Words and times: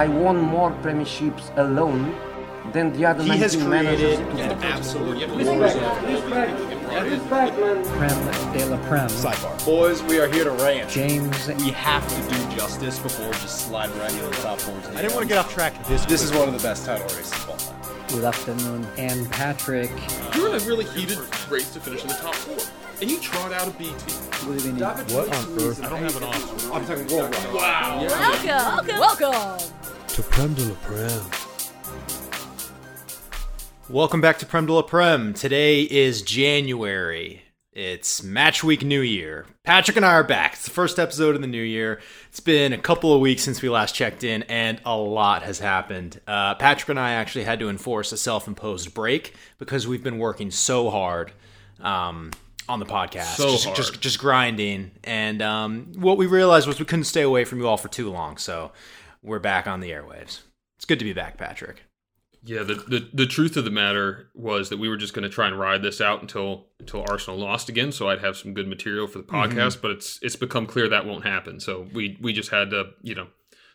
I 0.00 0.08
won 0.08 0.40
more 0.40 0.70
premierships 0.82 1.54
alone 1.58 2.16
than 2.72 2.90
the 2.94 3.04
other 3.04 3.22
He 3.22 3.28
19 3.28 3.42
has 3.42 3.56
managers. 3.58 4.16
created 4.16 4.40
an 4.40 4.62
absolute 4.62 5.28
Prem 7.28 8.52
de 8.54 8.64
la 8.64 8.78
Prem. 8.88 9.08
sidebar. 9.10 9.64
Boys, 9.66 10.02
we 10.04 10.18
are 10.18 10.26
here 10.26 10.44
to 10.44 10.52
rant. 10.52 10.88
James 10.88 11.48
We 11.48 11.72
have 11.72 12.08
to 12.08 12.34
do 12.34 12.56
justice 12.56 12.98
before 12.98 13.30
just 13.32 13.66
sliding 13.68 13.98
right 13.98 14.10
into 14.10 14.24
the 14.24 14.36
top 14.36 14.58
14. 14.60 14.96
I 14.96 15.02
didn't 15.02 15.12
want 15.12 15.24
to 15.24 15.28
get 15.28 15.36
off 15.36 15.52
track 15.52 15.74
this. 15.86 16.06
This 16.06 16.22
is 16.22 16.32
one 16.32 16.48
of 16.48 16.54
the 16.54 16.66
best 16.66 16.86
title 16.86 17.06
races 17.08 17.34
of 17.34 17.50
all 17.50 17.56
time. 17.58 17.76
Good 18.08 18.24
afternoon. 18.24 18.86
And 18.96 19.30
Patrick. 19.30 19.90
You're 20.34 20.48
in 20.48 20.62
a 20.62 20.64
really 20.64 20.86
heated 20.86 21.18
race 21.50 21.74
to 21.74 21.80
finish 21.80 22.00
in 22.00 22.08
the 22.08 22.14
top 22.14 22.34
four, 22.36 22.56
and 23.02 23.10
you 23.10 23.20
trot 23.20 23.52
out 23.52 23.68
a 23.68 23.70
B 23.72 23.84
team. 23.84 24.16
Good 24.46 24.64
evening. 24.64 24.82
What 24.82 25.28
on 25.28 25.60
earth? 25.60 25.84
I 25.84 25.90
don't 25.90 26.02
have 26.02 26.16
an 26.16 26.24
officer. 26.24 26.72
I'm 26.72 26.86
talking 26.86 27.06
worldwide. 27.14 27.52
Wow. 27.52 28.06
Welcome, 28.06 28.98
welcome. 28.98 29.79
To 30.14 30.22
Prem 30.24 30.54
de 30.54 30.64
la 30.64 30.74
Prem. 30.82 31.22
Welcome 33.88 34.20
back 34.20 34.38
to 34.38 34.46
Prem 34.46 34.66
de 34.66 34.72
la 34.72 34.82
Prem. 34.82 35.32
Today 35.34 35.82
is 35.82 36.22
January. 36.22 37.42
It's 37.72 38.20
match 38.22 38.64
week 38.64 38.82
New 38.82 39.02
Year. 39.02 39.46
Patrick 39.62 39.96
and 39.96 40.04
I 40.04 40.14
are 40.14 40.24
back. 40.24 40.54
It's 40.54 40.64
the 40.64 40.72
first 40.72 40.98
episode 40.98 41.36
of 41.36 41.40
the 41.42 41.46
new 41.46 41.62
year. 41.62 42.00
It's 42.28 42.40
been 42.40 42.72
a 42.72 42.78
couple 42.78 43.14
of 43.14 43.20
weeks 43.20 43.42
since 43.42 43.62
we 43.62 43.68
last 43.68 43.94
checked 43.94 44.24
in, 44.24 44.42
and 44.44 44.80
a 44.84 44.96
lot 44.96 45.44
has 45.44 45.60
happened. 45.60 46.20
Uh, 46.26 46.56
Patrick 46.56 46.88
and 46.88 46.98
I 46.98 47.12
actually 47.12 47.44
had 47.44 47.60
to 47.60 47.68
enforce 47.68 48.10
a 48.10 48.16
self 48.16 48.48
imposed 48.48 48.92
break 48.92 49.34
because 49.58 49.86
we've 49.86 50.02
been 50.02 50.18
working 50.18 50.50
so 50.50 50.90
hard 50.90 51.30
um, 51.78 52.32
on 52.68 52.80
the 52.80 52.86
podcast. 52.86 53.36
So 53.36 53.50
just, 53.50 53.64
hard. 53.64 53.76
Just, 53.76 54.00
just 54.00 54.18
grinding. 54.18 54.90
And 55.04 55.40
um, 55.40 55.92
what 55.94 56.18
we 56.18 56.26
realized 56.26 56.66
was 56.66 56.80
we 56.80 56.84
couldn't 56.84 57.04
stay 57.04 57.22
away 57.22 57.44
from 57.44 57.60
you 57.60 57.68
all 57.68 57.76
for 57.76 57.88
too 57.88 58.10
long, 58.10 58.38
so 58.38 58.72
we're 59.22 59.38
back 59.38 59.66
on 59.66 59.80
the 59.80 59.90
airwaves. 59.90 60.40
It's 60.76 60.84
good 60.86 60.98
to 60.98 61.04
be 61.04 61.12
back, 61.12 61.36
Patrick. 61.36 61.84
Yeah, 62.42 62.62
the, 62.62 62.74
the 62.74 63.08
the 63.12 63.26
truth 63.26 63.58
of 63.58 63.64
the 63.64 63.70
matter 63.70 64.30
was 64.34 64.70
that 64.70 64.78
we 64.78 64.88
were 64.88 64.96
just 64.96 65.12
going 65.12 65.24
to 65.24 65.28
try 65.28 65.46
and 65.46 65.58
ride 65.58 65.82
this 65.82 66.00
out 66.00 66.22
until 66.22 66.68
until 66.78 67.04
Arsenal 67.06 67.38
lost 67.38 67.68
again, 67.68 67.92
so 67.92 68.08
I'd 68.08 68.20
have 68.20 68.36
some 68.36 68.54
good 68.54 68.66
material 68.66 69.06
for 69.06 69.18
the 69.18 69.24
podcast. 69.24 69.82
But 69.82 69.90
it's 69.90 70.18
it's 70.22 70.36
become 70.36 70.66
clear 70.66 70.88
that 70.88 71.04
won't 71.04 71.26
happen. 71.26 71.60
So 71.60 71.86
we 71.92 72.16
we 72.20 72.32
just 72.32 72.50
had 72.50 72.70
to 72.70 72.92
you 73.02 73.14
know 73.14 73.26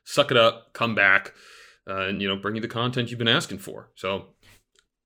suck 0.03 0.31
it 0.31 0.37
up, 0.37 0.73
come 0.73 0.95
back, 0.95 1.33
uh, 1.87 2.07
and 2.07 2.23
you 2.23 2.27
know 2.27 2.37
bring 2.37 2.55
you 2.55 2.61
the 2.61 2.67
content 2.67 3.11
you've 3.11 3.19
been 3.19 3.27
asking 3.27 3.59
for. 3.59 3.91
So 3.93 4.29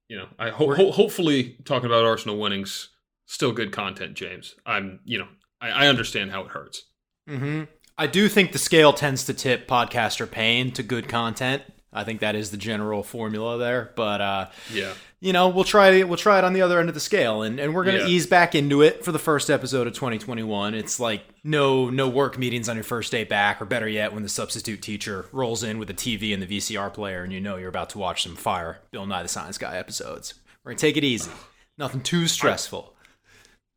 you 0.07 0.15
know 0.17 0.27
I 0.39 0.51
ho- 0.51 0.73
ho- 0.73 0.91
hopefully 0.91 1.57
talking 1.65 1.87
about 1.87 2.05
Arsenal 2.05 2.39
winnings 2.39 2.89
still 3.25 3.51
good 3.51 3.73
content, 3.73 4.13
James. 4.13 4.55
I'm 4.65 5.01
you 5.03 5.17
know 5.17 5.27
I, 5.59 5.69
I 5.71 5.87
understand 5.87 6.31
how 6.31 6.43
it 6.43 6.51
hurts. 6.51 6.85
hmm 7.27 7.63
I 7.99 8.07
do 8.07 8.27
think 8.29 8.51
the 8.53 8.57
scale 8.59 8.93
tends 8.93 9.25
to 9.25 9.33
tip 9.33 9.67
podcaster 9.67 10.29
pain 10.29 10.71
to 10.71 10.83
good 10.83 11.07
content. 11.07 11.61
I 11.91 12.03
think 12.03 12.19
that 12.21 12.35
is 12.35 12.51
the 12.51 12.57
general 12.57 13.03
formula 13.03 13.57
there. 13.57 13.91
But 13.95 14.21
uh, 14.21 14.45
Yeah. 14.71 14.93
you 15.19 15.33
know, 15.33 15.49
we'll 15.49 15.63
try 15.65 16.03
we'll 16.03 16.17
try 16.17 16.37
it 16.37 16.43
on 16.45 16.53
the 16.53 16.61
other 16.61 16.79
end 16.79 16.87
of 16.87 16.93
the 16.95 17.01
scale, 17.01 17.41
and, 17.41 17.59
and 17.59 17.73
we're 17.75 17.83
gonna 17.83 17.97
Yeah. 17.99 18.07
ease 18.07 18.25
back 18.27 18.53
into 18.55 18.81
it 18.83 19.03
for 19.03 19.11
the 19.11 19.19
first 19.19 19.49
episode 19.49 19.85
of 19.87 19.93
2021. 19.93 20.75
It's 20.75 20.99
like 20.99 21.23
no 21.43 21.89
no 21.89 22.07
work 22.07 22.37
meetings 22.37 22.69
on 22.69 22.75
your 22.77 22.83
first 22.83 23.11
day 23.11 23.23
back, 23.25 23.59
or 23.61 23.65
better 23.65 23.87
yet, 23.87 24.13
when 24.13 24.23
the 24.23 24.29
substitute 24.29 24.81
teacher 24.83 25.25
rolls 25.31 25.63
in 25.63 25.77
with 25.79 25.89
a 25.89 25.93
TV 25.95 26.31
and 26.33 26.41
the 26.43 26.47
VCR 26.47 26.89
player, 26.93 27.23
and 27.23 27.33
you 27.33 27.41
know 27.41 27.57
you're 27.57 27.69
about 27.69 27.89
to 27.91 27.97
watch 27.97 28.23
some 28.23 28.35
fire 28.35 28.79
Bill 28.91 29.05
Nye 29.07 29.23
the 29.23 29.27
Science 29.29 29.57
Guy 29.57 29.75
episodes. 29.75 30.35
We're 30.63 30.71
gonna 30.71 30.79
take 30.79 30.95
it 30.95 31.03
easy, 31.03 31.31
nothing 31.77 32.01
too 32.01 32.27
stressful. 32.27 32.93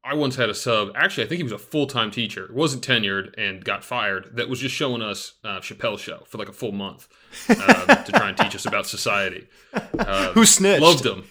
I 0.04 0.14
once 0.14 0.34
had 0.36 0.50
a 0.50 0.54
sub. 0.54 0.90
Actually, 0.96 1.24
I 1.24 1.28
think 1.28 1.36
he 1.38 1.42
was 1.44 1.52
a 1.52 1.58
full 1.58 1.86
time 1.86 2.10
teacher. 2.10 2.50
wasn't 2.52 2.84
tenured 2.84 3.34
and 3.38 3.64
got 3.64 3.84
fired. 3.84 4.30
That 4.34 4.48
was 4.48 4.58
just 4.60 4.74
showing 4.74 5.00
us 5.02 5.34
uh, 5.44 5.60
Chappelle's 5.60 6.00
show 6.00 6.24
for 6.26 6.38
like 6.38 6.48
a 6.48 6.52
full 6.52 6.72
month 6.72 7.08
uh, 7.48 7.94
to 8.02 8.12
try 8.12 8.28
and 8.28 8.36
teach 8.36 8.54
us 8.54 8.66
about 8.66 8.86
society. 8.86 9.46
Uh, 9.98 10.32
Who 10.32 10.44
snitched? 10.44 10.82
Loved 10.82 11.06
him. 11.06 11.24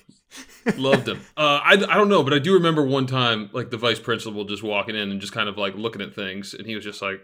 Loved 0.78 1.08
him. 1.10 1.20
Uh, 1.36 1.60
I, 1.64 1.74
I 1.74 1.96
don't 1.98 2.08
know, 2.08 2.24
but 2.24 2.34
I 2.34 2.40
do 2.40 2.54
remember 2.54 2.86
one 2.86 3.08
time, 3.08 3.50
like 3.52 3.72
the 3.72 3.78
vice 3.78 4.00
principal 4.00 4.46
just 4.46 4.64
walking 4.64 4.96
in 4.96 5.12
and 5.12 5.20
just 5.20 5.34
kind 5.34 5.50
of 5.50 5.58
like 5.58 5.76
looking 5.76 6.02
at 6.02 6.14
things, 6.14 6.54
and 6.54 6.66
he 6.66 6.76
was 6.76 6.84
just 6.86 7.02
like, 7.02 7.20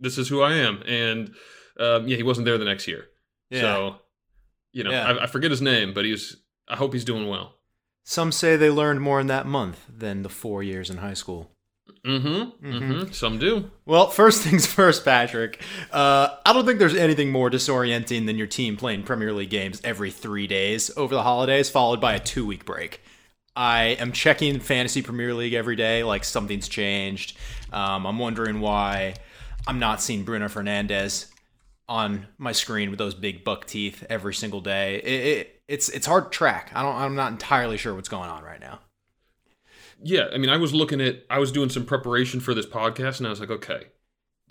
"This 0.00 0.18
is 0.18 0.28
who 0.28 0.42
I 0.42 0.54
am." 0.54 0.82
And 0.86 1.34
um, 1.78 2.08
yeah, 2.08 2.16
he 2.16 2.22
wasn't 2.24 2.46
there 2.46 2.58
the 2.58 2.64
next 2.64 2.88
year. 2.88 3.06
Yeah. 3.50 3.60
So, 3.60 3.96
you 4.72 4.82
know, 4.84 4.90
Yeah. 4.90 5.06
I, 5.06 5.24
I 5.24 5.26
forget 5.26 5.50
his 5.50 5.62
name, 5.62 5.92
but 5.94 6.04
he's. 6.04 6.36
I 6.66 6.76
hope 6.76 6.92
he's 6.94 7.04
doing 7.04 7.28
well. 7.28 7.54
Some 8.04 8.32
say 8.32 8.56
they 8.56 8.70
learned 8.70 9.00
more 9.00 9.20
in 9.20 9.28
that 9.28 9.46
month 9.46 9.86
than 9.88 10.22
the 10.22 10.28
four 10.28 10.62
years 10.62 10.90
in 10.90 10.98
high 10.98 11.14
school. 11.14 11.50
Mm-hmm. 12.04 12.66
Mm-hmm. 12.66 13.12
Some 13.12 13.38
do. 13.38 13.70
Well, 13.86 14.08
first 14.08 14.42
things 14.42 14.66
first, 14.74 15.04
Patrick. 15.04 15.62
Uh, 15.92 16.36
I 16.44 16.52
don't 16.52 16.66
think 16.66 16.78
there's 16.78 16.96
anything 16.96 17.30
more 17.30 17.48
disorienting 17.48 18.26
than 18.26 18.36
your 18.36 18.48
team 18.48 18.76
playing 18.76 19.04
Premier 19.04 19.32
League 19.32 19.50
games 19.50 19.80
every 19.84 20.10
three 20.10 20.46
days 20.46 20.90
over 20.96 21.14
the 21.14 21.22
holidays, 21.22 21.70
followed 21.70 22.00
by 22.00 22.14
a 22.14 22.20
two 22.20 22.44
week 22.44 22.64
break. 22.64 23.00
I 23.54 23.96
am 24.00 24.12
checking 24.12 24.58
Fantasy 24.60 25.02
Premier 25.02 25.34
League 25.34 25.52
every 25.52 25.76
day, 25.76 26.02
like 26.02 26.24
something's 26.24 26.68
changed. 26.68 27.36
Um, 27.72 28.06
I'm 28.06 28.18
wondering 28.18 28.60
why 28.60 29.14
I'm 29.66 29.78
not 29.78 30.00
seeing 30.00 30.24
Bruno 30.24 30.48
Fernandes 30.48 31.26
on 31.88 32.26
my 32.38 32.52
screen 32.52 32.90
with 32.90 32.98
those 32.98 33.14
big 33.14 33.44
buck 33.44 33.66
teeth 33.66 34.04
every 34.08 34.32
single 34.34 34.60
day. 34.60 34.96
It, 34.96 35.26
it, 35.26 35.61
it's 35.72 35.88
it's 35.88 36.06
hard 36.06 36.24
to 36.24 36.30
track. 36.30 36.70
I 36.74 36.82
don't. 36.82 36.94
I'm 36.94 37.14
not 37.14 37.32
entirely 37.32 37.78
sure 37.78 37.94
what's 37.94 38.08
going 38.08 38.28
on 38.28 38.44
right 38.44 38.60
now. 38.60 38.80
Yeah, 40.02 40.26
I 40.32 40.36
mean, 40.36 40.50
I 40.50 40.58
was 40.58 40.74
looking 40.74 41.00
at, 41.00 41.24
I 41.30 41.38
was 41.38 41.50
doing 41.50 41.70
some 41.70 41.86
preparation 41.86 42.40
for 42.40 42.52
this 42.52 42.66
podcast, 42.66 43.18
and 43.18 43.26
I 43.26 43.30
was 43.30 43.40
like, 43.40 43.50
okay, 43.50 43.84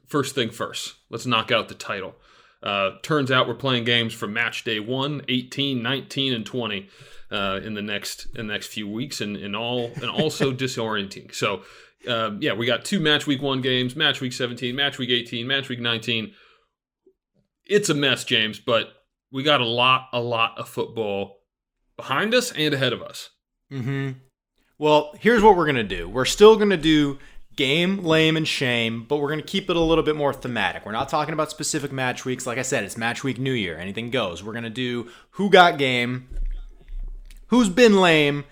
first 0.07 0.33
thing 0.33 0.49
first, 0.49 0.95
let's 1.09 1.25
knock 1.25 1.51
out 1.51 1.67
the 1.67 1.75
title. 1.75 2.15
Uh, 2.63 2.91
turns 3.03 3.29
out 3.29 3.47
we're 3.47 3.53
playing 3.53 3.83
games 3.83 4.13
from 4.13 4.33
match 4.33 4.63
day 4.63 4.79
1, 4.79 5.23
18, 5.27 5.83
19, 5.83 6.33
and 6.33 6.45
20 6.45 6.89
uh, 7.31 7.59
in 7.63 7.73
the 7.75 7.81
next 7.81 8.27
in 8.35 8.47
the 8.47 8.53
next 8.53 8.67
few 8.67 8.87
weeks, 8.87 9.21
and, 9.21 9.37
and 9.37 9.55
all 9.55 9.91
and 9.95 10.09
also 10.09 10.51
disorienting. 10.53 11.35
So, 11.35 11.61
um, 12.07 12.39
yeah, 12.41 12.53
we 12.53 12.65
got 12.65 12.83
two 12.83 12.99
match 12.99 13.27
week 13.27 13.43
one 13.43 13.61
games, 13.61 13.95
match 13.95 14.21
week 14.21 14.33
17, 14.33 14.75
match 14.75 14.97
week 14.97 15.11
18, 15.11 15.45
match 15.45 15.69
week 15.69 15.81
19. 15.81 16.33
It's 17.67 17.89
a 17.89 17.93
mess, 17.93 18.23
James, 18.23 18.59
but 18.59 19.00
we 19.31 19.43
got 19.43 19.61
a 19.61 19.65
lot, 19.65 20.09
a 20.13 20.19
lot 20.19 20.57
of 20.57 20.67
football 20.67 21.39
behind 21.95 22.33
us 22.33 22.51
and 22.51 22.73
ahead 22.73 22.93
of 22.93 23.01
us. 23.01 23.29
Mm-hmm. 23.71 24.11
Well, 24.77 25.13
here's 25.19 25.43
what 25.43 25.55
we're 25.55 25.67
gonna 25.67 25.83
do. 25.83 26.09
We're 26.09 26.25
still 26.25 26.55
gonna 26.55 26.77
do 26.77 27.19
game, 27.55 28.03
lame, 28.03 28.37
and 28.37 28.47
shame, 28.47 29.05
but 29.07 29.17
we're 29.17 29.29
gonna 29.29 29.43
keep 29.43 29.69
it 29.69 29.75
a 29.75 29.79
little 29.79 30.03
bit 30.03 30.15
more 30.15 30.33
thematic. 30.33 30.85
We're 30.85 30.91
not 30.91 31.09
talking 31.09 31.33
about 31.33 31.51
specific 31.51 31.91
match 31.91 32.25
weeks. 32.25 32.47
Like 32.47 32.57
I 32.57 32.63
said, 32.63 32.83
it's 32.83 32.97
match 32.97 33.23
week 33.23 33.37
New 33.37 33.53
Year. 33.53 33.77
Anything 33.77 34.09
goes. 34.09 34.43
We're 34.43 34.53
gonna 34.53 34.69
do 34.69 35.09
who 35.31 35.49
got 35.49 35.77
game, 35.77 36.27
who's 37.47 37.69
been 37.69 38.01
lame, 38.01 38.45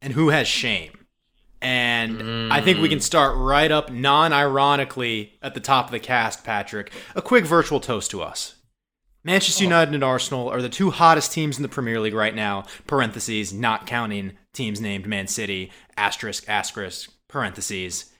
and 0.00 0.12
who 0.14 0.30
has 0.30 0.48
shame. 0.48 0.92
And 1.60 2.52
I 2.52 2.60
think 2.60 2.80
we 2.80 2.90
can 2.90 3.00
start 3.00 3.38
right 3.38 3.70
up 3.70 3.90
non-ironically 3.90 5.32
at 5.40 5.54
the 5.54 5.60
top 5.60 5.86
of 5.86 5.92
the 5.92 5.98
cast, 5.98 6.44
Patrick. 6.44 6.92
A 7.14 7.22
quick 7.22 7.46
virtual 7.46 7.80
toast 7.80 8.10
to 8.10 8.22
us. 8.22 8.53
Manchester 9.24 9.64
United 9.64 9.94
and 9.94 10.04
Arsenal 10.04 10.50
are 10.50 10.60
the 10.60 10.68
two 10.68 10.90
hottest 10.90 11.32
teams 11.32 11.56
in 11.56 11.62
the 11.62 11.68
Premier 11.68 11.98
League 11.98 12.14
right 12.14 12.34
now, 12.34 12.64
parentheses, 12.86 13.54
not 13.54 13.86
counting 13.86 14.32
teams 14.52 14.80
named 14.80 15.06
Man 15.06 15.26
City, 15.26 15.72
asterisk, 15.96 16.44
asterisk, 16.46 17.10
parentheses. 17.26 18.12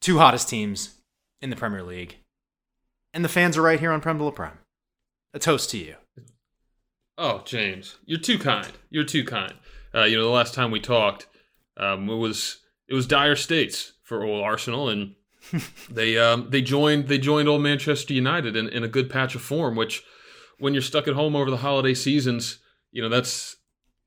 Two 0.00 0.18
hottest 0.18 0.48
teams 0.48 0.96
in 1.40 1.50
the 1.50 1.56
Premier 1.56 1.82
League. 1.82 2.18
And 3.14 3.24
the 3.24 3.28
fans 3.28 3.56
are 3.56 3.62
right 3.62 3.80
here 3.80 3.90
on 3.90 4.00
Prem 4.00 4.18
de 4.18 4.24
la 4.24 4.30
Prem. 4.30 4.58
A 5.32 5.38
toast 5.38 5.70
to 5.70 5.78
you. 5.78 5.94
Oh, 7.16 7.42
James, 7.44 7.96
you're 8.04 8.20
too 8.20 8.38
kind. 8.38 8.70
You're 8.90 9.04
too 9.04 9.24
kind. 9.24 9.54
Uh, 9.94 10.04
you 10.04 10.16
know, 10.16 10.22
the 10.22 10.30
last 10.30 10.54
time 10.54 10.70
we 10.70 10.78
talked, 10.78 11.26
um, 11.76 12.08
it 12.08 12.16
was 12.16 12.58
it 12.86 12.94
was 12.94 13.06
dire 13.06 13.34
states 13.34 13.94
for 14.02 14.24
old 14.24 14.44
Arsenal, 14.44 14.88
and 14.88 15.14
they 15.90 16.16
um, 16.16 16.48
they 16.50 16.62
joined 16.62 17.08
they 17.08 17.18
joined 17.18 17.48
old 17.48 17.62
Manchester 17.62 18.14
United 18.14 18.56
in, 18.56 18.68
in 18.68 18.84
a 18.84 18.88
good 18.88 19.10
patch 19.10 19.34
of 19.34 19.42
form. 19.42 19.74
Which, 19.74 20.04
when 20.58 20.74
you're 20.74 20.82
stuck 20.82 21.08
at 21.08 21.14
home 21.14 21.36
over 21.36 21.50
the 21.50 21.58
holiday 21.58 21.94
seasons, 21.94 22.58
you 22.90 23.02
know 23.02 23.08
that's 23.08 23.56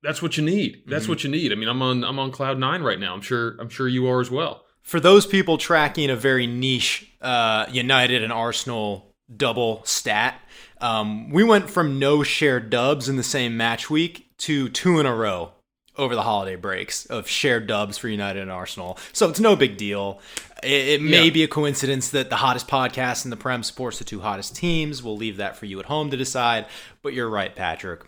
that's 0.03 0.21
what 0.21 0.37
you 0.37 0.43
need. 0.43 0.83
That's 0.87 1.07
what 1.07 1.23
you 1.23 1.29
need. 1.29 1.51
I 1.51 1.55
mean, 1.55 1.69
I'm 1.69 1.81
on 1.81 2.03
I'm 2.03 2.19
on 2.19 2.31
cloud 2.31 2.57
nine 2.57 2.81
right 2.81 2.99
now. 2.99 3.13
I'm 3.13 3.21
sure 3.21 3.55
I'm 3.59 3.69
sure 3.69 3.87
you 3.87 4.07
are 4.07 4.19
as 4.19 4.31
well. 4.31 4.65
For 4.81 4.99
those 4.99 5.25
people 5.27 5.57
tracking 5.57 6.09
a 6.09 6.15
very 6.15 6.47
niche 6.47 7.13
uh, 7.21 7.67
United 7.71 8.23
and 8.23 8.33
Arsenal 8.33 9.13
double 9.35 9.81
stat, 9.85 10.41
um, 10.79 11.29
we 11.29 11.43
went 11.43 11.69
from 11.69 11.99
no 11.99 12.23
shared 12.23 12.69
dubs 12.69 13.07
in 13.07 13.15
the 13.15 13.23
same 13.23 13.55
match 13.55 13.89
week 13.89 14.35
to 14.39 14.69
two 14.69 14.99
in 14.99 15.05
a 15.05 15.13
row 15.13 15.53
over 16.01 16.15
the 16.15 16.23
holiday 16.23 16.55
breaks 16.55 17.05
of 17.05 17.27
shared 17.27 17.67
dubs 17.67 17.97
for 17.97 18.07
United 18.09 18.41
and 18.41 18.51
Arsenal. 18.51 18.97
So 19.13 19.29
it's 19.29 19.39
no 19.39 19.55
big 19.55 19.77
deal. 19.77 20.19
It, 20.63 20.87
it 20.87 21.01
may 21.01 21.25
Yeah. 21.25 21.31
be 21.31 21.43
a 21.43 21.47
coincidence 21.47 22.09
that 22.09 22.29
the 22.29 22.37
hottest 22.37 22.67
podcast 22.67 23.23
in 23.23 23.31
the 23.31 23.37
Prem 23.37 23.63
supports 23.63 23.99
the 23.99 24.03
two 24.03 24.21
hottest 24.21 24.55
teams. 24.55 25.01
We'll 25.03 25.17
leave 25.17 25.37
that 25.37 25.55
for 25.55 25.65
you 25.65 25.79
at 25.79 25.85
home 25.85 26.09
to 26.11 26.17
decide. 26.17 26.65
But 27.01 27.13
you're 27.13 27.29
right, 27.29 27.55
Patrick. 27.55 28.01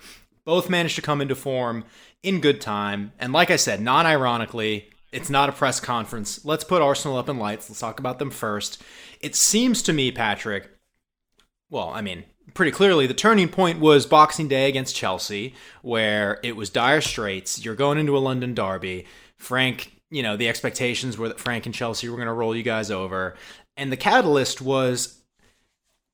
Both 0.45 0.69
managed 0.69 0.95
to 0.95 1.01
come 1.01 1.21
into 1.21 1.35
form 1.35 1.85
in 2.21 2.41
good 2.41 2.59
time. 2.59 3.13
And 3.19 3.31
like 3.31 3.49
I 3.51 3.55
said, 3.55 3.79
non 3.81 4.05
ironically, 4.05 4.89
it's 5.11 5.29
not 5.29 5.47
a 5.47 5.53
press 5.53 5.79
conference. 5.79 6.43
Let's 6.43 6.63
put 6.63 6.81
Arsenal 6.81 7.17
up 7.17 7.29
in 7.29 7.37
lights. 7.37 7.69
Let's 7.69 7.79
talk 7.79 7.99
about 7.99 8.19
them 8.19 8.31
first. 8.31 8.81
It 9.21 9.35
seems 9.35 9.81
to 9.83 9.93
me, 9.93 10.11
Patrick, 10.11 10.69
well, 11.69 11.89
I 11.89 12.01
mean, 12.01 12.25
pretty 12.53 12.71
clearly. 12.71 13.07
The 13.07 13.13
turning 13.13 13.49
point 13.49 13.79
was 13.79 14.05
Boxing 14.05 14.47
Day 14.47 14.67
against 14.69 14.95
Chelsea, 14.95 15.53
where 15.81 16.39
it 16.43 16.55
was 16.55 16.69
dire 16.69 17.01
straits. 17.01 17.63
You're 17.63 17.75
going 17.75 17.97
into 17.97 18.17
a 18.17 18.19
London 18.19 18.53
derby. 18.53 19.05
Frank, 19.37 19.91
you 20.09 20.23
know, 20.23 20.37
the 20.37 20.47
expectations 20.47 21.17
were 21.17 21.27
that 21.27 21.39
Frank 21.39 21.65
and 21.65 21.75
Chelsea 21.75 22.07
were 22.09 22.15
going 22.15 22.27
to 22.27 22.33
roll 22.33 22.55
you 22.55 22.63
guys 22.63 22.91
over. 22.91 23.35
And 23.75 23.91
the 23.91 23.97
catalyst 23.97 24.61
was 24.61 25.23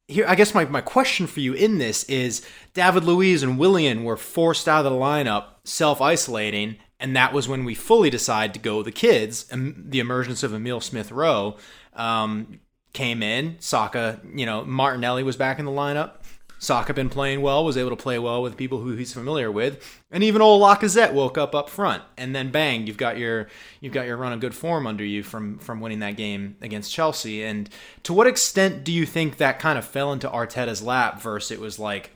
here. 0.08 0.26
I 0.28 0.36
guess 0.36 0.54
my, 0.54 0.66
my 0.66 0.82
question 0.82 1.28
for 1.28 1.40
you 1.40 1.54
in 1.54 1.78
this 1.78 2.04
is 2.06 2.46
David 2.74 3.04
Luiz 3.04 3.44
and 3.44 3.60
Willian 3.60 4.04
were 4.04 4.18
forced 4.18 4.68
out 4.68 4.86
of 4.86 4.92
the 4.92 4.98
lineup, 4.98 5.46
self 5.64 6.02
isolating. 6.02 6.78
And 7.02 7.16
that 7.16 7.32
was 7.32 7.48
when 7.48 7.64
we 7.64 7.76
fully 7.76 8.10
decided 8.10 8.54
to 8.54 8.60
go 8.60 8.84
the 8.84 8.92
kids. 8.92 9.46
And 9.50 9.90
the 9.90 10.00
emergence 10.00 10.44
of 10.44 10.54
Emil 10.54 10.82
Smith 10.82 11.12
Rowe 11.12 11.56
um, 11.94 12.60
came 12.94 13.24
in. 13.24 13.56
Saka, 13.60 14.20
you 14.34 14.46
know, 14.46 14.66
Martinelli 14.66 15.24
was 15.24 15.38
back 15.38 15.60
in 15.60 15.66
the 15.66 15.72
lineup. 15.72 16.19
Saka 16.60 16.94
been 16.94 17.10
playing 17.10 17.42
well, 17.42 17.64
was 17.64 17.78
able 17.78 17.90
to 17.90 17.96
play 17.96 18.20
well 18.20 18.42
with 18.42 18.58
people 18.58 18.82
who 18.82 18.96
he's 18.96 19.14
familiar 19.14 19.50
with, 19.50 20.02
and 20.12 20.24
even 20.24 20.42
old 20.42 20.62
Lacazette 20.62 21.14
woke 21.14 21.38
up 21.38 21.56
up 21.56 21.70
front, 21.70 22.04
and 22.18 22.36
then 22.36 22.52
bang, 22.52 22.86
you've 22.86 22.98
got 22.98 23.18
your 23.18 23.48
you've 23.80 23.94
got 23.94 24.06
your 24.06 24.18
run 24.18 24.34
of 24.34 24.42
good 24.42 24.54
form 24.54 24.86
under 24.86 25.04
you 25.04 25.24
from 25.24 25.58
from 25.60 25.80
winning 25.80 26.00
that 26.00 26.18
game 26.18 26.58
against 26.62 26.94
Chelsea. 26.94 27.44
And 27.44 27.70
to 28.04 28.14
what 28.14 28.28
extent 28.28 28.84
do 28.84 28.92
you 28.92 29.06
think 29.06 29.38
that 29.38 29.60
kind 29.60 29.80
of 29.80 29.86
fell 29.86 30.12
into 30.12 30.30
Arteta's 30.30 30.84
lap 30.84 31.22
versus 31.22 31.52
it 31.52 31.62
was 31.62 31.80
like 31.80 32.12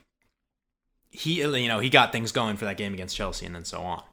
he 1.09 1.41
you 1.41 1.67
know 1.67 1.79
he 1.79 1.89
got 1.89 2.11
things 2.11 2.33
going 2.33 2.57
for 2.57 2.65
that 2.65 2.77
game 2.77 2.93
against 2.93 3.15
Chelsea 3.15 3.45
and 3.45 3.55
then 3.55 3.65
so 3.65 3.81
on. 3.81 4.03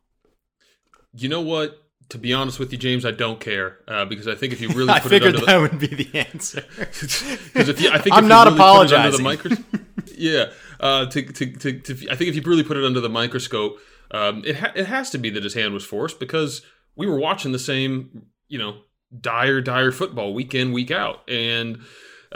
You 1.13 1.29
know 1.29 1.41
what? 1.41 1.83
To 2.09 2.19
be 2.19 2.33
honest 2.33 2.59
with 2.59 2.73
you, 2.73 2.79
James, 2.79 3.07
I 3.07 3.13
don't 3.13 3.39
care 3.39 3.79
uh, 3.87 4.05
because 4.05 4.27
I 4.27 4.35
think 4.35 4.53
if 4.53 4.61
you 4.61 4.69
really 4.75 4.91
I 4.91 4.99
put 4.99 5.13
it 5.13 5.23
figured 5.23 5.35
under 5.37 5.47
that 5.47 5.55
the, 5.55 5.61
would 5.61 5.79
be 5.79 6.05
the 6.05 6.19
answer. 6.19 6.65
because 6.77 7.69
if 7.69 7.81
you, 7.81 7.91
I 7.91 7.99
think 7.99 8.17
I'm 8.17 8.25
if 8.25 8.29
not 8.29 8.47
you 8.49 8.55
really 8.55 8.59
put 8.59 8.93
it 8.93 8.95
under 8.97 9.17
the 9.17 9.23
apologizing. 9.23 9.25
micros- 9.25 9.65
yeah, 10.17 10.45
uh, 10.81 11.07
to, 11.07 11.23
to, 11.23 11.53
to, 11.53 11.79
to, 11.79 12.11
I 12.11 12.17
think 12.17 12.31
if 12.31 12.35
you 12.35 12.43
really 12.43 12.65
put 12.65 12.77
it 12.77 12.85
under 12.85 13.01
the 13.01 13.09
microscope, 13.09 13.79
um, 14.11 14.43
it 14.45 14.57
ha- 14.57 14.73
it 14.75 14.87
has 14.87 15.11
to 15.11 15.19
be 15.19 15.31
that 15.31 15.45
his 15.45 15.55
hand 15.55 15.73
was 15.73 15.85
forced 15.85 16.19
because 16.19 16.63
we 16.97 17.07
were 17.07 17.19
watching 17.19 17.53
the 17.53 17.59
same, 17.61 18.27
you 18.49 18.59
know, 18.59 18.81
dire 19.19 19.61
dire 19.61 19.93
football 19.93 20.35
week 20.35 20.55
in 20.55 20.73
week 20.73 20.91
out, 20.91 21.29
and 21.31 21.79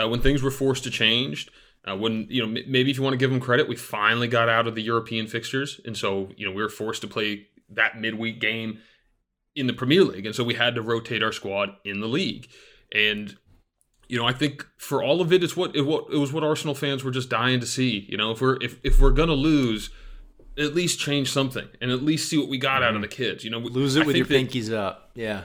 uh, 0.00 0.08
when 0.08 0.20
things 0.20 0.42
were 0.42 0.50
forced 0.50 0.84
to 0.84 0.90
change. 0.90 1.50
Uh, 1.86 1.94
when 1.94 2.26
you 2.30 2.40
know 2.40 2.48
m- 2.48 2.64
maybe 2.66 2.90
if 2.90 2.96
you 2.96 3.02
want 3.02 3.12
to 3.12 3.18
give 3.18 3.30
him 3.30 3.38
credit, 3.40 3.68
we 3.68 3.76
finally 3.76 4.26
got 4.26 4.48
out 4.48 4.66
of 4.66 4.74
the 4.74 4.80
European 4.80 5.26
fixtures, 5.26 5.80
and 5.84 5.94
so 5.98 6.30
you 6.34 6.46
know 6.46 6.52
we 6.52 6.62
were 6.62 6.70
forced 6.70 7.02
to 7.02 7.06
play 7.06 7.46
that 7.68 8.00
midweek 8.00 8.40
game 8.40 8.78
in 9.56 9.66
the 9.66 9.72
Premier 9.72 10.02
League, 10.04 10.26
and 10.26 10.34
so 10.34 10.42
we 10.44 10.54
had 10.54 10.74
to 10.74 10.82
rotate 10.82 11.22
our 11.22 11.32
squad 11.32 11.70
in 11.84 12.00
the 12.00 12.08
league. 12.08 12.48
And 12.94 13.36
you 14.08 14.18
know, 14.18 14.26
I 14.26 14.32
think 14.32 14.66
for 14.78 15.02
all 15.02 15.20
of 15.20 15.32
it, 15.32 15.42
it's 15.42 15.56
what 15.56 15.74
it, 15.74 15.82
what 15.82 16.06
it 16.12 16.16
was 16.18 16.32
what 16.32 16.44
Arsenal 16.44 16.74
fans 16.74 17.02
were 17.04 17.10
just 17.10 17.30
dying 17.30 17.60
to 17.60 17.66
see. 17.66 18.06
You 18.08 18.16
know, 18.16 18.32
if 18.32 18.40
we're 18.40 18.56
if 18.60 18.78
if 18.84 19.00
we're 19.00 19.10
gonna 19.12 19.32
lose, 19.32 19.90
at 20.58 20.74
least 20.74 20.98
change 21.00 21.30
something 21.30 21.66
and 21.80 21.90
at 21.90 22.02
least 22.02 22.28
see 22.28 22.38
what 22.38 22.48
we 22.48 22.58
got 22.58 22.82
out 22.82 22.94
of 22.94 23.00
the 23.02 23.08
kids. 23.08 23.44
You 23.44 23.50
know, 23.50 23.60
Mm-hmm. 23.60 23.74
Lose 23.74 23.96
it 23.96 24.02
I 24.02 24.06
with 24.06 24.16
your 24.16 24.26
that- 24.26 24.34
pinkies 24.34 24.72
up. 24.72 25.10
Yeah. 25.14 25.42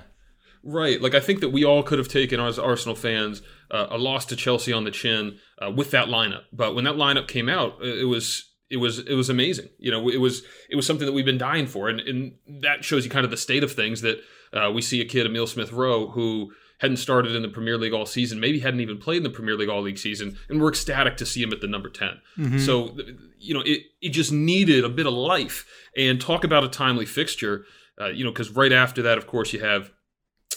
Right. 0.62 1.02
Like 1.02 1.16
I 1.16 1.22
think 1.22 1.40
that 1.40 1.50
we 1.50 1.64
all 1.64 1.84
could 1.84 2.00
have 2.00 2.10
taken 2.10 2.40
as 2.42 2.60
Arsenal 2.60 2.96
fans 2.96 3.42
uh, 3.72 3.88
a 3.92 3.98
loss 3.98 4.26
to 4.26 4.36
Chelsea 4.36 4.74
on 4.74 4.84
the 4.84 4.92
chin 4.92 5.38
uh, 5.66 5.72
with 5.72 5.92
that 5.92 6.08
lineup. 6.10 6.42
But 6.52 6.76
when 6.76 6.84
that 6.84 6.96
lineup 6.96 7.30
came 7.30 7.48
out, 7.48 7.78
it 7.82 8.08
was 8.10 8.49
it 8.70 8.78
was 8.78 9.00
it 9.00 9.16
was 9.16 9.30
amazing. 9.30 9.70
You 9.78 9.92
know, 9.92 10.10
it 10.10 10.20
was 10.20 10.44
it 10.70 10.76
was 10.76 10.86
something 10.86 11.06
that 11.06 11.14
we've 11.14 11.26
been 11.26 11.38
dying 11.38 11.68
for, 11.68 11.90
and, 11.90 12.00
and 12.00 12.34
that 12.62 12.84
shows 12.84 13.04
you 13.04 13.12
kind 13.12 13.26
of 13.26 13.32
the 13.32 13.38
state 13.38 13.64
of 13.64 13.72
things 13.72 14.02
that 14.02 14.20
uh, 14.54 14.72
we 14.74 14.82
see 14.82 15.02
a 15.02 15.06
kid, 15.06 15.26
Emil 15.26 15.48
Smith 15.48 15.72
Rowe, 15.72 16.08
who 16.10 16.52
hadn't 16.80 16.98
started 16.98 17.36
in 17.36 17.42
the 17.42 17.50
Premier 17.50 17.78
League 17.78 17.94
all 17.94 18.06
season, 18.06 18.40
maybe 18.40 18.60
hadn't 18.60 18.80
even 18.80 18.98
played 18.98 19.18
in 19.18 19.24
the 19.24 19.30
Premier 19.30 19.56
League 19.56 19.70
all 19.70 19.82
league 19.82 19.98
season, 19.98 20.38
and 20.48 20.62
we're 20.62 20.70
ecstatic 20.70 21.18
to 21.18 21.26
see 21.26 21.44
him 21.44 21.52
at 21.52 21.62
the 21.62 21.68
number 21.68 21.90
10. 21.90 22.22
So, 22.60 22.98
you 23.38 23.54
know, 23.54 23.62
it, 23.66 23.82
it 24.02 24.10
just 24.10 24.32
needed 24.32 24.86
a 24.86 24.90
bit 24.90 25.06
of 25.06 25.14
life. 25.14 25.66
And 25.98 26.22
talk 26.22 26.46
about 26.46 26.64
a 26.64 26.70
timely 26.70 27.06
fixture, 27.06 27.66
uh, 28.00 28.08
you 28.08 28.24
know, 28.24 28.32
because 28.32 28.52
right 28.52 28.72
after 28.72 29.02
that, 29.02 29.18
of 29.18 29.28
course, 29.28 29.52
you 29.52 29.60
have 29.60 29.92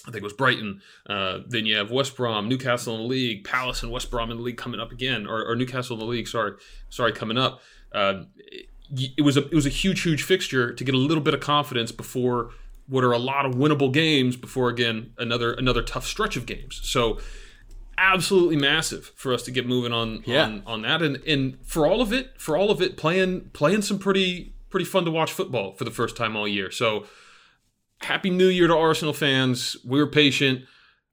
I 0.06 0.10
think 0.10 0.22
it 0.22 0.24
was 0.24 0.32
Brighton. 0.32 0.80
Uh, 1.08 1.40
then 1.46 1.64
you 1.64 1.76
have 1.76 1.90
West 1.92 2.16
Brom, 2.16 2.48
Newcastle 2.48 2.96
in 2.96 3.02
the 3.02 3.06
league, 3.06 3.44
Palace 3.44 3.82
and 3.84 3.92
West 3.92 4.10
Brom 4.10 4.30
in 4.32 4.36
the 4.36 4.42
league 4.42 4.56
coming 4.56 4.80
up 4.80 4.90
again, 4.90 5.26
or, 5.26 5.44
or 5.44 5.54
Newcastle 5.54 5.94
in 5.94 6.00
the 6.00 6.06
league. 6.06 6.26
Sorry, 6.26 6.52
sorry, 6.88 7.12
coming 7.12 7.38
up. 7.38 7.60
Uh, 7.94 8.24
it, 8.94 9.22
was 9.22 9.36
a 9.36 9.46
it 9.48 9.54
was 9.54 9.66
a 9.66 9.70
huge 9.70 10.02
huge 10.02 10.22
fixture 10.22 10.72
to 10.72 10.84
get 10.84 10.94
a 10.94 10.98
little 10.98 11.22
bit 11.22 11.34
of 11.34 11.40
confidence 11.40 11.92
before 11.92 12.50
what 12.88 13.04
are 13.04 13.12
a 13.12 13.18
lot 13.18 13.46
of 13.46 13.54
winnable 13.54 13.92
games 13.92 14.36
before 14.36 14.68
again 14.68 15.12
another 15.18 15.52
another 15.54 15.82
tough 15.82 16.06
stretch 16.06 16.36
of 16.36 16.46
games. 16.46 16.80
So 16.82 17.18
absolutely 17.98 18.56
massive 18.56 19.12
for 19.14 19.32
us 19.32 19.42
to 19.44 19.50
get 19.50 19.66
moving 19.66 19.92
on 19.92 20.22
Yeah. 20.26 20.44
on, 20.44 20.62
on 20.66 20.82
that 20.82 21.02
and 21.02 21.16
and 21.26 21.58
for 21.62 21.86
all 21.86 22.00
of 22.00 22.12
it 22.12 22.32
for 22.40 22.56
all 22.56 22.70
of 22.70 22.80
it 22.82 22.96
playing 22.96 23.50
playing 23.52 23.82
some 23.82 23.98
pretty 23.98 24.54
pretty 24.70 24.86
fun 24.86 25.04
to 25.04 25.10
watch 25.10 25.32
football 25.32 25.72
for 25.74 25.84
the 25.84 25.90
first 25.90 26.16
time 26.16 26.34
all 26.36 26.48
year. 26.48 26.70
So 26.70 27.06
happy 28.00 28.30
new 28.30 28.48
year 28.48 28.66
to 28.66 28.76
Arsenal 28.76 29.12
fans. 29.14 29.76
We're 29.84 30.06
patient. 30.06 30.62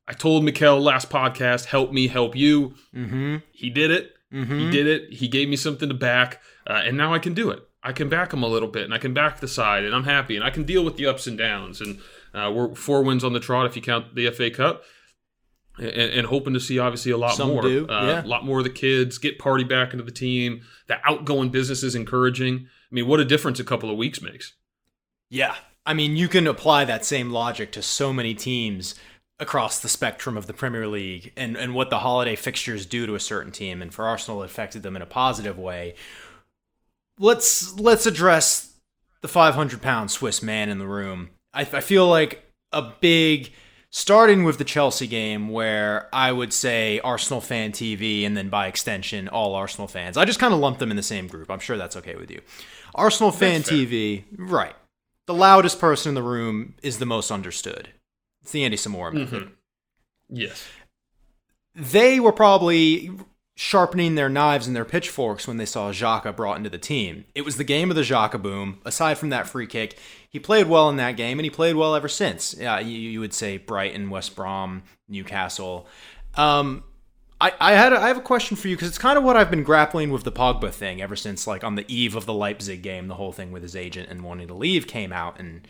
I 0.07 0.13
told 0.13 0.43
Mikel 0.43 0.81
last 0.81 1.09
podcast, 1.09 1.65
help 1.65 1.91
me 1.91 2.07
help 2.07 2.35
you. 2.35 2.73
Mm-hmm. 2.95 3.37
He 3.51 3.69
did 3.69 3.91
it. 3.91 4.13
He 4.31 4.69
did 4.71 4.85
it. 4.87 5.11
He 5.13 5.27
gave 5.27 5.49
me 5.49 5.55
something 5.55 5.89
to 5.89 5.95
back, 5.95 6.39
uh, 6.69 6.83
and 6.85 6.95
now 6.95 7.13
I 7.13 7.19
can 7.19 7.33
do 7.33 7.49
it. 7.49 7.67
I 7.81 7.93
can 7.93 8.09
back 8.09 8.29
them 8.29 8.43
a 8.43 8.47
little 8.47 8.67
bit, 8.67 8.83
and 8.83 8.93
I 8.93 8.97
can 8.97 9.13
back 9.13 9.39
the 9.39 9.47
side, 9.47 9.83
and 9.83 9.95
I'm 9.95 10.03
happy, 10.03 10.35
and 10.35 10.45
I 10.45 10.49
can 10.49 10.63
deal 10.63 10.85
with 10.85 10.97
the 10.97 11.07
ups 11.07 11.27
and 11.27 11.37
downs. 11.37 11.81
And 11.81 11.99
uh, 12.33 12.51
we're 12.53 12.75
four 12.75 13.03
wins 13.03 13.23
on 13.23 13.33
the 13.33 13.39
trot 13.39 13.65
if 13.65 13.75
you 13.75 13.81
count 13.81 14.15
the 14.15 14.29
FA 14.31 14.51
Cup, 14.51 14.83
and, 15.77 15.87
and 15.87 16.27
hoping 16.27 16.53
to 16.53 16.59
see 16.59 16.77
obviously 16.77 17.11
a 17.11 17.17
lot 17.17 17.35
Some 17.35 17.49
more. 17.49 17.61
do, 17.61 17.87
uh, 17.87 18.05
yeah. 18.05 18.25
A 18.25 18.27
lot 18.27 18.45
more 18.45 18.59
of 18.59 18.65
the 18.65 18.69
kids 18.69 19.17
get 19.17 19.39
Partey 19.39 19.67
back 19.67 19.93
into 19.93 20.03
the 20.03 20.11
team. 20.11 20.61
The 20.87 20.97
outgoing 21.05 21.49
business 21.49 21.83
is 21.83 21.95
encouraging. 21.95 22.67
I 22.91 22.95
mean, 22.95 23.07
what 23.07 23.19
a 23.19 23.25
difference 23.25 23.59
a 23.59 23.63
couple 23.63 23.89
of 23.89 23.97
weeks 23.97 24.21
makes. 24.21 24.53
Yeah. 25.29 25.55
I 25.85 25.93
mean, 25.93 26.17
you 26.17 26.27
can 26.27 26.47
apply 26.47 26.85
that 26.85 27.05
same 27.05 27.31
logic 27.31 27.71
to 27.71 27.81
so 27.81 28.11
many 28.11 28.35
teams 28.35 28.95
across 29.39 29.79
the 29.79 29.87
spectrum 29.87 30.37
of 30.37 30.47
the 30.47 30.53
Premier 30.53 30.85
League 30.85 31.31
and, 31.37 31.55
and 31.55 31.73
what 31.73 31.89
the 31.89 31.99
holiday 31.99 32.35
fixtures 32.35 32.85
do 32.85 33.05
to 33.05 33.15
a 33.15 33.19
certain 33.19 33.51
team. 33.51 33.81
And 33.81 33.93
for 33.93 34.05
Arsenal, 34.05 34.43
it 34.43 34.47
affected 34.47 34.83
them 34.83 34.95
in 34.95 35.01
a 35.01 35.07
positive 35.07 35.57
way. 35.57 35.95
Let's 37.19 37.77
let's 37.77 38.05
address 38.05 38.73
the 39.21 39.27
500 39.27 39.81
pound 39.81 40.09
Swiss 40.09 40.41
man 40.41 40.69
in 40.69 40.79
the 40.79 40.87
room. 40.87 41.29
I, 41.53 41.61
I 41.61 41.81
feel 41.81 42.07
like 42.07 42.43
a 42.71 42.81
big 42.81 43.51
starting 43.91 44.43
with 44.43 44.57
the 44.57 44.63
Chelsea 44.63 45.07
game 45.07 45.49
where 45.49 46.07
I 46.13 46.31
would 46.31 46.53
say 46.53 46.99
Arsenal 46.99 47.41
fan 47.41 47.71
TV 47.71 48.25
and 48.25 48.37
then 48.37 48.49
by 48.49 48.67
extension 48.67 49.27
all 49.27 49.55
Arsenal 49.55 49.87
fans. 49.87 50.17
I 50.17 50.25
just 50.25 50.39
kind 50.39 50.53
of 50.53 50.59
lump 50.59 50.79
them 50.79 50.91
in 50.91 50.97
the 50.97 51.03
same 51.03 51.27
group. 51.27 51.49
I'm 51.49 51.59
sure 51.59 51.77
that's 51.77 51.97
okay 51.97 52.15
with 52.15 52.31
you. 52.31 52.41
Arsenal 52.95 53.31
fan. 53.31 53.61
TV, 53.61 54.23
right. 54.37 54.75
The 55.27 55.33
loudest 55.33 55.79
person 55.79 56.09
in 56.09 56.15
the 56.15 56.23
room 56.23 56.75
is 56.81 56.97
the 56.97 57.05
most 57.05 57.31
understood. 57.31 57.89
It's 58.41 58.51
the 58.51 58.63
Andy 58.63 58.77
Samora 58.77 59.13
method. 59.13 59.43
Mm-hmm. 59.43 60.35
Yes. 60.35 60.67
They 61.75 62.19
were 62.19 62.31
probably 62.31 63.11
sharpening 63.59 64.15
their 64.15 64.29
knives 64.29 64.67
and 64.67 64.73
their 64.73 64.85
pitchforks 64.85 65.45
when 65.45 65.57
they 65.57 65.65
saw 65.65 65.91
Xhaka 65.91 66.33
brought 66.33 66.55
into 66.55 66.69
the 66.69 66.77
team. 66.77 67.25
It 67.35 67.43
was 67.43 67.57
the 67.57 67.65
game 67.65 67.89
of 67.89 67.97
the 67.97 68.03
Xhaka 68.03 68.41
boom. 68.41 68.79
Aside 68.85 69.17
from 69.17 69.31
that 69.31 69.49
free 69.49 69.67
kick, 69.67 69.99
he 70.29 70.39
played 70.39 70.69
well 70.69 70.89
in 70.89 70.95
that 70.95 71.17
game, 71.17 71.39
and 71.39 71.45
he 71.45 71.49
played 71.49 71.75
well 71.75 71.93
ever 71.93 72.07
since. 72.07 72.55
Yeah, 72.57 72.79
you, 72.79 72.97
you 72.97 73.19
would 73.19 73.33
say 73.33 73.57
Brighton, 73.57 74.09
West 74.09 74.33
Brom, 74.33 74.83
Newcastle. 75.09 75.87
Um, 76.35 76.85
I, 77.41 77.51
I 77.59 77.73
had 77.73 77.91
a, 77.91 77.99
I 77.99 78.07
have 78.07 78.17
a 78.17 78.21
question 78.21 78.55
for 78.55 78.69
you 78.69 78.77
because 78.77 78.87
it's 78.87 78.97
kind 78.97 79.17
of 79.17 79.25
what 79.25 79.35
I've 79.35 79.51
been 79.51 79.63
grappling 79.63 80.11
with 80.11 80.23
the 80.23 80.31
Pogba 80.31 80.71
thing 80.71 81.01
ever 81.01 81.17
since 81.17 81.45
like 81.45 81.65
on 81.65 81.75
the 81.75 81.83
eve 81.93 82.15
of 82.15 82.25
the 82.25 82.33
Leipzig 82.33 82.81
game, 82.81 83.09
the 83.09 83.15
whole 83.15 83.33
thing 83.33 83.51
with 83.51 83.63
his 83.63 83.75
agent 83.75 84.07
and 84.09 84.23
wanting 84.23 84.47
to 84.47 84.53
leave 84.53 84.87
came 84.87 85.11
out, 85.11 85.37
and 85.37 85.67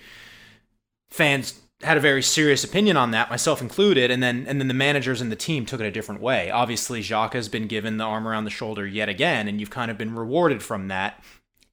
fans 1.09 1.59
had 1.81 1.97
a 1.97 2.01
very 2.01 2.21
serious 2.21 2.63
opinion 2.63 2.97
on 2.97 3.11
that, 3.11 3.29
myself 3.29 3.61
included, 3.61 4.11
and 4.11 4.21
then 4.21 4.45
and 4.47 4.59
then 4.59 4.67
the 4.67 4.73
managers 4.73 5.21
and 5.21 5.31
the 5.31 5.35
team 5.35 5.65
took 5.65 5.79
it 5.79 5.85
a 5.85 5.91
different 5.91 6.21
way. 6.21 6.51
Obviously, 6.51 7.01
Xhaka 7.01 7.33
has 7.33 7.47
been 7.47 7.67
given 7.67 7.97
the 7.97 8.03
arm 8.03 8.27
around 8.27 8.43
the 8.43 8.49
shoulder 8.49 8.85
yet 8.85 9.07
again, 9.07 9.47
and 9.47 9.59
you've 9.59 9.69
kind 9.69 9.89
of 9.89 9.97
been 9.97 10.15
rewarded 10.15 10.61
from 10.61 10.89
that 10.89 11.23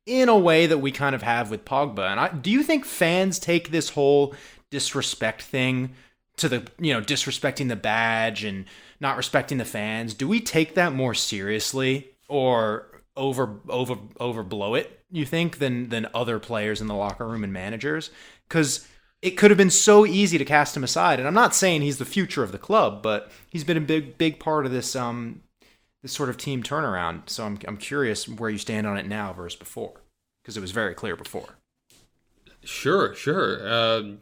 in 0.06 0.28
a 0.28 0.38
way 0.38 0.66
that 0.66 0.78
we 0.78 0.92
kind 0.92 1.14
of 1.16 1.22
have 1.22 1.50
with 1.50 1.64
Pogba. 1.64 2.10
And 2.10 2.20
I, 2.20 2.28
do 2.28 2.50
you 2.50 2.62
think 2.62 2.84
fans 2.84 3.40
take 3.40 3.70
this 3.70 3.90
whole 3.90 4.34
disrespect 4.70 5.42
thing 5.42 5.94
to 6.36 6.48
the 6.48 6.68
you 6.78 6.92
know 6.92 7.00
disrespecting 7.00 7.68
the 7.68 7.76
badge 7.76 8.44
and 8.44 8.66
not 9.00 9.16
respecting 9.16 9.58
the 9.58 9.64
fans? 9.64 10.14
Do 10.14 10.28
we 10.28 10.40
take 10.40 10.76
that 10.76 10.92
more 10.92 11.14
seriously 11.14 12.10
or 12.28 13.02
over 13.16 13.58
over 13.68 13.96
overblow 14.20 14.78
it? 14.78 15.00
You 15.10 15.26
think 15.26 15.58
than 15.58 15.88
than 15.88 16.06
other 16.14 16.38
players 16.38 16.80
in 16.80 16.86
the 16.86 16.94
locker 16.94 17.26
room 17.26 17.42
and 17.42 17.52
managers 17.52 18.10
because 18.48 18.86
it 19.26 19.36
could 19.36 19.50
have 19.50 19.58
been 19.58 19.70
so 19.70 20.06
easy 20.06 20.38
to 20.38 20.44
cast 20.44 20.76
him 20.76 20.84
aside. 20.84 21.18
And 21.18 21.26
I'm 21.26 21.34
not 21.34 21.52
saying 21.52 21.82
he's 21.82 21.98
the 21.98 22.04
future 22.04 22.44
of 22.44 22.52
the 22.52 22.58
club, 22.58 23.02
but 23.02 23.32
he's 23.50 23.64
been 23.64 23.76
a 23.76 23.80
big 23.80 24.16
big 24.16 24.38
part 24.38 24.64
of 24.64 24.72
this 24.72 24.94
um 24.94 25.42
this 26.02 26.12
sort 26.12 26.28
of 26.28 26.36
team 26.36 26.62
turnaround. 26.62 27.28
So 27.28 27.44
I'm 27.44 27.58
I'm 27.66 27.76
curious 27.76 28.28
where 28.28 28.50
you 28.50 28.58
stand 28.58 28.86
on 28.86 28.96
it 28.96 29.08
now 29.08 29.32
versus 29.32 29.58
before 29.58 30.00
because 30.42 30.56
it 30.56 30.60
was 30.60 30.70
very 30.70 30.94
clear 30.94 31.16
before. 31.16 31.58
Sure, 32.62 33.14
sure. 33.14 33.68
Um, 33.68 34.20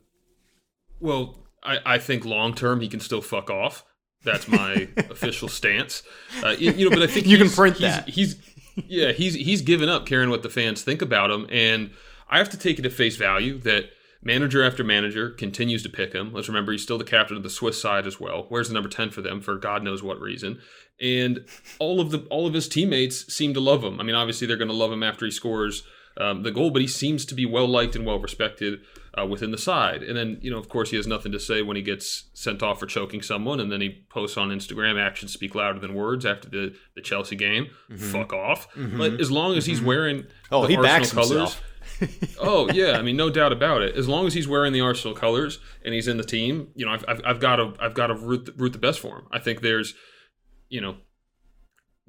well, 1.01 1.39
I, 1.63 1.81
I 1.85 1.99
think 1.99 2.25
long 2.25 2.55
term 2.55 2.81
he 2.81 2.89
can 2.89 3.01
still 3.01 3.21
fuck 3.21 3.51
off. 3.51 3.85
That's 4.23 4.49
my 4.49 4.89
official 4.97 5.49
stance. 5.49 6.03
Uh, 6.43 6.57
you, 6.59 6.73
you 6.73 6.89
know, 6.89 6.97
but 6.97 7.03
I 7.03 7.09
think 7.09 7.27
You 7.27 7.37
can 7.37 7.51
print 7.51 7.77
he's, 7.77 7.83
that. 7.83 8.09
He's 8.09 8.37
yeah, 8.77 9.13
he's 9.13 9.35
he's 9.35 9.61
given 9.61 9.91
up 9.91 10.07
caring 10.07 10.31
what 10.31 10.43
the 10.43 10.49
fans 10.49 10.83
think 10.83 11.03
about 11.03 11.31
him, 11.31 11.47
and 11.51 11.91
I 12.31 12.39
have 12.39 12.49
to 12.51 12.57
take 12.57 12.79
it 12.79 12.87
at 12.87 12.93
face 12.95 13.17
value 13.17 13.59
that 13.59 13.91
manager 14.25 14.63
after 14.65 14.83
manager 14.83 15.31
continues 15.31 15.83
to 15.85 15.89
pick 15.89 16.13
him. 16.13 16.33
Let's 16.33 16.49
remember 16.49 16.73
he's 16.73 16.83
still 16.83 16.99
the 16.99 17.05
captain 17.05 17.37
of 17.37 17.43
the 17.43 17.51
Swiss 17.51 17.81
side 17.81 18.07
as 18.07 18.19
well. 18.19 18.47
Where's 18.49 18.69
the 18.69 18.75
number 18.75 18.89
ten 18.89 19.11
for 19.11 19.23
them 19.23 19.41
for 19.41 19.57
God 19.57 19.83
knows 19.83 20.03
what 20.03 20.21
reason? 20.21 20.61
And 21.01 21.45
all 21.79 22.01
of 22.01 22.11
the 22.11 22.21
all 22.31 22.47
of 22.47 22.55
his 22.55 22.69
teammates 22.69 23.33
seem 23.33 23.53
to 23.55 23.61
love 23.61 23.83
him. 23.85 24.01
I 24.01 24.03
mean, 24.05 24.15
obviously 24.15 24.47
they're 24.47 24.57
going 24.57 24.69
to 24.69 24.75
love 24.75 24.93
him 24.93 25.03
after 25.03 25.25
he 25.25 25.31
scores 25.31 25.83
um, 26.17 26.43
the 26.45 26.53
goal, 26.53 26.71
but 26.71 26.81
he 26.83 26.89
seems 26.89 27.25
to 27.27 27.35
be 27.35 27.45
well 27.47 27.67
liked 27.67 27.97
and 27.97 28.07
well 28.07 28.21
respected 28.21 28.79
uh, 29.21 29.27
within 29.27 29.51
the 29.51 29.59
side. 29.59 30.05
And 30.05 30.17
then, 30.17 30.39
you 30.41 30.51
know, 30.53 30.59
of 30.59 30.69
course, 30.69 30.91
he 30.91 30.97
has 30.97 31.09
nothing 31.09 31.33
to 31.33 31.41
say 31.41 31.63
when 31.63 31.77
he 31.77 31.83
gets 31.83 32.27
sent 32.35 32.63
off 32.63 32.79
for 32.79 32.87
choking 32.87 33.21
someone, 33.23 33.59
and 33.59 33.73
then 33.73 33.81
he 33.81 34.05
posts 34.11 34.37
on 34.37 34.51
Instagram, 34.51 34.97
"Actions 35.01 35.33
speak 35.33 35.57
louder 35.57 35.81
than 35.81 35.93
words." 35.95 36.25
After 36.25 36.49
the 36.49 36.77
the 36.95 37.03
Chelsea 37.03 37.35
game, 37.35 37.67
fuck 37.97 38.33
off. 38.33 38.69
But 38.77 39.21
as 39.21 39.33
long 39.33 39.57
as 39.57 39.67
he's 39.67 39.83
wearing 39.83 40.27
Oh, 40.53 40.63
the 40.63 40.69
he 40.69 40.77
Arsenal 40.77 40.83
backs 40.99 41.13
colors. 41.13 41.29
himself. 41.31 41.63
Oh 42.41 42.69
yeah, 42.73 42.93
I 42.99 43.03
mean, 43.03 43.17
no 43.17 43.31
doubt 43.31 43.53
about 43.53 43.83
it. 43.83 43.97
As 43.97 44.09
long 44.09 44.27
as 44.27 44.35
he's 44.35 44.49
wearing 44.49 44.73
the 44.73 44.81
Arsenal 44.81 45.15
colors 45.15 45.59
and 45.85 45.95
he's 45.95 46.09
in 46.09 46.17
the 46.17 46.25
team, 46.25 46.69
you 46.75 46.85
know, 46.85 46.93
I've, 46.93 47.05
I've, 47.09 47.21
I've 47.25 47.41
got 47.41 47.57
to 47.57 47.75
I've 47.81 47.95
got 47.95 48.09
to 48.09 48.15
root 48.15 48.47
the, 48.47 48.53
root 48.53 48.73
the 48.73 48.79
best 48.79 49.01
for 49.01 49.19
him. 49.19 49.27
I 49.33 49.39
think 49.39 49.61
there's, 49.61 49.95
you 50.69 50.81
know, 50.81 50.97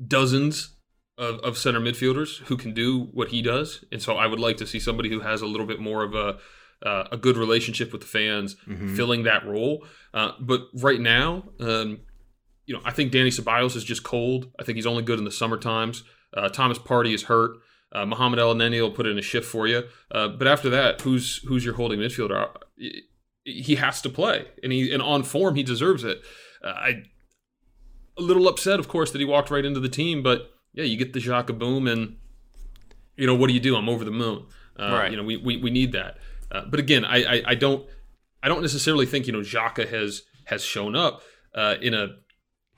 dozens 0.05 0.75
of, 1.17 1.39
of 1.39 1.57
center 1.57 1.79
midfielders 1.79 2.39
who 2.45 2.57
can 2.57 2.73
do 2.73 3.09
what 3.13 3.29
he 3.29 3.41
does, 3.41 3.85
and 3.91 4.01
so 4.01 4.15
I 4.15 4.27
would 4.27 4.39
like 4.39 4.57
to 4.57 4.67
see 4.67 4.79
somebody 4.79 5.09
who 5.09 5.21
has 5.21 5.41
a 5.41 5.47
little 5.47 5.67
bit 5.67 5.79
more 5.79 6.03
of 6.03 6.15
a 6.15 6.37
uh, 6.85 7.07
a 7.11 7.17
good 7.17 7.37
relationship 7.37 7.91
with 7.91 8.01
the 8.01 8.07
fans 8.07 8.55
filling 8.95 9.23
that 9.23 9.45
role. 9.45 9.85
Uh, 10.13 10.31
but 10.39 10.61
right 10.75 10.99
now, 10.99 11.43
um, 11.59 11.99
you 12.65 12.75
know, 12.75 12.81
I 12.83 12.91
think 12.91 13.11
Dani 13.13 13.27
Ceballos 13.27 13.75
is 13.75 13.83
just 13.83 14.03
cold. 14.03 14.51
I 14.59 14.63
think 14.63 14.75
he's 14.75 14.85
only 14.85 15.03
good 15.03 15.17
in 15.17 15.25
the 15.25 15.31
summer 15.31 15.57
times. 15.57 16.03
Uh, 16.35 16.49
Thomas 16.49 16.77
Partey 16.77 17.13
is 17.13 17.23
hurt. 17.23 17.57
Uh, 17.91 18.05
Mohamed 18.05 18.39
El 18.39 18.55
Neni 18.55 18.81
will 18.81 18.91
put 18.91 19.05
in 19.05 19.17
a 19.17 19.21
shift 19.21 19.47
for 19.47 19.67
you. 19.67 19.83
Uh, 20.11 20.27
but 20.27 20.47
after 20.47 20.69
that, 20.69 21.01
who's 21.01 21.37
who's 21.47 21.63
your 21.63 21.75
holding 21.75 21.99
midfielder? 21.99 22.49
He 23.43 23.75
has 23.75 24.01
to 24.01 24.09
play, 24.09 24.47
and 24.63 24.71
he 24.71 24.91
and 24.91 25.01
on 25.01 25.23
form 25.23 25.55
he 25.55 25.63
deserves 25.63 26.03
it. 26.03 26.19
Uh, 26.63 26.69
I 26.69 27.03
a 28.17 28.21
little 28.21 28.47
upset, 28.47 28.79
of 28.79 28.87
course, 28.87 29.11
that 29.11 29.19
he 29.19 29.25
walked 29.25 29.51
right 29.51 29.65
into 29.65 29.79
the 29.79 29.89
team, 29.89 30.23
but 30.23 30.49
yeah, 30.73 30.83
you 30.83 30.97
get 30.97 31.13
the 31.13 31.19
Xhaka 31.19 31.57
boom, 31.57 31.87
and 31.87 32.17
you 33.15 33.27
know 33.27 33.35
what 33.35 33.47
do 33.47 33.53
you 33.53 33.59
do? 33.59 33.75
I'm 33.75 33.89
over 33.89 34.03
the 34.03 34.11
moon. 34.11 34.45
Uh, 34.77 34.91
Right. 34.91 35.11
You 35.11 35.17
know 35.17 35.23
we, 35.23 35.37
we, 35.37 35.57
we 35.57 35.69
need 35.69 35.91
that. 35.93 36.17
Uh, 36.51 36.63
but 36.69 36.79
again, 36.79 37.05
I, 37.05 37.23
I 37.23 37.43
I 37.47 37.55
don't 37.55 37.85
I 38.43 38.47
don't 38.47 38.61
necessarily 38.61 39.05
think 39.05 39.27
you 39.27 39.33
know 39.33 39.39
Xhaka 39.39 39.87
has 39.87 40.23
has 40.45 40.63
shown 40.63 40.95
up 40.95 41.21
uh, 41.53 41.75
in 41.81 41.93
a 41.93 42.17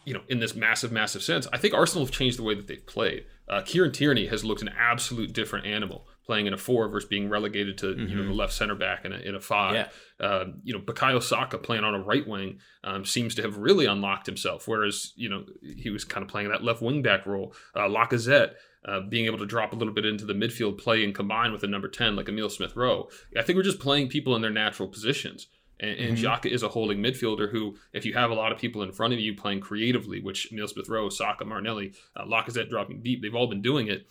you 0.06 0.14
know 0.14 0.22
in 0.28 0.40
this 0.40 0.54
massive 0.54 0.92
massive 0.92 1.24
sense. 1.24 1.48
I 1.52 1.58
think 1.58 1.74
Arsenal 1.74 2.06
have 2.06 2.14
changed 2.14 2.38
the 2.38 2.44
way 2.44 2.56
that 2.56 2.68
they've 2.68 2.86
played. 2.86 3.26
Uh, 3.50 3.62
Kieran 3.62 3.92
Tierney 3.92 4.27
has 4.27 4.44
looked 4.44 4.62
an 4.62 4.70
absolute 4.77 5.34
different 5.34 5.66
animal 5.66 6.08
playing 6.25 6.46
in 6.46 6.54
a 6.54 6.58
four 6.58 6.89
versus 6.89 7.08
being 7.08 7.30
relegated 7.30 7.77
to 7.77 7.96
you 7.96 8.16
know 8.16 8.25
the 8.25 8.34
left 8.34 8.51
center 8.51 8.75
back 8.75 9.06
in 9.06 9.13
a, 9.13 9.18
in 9.18 9.34
a 9.34 9.39
five. 9.39 9.74
Yeah. 9.74 10.25
Uh, 10.25 10.46
you 10.63 10.74
know, 10.74 10.80
Bukayo 10.80 11.24
Saka 11.24 11.58
playing 11.58 11.86
on 11.86 11.96
a 11.96 12.00
right 12.00 12.27
wing 12.27 12.60
um, 12.84 13.06
seems 13.06 13.34
to 13.36 13.42
have 13.42 13.58
really 13.58 13.86
unlocked 13.86 14.25
himself, 14.25 14.68
whereas 14.68 15.13
you 15.16 15.30
know 15.30 15.46
he 15.62 15.89
was 15.89 16.04
kind 16.04 16.24
of 16.24 16.30
playing 16.30 16.50
that 16.50 16.63
left 16.63 16.82
wing 16.82 17.01
back 17.01 17.25
role. 17.25 17.54
Uh, 17.74 17.88
Lacazette 17.88 18.56
uh, 18.86 19.00
being 19.10 19.25
able 19.25 19.38
to 19.38 19.46
drop 19.46 19.72
a 19.72 19.75
little 19.75 19.94
bit 19.94 20.06
into 20.06 20.25
the 20.25 20.34
midfield 20.34 20.77
play 20.77 21.04
and 21.04 21.16
combine 21.16 21.54
with 21.54 21.63
a 21.63 21.68
number 21.68 21.88
ten 21.88 22.16
like 22.16 22.27
Emil 22.27 22.50
Smith 22.50 22.75
Rowe. 22.75 23.08
I 23.38 23.42
think 23.42 23.56
we're 23.56 23.63
just 23.63 23.80
playing 23.80 24.10
people 24.10 24.36
in 24.36 24.42
their 24.42 24.51
natural 24.51 24.89
positions. 24.89 25.48
And, 25.80 26.00
and 26.00 26.18
Xhaka 26.18 26.48
is 26.48 26.64
a 26.64 26.70
holding 26.70 27.00
midfielder 27.00 27.52
who, 27.52 27.76
if 27.94 28.06
you 28.06 28.14
have 28.14 28.32
a 28.32 28.34
lot 28.34 28.52
of 28.52 28.58
people 28.58 28.82
in 28.82 28.92
front 28.92 29.14
of 29.14 29.20
you 29.20 29.36
playing 29.36 29.60
creatively, 29.60 30.22
which 30.22 30.52
Emil 30.52 30.68
Smith 30.68 30.90
Rowe, 30.90 31.10
Saka, 31.10 31.46
Martinelli, 31.46 31.94
uh, 32.16 32.26
Lacazette 32.26 32.70
dropping 32.70 33.02
deep, 33.02 33.22
they've 33.22 33.36
all 33.36 33.48
been 33.48 33.62
doing 33.62 33.88
it. 33.88 34.08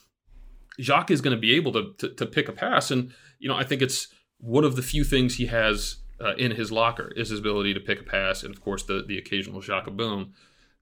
Xhaka 0.78 1.10
is 1.10 1.20
going 1.20 1.34
to 1.34 1.40
be 1.40 1.54
able 1.54 1.72
to, 1.72 1.94
to 1.98 2.08
to 2.10 2.26
pick 2.26 2.48
a 2.48 2.52
pass, 2.52 2.90
and 2.90 3.12
you 3.38 3.48
know 3.48 3.56
I 3.56 3.64
think 3.64 3.80
it's 3.82 4.08
one 4.38 4.64
of 4.64 4.76
the 4.76 4.82
few 4.82 5.04
things 5.04 5.36
he 5.36 5.46
has 5.46 5.96
uh, 6.20 6.34
in 6.34 6.50
his 6.50 6.70
locker 6.70 7.12
is 7.16 7.30
his 7.30 7.40
ability 7.40 7.72
to 7.74 7.80
pick 7.80 8.00
a 8.00 8.04
pass, 8.04 8.42
and 8.42 8.54
of 8.54 8.60
course 8.60 8.82
the 8.82 9.02
the 9.06 9.16
occasional 9.16 9.60
Xhaka 9.60 9.96
boom. 9.96 10.34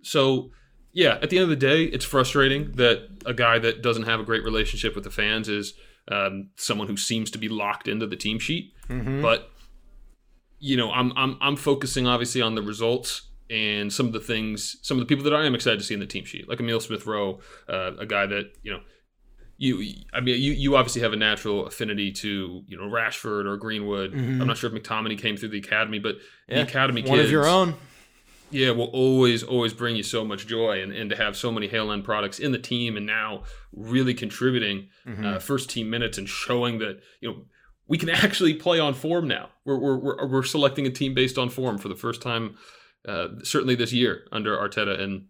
So 0.02 0.50
yeah, 0.92 1.18
at 1.22 1.30
the 1.30 1.38
end 1.38 1.44
of 1.44 1.50
the 1.50 1.56
day, 1.56 1.84
it's 1.84 2.04
frustrating 2.04 2.72
that 2.72 3.08
a 3.24 3.34
guy 3.34 3.58
that 3.58 3.82
doesn't 3.82 4.04
have 4.04 4.20
a 4.20 4.24
great 4.24 4.44
relationship 4.44 4.94
with 4.94 5.04
the 5.04 5.10
fans 5.10 5.48
is 5.48 5.74
um, 6.10 6.50
someone 6.56 6.88
who 6.88 6.96
seems 6.96 7.30
to 7.32 7.38
be 7.38 7.48
locked 7.48 7.88
into 7.88 8.06
the 8.06 8.16
team 8.16 8.38
sheet. 8.38 8.74
But 9.22 9.50
you 10.64 10.78
know, 10.78 10.90
I'm 10.90 11.12
I'm 11.14 11.36
I'm 11.42 11.56
focusing 11.56 12.06
obviously 12.06 12.40
on 12.40 12.54
the 12.54 12.62
results 12.62 13.28
and 13.50 13.92
some 13.92 14.06
of 14.06 14.12
the 14.14 14.20
things, 14.20 14.76
some 14.80 14.96
of 14.96 15.00
the 15.00 15.06
people 15.06 15.22
that 15.24 15.34
I 15.34 15.44
am 15.44 15.54
excited 15.54 15.78
to 15.78 15.84
see 15.84 15.92
in 15.92 16.00
the 16.00 16.06
team 16.06 16.24
sheet, 16.24 16.48
like 16.48 16.58
Emil 16.58 16.80
Smith 16.80 17.04
Rowe, 17.06 17.40
uh, 17.68 17.92
a 17.98 18.06
guy 18.06 18.24
that 18.26 18.52
you 18.62 18.72
know. 18.72 18.80
You, 19.56 19.94
I 20.12 20.18
mean, 20.20 20.40
you, 20.42 20.50
you 20.52 20.74
obviously 20.74 21.02
have 21.02 21.12
a 21.12 21.16
natural 21.16 21.66
affinity 21.66 22.10
to 22.12 22.62
you 22.66 22.76
know 22.76 22.84
Rashford 22.84 23.44
or 23.46 23.56
Greenwood. 23.56 24.12
I'm 24.40 24.46
not 24.48 24.56
sure 24.56 24.74
if 24.74 24.82
McTominay 24.82 25.16
came 25.18 25.36
through 25.36 25.50
the 25.50 25.58
academy, 25.58 25.98
but 26.00 26.16
the 26.48 26.62
academy 26.62 27.02
one 27.02 27.18
of 27.20 27.30
your 27.30 27.46
own. 27.46 27.74
yeah, 28.50 28.70
will 28.70 28.86
always, 28.86 29.42
always 29.44 29.72
bring 29.72 29.94
you 29.96 30.02
so 30.02 30.24
much 30.24 30.46
joy, 30.48 30.82
and, 30.82 30.92
and 30.92 31.08
to 31.10 31.16
have 31.16 31.36
so 31.36 31.52
many 31.52 31.68
Hale 31.68 31.92
End 31.92 32.04
products 32.04 32.38
in 32.40 32.50
the 32.52 32.58
team, 32.58 32.96
and 32.96 33.06
now 33.06 33.44
really 33.72 34.12
contributing 34.14 34.88
uh, 35.24 35.38
first 35.38 35.70
team 35.70 35.88
minutes 35.88 36.18
and 36.18 36.28
showing 36.28 36.78
that 36.78 37.00
you 37.20 37.28
know 37.30 37.36
we 37.88 37.98
can 37.98 38.08
actually 38.10 38.54
play 38.54 38.80
on 38.80 38.94
form 38.94 39.28
now. 39.28 39.50
We're 39.64 39.78
we're 39.78 39.96
we're, 39.96 40.26
we're 40.26 40.42
selecting 40.42 40.86
a 40.86 40.90
team 40.90 41.14
based 41.14 41.38
on 41.38 41.48
form 41.48 41.78
for 41.78 41.88
the 41.88 41.96
first 41.96 42.22
time, 42.22 42.56
uh, 43.06 43.28
certainly 43.42 43.74
this 43.74 43.92
year 43.92 44.26
under 44.32 44.56
Arteta, 44.56 45.00
and 45.00 45.26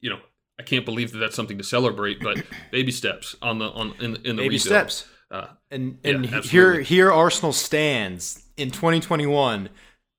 you 0.00 0.10
know 0.10 0.20
I 0.58 0.62
can't 0.62 0.84
believe 0.84 1.12
that 1.12 1.18
that's 1.18 1.36
something 1.36 1.58
to 1.58 1.64
celebrate, 1.64 2.20
but 2.20 2.42
baby 2.70 2.92
steps 2.92 3.36
on 3.42 3.58
the 3.58 3.66
on 3.66 3.94
in, 4.00 4.16
in 4.16 4.36
the 4.36 4.42
Baby 4.42 4.42
rebuild. 4.42 4.60
steps. 4.60 5.06
Uh, 5.30 5.48
And 5.70 5.98
Yeah, 6.02 6.10
and 6.12 6.26
here 6.44 6.80
here 6.80 7.12
Arsenal 7.12 7.52
stands 7.52 8.44
in 8.56 8.70
2021 8.70 9.68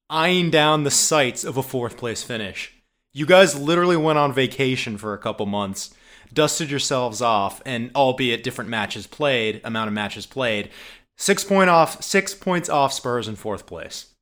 eyeing 0.10 0.50
down 0.50 0.84
the 0.84 0.92
sights 0.92 1.44
of 1.44 1.58
a 1.58 1.64
fourth 1.64 1.98
place 1.98 2.24
finish. 2.24 2.74
You 3.14 3.26
guys 3.26 3.60
literally 3.60 3.98
went 3.98 4.20
on 4.20 4.32
vacation 4.32 4.98
for 4.98 5.14
a 5.14 5.18
couple 5.18 5.46
months, 5.46 5.94
dusted 6.34 6.70
yourselves 6.70 7.22
off, 7.22 7.62
and 7.66 7.92
albeit 7.96 8.44
different 8.44 8.70
matches 8.70 9.08
played, 9.08 9.60
amount 9.64 9.88
of 9.88 9.94
matches 9.94 10.26
played, 10.26 10.70
six 11.18 11.44
point 11.44 11.70
off, 11.70 12.02
six 12.04 12.34
points 12.34 12.70
off 12.70 12.94
Spurs 12.94 13.28
in 13.28 13.36
fourth 13.36 13.66
place. 13.66 14.14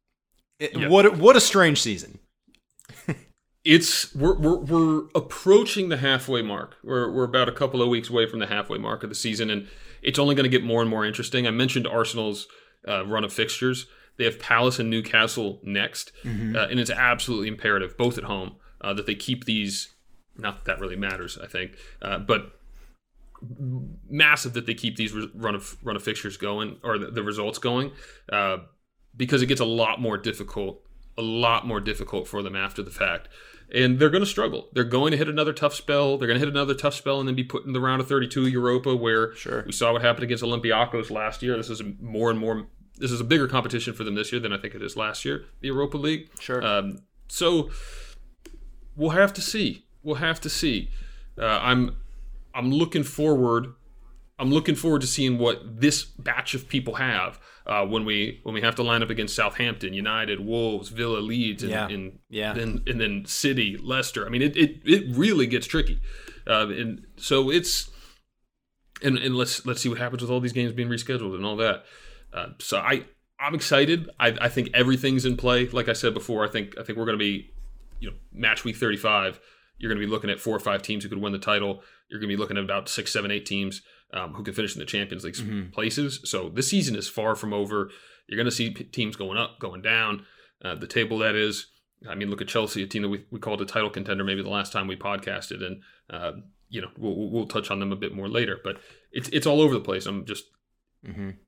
It- 0.59 0.75
Yeah. 0.75 0.87
What 0.87 1.17
what 1.17 1.35
a 1.35 1.41
strange 1.41 1.81
season. 1.81 2.19
it's 3.63 4.13
we're, 4.15 4.35
we're 4.37 4.57
we're 4.59 5.03
approaching 5.15 5.89
the 5.89 5.97
halfway 5.97 6.41
mark. 6.41 6.75
We're 6.83 7.11
we're 7.11 7.23
about 7.23 7.49
a 7.49 7.51
couple 7.51 7.81
of 7.81 7.89
weeks 7.89 8.09
away 8.09 8.27
from 8.27 8.39
the 8.39 8.47
halfway 8.47 8.77
mark 8.77 9.03
of 9.03 9.09
the 9.09 9.15
season, 9.15 9.49
and 9.49 9.67
it's 10.01 10.19
only 10.19 10.35
going 10.35 10.43
to 10.43 10.49
get 10.49 10.63
more 10.63 10.81
and 10.81 10.89
more 10.89 11.05
interesting. 11.05 11.47
I 11.47 11.51
mentioned 11.51 11.87
Arsenal's 11.87 12.47
uh, 12.87 13.05
run 13.05 13.23
of 13.23 13.33
fixtures. 13.33 13.87
They 14.17 14.23
have 14.25 14.39
Palace 14.39 14.79
and 14.79 14.89
Newcastle 14.89 15.59
next, 15.63 16.11
uh, 16.25 16.29
and 16.69 16.79
it's 16.79 16.89
absolutely 16.91 17.49
imperative, 17.49 17.97
both 17.97 18.17
at 18.17 18.23
home, 18.23 18.55
uh, 18.79 18.93
that 18.93 19.07
they 19.07 19.15
keep 19.15 19.43
these. 19.45 19.93
Not 20.37 20.63
that 20.63 20.75
that 20.75 20.79
really 20.81 20.95
matters, 20.95 21.37
I 21.41 21.47
think, 21.47 21.75
uh, 22.01 22.19
but 22.19 22.57
massive 24.09 24.53
that 24.53 24.65
they 24.65 24.73
keep 24.73 24.95
these 24.95 25.13
run 25.33 25.55
of 25.55 25.77
run 25.83 25.95
of 25.95 26.03
fixtures 26.03 26.37
going 26.37 26.77
or 26.83 26.97
the, 26.97 27.07
the 27.11 27.23
results 27.23 27.57
going, 27.59 27.91
uh, 28.31 28.57
because 29.15 29.41
it 29.41 29.47
gets 29.47 29.61
a 29.61 29.65
lot 29.65 29.99
more 30.01 30.17
difficult, 30.17 30.81
a 31.17 31.21
lot 31.21 31.65
more 31.65 31.79
difficult 31.79 32.27
for 32.27 32.41
them 32.43 32.55
after 32.55 32.81
the 32.83 32.91
fact, 32.91 33.27
and 33.73 33.99
they're 33.99 34.09
going 34.09 34.23
to 34.23 34.29
struggle. 34.29 34.69
They're 34.73 34.83
going 34.83 35.11
to 35.11 35.17
hit 35.17 35.27
another 35.27 35.53
tough 35.53 35.73
spell. 35.73 36.17
They're 36.17 36.27
going 36.27 36.39
to 36.39 36.45
hit 36.45 36.53
another 36.53 36.73
tough 36.75 36.93
spell 36.93 37.19
and 37.19 37.27
then 37.27 37.35
be 37.35 37.43
put 37.43 37.65
in 37.65 37.73
the 37.73 37.79
round 37.81 38.01
of 38.01 38.07
32 38.07 38.47
Europa, 38.47 38.95
where 38.95 39.33
Sure. 39.35 39.63
we 39.65 39.71
saw 39.71 39.93
what 39.93 40.01
happened 40.01 40.23
against 40.23 40.43
Olympiacos 40.43 41.09
last 41.09 41.41
year. 41.41 41.57
This 41.57 41.69
is 41.69 41.81
more 41.99 42.29
and 42.29 42.39
more. 42.39 42.67
This 42.97 43.11
is 43.11 43.19
a 43.19 43.25
bigger 43.25 43.47
competition 43.47 43.93
for 43.93 44.03
them 44.03 44.15
this 44.15 44.31
year 44.31 44.39
than 44.39 44.53
I 44.53 44.57
think 44.57 44.75
it 44.75 44.81
is 44.81 44.95
last 44.95 45.25
year, 45.25 45.45
the 45.59 45.67
Europa 45.67 45.97
League. 45.97 46.29
Sure. 46.39 46.65
Um, 46.65 46.99
so 47.27 47.69
we'll 48.95 49.09
have 49.11 49.33
to 49.33 49.41
see. 49.41 49.85
We'll 50.03 50.15
have 50.15 50.39
to 50.41 50.49
see. 50.49 50.91
Uh, 51.37 51.59
I'm 51.61 51.97
I'm 52.55 52.71
looking 52.71 53.03
forward. 53.03 53.73
I'm 54.39 54.51
looking 54.51 54.75
forward 54.75 55.01
to 55.01 55.07
seeing 55.07 55.37
what 55.37 55.79
this 55.81 56.03
batch 56.03 56.53
of 56.55 56.67
people 56.67 56.95
have 56.95 57.39
uh, 57.65 57.85
when 57.85 58.03
we 58.05 58.39
when 58.43 58.53
we 58.53 58.61
have 58.61 58.75
to 58.75 58.83
line 58.83 59.01
up 59.03 59.09
against 59.09 59.35
Southampton, 59.35 59.93
United, 59.93 60.39
Wolves, 60.39 60.89
Villa, 60.89 61.19
Leeds, 61.19 61.63
and, 61.63 61.71
Yeah. 61.71 61.87
and 61.87 62.19
Yeah. 62.29 62.53
then 62.53 62.83
and 62.87 62.99
then 62.99 63.25
City, 63.25 63.77
Leicester. 63.81 64.25
I 64.25 64.29
mean, 64.29 64.41
it 64.41 64.57
it, 64.57 64.81
it 64.85 65.15
really 65.15 65.47
gets 65.47 65.67
tricky, 65.67 65.99
uh, 66.47 66.67
and 66.69 67.05
so 67.17 67.49
it's 67.49 67.89
and, 69.01 69.17
and 69.17 69.35
let's 69.35 69.65
let's 69.65 69.81
see 69.81 69.89
what 69.89 69.97
happens 69.97 70.21
with 70.21 70.31
all 70.31 70.39
these 70.39 70.53
games 70.53 70.73
being 70.73 70.89
rescheduled 70.89 71.35
and 71.35 71.45
all 71.45 71.55
that. 71.57 71.85
Uh, 72.33 72.47
so 72.59 72.77
I 72.79 73.05
I'm 73.39 73.55
excited. 73.55 74.09
I, 74.19 74.35
I 74.41 74.49
think 74.49 74.69
everything's 74.73 75.25
in 75.25 75.37
play. 75.37 75.67
Like 75.67 75.87
I 75.89 75.93
said 75.93 76.13
before, 76.13 76.45
I 76.45 76.49
think 76.49 76.77
I 76.77 76.83
think 76.83 76.97
we're 76.97 77.05
going 77.05 77.17
to 77.17 77.23
be, 77.23 77.51
you 77.99 78.09
know, 78.09 78.15
match 78.33 78.63
week 78.63 78.75
35. 78.77 79.39
You're 79.77 79.89
going 79.89 79.99
to 80.01 80.05
be 80.07 80.11
looking 80.11 80.29
at 80.29 80.39
four 80.39 80.55
or 80.55 80.59
five 80.59 80.81
teams 80.81 81.03
who 81.03 81.09
could 81.09 81.21
win 81.21 81.33
the 81.33 81.39
title. 81.39 81.81
You're 82.09 82.19
going 82.19 82.29
to 82.29 82.35
be 82.35 82.39
looking 82.39 82.57
at 82.57 82.63
about 82.63 82.87
six, 82.89 83.11
seven, 83.11 83.31
eight 83.31 83.45
teams 83.45 83.81
um, 84.13 84.33
who 84.33 84.43
could 84.43 84.55
finish 84.55 84.73
in 84.75 84.79
the 84.79 84.85
Champions 84.85 85.23
League 85.23 85.71
places. 85.73 86.21
So 86.25 86.49
this 86.49 86.69
season 86.69 86.95
is 86.95 87.07
far 87.09 87.35
from 87.35 87.53
over. 87.53 87.89
You're 88.27 88.37
going 88.37 88.45
to 88.45 88.51
see 88.55 88.71
p- 88.71 88.85
teams 88.85 89.15
going 89.15 89.37
up, 89.37 89.59
going 89.59 89.81
down. 89.81 90.25
Uh, 90.63 90.75
the 90.75 90.87
table 90.87 91.17
that 91.19 91.35
is. 91.35 91.67
I 92.09 92.13
mean, 92.15 92.29
look 92.29 92.41
at 92.41 92.47
Chelsea, 92.47 92.83
a 92.83 92.87
team 92.87 93.01
that 93.03 93.09
we, 93.09 93.25
we 93.31 93.39
called 93.39 93.61
a 93.61 93.65
title 93.65 93.89
contender 93.89 94.23
maybe 94.23 94.43
the 94.43 94.49
last 94.49 94.71
time 94.71 94.87
we 94.87 94.95
podcasted, 94.95 95.63
and 95.65 95.81
uh, 96.09 96.31
you 96.69 96.81
know 96.81 96.89
we'll, 96.97 97.29
we'll- 97.31 97.47
touch 97.47 97.71
on 97.71 97.79
them 97.79 97.91
a 97.91 97.95
bit 97.95 98.13
more 98.13 98.27
later. 98.29 98.59
But 98.63 98.77
it's 99.11 99.29
it's 99.29 99.47
all 99.47 99.61
over 99.61 99.73
the 99.73 99.79
place. 99.79 100.05
I'm 100.05 100.25
just 100.25 100.43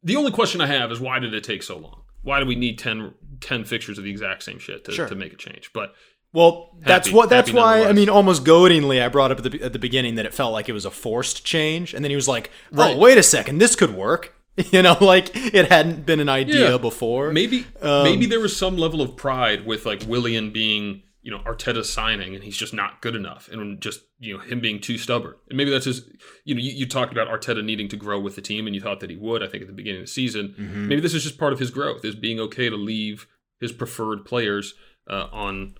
the 0.03 0.15
only 0.15 0.31
question 0.31 0.62
I 0.62 0.67
have 0.67 0.91
is 0.91 1.00
why 1.00 1.19
did 1.19 1.34
it 1.34 1.43
take 1.43 1.63
so 1.63 1.77
long? 1.77 2.03
Why 2.22 2.39
do 2.39 2.46
we 2.46 2.55
need 2.55 2.77
10, 2.77 3.13
10 3.41 3.63
fixtures 3.65 3.98
of 3.98 4.03
the 4.03 4.12
exact 4.12 4.43
same 4.43 4.60
shit 4.60 4.84
to, 4.86 4.91
Sure. 4.91 5.07
to 5.07 5.15
make 5.15 5.34
a 5.34 5.38
change? 5.38 5.72
But 5.74 5.93
Well, 6.34 6.75
that's 6.79 7.07
Happy- 7.07 7.15
what. 7.15 7.29
That's 7.29 7.51
why. 7.51 7.86
I 7.86 7.93
mean, 7.93 8.10
almost 8.10 8.43
goadingly, 8.43 9.01
I 9.01 9.07
brought 9.10 9.31
up 9.31 9.39
at 9.43 9.51
the 9.51 9.62
at 9.63 9.74
the 9.74 9.79
beginning 9.79 10.15
that 10.15 10.25
it 10.25 10.34
felt 10.34 10.53
like 10.53 10.69
it 10.69 10.74
was 10.74 10.86
a 10.86 10.91
forced 10.91 11.46
change, 11.46 11.93
and 11.93 12.03
then 12.03 12.10
he 12.12 12.15
was 12.15 12.27
like, 12.27 12.51
"Oh, 12.74 12.77
Right. 12.77 12.98
wait 12.98 13.17
a 13.17 13.24
second, 13.24 13.60
this 13.60 13.75
could 13.75 13.96
work." 13.96 14.34
You 14.72 14.81
know, 14.81 14.98
like 15.00 15.29
it 15.36 15.69
hadn't 15.69 16.07
been 16.07 16.19
an 16.19 16.29
idea 16.29 16.72
Yeah. 16.72 16.77
before. 16.79 17.31
maybe 17.31 17.65
Um, 17.79 18.03
maybe 18.05 18.25
there 18.25 18.39
was 18.39 18.55
some 18.57 18.75
level 18.75 19.03
of 19.03 19.15
pride 19.15 19.67
with 19.67 19.86
like 19.86 20.01
Willian 20.07 20.50
being 20.50 21.03
you 21.22 21.29
know 21.29 21.38
Arteta 21.46 21.86
signing 21.86 22.34
and 22.34 22.43
he's 22.43 22.57
just 22.57 22.74
not 22.74 23.00
good 23.01 23.15
enough 23.15 23.48
and 23.51 23.79
just 23.79 24.00
you 24.19 24.34
know 24.36 24.39
him 24.39 24.60
being 24.60 24.79
too 24.79 24.98
stubborn 24.98 25.36
and 25.50 25.57
maybe 25.57 25.69
that's 25.69 25.86
his 25.86 26.10
you 26.43 26.55
know 26.55 26.60
you, 26.62 26.72
you 26.72 26.88
talked 26.88 27.12
about 27.12 27.27
Arteta 27.27 27.63
needing 27.63 27.88
to 27.89 27.96
grow 27.98 28.19
with 28.19 28.36
the 28.36 28.41
team 28.41 28.65
and 28.65 28.75
you 28.75 28.81
thought 28.81 29.00
that 29.01 29.12
he 29.12 29.15
would 29.15 29.43
I 29.43 29.48
think 29.48 29.62
at 29.62 29.67
the 29.67 29.75
beginning 29.75 30.01
of 30.01 30.07
the 30.07 30.12
season 30.12 30.55
Mm-hmm. 30.60 30.88
maybe 30.88 31.01
this 31.01 31.13
is 31.13 31.22
just 31.24 31.38
part 31.38 31.53
of 31.53 31.60
his 31.60 31.69
growth 31.69 32.03
is 32.03 32.15
being 32.15 32.39
okay 32.39 32.67
to 32.67 32.75
leave 32.77 33.27
his 33.60 33.72
preferred 33.72 34.25
players 34.25 34.74
uh, 35.07 35.27
on 35.31 35.75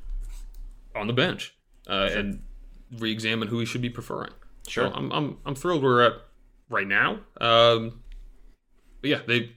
on 0.98 1.08
the 1.08 1.14
bench 1.14 1.56
uh, 1.90 2.10
and 2.12 2.44
re-examine 2.98 3.48
who 3.48 3.60
he 3.60 3.66
should 3.66 3.82
be 3.82 3.90
preferring. 3.90 4.32
Sure. 4.68 4.88
so 4.88 4.94
I'm, 4.94 5.12
I'm 5.12 5.38
I'm 5.46 5.56
thrilled 5.56 5.82
where 5.82 5.92
we're 5.92 6.04
at 6.04 6.14
right 6.70 6.88
now. 6.88 7.20
Um, 7.40 8.04
but 9.02 9.10
yeah 9.10 9.20
they 9.28 9.52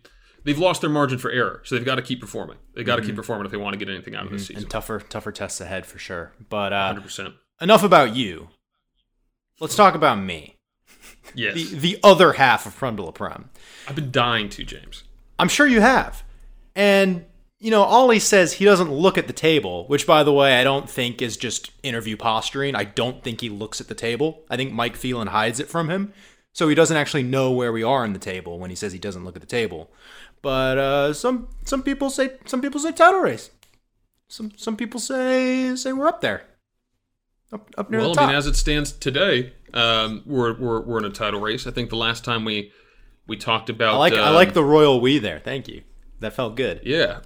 they've 0.45 0.59
lost 0.59 0.81
their 0.83 0.91
margin 0.91 1.19
for 1.19 1.31
error 1.31 1.63
so 1.65 1.75
they've 1.75 1.85
got 1.85 1.97
to 1.97 2.03
keep 2.03 2.21
performing. 2.21 2.59
They've 2.75 2.87
got 2.87 2.97
to 2.97 3.03
keep 3.03 3.17
performing 3.17 3.45
if 3.47 3.51
they 3.51 3.59
want 3.59 3.75
to 3.75 3.79
get 3.85 3.93
anything 3.93 4.15
out 4.15 4.27
of 4.27 4.31
this 4.33 4.47
season. 4.47 4.63
And 4.65 4.71
tougher, 4.71 5.01
tougher 5.01 5.33
tests 5.33 5.61
ahead 5.61 5.85
for 5.87 5.99
sure. 5.99 6.33
But 6.49 6.73
uh, 6.73 6.95
100% 6.95 7.35
enough 7.61 7.83
about 7.83 8.15
you. 8.15 8.49
Let's 9.61 9.77
talk 9.77 9.95
about 9.95 10.17
me, 10.19 10.57
yes. 11.35 11.55
The 11.55 11.79
the 11.79 11.99
other 12.03 12.33
half 12.35 12.65
of 12.67 12.75
Prem 12.77 12.97
de 12.97 13.03
la 13.03 13.11
Prem. 13.11 13.51
i've 13.89 13.95
been 13.97 14.11
dying 14.11 14.49
to 14.51 14.65
james. 14.65 15.05
I'm 15.39 15.49
sure 15.49 15.67
you 15.67 15.81
have. 15.81 16.23
And, 16.77 17.27
you 17.61 17.71
know, 17.71 17.85
Ole 17.85 18.19
says 18.19 18.55
he 18.55 18.65
doesn't 18.65 18.91
look 18.91 19.19
at 19.19 19.27
the 19.27 19.35
table, 19.35 19.87
which, 19.87 20.07
by 20.07 20.23
the 20.25 20.33
way, 20.33 20.59
I 20.59 20.65
don't 20.65 20.89
think 20.89 21.21
is 21.21 21.37
just 21.37 21.71
interview 21.83 22.17
posturing. 22.17 22.75
I 22.75 22.85
don't 22.85 23.23
think 23.23 23.43
he 23.43 23.51
looks 23.51 23.81
at 23.83 23.89
the 23.89 23.95
table. 23.95 24.43
I 24.49 24.57
think 24.57 24.73
Mike 24.73 24.97
Phelan 24.97 25.29
hides 25.29 25.61
it 25.61 25.69
from 25.69 25.91
him. 25.91 26.15
So 26.53 26.69
he 26.69 26.75
doesn't 26.75 26.97
actually 26.97 27.23
know 27.23 27.53
where 27.53 27.71
we 27.71 27.83
are 27.83 28.05
in 28.05 28.15
the 28.15 28.19
table 28.19 28.59
when 28.59 28.71
he 28.71 28.77
says 28.77 28.93
he 28.93 28.99
doesn't 28.99 29.25
look 29.25 29.37
at 29.37 29.43
the 29.43 29.47
table. 29.47 29.91
But 30.43 30.79
uh, 30.79 31.13
some 31.13 31.49
some 31.65 31.83
people 31.83 32.09
say 32.11 32.39
some 32.47 32.63
people 32.63 32.81
say 32.81 32.93
title 32.93 33.21
race. 33.21 33.51
Some 34.29 34.53
some 34.57 34.77
people 34.77 34.99
say 34.99 35.77
say 35.77 35.93
we're 35.93 36.09
up 36.09 36.23
there, 36.23 36.45
up 37.53 37.71
up 37.77 37.91
near 37.91 38.01
well 38.01 38.11
the 38.11 38.15
top. 38.15 38.25
i 38.25 38.27
mean 38.29 38.37
as 38.37 38.47
it 38.47 38.57
stands 38.57 38.93
today 38.93 39.53
um, 39.75 40.23
we're, 40.25 40.59
we're, 40.59 40.81
we're 40.81 40.99
in 40.99 41.05
a 41.05 41.11
title 41.11 41.41
race 41.41 41.67
i 41.67 41.71
think 41.71 41.91
the 41.91 41.97
last 41.97 42.25
time 42.25 42.45
we 42.45 42.73
we 43.27 43.37
talked 43.37 43.71
about 43.71 43.95
I 43.95 43.99
like 43.99 44.13
I 44.15 44.29
um, 44.29 44.35
like 44.35 44.55
the 44.55 44.65
royal 44.65 45.01
we 45.01 45.19
there. 45.19 45.39
Thank 45.39 45.69
you. 45.69 45.83
That 46.19 46.33
felt 46.33 46.57
good. 46.57 46.81
yeah 46.85 47.21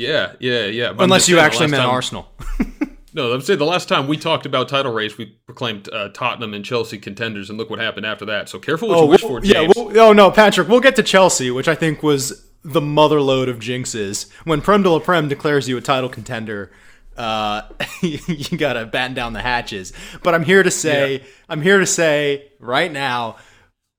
yeah 0.00 0.32
yeah 0.40 0.64
yeah 0.66 0.92
But 0.92 1.04
Unless 1.04 1.28
you 1.28 1.38
actually 1.38 1.68
meant 1.68 1.82
time- 1.82 1.90
Arsenal. 1.90 2.28
no 3.12 3.32
i'm 3.32 3.40
saying 3.40 3.58
the 3.58 3.64
last 3.66 3.88
time 3.88 4.06
we 4.06 4.16
talked 4.16 4.46
about 4.46 4.68
title 4.68 4.92
race 4.92 5.18
we 5.18 5.26
proclaimed 5.46 5.88
uh, 5.92 6.08
tottenham 6.10 6.54
and 6.54 6.64
chelsea 6.64 6.96
contenders 6.96 7.50
and 7.50 7.58
look 7.58 7.68
what 7.68 7.80
happened 7.80 8.06
after 8.06 8.24
that 8.24 8.48
so 8.48 8.58
careful 8.58 8.88
what 8.88 9.00
you 9.00 9.06
wish 9.06 9.22
we'll- 9.22 9.30
for 9.32 9.40
james 9.40 9.74
Yeah, 9.76 9.82
we'll, 9.82 9.98
oh 10.00 10.12
no, 10.12 10.30
Patrick, 10.30 10.68
we'll 10.68 10.80
get 10.80 10.94
to 10.96 11.02
Chelsea, 11.02 11.50
which 11.50 11.66
I 11.68 11.74
think 11.74 12.02
was 12.02 12.46
the 12.62 12.80
motherload 12.80 13.48
of 13.48 13.58
jinxes. 13.58 14.30
When 14.44 14.60
Prem 14.60 14.82
de 14.82 14.90
la 14.90 14.98
Prem 15.00 15.28
declares 15.28 15.66
you 15.68 15.76
a 15.78 15.80
title 15.80 16.08
contender, 16.10 16.70
uh, 17.16 17.62
you 18.02 18.58
gotta 18.58 18.84
batten 18.86 19.14
down 19.14 19.32
the 19.32 19.40
hatches. 19.40 19.92
But 20.22 20.34
I'm 20.34 20.44
here 20.44 20.62
to 20.62 20.70
say, 20.70 21.24
I'm 21.48 21.62
here 21.62 21.78
to 21.80 21.86
say 21.86 22.52
right 22.60 22.92
now, 22.92 23.36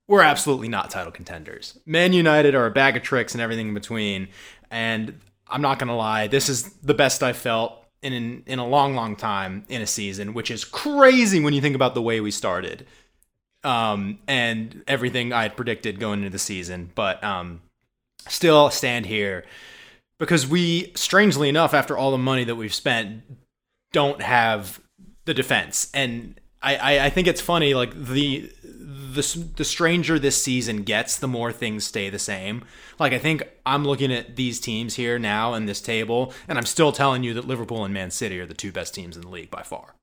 we're 0.08 0.22
absolutely 0.22 0.68
not 0.70 0.90
title 0.92 1.12
contenders. 1.12 1.78
Man 1.86 2.14
United 2.14 2.54
are 2.56 2.66
a 2.68 2.72
bag 2.72 2.96
of 2.98 3.04
tricks 3.04 3.34
and 3.34 3.42
everything 3.42 3.70
in 3.70 3.74
between. 3.74 4.28
And 4.70 5.20
I'm 5.52 5.62
not 5.62 5.80
gonna 5.80 5.96
lie, 5.96 6.28
this 6.28 6.50
is 6.50 6.64
the 6.78 6.94
best 6.94 7.22
I 7.22 7.34
felt 7.34 7.84
in 8.02 8.14
in, 8.14 8.44
in 8.46 8.60
a 8.60 8.68
long, 8.68 8.96
long 8.96 9.16
time 9.16 9.66
in 9.70 9.82
a 9.82 9.88
season, 9.88 10.34
which 10.34 10.50
is 10.50 10.66
crazy 10.66 11.40
when 11.40 11.54
you 11.54 11.62
think 11.62 11.76
about 11.76 11.94
the 11.94 12.02
way 12.02 12.20
we 12.20 12.32
started 12.32 12.86
um, 13.64 14.20
and 14.28 14.84
everything 14.88 15.34
I 15.34 15.44
had 15.44 15.56
predicted 15.56 16.00
going 16.00 16.20
into 16.20 16.32
the 16.32 16.40
season. 16.40 16.92
But 16.96 17.24
um, 17.24 17.62
still 18.28 18.70
stand 18.70 19.06
here 19.06 19.46
because 20.18 20.48
we, 20.48 20.92
strangely 20.96 21.50
enough, 21.50 21.74
after 21.74 21.98
all 21.98 22.12
the 22.12 22.18
money 22.18 22.44
that 22.44 22.56
we've 22.56 22.74
spent, 22.74 23.24
don't 23.92 24.22
have 24.22 24.80
the 25.26 25.34
defense. 25.34 25.90
And 25.94 26.40
I, 26.62 26.76
I, 26.76 27.06
I 27.06 27.10
think 27.10 27.28
it's 27.28 27.42
funny, 27.42 27.74
like 27.74 27.94
the 27.94 28.52
the 29.14 29.48
the 29.56 29.64
stranger 29.66 30.18
this 30.18 30.42
season 30.42 30.84
gets, 30.84 31.18
the 31.18 31.28
more 31.28 31.52
things 31.52 31.86
stay 31.86 32.10
the 32.10 32.20
same. 32.20 32.64
Like 33.00 33.14
I 33.14 33.20
think 33.20 33.48
I'm 33.66 33.86
looking 33.86 34.12
at 34.12 34.36
these 34.36 34.60
teams 34.60 34.96
here 34.96 35.20
now 35.20 35.54
in 35.54 35.66
this 35.66 35.82
table, 35.82 36.34
and 36.48 36.58
I'm 36.58 36.66
still 36.66 36.92
telling 36.92 37.24
you 37.24 37.34
that 37.34 37.48
Liverpool 37.48 37.86
and 37.86 37.94
Man 37.94 38.12
City 38.12 38.40
are 38.40 38.46
the 38.46 38.54
two 38.54 38.72
best 38.72 38.94
teams 38.94 39.16
in 39.16 39.24
the 39.24 39.30
league 39.30 39.52
by 39.52 39.64
far. 39.64 39.96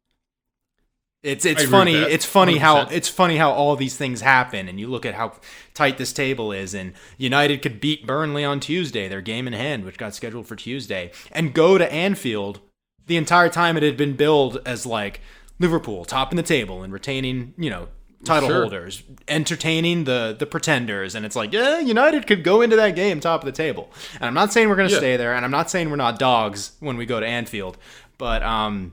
It's 1.22 1.44
it's 1.44 1.64
funny. 1.64 1.96
It's 1.96 2.24
funny 2.24 2.58
how 2.58 2.84
100%. 2.84 2.92
it's 2.92 3.08
funny 3.08 3.38
how 3.38 3.50
all 3.50 3.74
these 3.74 3.96
things 3.96 4.20
happen, 4.20 4.68
and 4.68 4.78
you 4.78 4.86
look 4.86 5.04
at 5.04 5.14
how 5.14 5.32
tight 5.74 5.98
this 5.98 6.12
table 6.12 6.52
is. 6.52 6.74
And 6.74 6.92
United 7.16 7.60
could 7.60 7.80
beat 7.80 8.06
Burnley 8.06 8.44
on 8.44 8.60
Tuesday, 8.60 9.08
their 9.08 9.20
game 9.20 9.48
in 9.48 9.52
hand, 9.52 9.84
which 9.84 9.98
got 9.98 10.14
scheduled 10.14 10.46
for 10.46 10.54
Tuesday, 10.54 11.10
and 11.32 11.54
go 11.54 11.76
to 11.76 11.92
Anfield. 11.92 12.60
The 13.06 13.16
entire 13.16 13.48
time 13.48 13.76
it 13.76 13.82
had 13.82 13.96
been 13.96 14.14
billed 14.14 14.60
as 14.64 14.86
like 14.86 15.20
Liverpool 15.58 16.04
topping 16.04 16.36
the 16.36 16.42
table 16.42 16.82
and 16.84 16.92
retaining, 16.92 17.54
you 17.58 17.70
know, 17.70 17.88
title 18.24 18.48
Sure. 18.48 18.60
holders, 18.62 19.02
entertaining 19.28 20.04
the 20.04 20.34
the 20.38 20.46
pretenders, 20.46 21.14
and 21.14 21.24
it's 21.24 21.36
like, 21.36 21.52
yeah, 21.52 21.78
United 21.78 22.26
could 22.26 22.42
go 22.44 22.60
into 22.62 22.76
that 22.76 22.96
game 22.96 23.20
top 23.20 23.40
of 23.42 23.46
the 23.46 23.52
table. 23.52 23.90
And 24.14 24.24
I'm 24.24 24.34
not 24.34 24.52
saying 24.52 24.68
we're 24.68 24.76
going 24.76 24.88
to 24.88 24.94
Yeah. 24.94 25.00
stay 25.00 25.16
there, 25.16 25.34
and 25.34 25.44
I'm 25.44 25.50
not 25.50 25.70
saying 25.70 25.88
we're 25.90 25.96
not 25.96 26.18
dogs 26.18 26.72
when 26.80 26.96
we 26.96 27.06
go 27.06 27.20
to 27.20 27.26
Anfield, 27.26 27.78
but 28.18 28.42
um, 28.42 28.92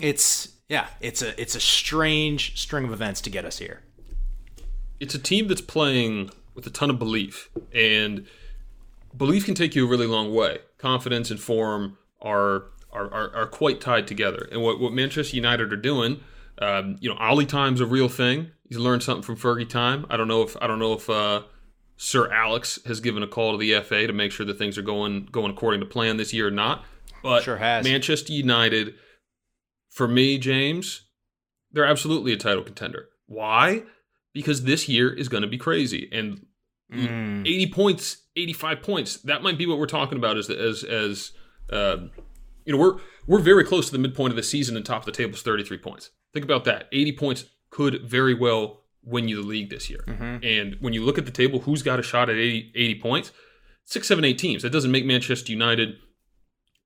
it's 0.00 0.48
yeah, 0.68 0.86
it's 1.00 1.22
a 1.22 1.38
it's 1.40 1.54
a 1.54 1.60
strange 1.60 2.58
string 2.60 2.84
of 2.84 2.92
events 2.92 3.20
to 3.22 3.30
get 3.30 3.44
us 3.44 3.58
here. 3.58 3.80
it's 5.00 5.14
a 5.14 5.18
team 5.18 5.48
that's 5.48 5.62
playing 5.62 6.30
with 6.54 6.66
a 6.66 6.70
ton 6.70 6.90
of 6.90 6.98
belief, 6.98 7.48
and 7.72 8.26
belief 9.16 9.44
can 9.46 9.54
take 9.54 9.74
you 9.74 9.86
a 9.86 9.88
really 9.88 10.06
long 10.06 10.32
way. 10.34 10.58
Confidence 10.78 11.30
and 11.30 11.40
form 11.40 11.96
are 12.20 12.64
are, 12.92 13.12
are, 13.12 13.34
are 13.34 13.46
quite 13.46 13.80
tied 13.80 14.06
together. 14.08 14.48
And 14.52 14.62
what, 14.62 14.80
what 14.80 14.92
Manchester 14.92 15.36
United 15.36 15.72
are 15.72 15.76
doing, 15.76 16.20
um, 16.60 16.96
you 17.00 17.08
know, 17.08 17.16
Ole 17.20 17.44
time's 17.46 17.80
a 17.80 17.86
real 17.86 18.08
thing. 18.08 18.50
He's 18.68 18.78
learned 18.78 19.02
something 19.02 19.22
from 19.22 19.36
Fergie 19.36 19.68
time. 19.68 20.06
I 20.10 20.16
don't 20.16 20.28
know 20.28 20.42
if 20.42 20.56
I 20.60 20.66
don't 20.66 20.78
know 20.78 20.92
if 20.92 21.08
uh, 21.10 21.42
Sir 21.96 22.30
Alex 22.30 22.78
has 22.86 23.00
given 23.00 23.22
a 23.22 23.26
call 23.26 23.52
to 23.52 23.58
the 23.58 23.80
FA 23.82 24.06
to 24.06 24.12
make 24.12 24.32
sure 24.32 24.46
that 24.46 24.58
things 24.58 24.78
are 24.78 24.82
going 24.82 25.26
going 25.32 25.50
according 25.50 25.80
to 25.80 25.86
plan 25.86 26.16
this 26.16 26.32
year 26.32 26.48
or 26.48 26.52
not. 26.52 26.84
But 27.22 27.42
Sure 27.42 27.56
has. 27.56 27.84
Manchester 27.84 28.32
United, 28.32 28.94
for 29.90 30.08
me, 30.08 30.38
James, 30.38 31.02
they're 31.72 31.84
absolutely 31.84 32.32
a 32.32 32.36
title 32.36 32.62
contender. 32.62 33.08
Why? 33.26 33.82
Because 34.32 34.64
this 34.64 34.88
year 34.88 35.12
is 35.12 35.28
going 35.28 35.42
to 35.42 35.48
be 35.48 35.58
crazy, 35.58 36.08
and 36.12 36.46
Mm. 36.92 37.46
80 37.46 37.66
points, 37.70 38.16
85 38.34 38.82
points. 38.82 39.16
That 39.18 39.44
might 39.44 39.56
be 39.56 39.64
what 39.64 39.78
we're 39.78 39.86
talking 39.86 40.18
about 40.18 40.36
as 40.36 40.50
as 40.50 40.82
as 40.82 41.30
um, 41.72 42.10
you 42.64 42.72
know, 42.72 42.78
we're 42.78 42.98
we're 43.26 43.40
very 43.40 43.64
close 43.64 43.86
to 43.86 43.92
the 43.92 43.98
midpoint 43.98 44.32
of 44.32 44.36
the 44.36 44.42
season 44.42 44.76
and 44.76 44.84
top 44.84 45.02
of 45.02 45.06
the 45.06 45.12
table 45.12 45.34
is 45.34 45.42
33 45.42 45.78
points. 45.78 46.10
Think 46.32 46.44
about 46.44 46.64
that. 46.64 46.88
80 46.92 47.12
points 47.12 47.44
could 47.70 48.02
very 48.02 48.34
well 48.34 48.82
win 49.02 49.28
you 49.28 49.36
the 49.36 49.46
league 49.46 49.70
this 49.70 49.88
year. 49.88 50.04
Mm-hmm. 50.06 50.44
And 50.44 50.76
when 50.80 50.92
you 50.92 51.02
look 51.04 51.18
at 51.18 51.24
the 51.24 51.30
table, 51.30 51.60
who's 51.60 51.82
got 51.82 51.98
a 51.98 52.02
shot 52.02 52.28
at 52.28 52.36
80, 52.36 52.72
80 52.74 53.00
points? 53.00 53.32
Six, 53.84 54.06
seven, 54.06 54.24
eight 54.24 54.38
teams. 54.38 54.62
That 54.62 54.70
doesn't 54.70 54.90
make 54.92 55.04
Manchester 55.04 55.50
United 55.50 55.96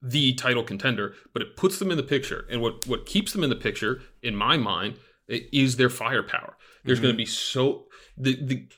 the 0.00 0.34
title 0.34 0.62
contender, 0.62 1.14
but 1.32 1.42
it 1.42 1.56
puts 1.56 1.78
them 1.78 1.90
in 1.90 1.96
the 1.96 2.02
picture. 2.02 2.46
And 2.50 2.60
what 2.60 2.86
what 2.86 3.06
keeps 3.06 3.32
them 3.32 3.42
in 3.42 3.50
the 3.50 3.56
picture, 3.56 4.00
in 4.22 4.36
my 4.36 4.56
mind, 4.56 4.98
is 5.28 5.76
their 5.76 5.90
firepower. 5.90 6.56
There's 6.84 7.00
going 7.00 7.16
to 7.16 7.22
mm-hmm. 7.22 7.30
be 7.30 7.30
so 7.30 7.86
the 8.16 8.36
the 8.42 8.68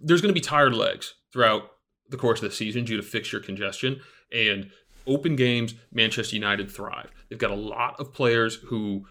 there's 0.00 0.20
going 0.20 0.32
to 0.32 0.40
be 0.40 0.44
tired 0.44 0.74
legs 0.74 1.14
throughout 1.32 1.70
the 2.08 2.16
course 2.16 2.42
of 2.42 2.48
the 2.48 2.54
season 2.54 2.84
due 2.84 2.96
to 2.96 3.02
fixture 3.02 3.40
congestion 3.40 4.00
and 4.32 4.70
open 5.10 5.36
games. 5.36 5.74
Manchester 5.92 6.36
United 6.36 6.70
thrive. 6.70 7.10
They've 7.28 7.38
got 7.38 7.50
a 7.50 7.54
lot 7.56 7.98
of 7.98 8.12
players 8.12 8.56
who 8.68 9.06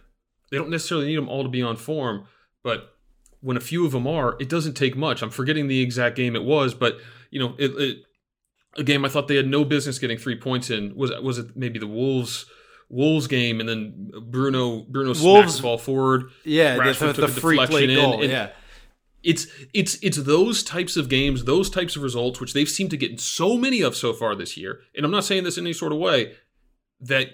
they 0.51 0.57
don't 0.57 0.69
necessarily 0.69 1.07
need 1.07 1.17
them 1.17 1.29
all 1.29 1.43
to 1.43 1.49
be 1.49 1.61
on 1.61 1.75
form, 1.75 2.25
but 2.63 2.95
when 3.41 3.55
a 3.55 3.61
few 3.61 3.85
of 3.85 3.91
them 3.91 4.07
are, 4.07 4.35
it 4.39 4.49
doesn't 4.49 4.73
take 4.73 4.95
much. 4.97 5.21
I'm 5.21 5.29
forgetting 5.29 5.67
the 5.67 5.81
exact 5.81 6.15
game 6.15 6.35
it 6.35 6.43
was, 6.43 6.73
but 6.73 6.97
you 7.31 7.39
know, 7.39 7.55
it, 7.57 7.71
it 7.77 7.97
a 8.77 8.83
game 8.83 9.05
I 9.05 9.09
thought 9.09 9.27
they 9.27 9.35
had 9.35 9.47
no 9.47 9.63
business 9.65 9.99
getting 9.99 10.17
three 10.17 10.35
points 10.35 10.69
in. 10.69 10.95
Was 10.95 11.11
was 11.21 11.37
it 11.37 11.55
maybe 11.55 11.79
the 11.79 11.87
Wolves 11.87 12.45
Wolves 12.89 13.27
game, 13.27 13.59
and 13.59 13.69
then 13.69 14.11
Bruno 14.29 14.81
Bruno 14.89 15.13
smacks 15.13 15.23
Wolves- 15.23 15.57
the 15.57 15.61
ball 15.63 15.77
forward. 15.77 16.31
Yeah, 16.43 16.75
the, 16.77 16.93
the, 16.93 17.13
the 17.13 17.23
a 17.25 17.27
freak 17.27 17.59
deflection 17.59 17.75
late 17.75 17.89
in, 17.89 17.95
goal. 17.95 18.21
and 18.21 18.31
yeah, 18.31 18.49
It's 19.23 19.47
it's 19.73 19.97
it's 20.01 20.17
those 20.17 20.63
types 20.63 20.95
of 20.95 21.09
games, 21.09 21.43
those 21.43 21.69
types 21.69 21.95
of 21.95 22.03
results, 22.03 22.39
which 22.39 22.53
they've 22.53 22.69
seemed 22.69 22.91
to 22.91 22.97
get 22.97 23.19
so 23.19 23.57
many 23.57 23.81
of 23.81 23.95
so 23.95 24.13
far 24.13 24.35
this 24.35 24.55
year. 24.55 24.79
And 24.95 25.05
I'm 25.05 25.11
not 25.11 25.25
saying 25.25 25.43
this 25.43 25.57
in 25.57 25.65
any 25.65 25.73
sort 25.73 25.91
of 25.91 25.97
way 25.99 26.35
that 27.01 27.27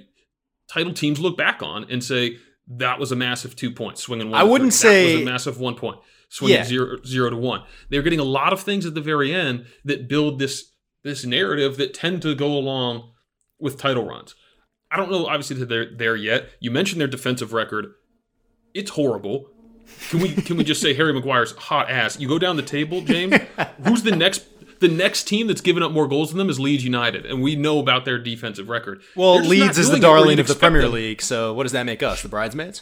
title 0.68 0.94
teams 0.94 1.20
look 1.20 1.38
back 1.38 1.62
on 1.62 1.86
and 1.90 2.04
say 2.04 2.38
That 2.68 3.00
was 3.00 3.12
a 3.12 3.16
massive 3.16 3.56
two 3.56 3.70
points, 3.72 4.02
swinging 4.02 4.32
one. 4.32 4.40
I 4.40 4.44
wouldn't 4.44 4.74
three. 4.74 4.90
that 4.90 4.94
say- 4.96 5.14
was 5.14 5.22
a 5.22 5.26
massive 5.26 5.60
one 5.60 5.76
point, 5.76 6.00
swinging 6.30 6.58
Yeah. 6.58 6.64
zero 6.66 6.98
zero 7.06 7.30
to 7.30 7.36
one. 7.38 7.62
They're 7.90 8.02
getting 8.02 8.20
a 8.20 8.24
lot 8.24 8.52
of 8.54 8.62
things 8.62 8.88
at 8.88 8.96
the 8.96 9.02
very 9.02 9.32
end 9.32 9.66
that 9.84 10.08
build 10.08 10.40
this 10.40 10.72
this 11.04 11.24
narrative 11.24 11.78
that 11.78 11.94
tend 11.94 12.24
to 12.24 12.34
go 12.34 12.48
along 12.58 13.12
with 13.60 13.78
title 13.78 14.04
runs. 14.06 14.34
I 14.90 14.98
don't 14.98 15.12
know, 15.12 15.28
obviously, 15.28 15.58
that 15.58 15.70
they're 15.70 15.96
there 15.96 16.16
yet. 16.16 16.50
You 16.60 16.72
mentioned 16.72 17.00
their 17.00 17.08
defensive 17.08 17.54
record; 17.54 17.94
it's 18.74 18.90
horrible. 18.92 19.52
Can 20.10 20.20
we 20.20 20.34
can 20.34 20.58
we 20.58 20.64
just 20.64 20.82
say 20.82 20.94
Harry 20.94 21.14
Maguire's 21.14 21.52
hot 21.54 21.90
ass? 21.90 22.20
You 22.20 22.28
go 22.28 22.38
down 22.40 22.56
the 22.58 22.62
table, 22.64 23.02
James. 23.02 23.36
who's 23.86 24.04
the 24.04 24.16
next? 24.16 24.46
The 24.82 24.90
next 24.90 25.24
team 25.24 25.48
that's 25.48 25.62
given 25.62 25.82
up 25.84 25.94
more 25.94 26.06
goals 26.06 26.30
than 26.32 26.38
them 26.38 26.50
is 26.50 26.60
Leeds 26.60 26.84
United, 26.84 27.26
and 27.26 27.42
we 27.42 27.56
know 27.56 27.80
about 27.80 28.04
their 28.04 28.20
defensive 28.20 28.68
record. 28.68 29.02
Well, 29.16 29.36
They're 29.36 29.44
just 29.44 29.50
not 29.58 29.66
Leeds 29.66 29.78
is 29.78 29.86
the 29.90 29.92
doing 29.94 30.04
it 30.04 30.06
where 30.08 30.18
darling 30.20 30.40
of 30.40 30.48
the 30.48 30.56
Premier 30.56 30.82
them. 30.82 30.92
League, 30.92 31.22
so 31.22 31.54
what 31.54 31.64
does 31.64 31.72
that 31.72 31.86
make 31.86 32.04
us? 32.04 32.22
The 32.22 32.28
bridesmaids? 32.28 32.82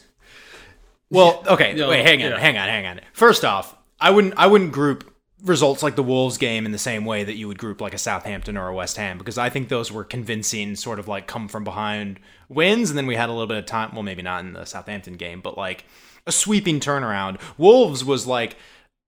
Well, 1.10 1.44
okay, 1.48 1.76
Yeah, 1.78 1.88
wait, 1.90 2.04
hang 2.04 2.24
on, 2.24 2.32
yeah. 2.32 2.40
hang 2.40 2.58
on, 2.58 2.68
hang 2.68 2.86
on. 2.88 3.00
First 3.14 3.46
off, 3.46 3.76
I 4.00 4.10
wouldn't 4.10 4.34
I 4.38 4.48
wouldn't 4.48 4.72
group 4.72 5.14
results 5.44 5.84
like 5.84 5.96
the 5.96 6.04
Wolves 6.04 6.38
game 6.38 6.66
in 6.66 6.72
the 6.72 6.78
same 6.80 7.06
way 7.06 7.24
that 7.24 7.36
you 7.36 7.48
would 7.48 7.60
group 7.60 7.82
like 7.82 7.94
a 7.94 7.98
Southampton 7.98 8.58
or 8.58 8.70
a 8.70 8.74
West 8.74 8.98
Ham 8.98 9.18
because 9.18 9.38
I 9.38 9.50
think 9.50 9.70
those 9.70 9.92
were 9.92 10.04
convincing 10.06 10.76
sort 10.76 11.00
of 11.00 11.08
like 11.08 11.28
come 11.28 11.48
from 11.48 11.64
behind 11.64 12.20
wins 12.50 12.90
and 12.90 12.98
then 12.98 13.06
we 13.06 13.16
had 13.16 13.30
a 13.30 13.34
little 13.34 13.48
bit 13.48 13.58
of 13.58 13.66
time, 13.66 13.92
well 13.94 14.04
maybe 14.04 14.22
not 14.22 14.44
in 14.44 14.54
the 14.54 14.66
Southampton 14.66 15.14
game, 15.16 15.42
but 15.42 15.58
like 15.58 15.86
a 16.26 16.32
sweeping 16.32 16.80
turnaround. 16.80 17.40
Wolves 17.58 18.04
was 18.04 18.28
like 18.28 18.56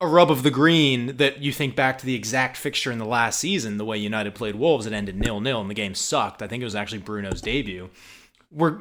a 0.01 0.07
rub 0.07 0.29
of 0.29 0.43
the 0.43 0.51
green 0.51 1.17
that 1.17 1.41
you 1.41 1.51
think 1.51 1.75
back 1.75 1.97
to 1.97 2.05
the 2.05 2.15
exact 2.15 2.57
fixture 2.57 2.91
in 2.91 2.99
the 2.99 3.05
last 3.05 3.39
season, 3.39 3.77
the 3.77 3.85
way 3.85 3.97
United 3.97 4.35
played 4.35 4.55
Wolves, 4.55 4.85
it 4.85 4.93
ended 4.93 5.15
nil 5.15 5.39
nil 5.39 5.61
and 5.61 5.69
the 5.69 5.75
game 5.75 5.95
sucked. 5.95 6.41
I 6.41 6.47
think 6.47 6.61
it 6.61 6.65
was 6.65 6.75
actually 6.75 6.99
Bruno's 6.99 7.41
debut. 7.41 7.89
We're 8.51 8.79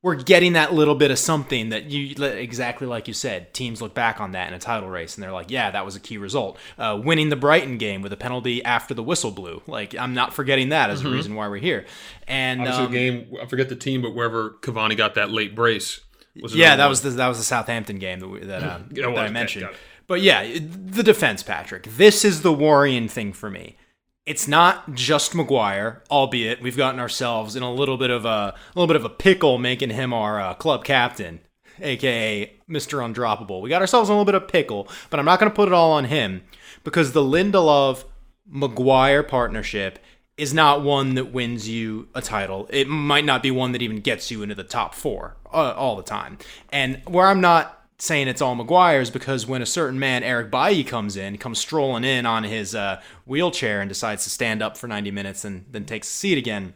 we're 0.00 0.14
getting 0.14 0.52
that 0.52 0.72
little 0.72 0.94
bit 0.94 1.10
of 1.10 1.18
something 1.18 1.70
that 1.70 1.86
you 1.90 2.14
exactly 2.24 2.86
like 2.86 3.08
you 3.08 3.14
said. 3.14 3.52
Teams 3.52 3.82
look 3.82 3.94
back 3.94 4.20
on 4.20 4.30
that 4.32 4.46
in 4.46 4.54
a 4.54 4.58
title 4.60 4.88
race 4.88 5.16
and 5.16 5.24
they're 5.24 5.32
like, 5.32 5.50
"Yeah, 5.50 5.72
that 5.72 5.84
was 5.84 5.96
a 5.96 6.00
key 6.00 6.18
result." 6.18 6.56
Uh, 6.78 7.00
winning 7.02 7.30
the 7.30 7.36
Brighton 7.36 7.78
game 7.78 8.00
with 8.00 8.12
a 8.12 8.16
penalty 8.16 8.64
after 8.64 8.94
the 8.94 9.02
whistle 9.02 9.32
blew. 9.32 9.60
Like 9.66 9.96
I'm 9.96 10.14
not 10.14 10.34
forgetting 10.34 10.68
that 10.68 10.90
as 10.90 11.04
a 11.04 11.10
reason 11.10 11.34
why 11.34 11.48
we're 11.48 11.56
here. 11.56 11.84
And 12.28 12.66
um, 12.68 12.92
game. 12.92 13.34
I 13.42 13.46
forget 13.46 13.68
the 13.68 13.76
team, 13.76 14.00
but 14.00 14.14
wherever 14.14 14.50
Cavani 14.62 14.96
got 14.96 15.16
that 15.16 15.32
late 15.32 15.56
brace. 15.56 16.00
Was 16.40 16.54
yeah, 16.54 16.76
that 16.76 16.84
one. 16.84 16.90
was 16.90 17.02
the 17.02 17.10
that 17.10 17.28
was 17.28 17.38
the 17.38 17.44
Southampton 17.44 17.98
game 17.98 18.20
that 18.20 18.28
we, 18.28 18.40
that, 18.40 18.62
um, 18.62 18.88
Yeah, 18.92 19.06
that 19.06 19.18
I 19.18 19.24
okay, 19.24 19.32
mentioned. 19.32 19.68
But 20.06 20.20
yeah, 20.20 20.42
the 20.44 21.02
defense, 21.02 21.42
Patrick. 21.42 21.84
This 21.84 22.24
is 22.24 22.42
the 22.42 22.52
worrying 22.52 23.08
thing 23.08 23.32
for 23.32 23.50
me. 23.50 23.76
It's 24.24 24.46
not 24.46 24.94
just 24.94 25.34
Maguire, 25.34 26.02
albeit 26.10 26.62
we've 26.62 26.76
gotten 26.76 27.00
ourselves 27.00 27.56
in 27.56 27.62
a 27.62 27.72
little 27.72 27.96
bit 27.96 28.10
of 28.10 28.24
a, 28.24 28.28
a 28.28 28.54
little 28.74 28.86
bit 28.86 28.96
of 28.96 29.04
a 29.04 29.10
pickle, 29.10 29.58
making 29.58 29.90
him 29.90 30.12
our 30.12 30.40
uh, 30.40 30.54
club 30.54 30.84
captain, 30.84 31.40
aka 31.80 32.52
Mister 32.66 32.98
Undroppable. 32.98 33.60
We 33.60 33.70
got 33.70 33.80
ourselves 33.80 34.08
in 34.08 34.14
a 34.14 34.18
little 34.18 34.30
bit 34.30 34.34
of 34.34 34.48
pickle, 34.48 34.88
but 35.10 35.18
I'm 35.18 35.26
not 35.26 35.40
going 35.40 35.50
to 35.50 35.56
put 35.56 35.68
it 35.68 35.74
all 35.74 35.92
on 35.92 36.04
him 36.04 36.42
because 36.84 37.12
the 37.12 37.22
Lindelof 37.22 38.04
Maguire 38.46 39.22
partnership 39.22 39.98
is 40.38 40.54
not 40.54 40.82
one 40.82 41.16
that 41.16 41.32
wins 41.32 41.68
you 41.68 42.08
a 42.14 42.22
title. 42.22 42.68
It 42.70 42.88
might 42.88 43.24
not 43.24 43.42
be 43.42 43.50
one 43.50 43.72
that 43.72 43.82
even 43.82 43.98
gets 43.98 44.30
you 44.30 44.42
into 44.42 44.54
the 44.54 44.64
top 44.64 44.94
four 44.94 45.36
uh, 45.52 45.74
all 45.76 45.96
the 45.96 46.02
time. 46.02 46.38
And 46.70 47.02
where 47.06 47.26
I'm 47.26 47.40
not 47.40 47.74
saying 47.98 48.28
it's 48.28 48.40
all 48.40 48.54
Maguire's 48.54 49.10
because 49.10 49.46
when 49.46 49.60
a 49.60 49.66
certain 49.66 49.98
man, 49.98 50.22
Eric 50.22 50.52
Bailly, 50.52 50.84
comes 50.84 51.16
in, 51.16 51.36
comes 51.38 51.58
strolling 51.58 52.04
in 52.04 52.24
on 52.24 52.44
his 52.44 52.74
uh, 52.74 53.00
wheelchair 53.26 53.80
and 53.80 53.88
decides 53.88 54.22
to 54.24 54.30
stand 54.30 54.62
up 54.62 54.76
for 54.76 54.86
90 54.86 55.10
minutes 55.10 55.44
and 55.44 55.64
then 55.70 55.84
takes 55.84 56.08
a 56.08 56.12
seat 56.12 56.38
again, 56.38 56.74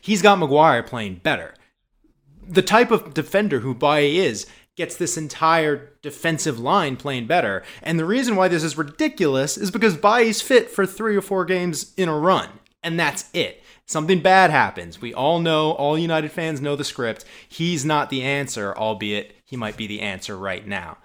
he's 0.00 0.22
got 0.22 0.38
Maguire 0.38 0.84
playing 0.84 1.16
better. 1.16 1.54
The 2.46 2.62
type 2.62 2.92
of 2.92 3.12
defender 3.12 3.60
who 3.60 3.74
Bailly 3.74 4.18
is 4.18 4.46
gets 4.76 4.94
this 4.96 5.16
entire 5.16 5.92
defensive 6.00 6.60
line 6.60 6.96
playing 6.96 7.26
better. 7.26 7.64
And 7.82 7.98
the 7.98 8.04
reason 8.04 8.36
why 8.36 8.46
this 8.46 8.62
is 8.62 8.78
ridiculous 8.78 9.58
is 9.58 9.72
because 9.72 9.96
Bailly's 9.96 10.40
fit 10.40 10.70
for 10.70 10.86
three 10.86 11.16
or 11.16 11.20
four 11.20 11.44
games 11.44 11.92
in 11.96 12.08
a 12.08 12.16
run. 12.16 12.48
And 12.82 12.98
that's 12.98 13.28
it. 13.34 13.62
Something 13.86 14.20
bad 14.20 14.50
happens. 14.50 15.00
We 15.00 15.12
all 15.12 15.40
know, 15.40 15.72
all 15.72 15.98
United 15.98 16.32
fans 16.32 16.60
know 16.60 16.76
the 16.76 16.84
script. 16.84 17.24
He's 17.48 17.84
not 17.84 18.08
the 18.08 18.22
answer, 18.22 18.74
albeit 18.76 19.34
he 19.44 19.56
might 19.56 19.76
be 19.76 19.86
the 19.86 20.00
answer 20.00 20.36
right 20.36 20.66
now. 20.66 20.98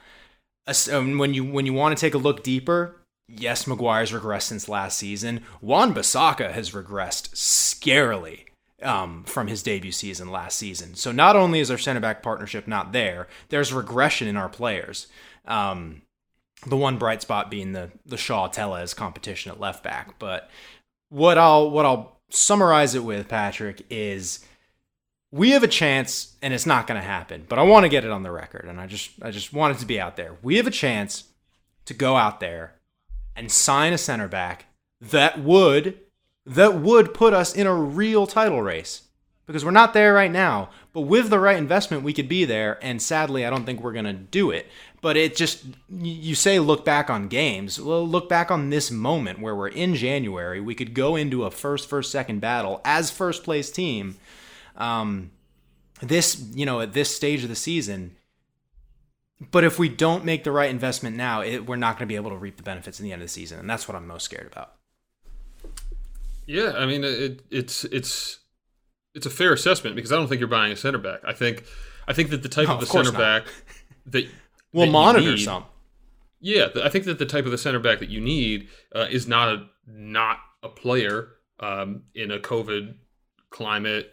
Um, 0.92 1.18
When 1.18 1.34
you 1.34 1.44
when 1.44 1.66
you 1.66 1.74
want 1.74 1.98
to 1.98 2.02
take 2.02 2.14
a 2.14 2.20
look 2.20 2.44
deeper, 2.44 2.96
yes, 3.28 3.68
Maguire's 3.68 4.12
regressed 4.12 4.44
since 4.44 4.70
last 4.70 4.98
season. 4.98 5.42
Wan-Bissaka 5.62 6.52
has 6.52 6.72
regressed 6.72 7.36
scarily 7.36 8.46
um, 8.82 9.24
from 9.26 9.48
his 9.48 9.64
debut 9.64 9.92
season 9.92 10.32
last 10.32 10.58
season. 10.58 10.96
So 10.96 11.12
not 11.12 11.36
only 11.36 11.60
is 11.60 11.72
our 11.72 11.78
center 11.78 12.00
back 12.00 12.24
partnership 12.24 12.68
not 12.68 12.94
there, 12.94 13.28
there's 13.50 13.74
regression 13.74 14.28
in 14.28 14.38
our 14.38 14.50
players. 14.50 15.08
Um, 15.46 16.02
the 16.66 16.78
one 16.78 16.98
bright 16.98 17.22
spot 17.22 17.52
being 17.52 17.74
the 17.74 17.92
the 18.06 18.18
Shaw 18.18 18.48
Telles 18.48 18.94
competition 18.94 19.52
at 19.52 19.60
left 19.60 19.84
back. 19.84 20.18
But 20.20 20.50
what 21.10 21.38
I'll 21.38 21.70
what 21.72 21.86
I'll 21.86 22.20
summarize 22.30 22.96
it 22.96 23.04
with, 23.04 23.28
Patrick, 23.28 23.86
is 23.90 24.46
we 25.32 25.52
have 25.52 25.64
a 25.64 25.68
chance, 25.68 26.36
and 26.42 26.54
it's 26.54 26.66
not 26.66 26.88
going 26.88 27.00
to 27.00 27.06
happen. 27.06 27.46
But 27.48 27.60
I 27.60 27.64
want 27.64 27.84
to 27.84 27.90
get 27.90 28.06
it 28.06 28.12
on 28.12 28.24
the 28.24 28.32
record, 28.32 28.66
and 28.66 28.80
I 28.80 28.88
just 28.88 29.12
I 29.22 29.32
just 29.32 29.54
want 29.54 29.76
it 29.76 29.80
to 29.80 29.86
be 29.86 30.00
out 30.00 30.16
there. 30.16 30.36
We 30.42 30.58
have 30.58 30.68
a 30.68 30.72
chance 30.72 31.26
to 31.86 31.94
go 31.94 32.16
out 32.16 32.40
there 32.40 32.76
and 33.36 33.52
sign 33.52 33.94
a 33.94 33.98
center 33.98 34.28
back 34.28 34.66
that 35.02 35.40
would 35.40 36.00
that 36.46 36.76
would 36.76 37.14
put 37.14 37.34
us 37.34 37.54
in 37.54 37.68
a 37.68 37.74
real 37.74 38.28
title 38.28 38.62
race 38.62 39.04
because 39.46 39.66
we're 39.66 39.72
not 39.72 39.94
there 39.94 40.14
right 40.14 40.32
now 40.32 40.70
but 40.94 41.02
with 41.02 41.30
the 41.30 41.40
right 41.40 41.58
investment 41.58 42.04
we 42.04 42.14
could 42.14 42.30
be 42.30 42.46
there 42.46 42.80
and 42.82 43.02
sadly 43.02 43.46
i 43.46 43.50
don't 43.50 43.66
think 43.66 43.82
we're 43.82 43.92
going 43.92 44.06
to 44.06 44.14
do 44.14 44.52
it 44.52 44.68
but 45.06 45.16
it 45.16 45.36
just 45.36 45.64
you 45.88 46.34
say 46.34 46.58
look 46.58 46.84
back 46.84 47.12
on 47.12 47.28
games 47.28 47.80
well 47.80 48.08
look 48.08 48.28
back 48.28 48.50
on 48.50 48.72
this 48.72 48.90
moment 48.90 49.40
where 49.40 49.56
we're 49.56 49.68
in 49.68 49.94
january 49.94 50.60
we 50.60 50.74
could 50.74 50.96
go 50.96 51.16
into 51.16 51.44
a 51.46 51.52
first 51.52 51.88
first 51.88 52.12
second 52.12 52.40
battle 52.40 52.82
as 52.84 53.12
first 53.12 53.44
place 53.44 53.70
team 53.70 54.18
um 54.78 55.30
this 56.02 56.50
you 56.56 56.66
know 56.66 56.82
at 56.82 56.94
this 56.94 57.16
stage 57.16 57.44
of 57.44 57.50
the 57.50 57.56
season 57.56 58.16
but 59.52 59.64
if 59.64 59.78
we 59.78 59.88
don't 59.90 60.26
make 60.26 60.44
the 60.44 60.52
right 60.52 60.72
investment 60.72 61.16
now 61.16 61.42
it, 61.42 61.68
we're 61.68 61.76
not 61.76 61.98
going 62.00 62.08
to 62.08 62.12
be 62.12 62.16
able 62.16 62.32
to 62.32 62.38
reap 62.38 62.58
the 62.58 62.64
benefits 62.64 63.00
in 63.00 63.04
the 63.06 63.12
end 63.14 63.22
of 63.22 63.28
the 63.28 63.32
season 63.32 63.60
and 63.60 63.70
that's 63.70 63.88
what 63.88 63.96
i'm 63.96 64.08
most 64.08 64.24
scared 64.24 64.48
about 64.52 64.74
Yeah, 66.48 66.74
I 66.78 66.86
mean 66.86 67.04
it, 67.04 67.42
it's 67.52 67.84
it's 67.86 68.40
it's 69.14 69.26
a 69.26 69.30
fair 69.30 69.54
assessment 69.54 69.96
because 69.96 70.12
I 70.12 70.16
don't 70.16 70.28
think 70.28 70.40
you're 70.40 70.48
buying 70.48 70.72
a 70.72 70.76
center 70.76 70.98
back. 70.98 71.22
I 71.24 71.34
think 71.34 71.64
I 72.08 72.14
think 72.14 72.30
that 72.32 72.44
the 72.44 72.50
type 72.50 72.68
No, 72.68 72.74
of 72.76 72.80
the 72.80 72.86
of 72.86 72.90
center 72.92 73.12
not. 73.12 73.20
back 73.20 73.44
that 74.08 74.28
we'll 74.76 74.92
monitor 74.92 75.32
need- 75.36 75.44
some 75.44 75.66
Yeah, 76.40 76.68
I 76.84 76.90
think 76.90 77.06
that 77.06 77.18
the 77.20 77.26
type 77.26 77.46
of 77.46 77.52
the 77.52 77.58
center 77.58 77.80
back 77.80 78.00
that 78.00 78.10
you 78.10 78.22
need 78.22 78.68
uh, 78.94 79.08
is 79.10 79.28
not 79.28 79.50
a 79.50 79.68
not 79.88 80.38
a 80.64 80.70
player 80.70 81.30
um, 81.60 82.04
in 82.14 82.32
a 82.32 82.40
COVID 82.40 82.96
climate, 83.50 84.12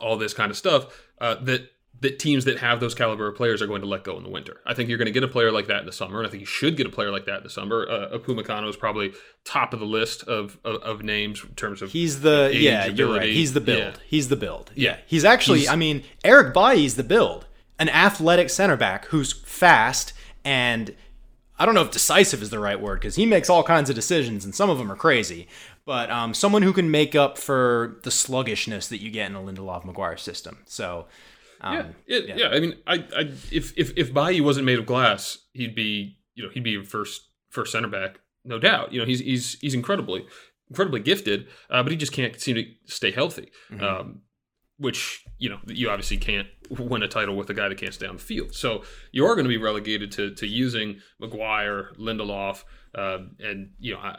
all 0.00 0.16
this 0.16 0.34
kind 0.34 0.50
of 0.50 0.56
stuff. 0.56 0.86
Uh, 1.20 1.34
that 1.42 1.68
that 2.00 2.18
teams 2.18 2.44
that 2.46 2.58
have 2.58 2.80
those 2.80 2.94
caliber 2.96 3.28
of 3.28 3.36
players 3.36 3.62
are 3.62 3.66
going 3.68 3.80
to 3.82 3.86
let 3.86 4.02
go 4.02 4.16
in 4.16 4.24
the 4.24 4.28
winter. 4.28 4.60
I 4.66 4.74
think 4.74 4.88
you're 4.88 4.98
going 4.98 5.06
to 5.06 5.12
get 5.12 5.22
a 5.22 5.28
player 5.28 5.52
like 5.52 5.68
that 5.68 5.80
in 5.80 5.86
the 5.86 5.92
summer, 5.92 6.18
and 6.18 6.26
I 6.26 6.30
think 6.30 6.40
you 6.40 6.46
should 6.46 6.76
get 6.76 6.84
a 6.86 6.90
player 6.90 7.10
like 7.12 7.26
that 7.26 7.38
in 7.38 7.42
the 7.44 7.50
summer. 7.50 7.86
Uh, 7.88 8.18
Upamecano 8.18 8.68
is 8.68 8.74
probably 8.76 9.12
top 9.44 9.72
of 9.72 9.78
the 9.80 9.86
list 9.86 10.24
of, 10.24 10.58
of 10.64 10.82
of 10.82 11.02
names 11.04 11.42
in 11.44 11.54
terms 11.54 11.80
of 11.82 11.92
He's 11.92 12.20
the 12.22 12.48
age, 12.52 12.62
yeah, 12.62 12.86
you're 12.86 13.12
right. 13.14 13.28
He's 13.32 13.52
the 13.52 13.60
build. 13.60 13.78
Yeah. 13.94 14.00
He's 14.06 14.28
the 14.28 14.36
build. 14.36 14.72
Yeah. 14.74 14.96
He's 15.06 15.24
actually 15.24 15.60
He's- 15.60 15.70
I 15.72 15.76
mean, 15.76 16.02
Eric 16.24 16.54
Bailly's 16.54 16.96
the 16.96 17.04
build. 17.04 17.46
An 17.82 17.88
athletic 17.88 18.48
center 18.48 18.76
back 18.76 19.06
who's 19.06 19.32
fast 19.32 20.12
and 20.44 20.94
I 21.58 21.66
don't 21.66 21.74
know 21.74 21.82
if 21.82 21.90
decisive 21.90 22.40
is 22.40 22.50
the 22.50 22.60
right 22.60 22.80
word 22.80 23.00
because 23.00 23.16
he 23.16 23.26
makes 23.26 23.50
all 23.50 23.64
kinds 23.64 23.90
of 23.90 23.96
decisions 23.96 24.44
and 24.44 24.54
some 24.54 24.70
of 24.70 24.78
them 24.78 24.90
are 24.92 24.94
crazy. 24.94 25.48
But 25.84 26.08
um, 26.08 26.32
someone 26.32 26.62
who 26.62 26.72
can 26.72 26.92
make 26.92 27.16
up 27.16 27.38
for 27.38 27.98
the 28.04 28.12
sluggishness 28.12 28.86
that 28.86 29.00
you 29.00 29.10
get 29.10 29.28
in 29.28 29.34
a 29.34 29.40
Lindelof 29.40 29.84
Maguire 29.84 30.16
system. 30.16 30.58
So 30.64 31.06
um, 31.60 31.74
yeah, 32.06 32.16
it, 32.18 32.38
yeah. 32.38 32.48
I 32.50 32.60
mean, 32.60 32.76
I, 32.86 32.94
I, 33.16 33.20
if 33.50 33.76
if 33.76 33.92
if 33.96 34.14
Bailly 34.14 34.40
wasn't 34.40 34.64
made 34.64 34.78
of 34.78 34.86
glass, 34.86 35.38
he'd 35.54 35.74
be, 35.74 36.18
you 36.36 36.44
know, 36.44 36.50
he'd 36.50 36.62
be 36.62 36.70
your 36.70 36.84
first 36.84 37.30
first 37.50 37.72
center 37.72 37.88
back, 37.88 38.20
no 38.44 38.60
doubt. 38.60 38.92
You 38.92 39.00
know, 39.00 39.06
he's 39.06 39.18
he's 39.18 39.58
he's 39.58 39.74
incredibly 39.74 40.24
incredibly 40.70 41.00
gifted, 41.00 41.48
uh, 41.68 41.82
but 41.82 41.90
he 41.90 41.98
just 41.98 42.12
can't 42.12 42.40
seem 42.40 42.54
to 42.54 42.64
stay 42.84 43.10
healthy. 43.10 43.50
Um, 43.84 44.20
which 44.78 45.24
you 45.38 45.48
know 45.48 45.58
you 45.66 45.90
obviously 45.90 46.16
can't 46.16 46.48
win 46.78 47.02
a 47.02 47.08
title 47.08 47.36
with 47.36 47.50
a 47.50 47.54
guy 47.54 47.68
that 47.68 47.78
can't 47.78 47.94
stay 47.94 48.06
on 48.06 48.16
the 48.16 48.22
field. 48.22 48.54
So 48.54 48.82
you 49.12 49.24
are 49.26 49.34
going 49.34 49.44
to 49.44 49.48
be 49.48 49.58
relegated 49.58 50.12
to 50.12 50.34
to 50.34 50.46
using 50.46 51.00
Maguire, 51.20 51.92
Lindelof, 51.98 52.64
uh, 52.94 53.18
and 53.40 53.70
you 53.78 53.94
know. 53.94 54.00
I, 54.00 54.18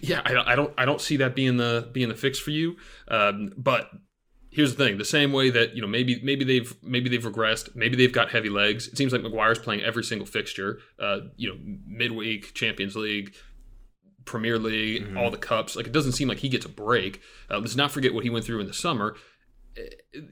yeah, 0.00 0.22
I, 0.24 0.52
I 0.52 0.56
don't, 0.56 0.72
I 0.78 0.84
don't 0.84 1.00
see 1.00 1.16
that 1.18 1.34
being 1.34 1.56
the 1.56 1.88
being 1.92 2.08
the 2.08 2.14
fix 2.14 2.38
for 2.38 2.50
you. 2.50 2.76
Um, 3.08 3.52
but 3.56 3.90
here's 4.50 4.74
the 4.74 4.84
thing: 4.84 4.98
the 4.98 5.04
same 5.04 5.32
way 5.32 5.50
that 5.50 5.74
you 5.74 5.82
know 5.82 5.88
maybe 5.88 6.20
maybe 6.22 6.44
they've 6.44 6.74
maybe 6.82 7.10
they've 7.10 7.22
regressed, 7.22 7.74
maybe 7.74 7.96
they've 7.96 8.12
got 8.12 8.30
heavy 8.30 8.48
legs. 8.48 8.88
It 8.88 8.96
seems 8.96 9.12
like 9.12 9.22
Maguire's 9.22 9.58
playing 9.58 9.82
every 9.82 10.04
single 10.04 10.26
fixture. 10.26 10.78
Uh, 10.98 11.20
you 11.36 11.48
know, 11.48 11.58
midweek, 11.86 12.54
Champions 12.54 12.96
League, 12.96 13.34
Premier 14.24 14.58
League, 14.58 15.16
all 15.16 15.30
the 15.30 15.36
cups. 15.36 15.76
Like 15.76 15.86
it 15.86 15.92
doesn't 15.92 16.12
seem 16.12 16.28
like 16.28 16.38
he 16.38 16.48
gets 16.48 16.64
a 16.64 16.70
break. 16.70 17.20
Uh, 17.50 17.58
let's 17.58 17.76
not 17.76 17.90
forget 17.90 18.14
what 18.14 18.24
he 18.24 18.30
went 18.30 18.44
through 18.44 18.60
in 18.60 18.66
the 18.66 18.74
summer. 18.74 19.16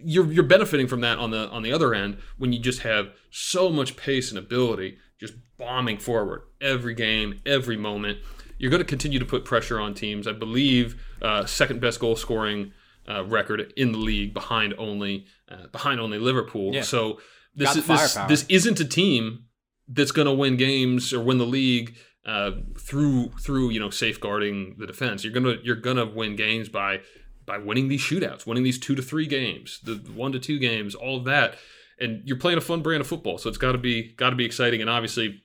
You're 0.05 0.31
you're 0.33 0.45
benefiting 0.45 0.87
from 0.87 1.01
that 1.01 1.19
on 1.19 1.31
the 1.31 1.49
on 1.51 1.63
the 1.63 1.73
other 1.73 1.95
end 1.95 2.17
when 2.39 2.53
you 2.53 2.59
just 2.59 2.81
have 2.81 3.09
so 3.31 3.71
much 3.71 3.97
pace 3.97 4.31
and 4.31 4.39
ability 4.39 4.97
just 5.21 5.35
bombing 5.59 5.99
forward 5.99 6.43
every 6.61 6.95
game 6.95 7.41
every 7.47 7.77
moment 7.77 8.19
you're 8.59 8.71
going 8.71 8.83
to 8.83 8.87
continue 8.87 9.19
to 9.19 9.25
put 9.25 9.45
pressure 9.45 9.81
on 9.81 9.95
teams 9.95 10.27
i 10.29 10.33
believe 10.33 11.01
uh, 11.23 11.45
second 11.45 11.81
best 11.81 11.99
goal 12.01 12.15
scoring 12.17 12.73
uh, 13.09 13.25
record 13.25 13.73
in 13.77 13.91
the 13.93 13.99
league 13.99 14.33
behind 14.33 14.73
only 14.79 15.27
uh, 15.51 15.67
behind 15.73 16.01
only 16.01 16.19
liverpool 16.19 16.73
Yeah. 16.73 16.83
so 16.83 17.19
this 17.55 17.69
is, 17.81 17.87
this, 17.87 18.15
this 18.29 18.47
isn't 18.49 18.81
a 18.81 18.85
team 18.85 19.45
that's 19.89 20.13
going 20.13 20.27
to 20.27 20.33
win 20.33 20.57
games 20.57 21.13
or 21.13 21.21
win 21.21 21.39
the 21.39 21.45
league 21.47 21.97
uh, 22.25 22.53
through 22.79 23.31
through 23.43 23.71
you 23.71 23.81
know 23.81 23.91
safeguarding 23.91 24.77
the 24.79 24.87
defense. 24.87 25.25
You're 25.25 25.33
gonna 25.35 25.57
you're 25.65 25.75
gonna 25.77 26.07
win 26.07 26.37
games 26.37 26.69
by 26.69 27.01
by 27.47 27.59
winning 27.59 27.89
these 27.89 28.01
shootouts, 28.01 28.47
winning 28.47 28.63
these 28.65 28.79
two 28.79 28.95
to 28.95 29.03
three 29.03 29.27
games, 29.27 29.81
the 29.83 29.95
one 30.15 30.33
to 30.33 30.39
two 30.39 30.59
games, 30.59 30.95
all 30.95 31.17
of 31.19 31.25
that, 31.25 31.57
and 31.99 32.23
you're 32.25 32.39
playing 32.39 32.59
a 32.59 32.63
fun 32.63 32.83
brand 32.83 33.01
of 33.01 33.07
football. 33.07 33.39
So 33.39 33.49
it's 33.49 33.59
got 33.59 33.73
to 33.73 33.79
be 33.79 34.13
got 34.15 34.31
to 34.31 34.37
be 34.37 34.45
exciting. 34.45 34.81
And 34.81 34.89
obviously, 34.91 35.43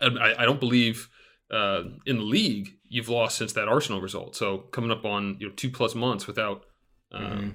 I, 0.00 0.34
I 0.38 0.44
don't 0.44 0.60
believe 0.60 1.08
uh, 1.50 1.82
in 2.06 2.16
the 2.18 2.22
league 2.24 2.70
you've 2.88 3.08
lost 3.08 3.36
since 3.38 3.52
that 3.54 3.68
Arsenal 3.68 4.00
result. 4.00 4.36
So 4.36 4.58
coming 4.58 4.90
up 4.90 5.04
on 5.04 5.36
you 5.40 5.48
know 5.48 5.54
two 5.54 5.70
plus 5.70 5.94
months 5.94 6.26
without. 6.26 6.64
Uh, 7.12 7.18
Mm-hmm. 7.18 7.48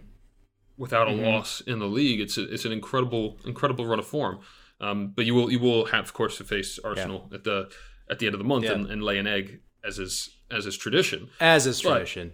Without 0.78 1.08
a 1.08 1.12
loss 1.13 1.62
in 1.62 1.80
the 1.80 1.86
league, 1.86 2.19
it's 2.19 2.38
a, 2.38 2.54
it's 2.54 2.65
an 2.65 2.74
incredible 2.74 3.38
incredible 3.45 3.86
run 3.86 3.98
of 3.98 4.06
form. 4.06 4.39
Um, 4.82 5.13
but 5.15 5.26
you 5.26 5.34
will 5.34 5.50
you 5.50 5.58
will 5.58 5.86
have, 5.86 6.04
of 6.04 6.13
course, 6.13 6.38
to 6.39 6.43
face 6.43 6.78
Arsenal 6.84 7.30
at 7.34 7.45
the 7.45 7.69
at 8.10 8.19
the 8.19 8.26
end 8.26 8.36
of 8.36 8.39
the 8.39 8.43
month 8.45 8.65
Yeah. 8.65 8.74
and, 8.74 8.88
and 8.91 9.02
lay 9.02 9.17
an 9.17 9.26
egg 9.26 9.62
as 9.86 10.00
is 10.00 10.30
as 10.52 10.65
is 10.65 10.76
tradition. 10.76 11.30
As 11.39 11.65
is 11.65 11.82
But- 11.82 11.91
tradition. 11.91 12.34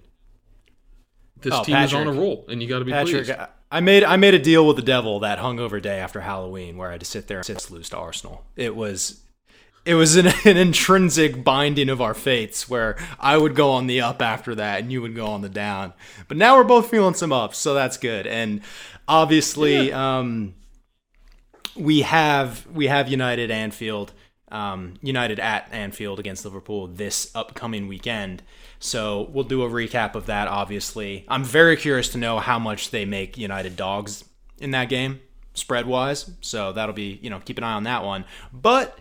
This 1.41 1.53
Oh, 1.53 1.63
team 1.63 1.75
is 1.77 1.93
on 1.93 2.07
a 2.07 2.11
roll, 2.13 2.45
and 2.49 2.61
you 2.61 2.67
got 2.69 2.79
to 2.79 2.85
be 2.85 2.91
Patrick, 2.91 3.25
pleased. 3.25 3.39
I- 3.71 3.79
made 3.79 4.03
I 4.03 4.17
made 4.17 4.33
a 4.33 4.39
deal 4.39 4.67
with 4.67 4.75
the 4.75 4.81
devil 4.81 5.19
that 5.21 5.39
hungover 5.39 5.81
day 5.81 5.99
after 5.99 6.21
Halloween 6.21 6.77
where 6.77 6.89
I 6.89 6.93
had 6.93 6.99
to 7.01 7.05
sit 7.05 7.27
there 7.27 7.37
and 7.37 7.45
sit 7.45 7.71
lose 7.71 7.89
to 7.89 7.97
Arsenal. 7.97 8.43
It 8.55 8.75
was 8.75 9.21
it 9.85 9.95
was 9.95 10.15
an, 10.15 10.27
an 10.45 10.57
intrinsic 10.57 11.43
binding 11.43 11.89
of 11.89 12.01
our 12.01 12.13
fates 12.13 12.69
where 12.69 12.97
I 13.19 13.37
would 13.37 13.55
go 13.55 13.71
on 13.71 13.87
the 13.87 14.01
up 14.01 14.21
after 14.21 14.53
that 14.55 14.81
and 14.81 14.91
you 14.91 15.01
would 15.01 15.15
go 15.15 15.25
on 15.27 15.41
the 15.41 15.49
down. 15.49 15.93
But 16.27 16.37
now 16.37 16.57
we're 16.57 16.63
both 16.65 16.89
feeling 16.91 17.13
some 17.13 17.31
ups, 17.31 17.57
so 17.57 17.73
that's 17.73 17.97
good. 17.97 18.27
And 18.27 18.61
obviously, 19.07 19.91
um, 19.93 20.53
we 21.75 22.01
have 22.01 22.67
we 22.73 22.87
have 22.87 23.07
United 23.07 23.49
Anfield, 23.51 24.11
um, 24.51 24.95
United 25.01 25.39
at 25.39 25.67
Anfield 25.71 26.19
against 26.19 26.43
Liverpool 26.45 26.87
this 26.87 27.31
upcoming 27.33 27.87
weekend. 27.87 28.43
So 28.83 29.29
we'll 29.31 29.43
do 29.45 29.61
a 29.63 29.69
recap 29.69 30.15
of 30.15 30.25
that. 30.25 30.47
Obviously, 30.47 31.23
I'm 31.27 31.43
very 31.43 31.77
curious 31.77 32.09
to 32.09 32.17
know 32.17 32.39
how 32.39 32.57
much 32.57 32.89
they 32.89 33.05
make 33.05 33.37
United 33.37 33.75
dogs 33.75 34.25
in 34.59 34.71
that 34.71 34.89
game, 34.89 35.19
spread 35.53 35.85
wise. 35.85 36.29
So 36.41 36.71
that'll 36.73 36.95
be 36.95 37.19
you 37.21 37.29
know 37.29 37.39
keep 37.39 37.57
an 37.59 37.63
eye 37.63 37.73
on 37.73 37.83
that 37.83 38.03
one. 38.03 38.25
But 38.51 38.97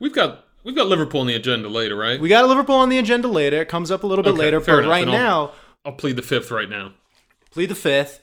We've 0.00 0.14
got 0.14 0.46
we've 0.64 0.74
got 0.74 0.86
Liverpool 0.86 1.20
on 1.20 1.26
the 1.26 1.34
agenda 1.34 1.68
later, 1.68 1.94
right? 1.94 2.18
we 2.20 2.28
got 2.30 2.42
a 2.44 2.46
Liverpool 2.46 2.76
on 2.76 2.88
the 2.88 2.98
agenda 2.98 3.28
later. 3.28 3.60
It 3.60 3.68
comes 3.68 3.90
up 3.90 4.02
a 4.02 4.06
little 4.06 4.22
bit 4.22 4.30
Okay, 4.30 4.38
later, 4.38 4.60
but 4.60 4.78
enough. 4.78 4.90
right 4.90 5.06
I'll- 5.06 5.12
now. 5.12 5.52
I'll 5.84 5.92
plead 5.92 6.16
the 6.16 6.22
fifth 6.22 6.50
right 6.50 6.68
now. 6.68 6.92
plead 7.50 7.66
the 7.68 7.74
fifth. 7.74 8.20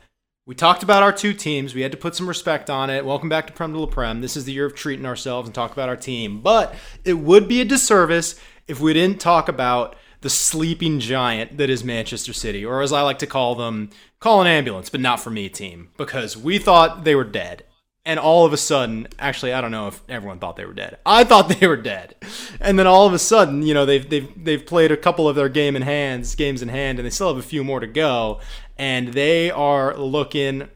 We 0.48 0.54
talked 0.56 0.84
about 0.84 1.02
our 1.04 1.12
two 1.12 1.34
teams. 1.34 1.74
We 1.74 1.82
had 1.82 1.92
to 1.92 1.98
put 1.98 2.16
some 2.16 2.28
respect 2.28 2.70
on 2.70 2.90
it. 2.92 3.04
Welcome 3.06 3.30
back 3.30 3.48
to 3.48 3.54
Prem 3.54 3.74
de 3.74 3.80
la 3.80 3.88
Prem. 3.88 4.22
This 4.22 4.38
is 4.38 4.46
the 4.46 4.52
year 4.54 4.66
of 4.66 4.76
treating 4.76 5.06
ourselves 5.06 5.48
and 5.48 5.56
talk 5.56 5.72
about 5.72 5.90
our 5.90 5.96
team. 5.96 6.42
But 6.42 6.76
it 7.04 7.14
would 7.16 7.48
be 7.48 7.62
a 7.62 7.66
disservice 7.66 8.40
if 8.68 8.80
we 8.80 8.94
didn't 8.94 9.20
talk 9.20 9.48
about 9.50 9.96
the 10.26 10.30
sleeping 10.32 11.00
giant 11.00 11.56
that 11.60 11.70
is 11.70 11.84
Manchester 11.84 12.34
City, 12.34 12.66
or 12.66 12.82
as 12.82 12.92
I 12.92 13.04
like 13.04 13.20
to 13.20 13.28
call 13.28 13.54
them, 13.54 13.92
call 14.20 14.42
an 14.42 14.48
ambulance, 14.48 14.90
but 14.90 15.00
not 15.00 15.20
for 15.20 15.30
me 15.30 15.50
team, 15.50 15.90
because 15.98 16.36
we 16.36 16.58
thought 16.58 17.04
they 17.04 17.14
were 17.14 17.24
dead. 17.24 17.64
And 18.04 18.20
all 18.20 18.44
of 18.44 18.52
a 18.52 18.58
sudden, 18.58 19.08
actually, 19.20 19.54
I 19.54 19.62
don't 19.62 19.70
know 19.70 19.88
if 19.88 20.02
everyone 20.10 20.40
thought 20.40 20.56
they 20.56 20.66
were 20.66 20.74
dead. 20.74 20.98
I 21.06 21.26
thought 21.26 21.50
they 21.60 21.68
were 21.68 21.78
dead, 21.78 22.16
and 22.60 22.80
then 22.80 22.88
all 22.88 23.06
of 23.06 23.14
a 23.14 23.20
sudden, 23.20 23.62
you 23.62 23.76
know, 23.76 23.86
they've 23.86 24.10
they've 24.10 24.44
they've 24.44 24.66
played 24.66 24.92
a 24.92 24.98
couple 24.98 25.30
of 25.30 25.36
their 25.36 25.48
game 25.48 25.76
in 25.76 25.84
hands, 25.84 26.34
games 26.34 26.64
in 26.64 26.70
hand, 26.70 26.98
and 26.98 27.06
they 27.06 27.12
still 27.12 27.28
have 27.28 27.38
a 27.38 27.48
few 27.48 27.64
more 27.64 27.80
to 27.80 27.86
go, 27.86 28.40
and 28.80 29.10
they 29.10 29.52
are 29.52 29.96
looking 29.96 30.70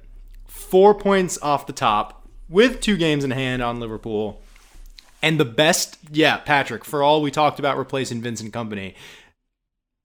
four 0.45 0.93
points 0.93 1.39
off 1.41 1.65
the 1.65 1.73
top 1.73 2.27
with 2.47 2.81
two 2.81 2.97
games 2.97 3.23
in 3.23 3.31
hand 3.31 3.63
on 3.63 3.79
Liverpool. 3.79 4.43
And 5.21 5.37
the 5.37 5.45
best, 5.45 5.97
yeah, 6.11 6.37
Patrick, 6.37 6.85
for 6.85 7.03
all 7.03 7.21
we 7.21 7.29
talked 7.29 7.59
about 7.59 7.77
replacing 7.77 8.21
Vincent 8.21 8.53
Kompany, 8.53 8.93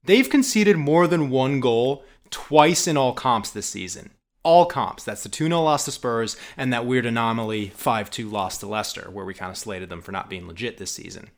they've 0.04 0.28
conceded 0.28 0.76
more 0.76 1.06
than 1.06 1.30
one 1.30 1.60
goal 1.60 2.04
twice 2.30 2.86
in 2.86 2.96
all 2.96 3.12
comps 3.12 3.50
this 3.50 3.66
season. 3.66 4.10
All 4.42 4.66
comps. 4.66 5.04
That's 5.04 5.22
the 5.22 5.28
2 5.28 5.46
0 5.46 5.62
loss 5.62 5.84
to 5.86 5.92
Spurs 5.92 6.36
and 6.56 6.72
that 6.72 6.86
weird 6.86 7.06
anomaly 7.06 7.68
5 7.70 8.10
2 8.10 8.28
loss 8.28 8.58
to 8.58 8.66
Leicester, 8.66 9.08
where 9.10 9.24
we 9.24 9.34
kind 9.34 9.50
of 9.50 9.56
slated 9.56 9.88
them 9.88 10.02
for 10.02 10.12
not 10.12 10.28
being 10.28 10.46
legit 10.46 10.78
this 10.78 10.90
season. 10.90 11.30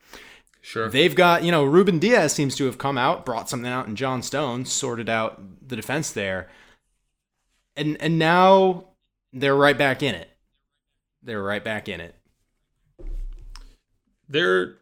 Sure. 0.61 0.89
They've 0.89 1.15
got, 1.15 1.43
you 1.43 1.51
know, 1.51 1.63
Ruben 1.63 1.99
Dias 1.99 2.33
seems 2.33 2.55
to 2.57 2.65
have 2.65 2.77
come 2.77 2.97
out, 2.97 3.25
brought 3.25 3.49
something 3.49 3.71
out 3.71 3.87
in 3.87 3.95
John 3.95 4.21
Stone, 4.21 4.65
sorted 4.65 5.07
out 5.07 5.41
the 5.65 5.77
defense 5.77 6.11
there. 6.11 6.49
And 7.77 7.95
and 8.01 8.19
now 8.19 8.87
they're 9.31 9.55
right 9.55 9.77
back 9.77 10.03
in 10.03 10.15
it. 10.15 10.29
They're 11.23 11.43
right 11.43 11.63
back 11.63 11.87
in 11.87 12.01
it. 12.01 12.15
They're, 14.27 14.75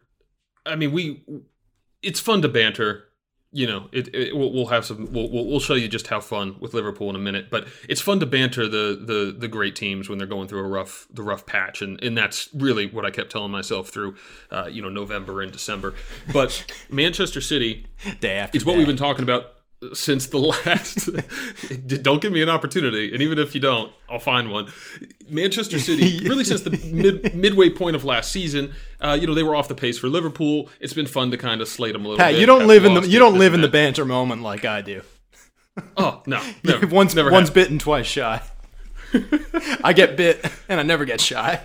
I 0.66 0.76
mean, 0.76 0.92
we. 0.92 1.24
It's 2.02 2.20
fun 2.20 2.42
to 2.42 2.48
banter. 2.48 3.06
You 3.56 3.68
know, 3.68 3.88
it, 3.94 4.14
it 4.14 4.36
we'll, 4.36 4.52
we'll 4.52 4.66
have 4.66 4.86
some. 4.86 5.08
We'll, 5.14 5.30
we'll 5.30 5.62
show 5.62 5.76
you 5.76 5.88
just 5.88 6.08
how 6.08 6.20
fun 6.20 6.58
with 6.60 6.74
Liverpool 6.74 7.10
in 7.10 7.16
a 7.16 7.20
minute. 7.20 7.50
But 7.50 7.68
it's 7.88 8.02
fun 8.02 8.20
to 8.20 8.26
banter 8.26 8.68
the 8.68 9.00
the 9.02 9.34
the 9.38 9.48
great 9.48 9.78
teams 9.78 10.10
when 10.10 10.18
they're 10.18 10.28
going 10.28 10.50
through 10.50 10.60
a 10.60 10.68
rough 10.68 11.08
the 11.10 11.24
rough 11.24 11.46
patch, 11.46 11.82
and 11.82 12.04
and 12.04 12.18
that's 12.18 12.50
really 12.54 12.88
what 12.88 13.06
I 13.06 13.12
kept 13.12 13.32
telling 13.32 13.52
myself 13.52 13.88
through, 13.90 14.16
uh, 14.52 14.68
you 14.70 14.82
know, 14.82 14.90
November 14.90 15.42
and 15.42 15.54
December. 15.54 15.94
But 16.34 16.66
Manchester 16.90 17.40
City, 17.40 17.88
Day 18.20 18.38
after 18.38 18.58
it's 18.58 18.66
what 18.66 18.74
day. 18.74 18.80
we've 18.80 18.88
been 18.88 18.98
talking 18.98 19.24
about 19.24 19.55
since 19.94 20.28
the 20.28 20.38
last. 20.66 21.10
don't 22.04 22.22
give 22.22 22.32
me 22.32 22.42
an 22.42 22.50
opportunity, 22.50 23.14
and 23.14 23.22
even 23.22 23.38
if 23.40 23.54
you 23.54 23.62
don't, 23.62 23.92
I'll 24.10 24.20
find 24.20 24.50
one. 24.52 24.72
Manchester 25.30 25.80
City, 25.80 26.20
really 26.28 26.44
since 26.44 26.62
the 26.62 26.72
mid, 26.92 27.36
midway 27.36 27.70
point 27.70 27.96
of 27.96 28.04
last 28.06 28.32
season, 28.32 28.74
uh, 29.02 29.18
you 29.20 29.28
know 29.28 29.34
they 29.34 29.44
were 29.44 29.56
off 29.56 29.68
the 29.68 29.76
pace 29.76 29.98
for 29.98 30.08
Liverpool. 30.08 30.70
It's 30.80 30.94
been 30.94 31.08
fun 31.08 31.32
to 31.32 31.38
kind 31.38 31.62
of 31.62 31.68
slate 31.68 31.94
them 31.94 32.06
a 32.06 32.10
little 32.10 32.18
Pat, 32.20 32.34
bit. 32.34 32.40
you 32.40 32.46
don't 32.46 32.68
live 32.68 32.86
in 32.86 32.94
the 32.94 33.02
you 33.08 33.20
don't 33.20 33.38
live 33.38 33.54
in 33.54 33.62
the 33.62 33.68
banter 33.68 34.06
moment 34.06 34.42
like 34.42 34.66
I 34.66 34.82
do. 34.82 35.02
Oh 35.98 36.22
no, 36.26 36.42
never, 36.64 36.88
once 36.88 37.14
never 37.16 37.30
once 37.30 37.50
have. 37.50 37.54
bitten, 37.54 37.80
twice 37.80 38.06
shy. 38.06 38.42
I 39.84 39.92
get 39.92 40.16
bit 40.16 40.46
and 40.70 40.80
I 40.80 40.84
never 40.84 41.04
get 41.04 41.20
shy. 41.20 41.60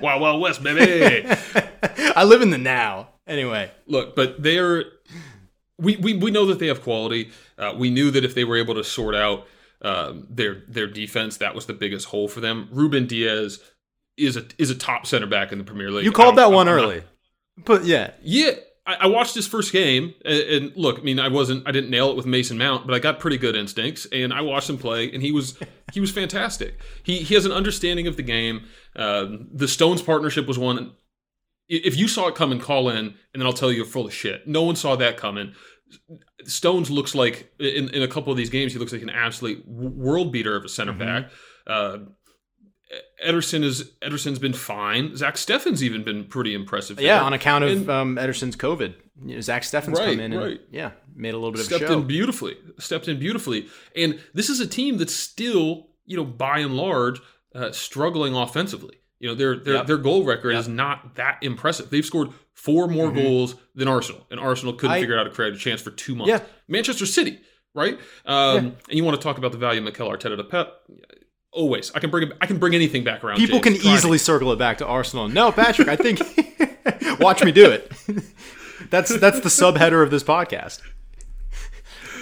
Wild 0.00 0.20
Wild 0.22 0.40
West, 0.40 0.62
baby. 0.62 1.26
I 2.16 2.24
live 2.24 2.42
in 2.42 2.48
the 2.50 2.56
now. 2.58 3.08
Anyway, 3.26 3.70
Look, 3.86 4.16
but 4.16 4.42
they're 4.42 4.84
we, 5.80 5.96
we 5.96 6.14
we 6.14 6.30
know 6.30 6.46
that 6.46 6.58
they 6.58 6.66
have 6.68 6.82
quality. 6.82 7.30
Uh, 7.58 7.74
we 7.76 7.90
knew 7.90 8.10
that 8.10 8.24
if 8.24 8.34
they 8.34 8.44
were 8.44 8.56
able 8.56 8.74
to 8.74 8.84
sort 8.84 9.14
out 9.14 9.46
um, 9.82 10.26
their 10.30 10.62
their 10.68 10.86
defense, 10.86 11.36
that 11.38 11.54
was 11.54 11.66
the 11.66 11.72
biggest 11.74 12.06
hole 12.06 12.28
for 12.28 12.40
them. 12.40 12.68
Ruben 12.70 13.06
Dias 13.06 13.58
is 14.16 14.36
a 14.36 14.44
is 14.58 14.70
a 14.70 14.74
top 14.74 15.06
center 15.06 15.26
back 15.26 15.52
in 15.52 15.58
the 15.58 15.64
Premier 15.64 15.90
League. 15.90 16.04
you 16.04 16.12
called 16.12 16.36
that 16.36 16.52
one 16.52 16.68
I'm 16.68 16.76
not- 16.76 16.82
early. 16.82 17.02
But 17.64 17.84
yeah, 17.84 18.12
Yeah, 18.22 18.52
I, 18.86 18.94
I 19.02 19.06
watched 19.06 19.34
his 19.34 19.46
first 19.46 19.70
game, 19.72 20.14
and, 20.24 20.40
and 20.40 20.76
look, 20.76 20.98
I 20.98 21.02
mean, 21.02 21.18
I 21.20 21.28
wasn't, 21.28 21.68
I 21.68 21.72
didn't 21.72 21.90
nail 21.90 22.08
it 22.10 22.16
with 22.16 22.24
Mason 22.24 22.56
Mount, 22.56 22.86
but 22.86 22.94
I 22.94 22.98
got 22.98 23.18
pretty 23.20 23.36
good 23.36 23.54
instincts, 23.54 24.06
and 24.12 24.32
I 24.32 24.40
watched 24.40 24.70
him 24.70 24.78
play, 24.78 25.12
and 25.12 25.22
he 25.22 25.30
was, 25.30 25.58
he 25.92 26.00
was 26.00 26.10
fantastic. 26.10 26.78
He 27.02 27.18
he 27.18 27.34
has 27.34 27.44
an 27.44 27.52
understanding 27.52 28.06
of 28.06 28.16
the 28.16 28.22
game. 28.22 28.64
Um, 28.96 29.48
the 29.52 29.68
Stones 29.68 30.00
partnership 30.00 30.46
was 30.46 30.58
one. 30.58 30.92
If 31.72 31.96
you 31.96 32.08
saw 32.08 32.26
it 32.26 32.34
coming, 32.34 32.58
call 32.58 32.88
in, 32.88 32.96
and 32.98 33.14
then 33.34 33.46
I'll 33.46 33.52
tell 33.52 33.70
you 33.70 33.76
you're 33.78 33.86
full 33.86 34.04
of 34.06 34.12
shit. 34.12 34.46
No 34.46 34.62
one 34.62 34.74
saw 34.76 34.96
that 34.96 35.16
coming. 35.16 35.54
Stones 36.44 36.90
looks 36.90 37.14
like 37.14 37.52
in, 37.60 37.88
in 37.90 38.02
a 38.02 38.08
couple 38.08 38.32
of 38.32 38.36
these 38.36 38.50
games, 38.50 38.72
he 38.72 38.78
looks 38.78 38.92
like 38.92 39.02
an 39.02 39.10
absolute 39.10 39.66
world 39.66 40.32
beater 40.32 40.56
of 40.56 40.64
a 40.64 40.68
center 40.68 40.92
back. 40.92 41.30
Uh, 41.66 41.98
Ederson 43.24 43.62
is 43.62 43.92
Ederson's 44.02 44.38
been 44.40 44.52
fine. 44.52 45.14
Zack 45.16 45.34
Steffen's 45.36 45.82
even 45.84 46.02
been 46.02 46.24
pretty 46.24 46.54
impressive. 46.54 47.00
yeah. 47.00 47.20
On 47.22 47.32
account 47.32 47.64
of 47.64 47.70
And- 47.70 47.90
um, 47.90 48.16
Ederson's 48.16 48.56
COVID, 48.56 48.94
you 49.24 49.34
know, 49.36 49.40
Zack 49.40 49.62
Steffens 49.62 49.98
Right, 49.98 50.10
come 50.16 50.20
in 50.20 50.32
and 50.32 50.42
right. 50.42 50.60
yeah, 50.72 50.92
made 51.14 51.34
a 51.34 51.36
little 51.36 51.52
bit 51.52 51.60
of 51.60 51.66
a 51.66 51.74
stepped 51.76 51.90
in 51.90 52.06
beautifully. 52.06 52.56
Stepped 52.78 53.06
in 53.06 53.18
beautifully. 53.20 53.68
And 53.94 54.18
this 54.34 54.48
is 54.48 54.58
a 54.60 54.66
team 54.66 54.96
that's 54.98 55.14
still, 55.14 55.88
you 56.04 56.16
know, 56.16 56.24
by 56.24 56.58
and 56.60 56.76
large, 56.76 57.20
uh, 57.54 57.70
struggling 57.72 58.34
offensively. 58.34 58.96
You 59.20 59.28
know, 59.28 59.34
their 59.34 59.56
their 59.56 59.74
Yep. 59.74 59.86
their 59.86 59.96
goal 59.98 60.24
record 60.24 60.54
is 60.56 60.66
not 60.66 61.14
that 61.16 61.38
impressive. 61.42 61.90
They've 61.90 62.04
scored 62.04 62.30
four 62.54 62.88
more 62.88 63.10
goals 63.12 63.54
than 63.74 63.86
Arsenal, 63.86 64.26
and 64.30 64.40
Arsenal 64.40 64.72
couldn't 64.74 64.90
Mm-hmm. 64.90 64.96
I- 64.96 65.00
figure 65.00 65.14
out 65.18 65.24
how 65.24 65.30
to 65.30 65.34
create 65.34 65.54
a 65.54 65.58
chance 65.58 65.80
for 65.82 65.90
two 65.90 66.14
months. 66.14 66.30
Yeah. 66.30 66.40
Manchester 66.68 67.04
City, 67.06 67.38
right? 67.74 67.98
Um, 68.26 68.76
And 68.88 68.96
you 68.98 69.04
want 69.04 69.20
to 69.20 69.22
talk 69.22 69.36
about 69.38 69.52
the 69.52 69.58
value 69.58 69.78
of 69.80 69.84
Mikel 69.84 70.08
Arteta 70.08 70.36
to 70.36 70.44
Pep? 70.44 70.72
Always, 71.52 71.90
I 71.94 71.98
can 72.00 72.10
bring 72.10 72.30
I 72.40 72.46
can 72.46 72.58
bring 72.58 72.74
anything 72.74 73.04
back 73.04 73.22
around. 73.24 73.36
People 73.38 73.60
James. 73.60 73.76
can 73.76 73.82
Try 73.82 73.90
me. 73.90 73.96
easily 73.96 74.18
circle 74.18 74.52
it 74.52 74.58
back 74.58 74.78
to 74.78 74.86
Arsenal. 74.86 75.28
No, 75.28 75.50
Patrick, 75.52 75.88
I 75.88 75.96
think 75.96 76.20
watch 77.20 77.42
me 77.44 77.50
do 77.52 77.70
it. 77.70 77.92
that's 78.90 79.14
that's 79.18 79.40
the 79.40 79.48
subheader 79.48 80.02
of 80.02 80.10
this 80.10 80.22
podcast. 80.24 80.80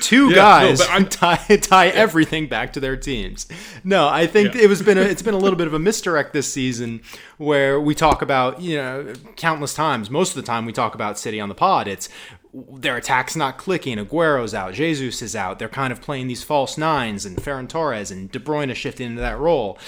Two 0.00 0.28
Yeah, 0.30 0.34
guys 0.36 0.78
no, 0.80 1.04
tie 1.08 1.36
tie 1.60 1.88
everything 1.88 2.46
back 2.48 2.72
to 2.74 2.80
their 2.80 2.96
teams. 2.96 3.46
No, 3.84 4.08
I 4.08 4.26
think 4.26 4.54
Yeah. 4.54 4.62
it 4.62 4.68
was 4.68 4.82
been 4.82 4.98
a, 4.98 5.02
it's 5.02 5.22
been 5.22 5.34
a 5.34 5.38
little 5.38 5.56
bit 5.56 5.66
of 5.66 5.74
a 5.74 5.78
misdirect 5.78 6.32
this 6.32 6.52
season 6.52 7.00
where 7.36 7.80
we 7.80 7.94
talk 7.94 8.22
about 8.22 8.60
you 8.60 8.76
know 8.76 9.12
countless 9.36 9.74
times. 9.74 10.10
Most 10.10 10.30
of 10.30 10.36
the 10.36 10.46
time 10.46 10.64
we 10.66 10.72
talk 10.72 10.94
about 10.94 11.18
City 11.18 11.40
on 11.40 11.48
the 11.48 11.54
pod. 11.54 11.86
It's 11.88 12.08
their 12.54 12.96
attack's 12.96 13.36
not 13.36 13.58
clicking. 13.58 13.98
Aguero's 13.98 14.54
out. 14.54 14.72
Jesus 14.72 15.20
is 15.20 15.36
out. 15.36 15.58
They're 15.58 15.68
kind 15.68 15.92
of 15.92 16.00
playing 16.00 16.28
these 16.28 16.42
false 16.42 16.78
nines, 16.78 17.26
and 17.26 17.36
Ferran 17.36 17.68
Torres 17.68 18.10
and 18.10 18.32
De 18.32 18.38
Bruyne 18.40 18.74
shifting 18.74 19.08
into 19.08 19.20
that 19.20 19.38
role. 19.38 19.78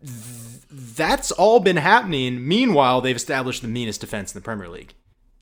Th- 0.00 0.62
That's 0.70 1.32
all 1.32 1.58
been 1.60 1.78
happening. 1.78 2.46
Meanwhile, 2.46 3.00
they've 3.00 3.16
established 3.16 3.62
the 3.62 3.68
meanest 3.68 4.00
defense 4.00 4.32
in 4.34 4.38
the 4.40 4.44
Premier 4.44 4.68
League, 4.68 4.94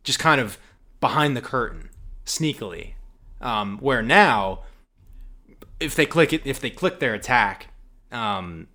just 0.05 0.19
kind 0.19 0.41
of 0.41 0.59
behind 1.01 1.37
the 1.37 1.43
curtain, 1.43 1.91
sneakily. 2.25 2.93
Um, 3.45 3.79
where 3.79 4.03
now, 4.03 4.61
if 5.79 5.95
they 5.95 6.07
click 6.07 6.33
it, 6.33 6.43
if 6.47 6.61
they 6.61 6.71
click 6.71 6.99
their 6.99 7.15
attack, 7.15 7.69
um, 8.11 8.69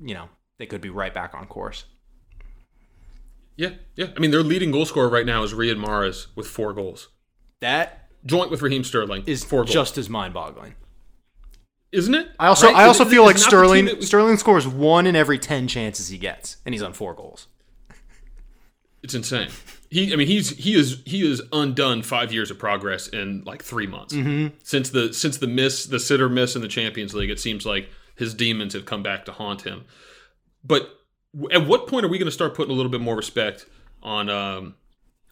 you 0.00 0.12
know, 0.12 0.28
they 0.58 0.66
could 0.66 0.80
be 0.80 0.90
right 0.90 1.14
back 1.14 1.34
on 1.34 1.46
course. 1.46 1.84
Yeah, 3.56 3.70
yeah. 3.94 4.06
I 4.16 4.18
mean, 4.20 4.30
their 4.32 4.42
leading 4.42 4.70
goal 4.70 4.86
scorer 4.86 5.08
right 5.08 5.24
now 5.26 5.42
is 5.42 5.52
Riyad 5.54 5.82
Mahrez 5.82 6.26
with 6.34 6.46
four 6.46 6.72
goals, 6.72 7.08
That 7.60 8.08
joint 8.26 8.50
with 8.50 8.60
Raheem 8.62 8.82
Sterling. 8.84 9.22
is 9.26 9.44
four 9.44 9.60
goals, 9.64 9.72
just 9.72 9.98
as 9.98 10.08
mind-boggling. 10.10 10.74
isn't 11.92 12.14
it? 12.14 12.28
I 12.38 12.46
also, 12.48 12.68
Right? 12.68 12.76
I 12.76 12.84
also 12.84 13.04
It- 13.04 13.10
feel 13.10 13.28
it's 13.28 13.42
like 13.44 13.52
not 13.52 13.58
the 13.60 13.74
team 13.74 13.86
Sterling, 13.86 13.98
we- 14.00 14.06
Sterling 14.06 14.36
scores 14.38 14.66
one 14.66 15.06
in 15.06 15.14
every 15.16 15.38
ten 15.38 15.68
chances 15.68 16.08
he 16.08 16.18
gets, 16.18 16.56
and 16.64 16.74
he's 16.74 16.82
on 16.82 16.92
four 16.92 17.14
goals. 17.14 17.46
It's 19.02 19.14
insane. 19.14 19.50
He, 19.92 20.12
I 20.12 20.16
mean, 20.16 20.28
he's 20.28 20.50
he 20.50 20.74
is 20.74 21.02
he 21.04 21.28
is 21.28 21.42
undone 21.52 22.02
five 22.02 22.32
years 22.32 22.50
of 22.50 22.58
progress 22.58 23.08
in 23.08 23.42
like 23.44 23.62
three 23.62 23.88
months 23.88 24.14
Mm-hmm. 24.14 24.54
since 24.62 24.90
the 24.90 25.12
since 25.12 25.38
the 25.38 25.48
miss 25.48 25.84
the 25.86 25.98
sitter 25.98 26.28
miss 26.28 26.54
in 26.54 26.62
the 26.62 26.68
Champions 26.68 27.12
League. 27.12 27.28
It 27.30 27.40
seems 27.40 27.66
like 27.66 27.90
his 28.14 28.32
demons 28.32 28.72
have 28.74 28.86
come 28.86 29.02
back 29.02 29.24
to 29.24 29.32
haunt 29.32 29.62
him. 29.62 29.84
But 30.64 30.90
at 31.50 31.66
what 31.66 31.86
point 31.88 32.04
are 32.04 32.08
we 32.08 32.18
going 32.18 32.26
to 32.26 32.32
start 32.32 32.54
putting 32.54 32.70
a 32.72 32.76
little 32.76 32.90
bit 32.92 33.00
more 33.00 33.16
respect 33.16 33.66
on 34.02 34.28
um, 34.30 34.74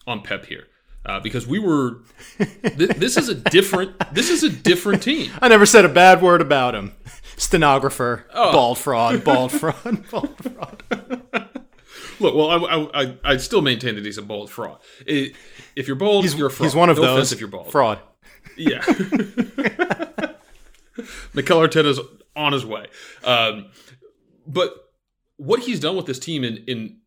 on 0.05 0.21
Pep 0.23 0.45
here? 0.45 0.67
Uh, 1.05 1.21
because 1.21 1.47
we 1.47 1.59
were 1.59 1.99
th- 2.37 2.49
this 2.97 3.15
is 3.15 3.29
a 3.29 3.35
different 3.35 3.93
this 4.13 4.29
is 4.29 4.43
a 4.43 4.49
different 4.49 5.01
team. 5.01 5.31
I 5.41 5.47
never 5.47 5.65
said 5.65 5.85
a 5.85 5.89
bad 5.89 6.21
word 6.21 6.41
about 6.41 6.75
him. 6.75 6.93
Stenographer, 7.37 8.25
Oh. 8.33 8.51
bald 8.51 8.77
fraud, 8.77 9.23
bald 9.23 9.51
fraud, 9.53 10.09
bald 10.11 10.35
fraud. 10.43 10.83
Look, 12.19 12.35
well, 12.35 12.49
I, 12.49 12.57
I, 12.57 13.03
I, 13.03 13.17
I 13.23 13.37
still 13.37 13.61
maintain 13.61 13.95
that 13.95 14.05
he's 14.05 14.17
a 14.17 14.21
bold 14.21 14.49
fraud. 14.49 14.79
I- 15.07 15.33
if 15.75 15.87
you're 15.87 15.95
bold, 15.95 16.23
He's, 16.25 16.35
you're 16.35 16.47
a 16.47 16.51
fraud. 16.51 16.65
he's 16.65 16.75
one 16.75 16.89
of 16.89 16.97
no 16.97 17.03
those. 17.03 17.31
If 17.31 17.39
you're 17.39 17.49
bold. 17.49 17.71
Fraud. 17.71 17.99
Yeah. 18.57 18.79
Mikel 21.33 21.59
Arteta's 21.59 21.99
on 22.35 22.51
his 22.53 22.65
way. 22.65 22.87
Um, 23.23 23.67
but 24.45 24.73
what 25.37 25.61
he's 25.61 25.79
done 25.79 25.95
with 25.95 26.05
this 26.05 26.19
team 26.19 26.43
in, 26.43 26.57
in 26.67 26.97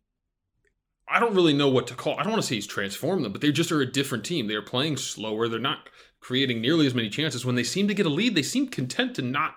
I 1.07 1.19
don't 1.19 1.35
really 1.35 1.53
know 1.53 1.67
what 1.69 1.87
to 1.87 1.93
call. 1.95 2.17
I 2.19 2.23
don't 2.23 2.31
want 2.31 2.41
to 2.41 2.47
say 2.47 2.55
he's 2.55 2.65
transformed 2.67 3.23
them, 3.23 3.31
but 3.31 3.41
they 3.41 3.51
just 3.51 3.71
are 3.71 3.81
a 3.81 3.85
different 3.91 4.23
team. 4.25 4.47
They 4.47 4.55
are 4.55 4.61
playing 4.63 4.97
slower. 4.97 5.47
They're 5.47 5.59
not 5.59 5.89
creating 6.19 6.61
nearly 6.61 6.87
as 6.87 6.95
many 6.95 7.09
chances. 7.09 7.45
When 7.45 7.55
they 7.55 7.63
seem 7.63 7.87
to 7.87 7.93
get 7.93 8.05
a 8.05 8.09
lead, 8.09 8.33
they 8.35 8.41
seem 8.41 8.67
content 8.67 9.15
to 9.15 9.21
not 9.21 9.55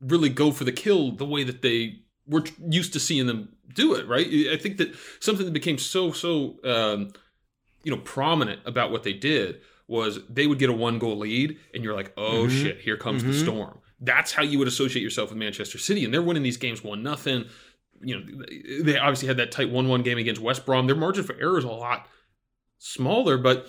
really 0.00 0.28
go 0.30 0.52
for 0.52 0.64
the 0.64 0.72
kill 0.72 1.12
the 1.12 1.26
way 1.26 1.42
that 1.44 1.60
they 1.62 2.00
were 2.26 2.44
used 2.68 2.92
to 2.92 3.00
seeing 3.00 3.26
them 3.26 3.50
do 3.72 3.94
it. 3.94 4.06
Right? 4.08 4.26
I 4.50 4.56
think 4.56 4.78
that 4.78 4.94
something 5.20 5.44
that 5.44 5.52
became 5.52 5.78
so 5.78 6.12
so 6.12 6.56
um, 6.64 7.12
you 7.82 7.94
know 7.94 7.98
prominent 7.98 8.60
about 8.64 8.90
what 8.90 9.02
they 9.04 9.12
did 9.12 9.60
was 9.88 10.18
they 10.28 10.46
would 10.46 10.58
get 10.58 10.68
a 10.68 10.72
one 10.72 10.98
goal 10.98 11.16
lead 11.18 11.56
and 11.72 11.84
you're 11.84 11.94
like 11.94 12.12
oh 12.16 12.48
shit 12.48 12.80
here 12.80 12.96
comes 12.96 13.22
the 13.22 13.32
storm. 13.32 13.78
That's 14.00 14.32
how 14.32 14.42
you 14.42 14.58
would 14.58 14.68
associate 14.68 15.02
yourself 15.02 15.30
with 15.30 15.38
manchester 15.38 15.78
city 15.78 16.04
and 16.04 16.12
they're 16.12 16.22
winning 16.22 16.42
these 16.42 16.56
games 16.56 16.82
one 16.82 17.02
nothing. 17.02 17.44
You 18.00 18.18
know 18.18 18.44
they 18.82 18.98
obviously 18.98 19.28
had 19.28 19.36
that 19.38 19.52
tight 19.52 19.72
1-1 19.72 20.04
game 20.04 20.18
against 20.18 20.40
west 20.40 20.66
brom. 20.66 20.86
Their 20.86 20.96
margin 20.96 21.24
for 21.24 21.34
error 21.36 21.58
is 21.58 21.64
a 21.64 21.68
lot 21.68 22.08
smaller 22.78 23.38
but 23.38 23.66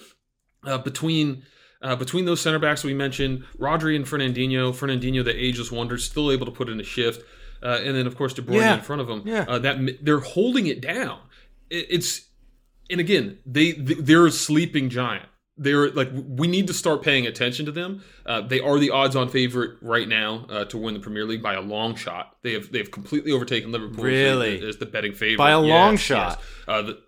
uh, 0.66 0.80
between 0.80 1.44
uh, 1.82 1.96
between 1.96 2.26
those 2.26 2.42
center 2.42 2.60
backs 2.60 2.84
we 2.84 2.94
mentioned 2.94 3.44
rodri 3.58 3.96
and 3.96 4.06
fernandinho 4.06 4.74
fernandinho 4.76 5.24
the 5.24 5.34
ageless 5.34 5.72
wonder 5.72 5.98
still 5.98 6.32
able 6.32 6.46
to 6.46 6.52
put 6.52 6.68
in 6.68 6.80
a 6.80 6.84
shift 6.84 7.24
uh, 7.64 7.80
and 7.84 7.96
then 7.96 8.08
of 8.08 8.16
course 8.18 8.34
de 8.34 8.42
bruyne 8.42 8.56
Yeah. 8.62 8.76
in 8.76 8.82
front 8.82 9.02
of 9.02 9.10
him 9.10 9.24
Yeah. 9.26 9.46
uh, 9.48 9.60
that 9.60 9.78
they're 10.02 10.20
holding 10.20 10.68
it 10.68 10.82
down 10.82 11.20
it, 11.70 11.88
it's 11.90 12.26
and 12.90 13.02
again, 13.02 13.40
they 13.46 13.74
they're 13.74 14.26
a 14.28 14.32
sleeping 14.32 14.90
giant. 14.90 15.26
They're 15.58 15.90
like 15.92 16.10
we 16.14 16.48
need 16.48 16.68
to 16.68 16.74
start 16.74 17.02
paying 17.02 17.28
attention 17.28 17.66
to 17.66 17.72
them. 17.74 18.02
Uh, 18.26 18.40
they 18.42 18.62
are 18.62 18.80
the 18.80 18.92
odds-on 18.92 19.28
favorite 19.28 19.72
right 19.82 20.08
now 20.08 20.46
uh, 20.50 20.64
to 20.66 20.78
win 20.78 20.94
the 20.94 21.00
Premier 21.02 21.26
League 21.26 21.42
by 21.44 21.56
a 21.56 21.62
long 21.62 21.96
shot. 21.96 22.38
They 22.44 22.54
have 22.54 22.72
they 22.72 22.78
have 22.78 22.92
completely 22.92 23.32
overtaken 23.34 23.74
Liverpool 23.74 23.96
as 23.96 23.98
the- 23.98 24.04
Really? 24.08 24.70
as 24.70 24.78
the 24.78 24.86
betting 24.86 25.14
favorite 25.14 25.38
By 25.38 25.52
a 25.52 25.62
Yes, 25.62 25.70
long 25.70 25.92
yes. 25.94 26.00
shot. 26.02 26.42
Uh, 26.68 26.82
the, 26.84 27.00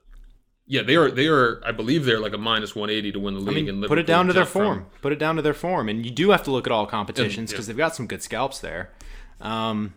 yeah, 0.68 0.82
they 0.82 0.96
are 0.98 1.10
they 1.12 1.28
are 1.28 1.62
I 1.66 1.72
believe 1.72 2.04
they're 2.04 2.20
like 2.20 2.34
a 2.34 2.38
minus 2.38 2.76
180 2.76 3.14
to 3.14 3.20
win 3.20 3.36
the 3.36 3.40
I 3.40 3.44
league. 3.44 3.66
mean, 3.68 3.76
and 3.76 3.86
put 3.86 4.00
it 4.00 4.06
down 4.08 4.28
to 4.28 4.34
their 4.34 4.44
from- 4.46 4.64
form. 4.66 4.86
Put 5.02 5.14
it 5.14 5.20
down 5.20 5.38
to 5.38 5.42
their 5.42 5.54
form, 5.54 5.88
and 5.88 6.04
you 6.06 6.12
do 6.12 6.32
have 6.32 6.44
to 6.44 6.52
look 6.52 6.68
at 6.68 6.74
all 6.74 6.86
competitions 6.88 7.52
yeah. 7.52 7.56
because 7.56 7.68
they've 7.68 7.78
got 7.78 7.96
some 7.96 8.08
good 8.08 8.22
scalps 8.22 8.60
there. 8.60 8.92
Um, 9.40 9.94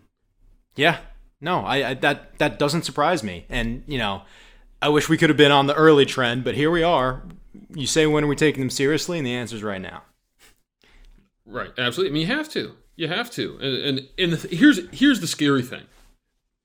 yeah, 0.75 0.97
no, 1.41 1.59
I, 1.59 1.89
I 1.89 1.93
that 1.95 2.37
that 2.39 2.59
doesn't 2.59 2.83
surprise 2.83 3.23
me, 3.23 3.45
and 3.49 3.83
you 3.87 3.97
know, 3.97 4.23
I 4.81 4.89
wish 4.89 5.09
we 5.09 5.17
could 5.17 5.29
have 5.29 5.37
been 5.37 5.51
on 5.51 5.67
the 5.67 5.75
early 5.75 6.05
trend, 6.05 6.43
but 6.43 6.55
here 6.55 6.71
we 6.71 6.83
are. 6.83 7.23
You 7.75 7.85
say 7.85 8.07
when 8.07 8.23
are 8.23 8.27
we 8.27 8.35
taking 8.35 8.61
them 8.61 8.69
seriously, 8.69 9.17
and 9.17 9.27
the 9.27 9.33
answer 9.33 9.55
is 9.55 9.63
right 9.63 9.81
now. 9.81 10.03
Right, 11.45 11.71
absolutely. 11.77 12.11
I 12.11 12.13
mean, 12.13 12.27
you 12.29 12.35
have 12.35 12.49
to. 12.49 12.75
You 12.95 13.07
have 13.07 13.29
to. 13.31 13.57
And 13.61 13.75
and, 13.99 14.09
and 14.17 14.33
the, 14.33 14.55
here's 14.55 14.79
here's 14.91 15.19
the 15.19 15.27
scary 15.27 15.61
thing. 15.61 15.83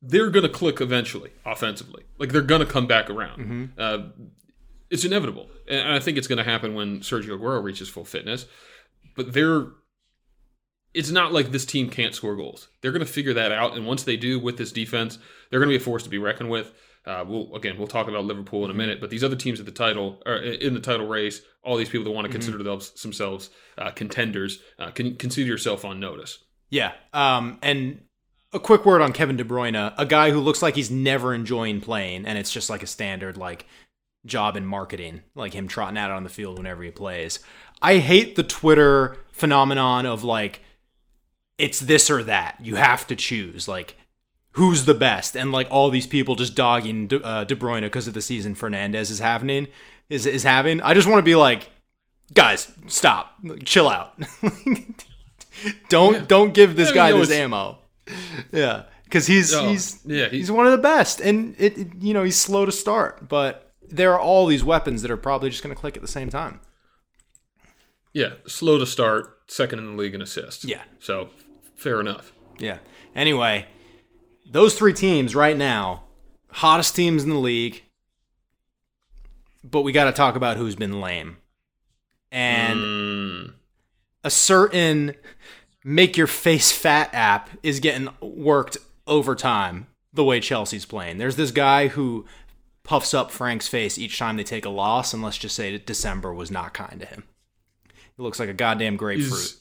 They're 0.01 0.31
going 0.31 0.44
to 0.44 0.49
click 0.49 0.81
eventually 0.81 1.33
offensively. 1.44 2.05
Like 2.18 2.31
they're 2.31 2.40
going 2.42 2.61
to 2.61 2.66
come 2.66 2.87
back 2.87 3.11
around. 3.11 3.73
Uh, 3.77 3.99
it's 4.90 5.05
inevitable, 5.05 5.49
and 5.68 5.92
I 5.92 5.99
think 5.99 6.16
it's 6.16 6.29
going 6.29 6.38
to 6.38 6.44
happen 6.44 6.75
when 6.75 7.01
Sergio 7.01 7.38
Aguero 7.38 7.62
reaches 7.62 7.88
full 7.88 8.05
fitness. 8.05 8.47
But 9.16 9.33
they're. 9.33 9.66
It's 10.94 11.11
not 11.11 11.33
like 11.33 11.53
this 11.53 11.66
team 11.66 11.90
can't 11.90 12.14
score 12.14 12.35
goals. 12.35 12.68
They're 12.81 12.92
going 12.92 13.05
to 13.05 13.12
figure 13.12 13.35
that 13.35 13.53
out, 13.53 13.77
and 13.77 13.87
once 13.87 14.03
they 14.05 14.16
do 14.16 14.38
with 14.38 14.57
this 14.57 14.72
defense, 14.72 15.18
they're 15.51 15.61
going 15.61 15.68
to 15.68 15.79
be 15.79 15.83
a 15.83 15.85
force 15.85 16.03
to 16.05 16.11
be 16.11 16.18
reckoned 16.18 16.51
with. 16.51 16.72
Uh, 17.07 17.24
we'll 17.27 17.55
again, 17.55 17.79
we'll 17.79 17.87
talk 17.87 18.09
about 18.09 18.24
Liverpool 18.24 18.64
in 18.64 18.70
a 18.70 18.74
minute, 18.74 19.01
but 19.01 19.09
these 19.09 19.24
other 19.24 19.37
teams 19.37 19.61
at 19.61 19.66
the 19.66 19.72
title, 19.72 20.22
or 20.27 20.37
in 20.37 20.74
the 20.74 20.81
title 20.81 21.07
race, 21.07 21.40
all 21.62 21.77
these 21.77 21.88
people 21.88 22.05
that 22.05 22.11
want 22.11 22.27
to 22.27 22.33
consider 22.33 22.59
themselves, 22.59 23.01
themselves 23.03 23.51
uh, 23.79 23.90
contenders, 23.90 24.61
uh, 24.79 24.90
can 24.90 25.16
consider 25.16 25.46
yourself 25.46 25.85
on 25.85 26.01
notice. 26.01 26.38
Yeah. 26.70 26.92
Um, 27.14 27.59
and 27.62 28.03
a 28.53 28.61
quick 28.61 28.85
word 28.85 29.01
on 29.01 29.12
Kevin 29.12 29.37
De 29.37 29.44
Bruyne, 29.44 29.94
a 29.96 30.07
guy 30.07 30.31
who 30.31 30.40
looks 30.40 30.62
like 30.62 30.74
he's 30.74 30.90
never 30.90 31.35
enjoying 31.35 31.81
playing, 31.81 32.27
and 32.27 32.37
it's 32.37 32.51
just 32.51 32.68
like 32.68 32.83
a 32.83 32.87
standard 32.87 33.37
like 33.37 33.66
job 34.27 34.57
in 34.57 34.66
marketing, 34.66 35.22
like 35.35 35.55
him 35.55 35.68
trotting 35.68 35.98
out 35.98 36.11
on 36.11 36.24
the 36.24 36.31
field 36.31 36.59
whenever 36.59 36.83
he 36.83 36.90
plays. 36.90 37.38
I 37.81 37.98
hate 37.98 38.37
the 38.37 38.42
Twitter 38.42 39.16
phenomenon 39.33 40.05
of 40.07 40.24
like 40.24 40.61
it's 41.59 41.81
this 41.81 42.09
or 42.11 42.23
that. 42.23 42.57
You 42.62 42.77
have 42.77 43.07
to 43.09 43.16
choose 43.16 43.68
like 43.68 43.97
who's 44.53 44.85
the 44.87 44.94
best, 44.94 45.37
and 45.37 45.53
like 45.53 45.68
all 45.71 45.90
these 45.90 46.07
people 46.07 46.35
just 46.35 46.55
dogging 46.55 47.07
De, 47.09 47.21
uh, 47.25 47.44
De 47.44 47.55
Bruyne 47.55 47.83
because 47.83 48.09
of 48.09 48.14
the 48.14 48.23
season 48.23 48.55
Fernandes 48.55 49.11
is 49.11 49.18
happening 49.18 49.68
is 50.09 50.25
is 50.27 50.42
having. 50.44 50.81
I 50.83 50.94
just 50.94 51.07
want 51.09 51.18
to 51.18 51.23
be 51.23 51.35
like, 51.35 51.71
guys, 52.35 52.73
stop, 52.87 53.35
chill 53.64 53.88
out. 53.88 54.18
don't 55.88 56.29
don't 56.29 56.55
give 56.55 56.77
this 56.77 56.88
Yeah, 56.90 56.94
guy 56.94 57.12
this 57.12 57.31
ammo. 57.31 57.79
Yeah, 58.53 58.85
because 59.05 59.27
he's 59.27 59.53
Oh, 59.55 59.68
he's 59.68 60.01
yeah, 60.07 60.29
he- 60.29 60.38
he's 60.38 60.51
one 60.51 60.66
of 60.66 60.73
the 60.73 60.79
best, 60.79 61.21
and 61.21 61.55
it, 61.59 61.77
it 61.79 61.88
you 62.01 62.14
know 62.14 62.23
he's 62.25 62.38
slow 62.40 62.64
to 62.64 62.73
start, 62.73 63.29
but 63.29 63.73
there 63.90 64.12
are 64.12 64.21
all 64.21 64.47
these 64.47 64.62
weapons 64.64 65.03
that 65.03 65.11
are 65.11 65.16
probably 65.16 65.51
just 65.51 65.62
going 65.62 65.75
to 65.75 65.81
click 65.81 65.97
at 65.97 66.03
the 66.03 66.09
same 66.09 66.29
time. 66.31 66.61
Yeah, 68.12 68.35
slow 68.47 68.79
to 68.79 68.87
start, 68.87 69.38
second 69.49 69.79
in 69.79 69.87
the 69.87 69.92
league 69.92 70.14
in 70.14 70.23
assists. 70.23 70.64
Yeah. 70.64 70.83
so 70.99 71.31
fair 71.78 72.00
enough. 72.00 72.32
Yeah. 72.58 72.79
Anyway, 73.14 73.66
those 74.50 74.74
three 74.76 74.92
teams 74.92 75.35
right 75.35 75.56
now, 75.56 76.04
hottest 76.50 76.94
teams 76.94 77.24
in 77.24 77.31
the 77.31 77.38
league. 77.38 77.83
But 79.64 79.83
we 79.83 79.92
got 79.92 80.04
to 80.04 80.12
talk 80.12 80.37
about 80.37 80.56
who's 80.56 80.76
been 80.76 81.00
lame. 81.00 81.38
And 82.31 82.79
Mm, 82.81 83.52
a 84.24 84.31
certain 84.31 85.14
make 85.85 86.16
your 86.16 86.26
face 86.26 86.70
fat 86.70 87.10
app 87.12 87.50
is 87.62 87.81
getting 87.81 88.08
worked 88.20 88.76
overtime 89.06 89.87
the 90.12 90.24
way 90.24 90.40
Chelsea's 90.40 90.85
playing. 90.85 91.18
There's 91.18 91.37
this 91.37 91.50
guy 91.50 91.88
who 91.88 92.26
puffs 92.83 93.14
up 93.14 93.31
Frank's 93.31 93.68
face 93.68 93.98
each 93.98 94.18
time 94.18 94.37
they 94.37 94.44
take 94.44 94.64
a 94.64 94.70
loss, 94.70 95.12
and 95.12 95.22
let's 95.22 95.38
just 95.38 95.56
say 95.56 95.72
that 95.72 95.87
December 95.87 96.33
was 96.35 96.50
not 96.50 96.74
kind 96.74 97.00
to 97.00 97.06
him. 97.06 97.24
It 97.87 98.22
looks 98.22 98.38
like 98.40 98.48
a 98.48 98.54
goddamn 98.54 98.96
grapefruit. 98.96 99.33
is 99.40 99.60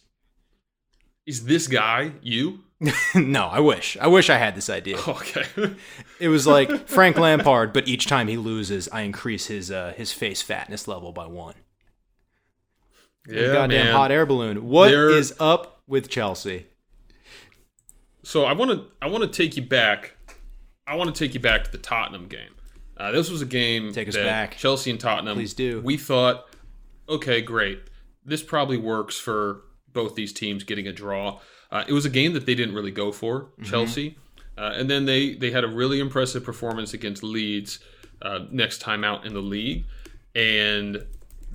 is 1.27 1.45
this 1.45 1.67
guy 1.67 2.13
you? 2.23 2.63
no, 3.15 3.45
I 3.45 3.59
wish. 3.59 3.97
I 3.99 4.07
wish 4.07 4.29
I 4.29 4.37
had 4.37 4.55
this 4.55 4.69
idea. 4.69 4.97
Okay. 5.07 5.45
It 6.19 6.29
was 6.29 6.47
like 6.47 6.87
Frank 6.87 7.17
Lampard, 7.17 7.73
but 7.73 7.87
each 7.87 8.07
time 8.07 8.27
he 8.27 8.37
loses, 8.37 8.87
I 8.89 9.01
increase 9.01 9.45
his 9.47 9.69
uh, 9.69 9.93
his 9.95 10.11
face 10.11 10.41
fatness 10.41 10.87
level 10.87 11.11
by 11.11 11.27
one. 11.27 11.53
Yeah, 13.27 13.47
goddamn 13.53 13.85
man. 13.87 13.93
hot 13.93 14.11
air 14.11 14.25
balloon. 14.25 14.65
What 14.67 14.91
is 14.91 15.31
They're- 15.31 15.47
up 15.47 15.81
with 15.87 16.09
Chelsea? 16.09 16.67
So 18.23 18.45
I 18.45 18.53
want 18.53 18.71
to 18.71 18.85
I 19.01 19.07
want 19.07 19.23
to 19.23 19.29
take 19.29 19.55
you 19.57 19.63
back. 19.63 20.15
I 20.85 20.95
want 20.95 21.13
to 21.13 21.17
take 21.25 21.33
you 21.33 21.39
back 21.39 21.63
to 21.65 21.71
the 21.71 21.77
Tottenham 21.77 22.27
game. 22.27 22.51
Uh, 22.95 23.11
this 23.11 23.29
was 23.29 23.41
a 23.41 23.45
game 23.45 23.91
Take 23.93 24.07
us 24.07 24.15
that 24.15 24.23
back. 24.23 24.57
Chelsea 24.57 24.89
and 24.91 24.99
Tottenham. 24.99 25.35
Please 25.35 25.53
do. 25.53 25.81
We 25.81 25.97
thought, 25.97 26.45
okay, 27.07 27.41
great. 27.41 27.79
This 28.25 28.41
probably 28.41 28.77
works 28.77 29.17
for 29.19 29.61
both 30.01 30.13
these 30.15 30.31
teams 30.31 30.63
getting 30.63 30.87
a 30.87 30.93
draw. 30.93 31.39
Uh, 31.71 31.83
it 31.89 31.93
was 31.93 32.05
a 32.05 32.09
game 32.19 32.31
that 32.33 32.45
they 32.45 32.55
didn't 32.55 32.75
really 32.79 32.95
go 33.03 33.11
for 33.11 33.33
Mm-hmm. 33.41 33.63
Chelsea, 33.71 34.07
uh, 34.57 34.73
and 34.77 34.89
then 34.91 35.05
they 35.05 35.33
they 35.41 35.51
had 35.51 35.63
a 35.63 35.67
really 35.81 35.99
impressive 35.99 36.43
performance 36.43 36.93
against 36.93 37.23
Leeds 37.23 37.79
uh, 38.21 38.39
next 38.51 38.77
time 38.79 39.03
out 39.03 39.25
in 39.25 39.33
the 39.33 39.41
league, 39.55 39.85
and 40.35 41.05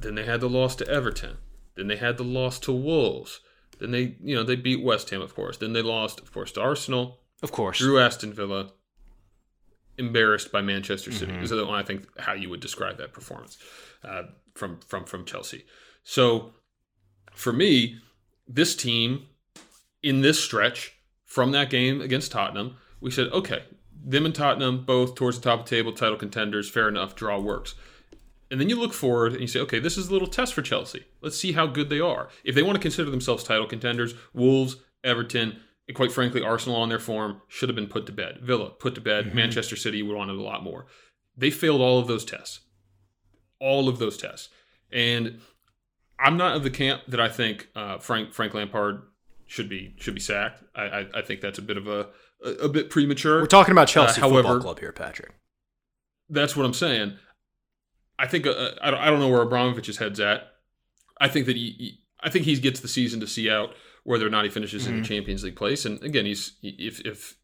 then 0.03 0.15
they 0.17 0.25
had 0.25 0.41
the 0.41 0.49
loss 0.49 0.75
to 0.77 0.85
Everton. 0.89 1.37
Then 1.77 1.87
they 1.87 1.97
had 1.97 2.17
the 2.17 2.25
loss 2.39 2.59
to 2.67 2.73
Wolves. 2.73 3.41
Then 3.79 3.91
they 3.93 4.17
you 4.29 4.35
know 4.37 4.43
they 4.43 4.57
beat 4.57 4.83
West 4.83 5.11
Ham 5.11 5.23
of 5.23 5.35
course. 5.35 5.57
Then 5.57 5.73
they 5.73 5.83
lost 5.83 6.21
of 6.21 6.33
course 6.33 6.53
to 6.53 6.61
Arsenal. 6.61 7.21
Of 7.43 7.51
course. 7.53 7.79
Drew 7.79 7.99
Aston 7.99 8.33
Villa, 8.33 8.71
embarrassed 9.99 10.53
by 10.53 10.63
Manchester 10.63 11.13
City. 11.13 11.33
Mm-hmm. 11.33 11.45
Is 11.45 11.51
the 11.51 11.67
I 11.69 11.83
think 11.83 12.07
how 12.19 12.35
you 12.35 12.49
would 12.51 12.61
describe 12.61 12.97
that 12.99 13.13
performance 13.13 13.57
uh, 14.05 14.25
from 14.55 14.81
from 14.91 15.05
from 15.05 15.25
Chelsea. 15.25 15.65
So 16.05 16.53
for 17.35 17.53
me, 17.53 17.99
this 18.47 18.75
team 18.77 19.27
in 20.03 20.21
this 20.21 20.43
stretch 20.43 20.95
from 21.25 21.53
that 21.53 21.71
game 21.71 22.01
against 22.01 22.33
Tottenham, 22.33 22.77
we 23.01 23.11
said, 23.11 23.29
okay, 23.29 23.65
them 24.05 24.27
and 24.27 24.35
Tottenham 24.35 24.85
both 24.85 25.15
towards 25.15 25.39
the 25.39 25.45
top 25.45 25.61
of 25.61 25.67
the 25.67 25.77
table, 25.77 25.93
title 25.93 26.17
contenders, 26.17 26.69
fair 26.69 26.89
enough, 26.89 27.15
draw 27.15 27.39
works. 27.39 27.75
And 28.51 28.61
then 28.61 28.69
you 28.69 28.79
look 28.79 28.93
forward 28.93 29.33
and 29.33 29.41
you 29.41 29.47
say, 29.47 29.61
okay, 29.61 29.79
this 29.79 29.97
is 29.97 30.09
a 30.09 30.13
little 30.13 30.29
test 30.29 30.53
for 30.53 30.61
Chelsea. 30.61 31.07
Let's 31.23 31.39
see 31.39 31.53
how 31.53 31.67
good 31.67 31.89
they 31.89 32.01
are. 32.01 32.29
If 32.45 32.55
they 32.55 32.63
want 32.63 32.77
to 32.77 32.83
consider 32.83 33.11
themselves 33.11 33.45
title 33.45 33.67
contenders, 33.67 34.15
Wolves, 34.35 34.77
Everton, 35.03 35.59
and 35.89 35.97
quite 35.97 36.13
frankly, 36.13 36.43
Arsenal 36.43 36.79
on 36.79 36.91
their 36.91 36.99
form 36.99 37.41
should 37.49 37.69
have 37.69 37.77
been 37.77 37.87
put 37.87 38.07
to 38.07 38.13
bed. 38.13 38.41
Villa 38.43 38.71
put 38.71 38.95
to 38.97 39.01
bed. 39.01 39.27
Mm-hmm. 39.27 39.37
Manchester 39.37 39.77
City 39.77 40.03
would 40.03 40.17
wanted 40.17 40.37
a 40.37 40.43
lot 40.43 40.63
more. 40.63 40.87
They 41.37 41.51
failed 41.51 41.81
all 41.81 41.99
of 41.99 42.09
those 42.09 42.25
tests. 42.25 42.61
All 43.59 43.89
of 43.89 43.99
those 43.99 44.19
tests. 44.19 44.51
And 44.93 45.41
I'm 46.23 46.37
not 46.37 46.57
of 46.57 46.63
the 46.63 46.71
camp 46.71 47.03
that 47.09 47.21
I 47.21 47.29
think 47.29 47.69
uh, 47.75 47.99
Frank 47.99 48.33
Frank 48.33 48.55
Lampard 48.55 49.03
should 49.47 49.69
be 49.69 49.95
should 49.99 50.15
be 50.15 50.21
sacked. 50.21 50.63
I, 50.75 50.83
I, 50.83 51.07
I 51.17 51.23
think 51.23 51.41
that's 51.41 51.59
a 51.59 51.63
bit 51.63 51.77
of 51.77 51.87
a 51.89 52.09
a, 52.45 52.51
a 52.65 52.69
bit 52.69 52.91
premature. 52.91 53.41
We're 53.41 53.47
talking 53.47 53.73
about 53.73 53.89
Chelsea 53.89 54.21
Uh, 54.21 54.29
however- 54.29 54.43
Football 54.49 54.61
Club 54.63 54.81
here, 54.81 54.93
Patrick. 54.93 55.33
That's 56.29 56.57
what 56.57 56.65
I'm 56.65 56.75
saying. 56.75 57.17
I 58.19 58.27
think 58.27 58.47
uh, 58.47 58.71
I, 58.81 58.91
don't, 58.91 59.01
I 59.01 59.11
don't 59.11 59.19
know 59.21 59.29
where 59.29 59.45
Abramovich's 59.45 59.99
head's 59.99 60.21
at. 60.21 60.45
I 61.21 61.29
think 61.29 61.47
that 61.47 61.57
he, 61.57 61.71
he- 61.79 61.99
I 62.23 62.31
think 62.31 62.45
he 62.45 62.57
gets 62.59 62.81
the 62.81 62.89
season 62.89 63.19
to 63.21 63.27
see 63.27 63.51
out 63.51 63.75
whether 64.05 64.27
or 64.27 64.31
not 64.31 64.45
he 64.45 64.51
finishes 64.51 64.87
in 64.87 65.01
the 65.03 65.07
Champions 65.07 65.43
League 65.45 65.57
place. 65.57 65.85
And 65.85 66.01
again, 66.03 66.25
he's 66.25 66.53
if 66.63 67.01
if 67.01 67.37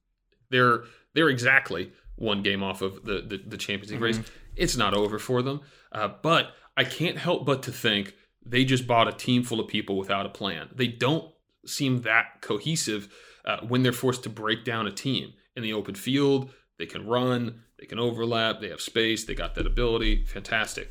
they're 0.50 0.84
they're 1.14 1.28
exactly 1.28 1.92
one 2.16 2.42
game 2.42 2.62
off 2.62 2.80
of 2.80 3.04
the 3.04 3.20
the, 3.20 3.42
the 3.44 3.56
Champions 3.56 3.90
League 3.92 4.00
race, 4.00 4.20
it's 4.56 4.76
not 4.76 4.94
over 4.94 5.18
for 5.18 5.42
them. 5.42 5.60
Uh, 5.90 6.08
but 6.22 6.52
I 6.76 6.84
can't 6.84 7.18
help 7.18 7.44
but 7.44 7.62
to 7.64 7.72
think 7.72 8.14
they 8.49 8.64
just 8.64 8.86
bought 8.86 9.09
a 9.09 9.12
team 9.12 9.42
full 9.42 9.61
of 9.61 9.68
people 9.68 9.96
without 9.96 10.26
a 10.26 10.30
plan. 10.30 10.68
They 10.74 10.86
don't 10.86 11.30
seem 11.66 12.03
that 12.03 12.40
cohesive 12.40 13.09
uh, 13.44 13.59
when 13.66 13.82
they're 13.82 13.92
forced 13.92 14.22
to 14.24 14.30
break 14.30 14.64
down 14.64 14.86
a 14.86 14.92
team 14.92 15.34
in 15.55 15.62
the 15.62 15.72
open 15.72 15.94
field. 15.94 16.51
They 16.78 16.86
can 16.86 17.07
run, 17.07 17.62
they 17.78 17.86
can 17.86 17.99
overlap, 17.99 18.61
they 18.61 18.68
have 18.68 18.80
space, 18.80 19.24
they 19.24 19.34
got 19.34 19.55
that 19.57 19.66
ability. 19.66 20.24
Fantastic. 20.24 20.90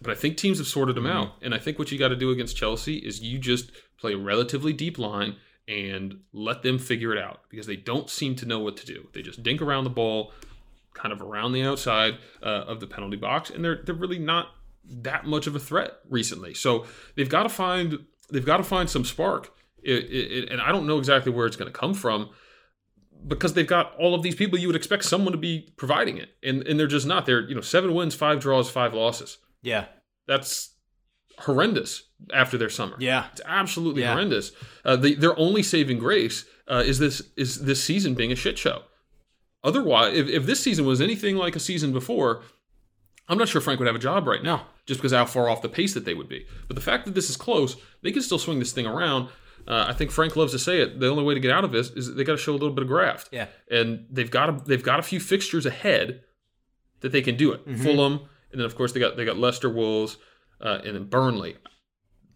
But 0.00 0.10
I 0.10 0.14
think 0.14 0.36
teams 0.36 0.58
have 0.58 0.66
sorted 0.66 0.96
them 0.96 1.06
out. 1.06 1.34
And 1.42 1.54
I 1.54 1.58
think 1.58 1.78
what 1.78 1.92
you 1.92 1.98
got 1.98 2.08
to 2.08 2.16
do 2.16 2.30
against 2.30 2.56
Chelsea 2.56 2.96
is 2.96 3.22
you 3.22 3.38
just 3.38 3.70
play 3.98 4.14
a 4.14 4.18
relatively 4.18 4.72
deep 4.72 4.98
line 4.98 5.36
and 5.68 6.20
let 6.32 6.62
them 6.62 6.78
figure 6.78 7.12
it 7.12 7.22
out 7.22 7.42
because 7.48 7.66
they 7.66 7.76
don't 7.76 8.10
seem 8.10 8.34
to 8.36 8.46
know 8.46 8.58
what 8.58 8.76
to 8.78 8.86
do. 8.86 9.08
They 9.12 9.22
just 9.22 9.42
dink 9.42 9.62
around 9.62 9.84
the 9.84 9.90
ball, 9.90 10.32
kind 10.92 11.12
of 11.12 11.22
around 11.22 11.52
the 11.52 11.62
outside 11.62 12.18
uh, 12.42 12.64
of 12.66 12.80
the 12.80 12.86
penalty 12.86 13.16
box, 13.16 13.48
and 13.48 13.64
they're 13.64 13.80
they're 13.84 13.94
really 13.94 14.18
not 14.18 14.48
that 14.84 15.26
much 15.26 15.46
of 15.46 15.54
a 15.56 15.58
threat 15.60 15.92
recently. 16.08 16.54
So 16.54 16.86
they've 17.16 17.28
got 17.28 17.44
to 17.44 17.48
find 17.48 17.98
they've 18.30 18.44
got 18.46 18.58
to 18.58 18.64
find 18.64 18.88
some 18.90 19.04
spark. 19.04 19.52
It, 19.82 20.04
it, 20.10 20.48
and 20.50 20.60
I 20.60 20.70
don't 20.70 20.86
know 20.86 20.98
exactly 20.98 21.32
where 21.32 21.46
it's 21.46 21.56
going 21.56 21.72
to 21.72 21.76
come 21.78 21.92
from 21.94 22.30
because 23.26 23.54
they've 23.54 23.66
got 23.66 23.94
all 23.98 24.14
of 24.14 24.22
these 24.22 24.34
people. 24.34 24.58
You 24.58 24.68
would 24.68 24.76
expect 24.76 25.04
someone 25.04 25.32
to 25.32 25.38
be 25.38 25.72
providing 25.76 26.18
it, 26.18 26.30
and 26.42 26.66
and 26.66 26.78
they're 26.78 26.86
just 26.86 27.06
not. 27.06 27.26
They're 27.26 27.48
you 27.48 27.54
know 27.54 27.60
seven 27.60 27.94
wins, 27.94 28.14
five 28.14 28.40
draws, 28.40 28.70
five 28.70 28.94
losses. 28.94 29.38
Yeah. 29.62 29.86
That's 30.26 30.70
horrendous 31.38 32.04
after 32.32 32.56
their 32.58 32.68
summer. 32.70 32.96
Yeah. 32.98 33.26
It's 33.32 33.40
absolutely 33.44 34.02
Yeah. 34.02 34.12
horrendous. 34.12 34.52
Uh, 34.84 34.96
the, 34.96 35.14
their 35.14 35.36
only 35.38 35.62
saving 35.62 35.98
grace 35.98 36.44
uh, 36.68 36.82
is 36.86 36.98
this 36.98 37.22
is 37.36 37.62
this 37.64 37.82
season 37.82 38.14
being 38.14 38.30
a 38.32 38.36
shit 38.36 38.58
show. 38.58 38.82
Otherwise, 39.64 40.16
if, 40.16 40.28
if 40.28 40.46
this 40.46 40.60
season 40.60 40.84
was 40.86 41.00
anything 41.00 41.36
like 41.36 41.54
a 41.56 41.60
season 41.60 41.92
before, 41.92 42.42
I'm 43.28 43.38
not 43.38 43.48
sure 43.48 43.60
Frank 43.60 43.78
would 43.80 43.86
have 43.86 43.96
a 43.96 44.00
job 44.00 44.26
right 44.26 44.42
now, 44.42 44.66
just 44.86 44.98
because 45.00 45.12
how 45.12 45.24
far 45.24 45.48
off 45.48 45.62
the 45.62 45.68
pace 45.68 45.94
that 45.94 46.04
they 46.04 46.14
would 46.14 46.28
be. 46.28 46.46
But 46.66 46.74
the 46.76 46.82
fact 46.82 47.04
that 47.06 47.14
this 47.14 47.30
is 47.30 47.36
close, 47.36 47.76
they 48.02 48.12
can 48.12 48.22
still 48.22 48.38
swing 48.38 48.58
this 48.58 48.72
thing 48.72 48.86
around. 48.86 49.28
Uh, 49.66 49.86
I 49.88 49.92
think 49.92 50.10
Frank 50.10 50.34
loves 50.34 50.52
to 50.52 50.58
say 50.58 50.80
it. 50.80 50.98
The 50.98 51.08
only 51.08 51.22
way 51.22 51.34
to 51.34 51.40
get 51.40 51.52
out 51.52 51.64
of 51.64 51.70
this 51.70 51.90
is 51.90 52.14
they 52.14 52.24
got 52.24 52.32
to 52.32 52.38
show 52.38 52.52
a 52.52 52.54
little 52.54 52.72
bit 52.74 52.82
of 52.82 52.88
graft. 52.88 53.28
Yeah. 53.32 53.46
and 53.70 54.06
they've 54.10 54.30
got 54.30 54.48
a, 54.48 54.52
they've 54.66 54.82
got 54.82 54.98
a 54.98 55.02
few 55.02 55.20
fixtures 55.20 55.66
ahead 55.66 56.22
that 57.00 57.12
they 57.12 57.22
can 57.22 57.36
do 57.36 57.52
it. 57.52 57.66
Mm-hmm. 57.66 57.82
Fulham, 57.82 58.12
and 58.50 58.60
then 58.60 58.66
of 58.66 58.74
course 58.74 58.92
they 58.92 59.00
got 59.00 59.16
they 59.16 59.24
got 59.24 59.36
Leicester, 59.38 59.70
Wolves, 59.70 60.16
uh, 60.60 60.78
and 60.84 60.96
then 60.96 61.04
Burnley. 61.04 61.56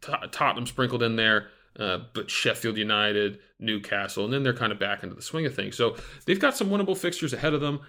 Tot- 0.00 0.32
Tottenham 0.32 0.66
sprinkled 0.66 1.02
in 1.02 1.16
there, 1.16 1.48
uh, 1.80 1.98
but 2.14 2.30
Sheffield 2.30 2.76
United, 2.76 3.40
Newcastle, 3.58 4.24
and 4.24 4.32
then 4.32 4.42
they're 4.44 4.54
kind 4.54 4.70
of 4.72 4.78
back 4.78 5.02
into 5.02 5.16
the 5.16 5.22
swing 5.22 5.46
of 5.46 5.54
things. 5.54 5.76
So 5.76 5.96
they've 6.26 6.38
got 6.40 6.56
some 6.56 6.68
winnable 6.68 6.96
fixtures 6.96 7.32
ahead 7.32 7.54
of 7.54 7.60
them. 7.60 7.80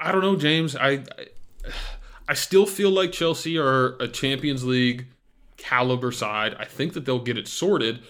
I 0.00 0.12
don't 0.12 0.22
know, 0.22 0.36
James. 0.36 0.74
I 0.76 0.88
I, 0.90 1.02
I 2.28 2.34
still 2.34 2.64
feel 2.66 2.90
like 2.90 3.12
Chelsea 3.12 3.58
are 3.58 3.96
a 4.00 4.08
Champions 4.08 4.64
League 4.64 5.06
caliber 5.56 6.10
side. 6.10 6.54
I 6.58 6.64
think 6.64 6.94
that 6.94 7.04
they'll 7.04 7.18
get 7.22 7.36
it 7.36 7.46
sorted, 7.46 8.00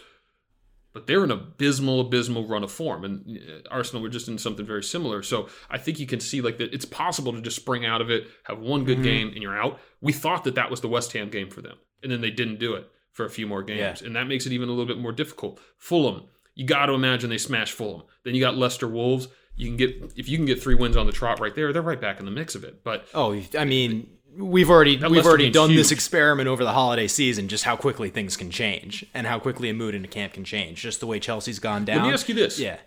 but 0.93 1.09
they're 1.09 1.25
an 1.25 1.33
abysmal, 1.33 2.01
abysmal 2.01 2.47
run 2.47 2.63
of 2.63 2.71
form. 2.71 3.05
And 3.05 3.39
uh, 3.39 3.69
Arsenal 3.73 4.03
were 4.03 4.09
just 4.09 4.29
in 4.29 4.39
something 4.39 4.65
very 4.65 4.85
similar. 4.85 5.23
So 5.25 5.49
I 5.69 5.79
think 5.79 5.99
you 5.99 6.07
can 6.07 6.21
see 6.21 6.41
like 6.41 6.59
that 6.59 6.73
it's 6.73 6.85
possible 6.85 7.33
to 7.33 7.41
just 7.41 7.57
spring 7.57 7.85
out 7.85 8.01
of 8.01 8.09
it, 8.11 8.29
have 8.45 8.61
one 8.61 8.85
good 8.85 9.03
game, 9.03 9.29
and 9.29 9.39
you're 9.43 9.59
out. 9.61 9.81
We 10.01 10.13
thought 10.13 10.45
that 10.45 10.55
that 10.55 10.71
was 10.71 10.81
the 10.81 10.89
West 10.89 11.13
Ham 11.15 11.29
game 11.29 11.51
for 11.51 11.61
them, 11.61 11.77
and 12.03 12.13
then 12.13 12.21
they 12.21 12.31
didn't 12.31 12.61
do 12.61 12.75
it 12.75 12.89
for 13.11 13.25
a 13.27 13.31
few 13.31 13.47
more 13.49 13.63
games, 13.63 14.01
Yeah. 14.01 14.07
and 14.07 14.15
that 14.17 14.29
makes 14.29 14.47
it 14.47 14.53
even 14.53 14.69
a 14.69 14.73
little 14.73 14.87
bit 14.87 14.99
more 14.99 15.13
difficult. 15.13 15.61
Fulham, 15.79 16.25
you 16.55 16.67
got 16.67 16.87
to 16.87 16.93
imagine 16.93 17.31
they 17.31 17.39
smash 17.39 17.73
Fulham. 17.73 18.03
Then 18.25 18.35
you 18.35 18.41
got 18.41 18.57
Leicester, 18.57 18.89
Wolves. 18.89 19.27
You 19.57 19.69
can 19.69 19.77
get 19.77 20.13
if 20.17 20.29
you 20.29 20.37
can 20.37 20.47
get 20.47 20.63
three 20.63 20.75
wins 20.75 20.97
on 20.97 21.07
the 21.07 21.13
trot 21.13 21.39
right 21.41 21.55
there, 21.55 21.73
they're 21.73 21.83
right 21.83 22.01
back 22.01 22.19
in 22.19 22.25
the 22.25 22.31
mix 22.33 22.55
of 22.55 22.65
it. 22.65 22.83
But 22.83 23.07
Oh, 23.15 23.41
I 23.59 23.65
mean, 23.65 24.09
we've 24.37 24.69
already 24.69 24.97
we've 24.97 25.25
already 25.27 25.51
done 25.51 25.75
this 25.77 25.93
experiment 25.93 26.49
over 26.49 26.65
the 26.65 26.73
holiday 26.73 27.07
season. 27.07 27.47
Just 27.49 27.63
how 27.65 27.77
quickly 27.77 28.11
things 28.11 28.37
can 28.37 28.51
change, 28.51 29.07
and 29.15 29.27
how 29.27 29.39
quickly 29.39 29.69
a 29.71 29.75
mood 29.75 29.95
in 29.95 30.05
a 30.05 30.09
camp 30.09 30.33
can 30.33 30.45
change. 30.45 30.83
Just 30.83 30.99
the 31.01 31.07
way 31.07 31.21
Chelsea's 31.21 31.61
gone 31.61 31.85
down. 31.85 31.99
let 32.03 32.07
me 32.09 32.13
ask 32.15 32.29
you 32.29 32.35
this: 32.35 32.59
Yeah. 32.59 32.79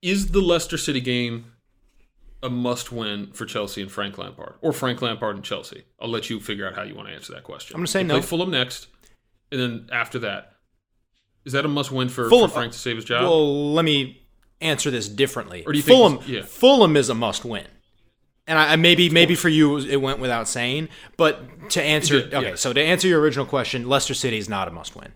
is 0.00 0.28
the 0.32 0.40
Leicester 0.40 0.78
City 0.78 1.00
game 1.00 1.52
a 2.42 2.50
must-win 2.50 3.30
for 3.32 3.44
Chelsea 3.46 3.82
and 3.82 3.90
Frank 3.92 4.18
Lampard, 4.18 4.54
or 4.62 4.72
Frank 4.72 5.00
Lampard 5.02 5.36
and 5.36 5.44
Chelsea? 5.44 5.84
I'll 6.00 6.08
let 6.08 6.28
you 6.30 6.40
figure 6.40 6.66
out 6.66 6.74
how 6.74 6.82
you 6.82 6.94
want 6.94 7.08
to 7.08 7.14
answer 7.14 7.32
that 7.34 7.44
question. 7.44 7.74
I'm 7.76 7.80
gonna 7.80 7.86
say 7.88 8.00
They 8.00 8.08
no. 8.08 8.14
Play 8.14 8.22
Fulham 8.22 8.50
next, 8.50 8.88
and 9.52 9.60
then 9.60 9.88
after 9.92 10.18
that, 10.20 10.54
is 11.44 11.52
that 11.52 11.64
a 11.64 11.68
must-win 11.68 12.08
for, 12.08 12.28
Fulham- 12.28 12.48
for 12.50 12.54
Frank 12.54 12.72
to 12.72 12.78
save 12.78 12.96
his 12.96 13.04
job? 13.04 13.24
Well, 13.24 13.74
let 13.74 13.84
me 13.84 14.21
answer 14.62 14.90
this 14.90 15.08
differently. 15.08 15.64
Or 15.66 15.72
do 15.72 15.78
you 15.78 15.82
think 15.82 15.96
Fulham? 15.96 16.18
he's- 16.18 16.28
yeah. 16.28 16.42
Fulham 16.42 16.96
is 16.96 17.08
a 17.08 17.14
must-win. 17.14 17.66
And 18.46 18.58
I, 18.58 18.74
maybe 18.76 19.08
maybe 19.08 19.36
for 19.36 19.48
you 19.48 19.78
it 19.78 20.00
went 20.00 20.18
without 20.18 20.48
saying, 20.48 20.88
but 21.16 21.70
to 21.70 21.82
answer 21.82 22.22
did, 22.22 22.34
okay, 22.34 22.48
yeah. 22.50 22.54
so 22.56 22.72
to 22.72 22.80
answer 22.82 23.06
your 23.06 23.20
original 23.20 23.46
question, 23.46 23.88
Leicester 23.88 24.14
City 24.14 24.36
is 24.36 24.48
not 24.48 24.66
a 24.66 24.72
must-win. 24.72 25.12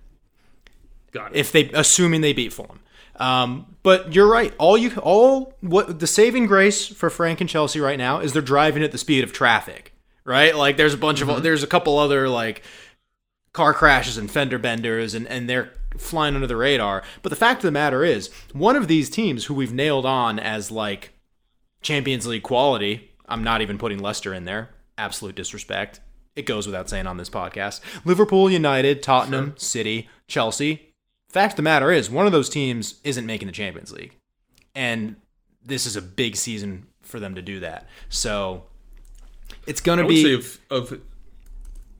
Got 1.10 1.32
it. 1.32 1.38
if 1.38 1.50
they 1.50 1.70
assuming 1.72 2.20
they 2.20 2.32
beat 2.32 2.52
Fulham. 2.52 2.80
Um, 3.16 3.76
but 3.82 4.14
you're 4.14 4.28
right. 4.28 4.54
All 4.58 4.76
you 4.76 4.92
all 5.02 5.54
what 5.60 5.98
the 5.98 6.06
saving 6.06 6.46
grace 6.46 6.86
for 6.86 7.10
Frank 7.10 7.40
and 7.40 7.48
Chelsea 7.50 7.80
right 7.80 7.98
now 7.98 8.20
is 8.20 8.32
they're 8.32 8.42
driving 8.42 8.82
at 8.84 8.92
the 8.92 8.98
speed 8.98 9.24
of 9.24 9.32
traffic. 9.32 9.92
Right? 10.24 10.54
Like 10.54 10.76
there's 10.76 10.94
a 10.94 10.98
bunch 10.98 11.20
of 11.20 11.42
there's 11.42 11.62
a 11.62 11.66
couple 11.66 11.98
other 11.98 12.28
like 12.28 12.62
car 13.52 13.72
crashes 13.72 14.18
and 14.18 14.30
fender 14.30 14.58
benders 14.58 15.14
and 15.14 15.26
and 15.26 15.48
they're 15.48 15.72
flying 15.98 16.34
under 16.34 16.46
the 16.46 16.56
radar. 16.56 17.02
But 17.22 17.30
the 17.30 17.36
fact 17.36 17.58
of 17.58 17.68
the 17.68 17.72
matter 17.72 18.04
is, 18.04 18.30
one 18.52 18.76
of 18.76 18.88
these 18.88 19.10
teams 19.10 19.44
who 19.46 19.54
we've 19.54 19.72
nailed 19.72 20.06
on 20.06 20.38
as 20.38 20.70
like 20.70 21.12
Champions 21.82 22.26
League 22.26 22.42
quality, 22.42 23.10
I'm 23.28 23.44
not 23.44 23.62
even 23.62 23.78
putting 23.78 23.98
Leicester 23.98 24.32
in 24.32 24.44
there. 24.44 24.70
Absolute 24.98 25.34
disrespect. 25.34 26.00
It 26.34 26.46
goes 26.46 26.66
without 26.66 26.90
saying 26.90 27.06
on 27.06 27.16
this 27.16 27.30
podcast. 27.30 27.80
Liverpool, 28.04 28.50
United, 28.50 29.02
Tottenham, 29.02 29.54
City, 29.56 30.08
Chelsea. 30.28 30.94
Fact 31.28 31.52
of 31.52 31.56
the 31.56 31.62
matter 31.62 31.90
is, 31.90 32.10
one 32.10 32.26
of 32.26 32.32
those 32.32 32.48
teams 32.48 33.00
isn't 33.04 33.26
making 33.26 33.46
the 33.46 33.52
Champions 33.52 33.92
League. 33.92 34.16
And 34.74 35.16
this 35.64 35.86
is 35.86 35.96
a 35.96 36.02
big 36.02 36.36
season 36.36 36.86
for 37.02 37.18
them 37.18 37.34
to 37.34 37.42
do 37.42 37.60
that. 37.60 37.88
So 38.08 38.64
it's 39.66 39.80
going 39.80 39.98
to 39.98 40.06
be 40.06 40.34
of, 40.34 40.58
of 40.70 41.00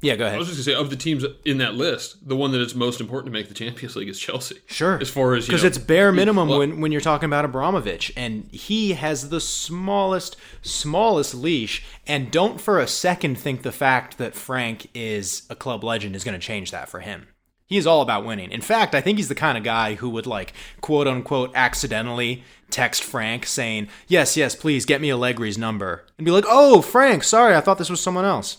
Yeah, 0.06 0.16
go 0.16 0.24
ahead. 0.24 0.36
I 0.36 0.38
was 0.38 0.48
just 0.48 0.58
gonna 0.58 0.76
say 0.76 0.80
of 0.80 0.90
the 0.90 0.96
teams 0.96 1.24
in 1.44 1.58
that 1.58 1.74
list, 1.74 2.26
the 2.26 2.36
one 2.36 2.52
that 2.52 2.60
is 2.60 2.74
most 2.74 3.00
important 3.00 3.32
to 3.32 3.38
make 3.38 3.48
the 3.48 3.54
Champions 3.54 3.96
League 3.96 4.08
is 4.08 4.18
Chelsea. 4.18 4.60
Sure. 4.66 4.98
As 5.00 5.10
far 5.10 5.34
as 5.34 5.48
you 5.48 5.52
because 5.52 5.64
it's 5.64 5.78
bare 5.78 6.12
minimum 6.12 6.48
when, 6.48 6.80
when 6.80 6.92
you're 6.92 7.00
talking 7.00 7.26
about 7.26 7.44
Abramovich, 7.44 8.12
and 8.16 8.48
he 8.52 8.92
has 8.92 9.30
the 9.30 9.40
smallest, 9.40 10.36
smallest 10.62 11.34
leash. 11.34 11.84
And 12.06 12.30
don't 12.30 12.60
for 12.60 12.78
a 12.78 12.86
second 12.86 13.36
think 13.36 13.62
the 13.62 13.72
fact 13.72 14.18
that 14.18 14.34
Frank 14.34 14.88
is 14.94 15.42
a 15.50 15.56
club 15.56 15.82
legend 15.82 16.14
is 16.14 16.22
going 16.22 16.38
to 16.38 16.46
change 16.46 16.70
that 16.70 16.88
for 16.88 17.00
him. 17.00 17.26
He 17.66 17.76
is 17.76 17.86
all 17.86 18.00
about 18.00 18.24
winning. 18.24 18.52
In 18.52 18.60
fact, 18.60 18.94
I 18.94 19.00
think 19.00 19.18
he's 19.18 19.28
the 19.28 19.34
kind 19.34 19.58
of 19.58 19.64
guy 19.64 19.94
who 19.94 20.08
would 20.10 20.26
like 20.26 20.52
quote 20.80 21.08
unquote 21.08 21.50
accidentally 21.54 22.44
text 22.70 23.02
Frank 23.02 23.44
saying, 23.44 23.88
"Yes, 24.06 24.36
yes, 24.36 24.54
please 24.54 24.84
get 24.84 25.00
me 25.00 25.08
Allegri's 25.08 25.58
number," 25.58 26.04
and 26.16 26.24
be 26.24 26.30
like, 26.30 26.44
"Oh, 26.46 26.80
Frank, 26.80 27.24
sorry, 27.24 27.56
I 27.56 27.60
thought 27.60 27.78
this 27.78 27.90
was 27.90 28.00
someone 28.00 28.24
else." 28.24 28.58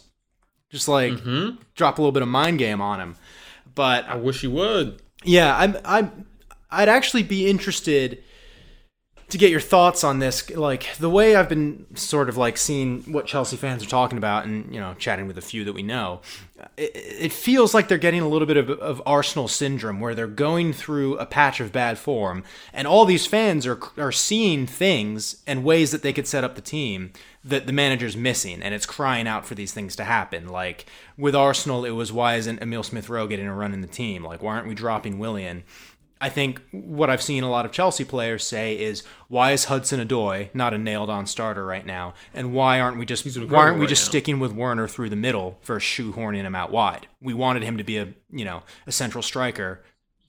Just 0.70 0.88
like 0.88 1.14
mm-hmm. 1.14 1.62
drop 1.76 1.98
a 1.98 2.02
little 2.02 2.12
bit 2.12 2.22
of 2.22 2.28
mind 2.28 2.60
game 2.60 2.82
on 2.82 3.00
him. 3.00 3.16
But 3.74 4.06
I 4.06 4.16
wish 4.16 4.44
you 4.44 4.52
would. 4.52 5.02
yeah, 5.24 5.56
I'm 5.56 5.78
I'm 5.86 6.26
I'd 6.70 6.90
actually 6.90 7.24
be 7.24 7.50
interested 7.50 8.24
to 9.30 9.38
get 9.38 9.50
your 9.52 9.60
thoughts 9.60 10.04
on 10.04 10.20
this. 10.20 10.50
Like 10.50 10.96
the 10.98 11.10
way 11.10 11.36
I've 11.36 11.50
been 11.50 11.86
sort 11.96 12.30
of 12.30 12.38
like 12.38 12.58
seeing 12.58 13.02
what 13.04 13.26
Chelsea 13.26 13.58
fans 13.58 13.84
are 13.84 13.90
talking 13.90 14.18
about, 14.18 14.46
and 14.46 14.74
you 14.74 14.80
know, 14.80 14.94
chatting 14.96 15.28
with 15.28 15.38
a 15.38 15.42
few 15.42 15.64
that 15.66 15.74
we 15.74 15.84
know, 15.84 16.22
it, 16.76 16.92
it 16.96 17.34
feels 17.34 17.74
like 17.74 17.88
they're 17.88 17.98
getting 17.98 18.22
a 18.22 18.28
little 18.28 18.48
bit 18.48 18.58
of, 18.58 18.70
of 18.70 19.02
Arsenal 19.06 19.48
syndrome, 19.48 20.00
where 20.00 20.16
they're 20.16 20.28
going 20.28 20.74
through 20.74 21.18
a 21.18 21.26
patch 21.26 21.60
of 21.60 21.72
bad 21.72 21.98
form, 21.98 22.44
and 22.74 22.88
all 22.88 23.06
these 23.06 23.26
fans 23.26 23.66
are 23.66 23.80
are 23.98 24.12
seeing 24.12 24.66
things 24.66 25.44
and 25.46 25.64
ways 25.64 25.92
that 25.92 26.02
they 26.02 26.14
could 26.14 26.28
set 26.28 26.44
up 26.44 26.56
the 26.56 26.62
team 26.62 27.12
that 27.44 27.66
the 27.66 27.74
manager's 27.74 28.18
missing, 28.18 28.62
and 28.62 28.74
it's 28.74 28.86
crying 28.86 29.28
out 29.28 29.46
for 29.46 29.56
these 29.56 29.72
things 29.72 29.96
to 29.96 30.04
happen. 30.04 30.48
Like 30.50 30.86
with 31.18 31.36
Arsenal, 31.36 31.86
it 31.86 31.92
was 31.92 32.12
why 32.12 32.36
isn't 32.36 32.62
Emil 32.62 32.84
Smith 32.84 33.10
Rowe 33.10 33.28
getting 33.28 33.48
a 33.48 33.56
run 33.56 33.74
in 33.74 33.82
the 33.82 33.88
team? 33.88 34.24
Like 34.24 34.42
why 34.42 34.56
aren't 34.56 34.68
we 34.68 34.76
dropping 34.76 35.20
Willian? 35.20 35.64
I 36.20 36.30
think 36.30 36.62
what 36.72 37.10
I've 37.10 37.22
seen 37.22 37.44
a 37.44 37.50
lot 37.50 37.66
of 37.66 37.72
Chelsea 37.72 38.04
players 38.04 38.44
say 38.44 38.78
is 38.80 39.04
why 39.28 39.52
is 39.52 39.66
Hudson 39.66 40.06
Odoi 40.06 40.50
not 40.54 40.74
a 40.74 40.78
nailed 40.78 41.10
on 41.10 41.26
starter 41.28 41.66
right 41.66 41.86
now, 41.86 42.14
and 42.34 42.54
why 42.54 42.80
aren't 42.80 42.98
we 42.98 43.06
just 43.06 43.26
why 43.26 43.58
aren't 43.60 43.76
we 43.76 43.82
right 43.82 43.90
just 43.90 44.06
now. 44.06 44.10
sticking 44.10 44.40
with 44.40 44.52
Werner 44.54 44.88
through 44.88 45.10
the 45.10 45.16
middle 45.16 45.58
for 45.62 45.80
shoehorning 45.80 46.42
him 46.44 46.56
out 46.56 46.72
wide? 46.72 47.08
We 47.22 47.34
wanted 47.34 47.64
him 47.64 47.78
to 47.78 47.84
be 47.84 47.98
a 47.98 48.08
you 48.32 48.46
know 48.46 48.64
a 48.88 48.92
central 48.92 49.22
striker. 49.22 49.84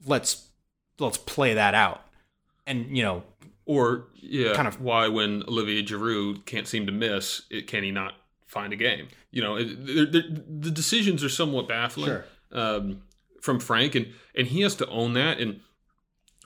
Let's 0.06 0.48
let's 0.98 1.18
play 1.18 1.54
that 1.54 1.74
out, 1.74 2.02
and 2.66 2.96
you 2.96 3.02
know 3.02 3.22
Or 3.64 4.06
yeah, 4.14 4.54
Kind 4.54 4.68
of 4.68 4.80
why 4.80 5.08
when 5.08 5.42
Olivier 5.48 5.82
Giroud 5.82 6.44
can't 6.46 6.66
seem 6.66 6.86
to 6.86 6.92
miss, 6.92 7.42
it 7.50 7.66
can 7.66 7.82
he 7.82 7.90
not 7.90 8.14
find 8.46 8.72
a 8.72 8.76
game? 8.76 9.08
You 9.30 9.42
know, 9.42 9.56
it, 9.56 9.86
they're- 9.86 10.06
they're- 10.06 10.30
the 10.60 10.70
decisions 10.70 11.22
are 11.22 11.28
somewhat 11.28 11.68
baffling 11.68 12.06
Sure. 12.06 12.24
um, 12.52 13.02
from 13.42 13.60
Frank, 13.60 13.94
and 13.94 14.06
and 14.34 14.46
he 14.46 14.62
has 14.62 14.74
to 14.76 14.86
own 14.88 15.12
that. 15.14 15.38
And 15.38 15.60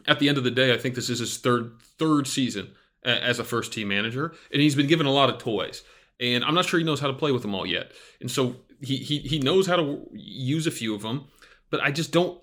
at 0.06 0.18
the 0.18 0.28
end 0.28 0.38
of 0.38 0.44
the 0.44 0.50
day, 0.50 0.72
I 0.72 0.78
think 0.78 0.94
this 0.94 1.10
is 1.10 1.18
his 1.18 1.38
third 1.38 1.72
third 1.98 2.26
season 2.26 2.72
as 3.04 3.38
a 3.38 3.44
first 3.44 3.72
team 3.72 3.88
manager, 3.88 4.32
and 4.52 4.62
he's 4.62 4.74
been 4.74 4.86
given 4.86 5.06
a 5.06 5.12
lot 5.12 5.28
of 5.28 5.38
toys. 5.38 5.82
And 6.20 6.44
I'm 6.44 6.54
not 6.54 6.66
sure 6.66 6.78
he 6.78 6.84
knows 6.86 7.00
how 7.00 7.08
to 7.08 7.12
play 7.12 7.32
with 7.32 7.42
them 7.42 7.54
all 7.54 7.66
yet. 7.66 7.92
And 8.20 8.30
so 8.30 8.56
he 8.80 8.96
he 8.98 9.18
he 9.18 9.38
knows 9.38 9.66
how 9.66 9.76
to 9.76 10.06
use 10.12 10.66
a 10.66 10.70
few 10.70 10.94
of 10.94 11.02
them, 11.02 11.26
but 11.70 11.80
I 11.80 11.90
just 11.90 12.12
don't. 12.12 12.40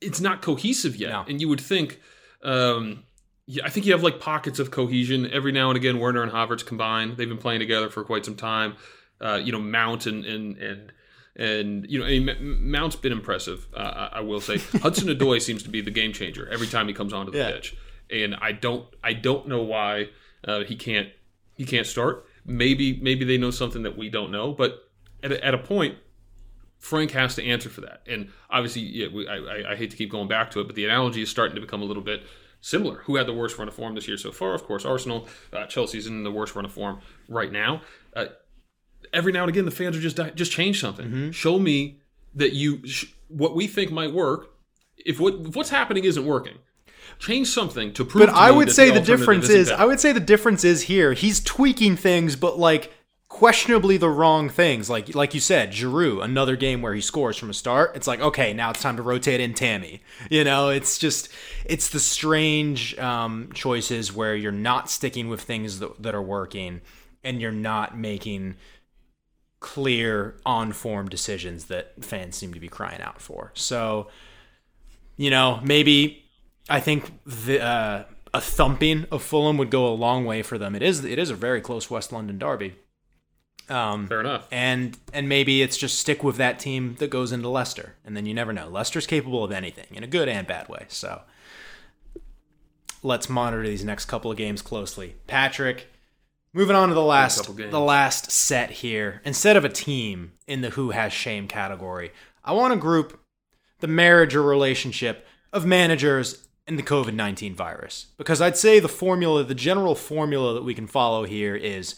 It's 0.00 0.20
not 0.20 0.42
cohesive 0.42 0.96
yet, 0.96 1.10
No. 1.10 1.24
and 1.28 1.40
you 1.40 1.48
would 1.48 1.60
think. 1.60 2.00
Um, 2.42 3.04
yeah, 3.46 3.64
I 3.64 3.70
think 3.70 3.86
you 3.86 3.92
have 3.92 4.02
like 4.02 4.20
pockets 4.20 4.58
of 4.58 4.70
cohesion 4.70 5.30
every 5.32 5.52
now 5.52 5.70
and 5.70 5.76
again. 5.76 5.98
Werner 5.98 6.22
and 6.22 6.30
Havertz 6.32 6.64
combined; 6.64 7.16
they've 7.16 7.28
been 7.28 7.38
playing 7.38 7.60
together 7.60 7.88
for 7.88 8.04
quite 8.04 8.24
some 8.24 8.36
time. 8.36 8.76
Uh, 9.20 9.40
you 9.42 9.50
know, 9.52 9.60
Mount 9.60 10.06
and 10.06 10.24
and 10.24 10.56
and 10.58 10.92
and 11.38 11.86
you 11.88 11.98
know, 12.00 12.04
I 12.04 12.18
mean, 12.18 12.70
Mount's 12.70 12.96
been 12.96 13.12
impressive. 13.12 13.66
Uh, 13.74 14.08
I, 14.12 14.18
I 14.18 14.20
will 14.20 14.40
say, 14.40 14.58
Hudson 14.82 15.08
Odoi 15.08 15.40
seems 15.40 15.62
to 15.62 15.68
be 15.70 15.80
the 15.80 15.90
game 15.90 16.12
changer 16.12 16.48
every 16.50 16.66
time 16.66 16.88
he 16.88 16.94
comes 16.94 17.12
onto 17.12 17.32
the 17.32 17.38
Yeah. 17.38 17.50
pitch, 17.52 17.76
and 18.10 18.34
I 18.40 18.52
don't 18.52 18.86
I 19.02 19.12
don't 19.12 19.48
know 19.48 19.62
why 19.62 20.08
uh, 20.44 20.64
he 20.64 20.76
can't 20.76 21.08
he 21.56 21.64
can't 21.64 21.86
start. 21.86 22.26
Maybe 22.44 22.98
maybe 23.00 23.24
they 23.24 23.38
know 23.38 23.50
something 23.50 23.82
that 23.84 23.96
we 23.96 24.08
don't 24.10 24.30
know, 24.30 24.52
but 24.52 24.88
at 25.22 25.32
a, 25.32 25.44
at 25.44 25.54
a 25.54 25.58
point, 25.58 25.96
Frank 26.78 27.10
has 27.12 27.34
to 27.36 27.44
answer 27.44 27.68
for 27.68 27.80
that. 27.82 28.02
And 28.06 28.30
obviously, 28.50 28.82
yeah, 28.82 29.08
we, 29.12 29.26
I, 29.28 29.36
I- 29.36 29.72
I 29.72 29.76
hate 29.76 29.90
to 29.90 29.96
keep 29.96 30.10
going 30.10 30.28
back 30.28 30.50
to 30.52 30.60
it, 30.60 30.64
but 30.66 30.76
the 30.76 30.84
analogy 30.84 31.22
is 31.22 31.28
starting 31.30 31.54
to 31.56 31.60
become 31.60 31.82
a 31.82 31.84
little 31.84 32.02
bit 32.02 32.22
similar. 32.60 32.98
Who 33.00 33.16
had 33.16 33.26
the 33.26 33.32
worst 33.34 33.58
run 33.58 33.68
of 33.68 33.74
form 33.74 33.94
this 33.94 34.06
year 34.08 34.16
so 34.16 34.30
far? 34.32 34.54
Of 34.54 34.64
course, 34.64 34.84
Arsenal. 34.84 35.28
Uh, 35.52 35.66
Chelsea's 35.66 36.06
in 36.06 36.22
the 36.22 36.30
worst 36.30 36.54
run 36.54 36.64
of 36.64 36.72
form 36.72 37.00
right 37.28 37.50
now. 37.52 37.82
Uh, 38.14 38.26
every 39.12 39.32
now 39.32 39.42
and 39.42 39.48
again, 39.50 39.64
the 39.64 39.70
fans 39.70 39.96
are 39.96 40.00
just 40.00 40.18
just 40.34 40.52
change 40.52 40.80
something. 40.80 41.32
Show 41.32 41.58
me 41.58 41.98
that 42.34 42.52
you 42.52 42.86
sh- 42.86 43.06
what 43.28 43.54
we 43.54 43.66
think 43.66 43.90
might 43.90 44.12
work. 44.12 44.50
If 44.96 45.20
what 45.20 45.34
if 45.34 45.56
what's 45.56 45.70
happening 45.70 46.04
isn't 46.04 46.24
working, 46.24 46.58
change 47.18 47.48
something 47.48 47.92
to 47.94 48.04
prove. 48.04 48.26
But 48.26 48.32
to 48.32 48.38
I 48.38 48.50
would 48.50 48.72
say 48.72 48.86
the 48.86 49.00
alternative 49.00 49.18
difference 49.18 49.48
isn't 49.48 49.74
better. 49.74 49.82
I 49.82 49.86
would 49.86 50.00
say 50.00 50.12
the 50.12 50.20
difference 50.20 50.64
is 50.64 50.82
here. 50.82 51.12
He's 51.12 51.40
tweaking 51.40 51.96
things, 51.96 52.36
but 52.36 52.58
like 52.58 52.92
questionably 53.28 53.96
the 53.96 54.08
wrong 54.08 54.48
things. 54.48 54.90
Like 54.90 55.14
like 55.14 55.34
you 55.34 55.40
said, 55.40 55.72
Giroud, 55.72 56.24
another 56.24 56.56
game 56.56 56.82
where 56.82 56.94
he 56.94 57.00
scores 57.00 57.36
from 57.36 57.50
a 57.50 57.54
start. 57.54 57.94
It's 57.94 58.06
like 58.06 58.20
okay, 58.20 58.52
now 58.52 58.70
it's 58.70 58.82
time 58.82 58.96
to 58.96 59.02
rotate 59.02 59.40
in 59.40 59.54
Tammy. 59.54 60.02
You 60.30 60.44
know, 60.44 60.70
it's 60.70 60.98
just 60.98 61.28
it's 61.64 61.88
the 61.88 62.00
strange 62.00 62.98
um, 62.98 63.50
choices 63.54 64.12
where 64.12 64.34
you're 64.34 64.52
not 64.52 64.90
sticking 64.90 65.28
with 65.28 65.42
things 65.42 65.78
that, 65.78 66.02
that 66.02 66.14
are 66.14 66.22
working, 66.22 66.80
and 67.22 67.40
you're 67.40 67.52
not 67.52 67.96
making 67.96 68.56
clear 69.60 70.36
on 70.46 70.72
form 70.72 71.08
decisions 71.08 71.64
that 71.64 72.04
fans 72.04 72.36
seem 72.36 72.54
to 72.54 72.60
be 72.60 72.68
crying 72.68 73.00
out 73.00 73.20
for. 73.20 73.52
So 73.54 74.08
you 75.18 75.30
know, 75.30 75.60
maybe 75.62 76.24
I 76.70 76.80
think 76.80 77.12
the, 77.26 77.60
uh, 77.60 78.04
a 78.32 78.40
thumping 78.40 79.06
of 79.10 79.22
Fulham 79.22 79.58
would 79.58 79.70
go 79.70 79.86
a 79.86 79.94
long 79.94 80.24
way 80.24 80.42
for 80.42 80.56
them. 80.56 80.74
It 80.74 80.82
is 80.82 81.04
it 81.04 81.18
is 81.18 81.30
a 81.30 81.34
very 81.34 81.60
close 81.60 81.90
West 81.90 82.12
London 82.12 82.38
derby. 82.38 82.74
Um, 83.68 84.06
fair 84.06 84.20
enough. 84.20 84.48
and 84.50 84.96
and 85.12 85.28
maybe 85.28 85.60
it's 85.60 85.76
just 85.76 85.98
stick 85.98 86.24
with 86.24 86.36
that 86.36 86.58
team 86.58 86.96
that 87.00 87.10
goes 87.10 87.32
into 87.32 87.48
Leicester, 87.48 87.96
and 88.04 88.16
then 88.16 88.24
you 88.24 88.32
never 88.32 88.52
know. 88.52 88.68
Leicester's 88.68 89.06
capable 89.06 89.44
of 89.44 89.52
anything 89.52 89.86
in 89.90 90.02
a 90.02 90.06
good 90.06 90.28
and 90.28 90.46
bad 90.46 90.68
way. 90.68 90.86
So 90.88 91.22
let's 93.02 93.28
monitor 93.28 93.66
these 93.66 93.84
next 93.84 94.06
couple 94.06 94.30
of 94.30 94.36
games 94.36 94.62
closely. 94.62 95.16
Patrick, 95.26 95.88
moving 96.58 96.74
on 96.74 96.88
to 96.88 96.94
the 96.94 97.00
last 97.00 97.56
the 97.56 97.80
last 97.80 98.32
set 98.32 98.70
here. 98.70 99.22
Instead 99.24 99.56
of 99.56 99.64
a 99.64 99.68
team 99.68 100.32
in 100.48 100.60
the 100.60 100.70
who 100.70 100.90
has 100.90 101.12
shame 101.12 101.46
category, 101.46 102.10
I 102.44 102.50
want 102.50 102.74
to 102.74 102.80
group 102.80 103.20
the 103.78 103.86
marriage 103.86 104.34
or 104.34 104.42
relationship 104.42 105.24
of 105.52 105.64
managers 105.64 106.48
and 106.66 106.76
the 106.76 106.82
COVID 106.82 107.14
19 107.14 107.54
virus. 107.54 108.06
Because 108.16 108.40
I'd 108.40 108.56
say 108.56 108.80
the 108.80 108.88
formula, 108.88 109.44
the 109.44 109.54
general 109.54 109.94
formula 109.94 110.52
that 110.54 110.64
we 110.64 110.74
can 110.74 110.88
follow 110.88 111.24
here 111.24 111.54
is 111.54 111.94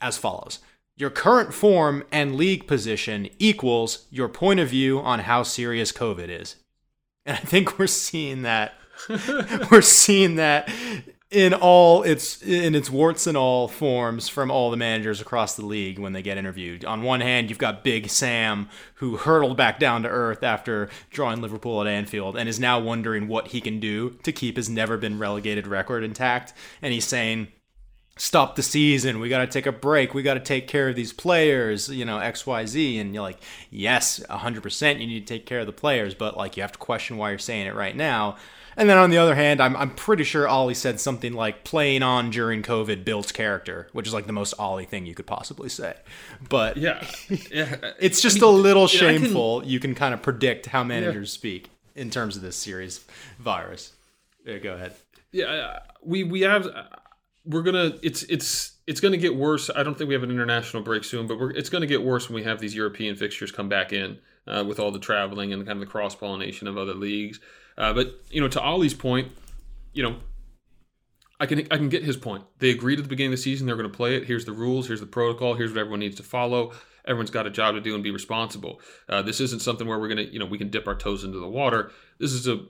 as 0.00 0.18
follows 0.18 0.58
Your 0.96 1.10
current 1.10 1.54
form 1.54 2.02
and 2.10 2.34
league 2.34 2.66
position 2.66 3.28
equals 3.38 4.08
your 4.10 4.28
point 4.28 4.58
of 4.58 4.68
view 4.68 4.98
on 4.98 5.20
how 5.20 5.44
serious 5.44 5.92
COVID 5.92 6.28
is. 6.28 6.56
And 7.24 7.36
I 7.36 7.40
think 7.40 7.78
we're 7.78 7.86
seeing 7.86 8.42
that. 8.42 8.74
we're 9.70 9.82
seeing 9.82 10.36
that 10.36 10.70
in 11.30 11.52
all 11.52 12.04
its 12.04 12.40
in 12.40 12.74
its 12.76 12.88
warts 12.88 13.26
and 13.26 13.36
all 13.36 13.66
forms 13.66 14.28
from 14.28 14.48
all 14.50 14.70
the 14.70 14.76
managers 14.76 15.20
across 15.20 15.56
the 15.56 15.66
league 15.66 15.98
when 15.98 16.12
they 16.12 16.22
get 16.22 16.38
interviewed. 16.38 16.84
On 16.84 17.02
one 17.02 17.20
hand, 17.20 17.50
you've 17.50 17.58
got 17.58 17.82
Big 17.82 18.08
Sam 18.08 18.68
who 18.94 19.16
hurtled 19.16 19.56
back 19.56 19.80
down 19.80 20.02
to 20.04 20.08
earth 20.08 20.44
after 20.44 20.88
drawing 21.10 21.40
Liverpool 21.40 21.80
at 21.80 21.88
Anfield 21.88 22.36
and 22.36 22.48
is 22.48 22.60
now 22.60 22.78
wondering 22.78 23.26
what 23.26 23.48
he 23.48 23.60
can 23.60 23.80
do 23.80 24.10
to 24.22 24.30
keep 24.30 24.56
his 24.56 24.68
never 24.68 24.96
been 24.96 25.18
relegated 25.18 25.66
record 25.66 26.04
intact. 26.04 26.52
And 26.80 26.92
he's 26.92 27.04
saying, 27.04 27.48
stop 28.16 28.56
the 28.56 28.62
season. 28.62 29.18
We 29.18 29.28
got 29.28 29.40
to 29.40 29.46
take 29.46 29.66
a 29.66 29.72
break. 29.72 30.14
We 30.14 30.22
got 30.22 30.34
to 30.34 30.40
take 30.40 30.68
care 30.68 30.88
of 30.88 30.96
these 30.96 31.12
players, 31.12 31.88
you 31.88 32.04
know, 32.04 32.18
XYZ. 32.18 33.00
And 33.00 33.12
you're 33.12 33.22
like, 33.22 33.40
yes, 33.70 34.20
100% 34.30 35.00
you 35.00 35.06
need 35.06 35.26
to 35.26 35.34
take 35.34 35.44
care 35.44 35.60
of 35.60 35.66
the 35.66 35.72
players, 35.72 36.14
but 36.14 36.36
like 36.36 36.56
you 36.56 36.62
have 36.62 36.72
to 36.72 36.78
question 36.78 37.16
why 37.16 37.30
you're 37.30 37.38
saying 37.38 37.66
it 37.66 37.74
right 37.74 37.96
now. 37.96 38.36
And 38.76 38.90
then 38.90 38.98
on 38.98 39.10
the 39.10 39.16
other 39.18 39.34
hand, 39.34 39.60
I'm, 39.62 39.74
I'm 39.76 39.90
pretty 39.90 40.22
sure 40.24 40.48
Ole 40.48 40.74
said 40.74 41.00
something 41.00 41.32
like 41.32 41.64
playing 41.64 42.02
on 42.02 42.30
during 42.30 42.62
COVID 42.62 43.04
builds 43.04 43.32
character, 43.32 43.88
which 43.92 44.06
is 44.06 44.12
like 44.12 44.26
the 44.26 44.32
most 44.34 44.52
Ole 44.58 44.84
thing 44.84 45.06
you 45.06 45.14
could 45.14 45.26
possibly 45.26 45.68
say. 45.70 45.94
But 46.48 46.76
Yeah, 46.76 47.02
yeah. 47.50 47.76
it's 47.98 48.20
just 48.20 48.42
I 48.42 48.46
a 48.46 48.52
mean, 48.52 48.62
little 48.62 48.86
you 48.88 49.00
know, 49.00 49.08
I 49.08 49.12
can- 49.14 49.22
shameful. 49.22 49.62
You 49.64 49.80
can 49.80 49.94
kind 49.94 50.12
of 50.12 50.20
predict 50.22 50.66
how 50.66 50.84
managers 50.84 51.32
speak 51.32 51.70
in 51.94 52.10
terms 52.10 52.36
of 52.36 52.42
this 52.42 52.56
series 52.56 53.04
virus. 53.38 53.92
Yeah, 54.44 54.58
go 54.58 54.74
ahead. 54.74 54.92
yeah 55.32 55.78
we 56.02 56.22
we 56.22 56.42
have 56.42 56.66
uh, 56.66 56.84
we're 57.44 57.62
gonna 57.62 57.94
it's 58.02 58.22
it's 58.24 58.76
it's 58.86 59.00
gonna 59.00 59.16
get 59.16 59.34
worse 59.34 59.70
i 59.74 59.82
don't 59.82 59.98
think 59.98 60.06
we 60.06 60.14
have 60.14 60.22
an 60.22 60.30
international 60.30 60.82
break 60.84 61.02
soon 61.02 61.26
but 61.26 61.36
we're, 61.40 61.50
it's 61.50 61.68
gonna 61.68 61.86
get 61.86 62.00
worse 62.02 62.28
when 62.28 62.36
we 62.36 62.44
have 62.44 62.60
these 62.60 62.72
european 62.74 63.16
fixtures 63.16 63.50
come 63.50 63.68
back 63.68 63.92
in 63.92 64.18
uh, 64.46 64.62
with 64.66 64.78
all 64.78 64.92
the 64.92 65.00
traveling 65.00 65.52
and 65.52 65.66
kind 65.66 65.78
of 65.78 65.80
the 65.80 65.90
cross 65.90 66.14
pollination 66.14 66.68
of 66.68 66.78
other 66.78 66.94
leagues 66.94 67.40
uh, 67.78 67.92
but 67.92 68.20
you 68.30 68.40
know 68.40 68.48
to 68.48 68.60
ole's 68.62 68.94
point 68.94 69.32
you 69.92 70.02
know 70.02 70.16
I 71.38 71.46
can 71.46 71.60
I 71.70 71.76
can 71.76 71.88
get 71.88 72.02
his 72.02 72.16
point. 72.16 72.44
They 72.60 72.70
agreed 72.70 72.98
at 72.98 73.04
the 73.04 73.08
beginning 73.08 73.32
of 73.32 73.38
the 73.38 73.42
season 73.42 73.66
they're 73.66 73.76
going 73.76 73.90
to 73.90 73.94
play 73.94 74.16
it. 74.16 74.24
Here's 74.24 74.46
the 74.46 74.52
rules. 74.52 74.86
Here's 74.86 75.00
the 75.00 75.06
protocol. 75.06 75.54
Here's 75.54 75.70
what 75.70 75.80
everyone 75.80 76.00
needs 76.00 76.16
to 76.16 76.22
follow. 76.22 76.72
Everyone's 77.06 77.30
got 77.30 77.46
a 77.46 77.50
job 77.50 77.74
to 77.74 77.80
do 77.80 77.94
and 77.94 78.02
be 78.02 78.10
responsible. 78.10 78.80
Uh, 79.08 79.22
this 79.22 79.40
isn't 79.40 79.60
something 79.60 79.86
where 79.86 79.98
we're 79.98 80.08
gonna, 80.08 80.22
you 80.22 80.38
know, 80.38 80.46
we 80.46 80.58
can 80.58 80.70
dip 80.70 80.88
our 80.88 80.94
toes 80.94 81.24
into 81.24 81.38
the 81.38 81.48
water. 81.48 81.92
This 82.18 82.32
is 82.32 82.48
a 82.48 82.64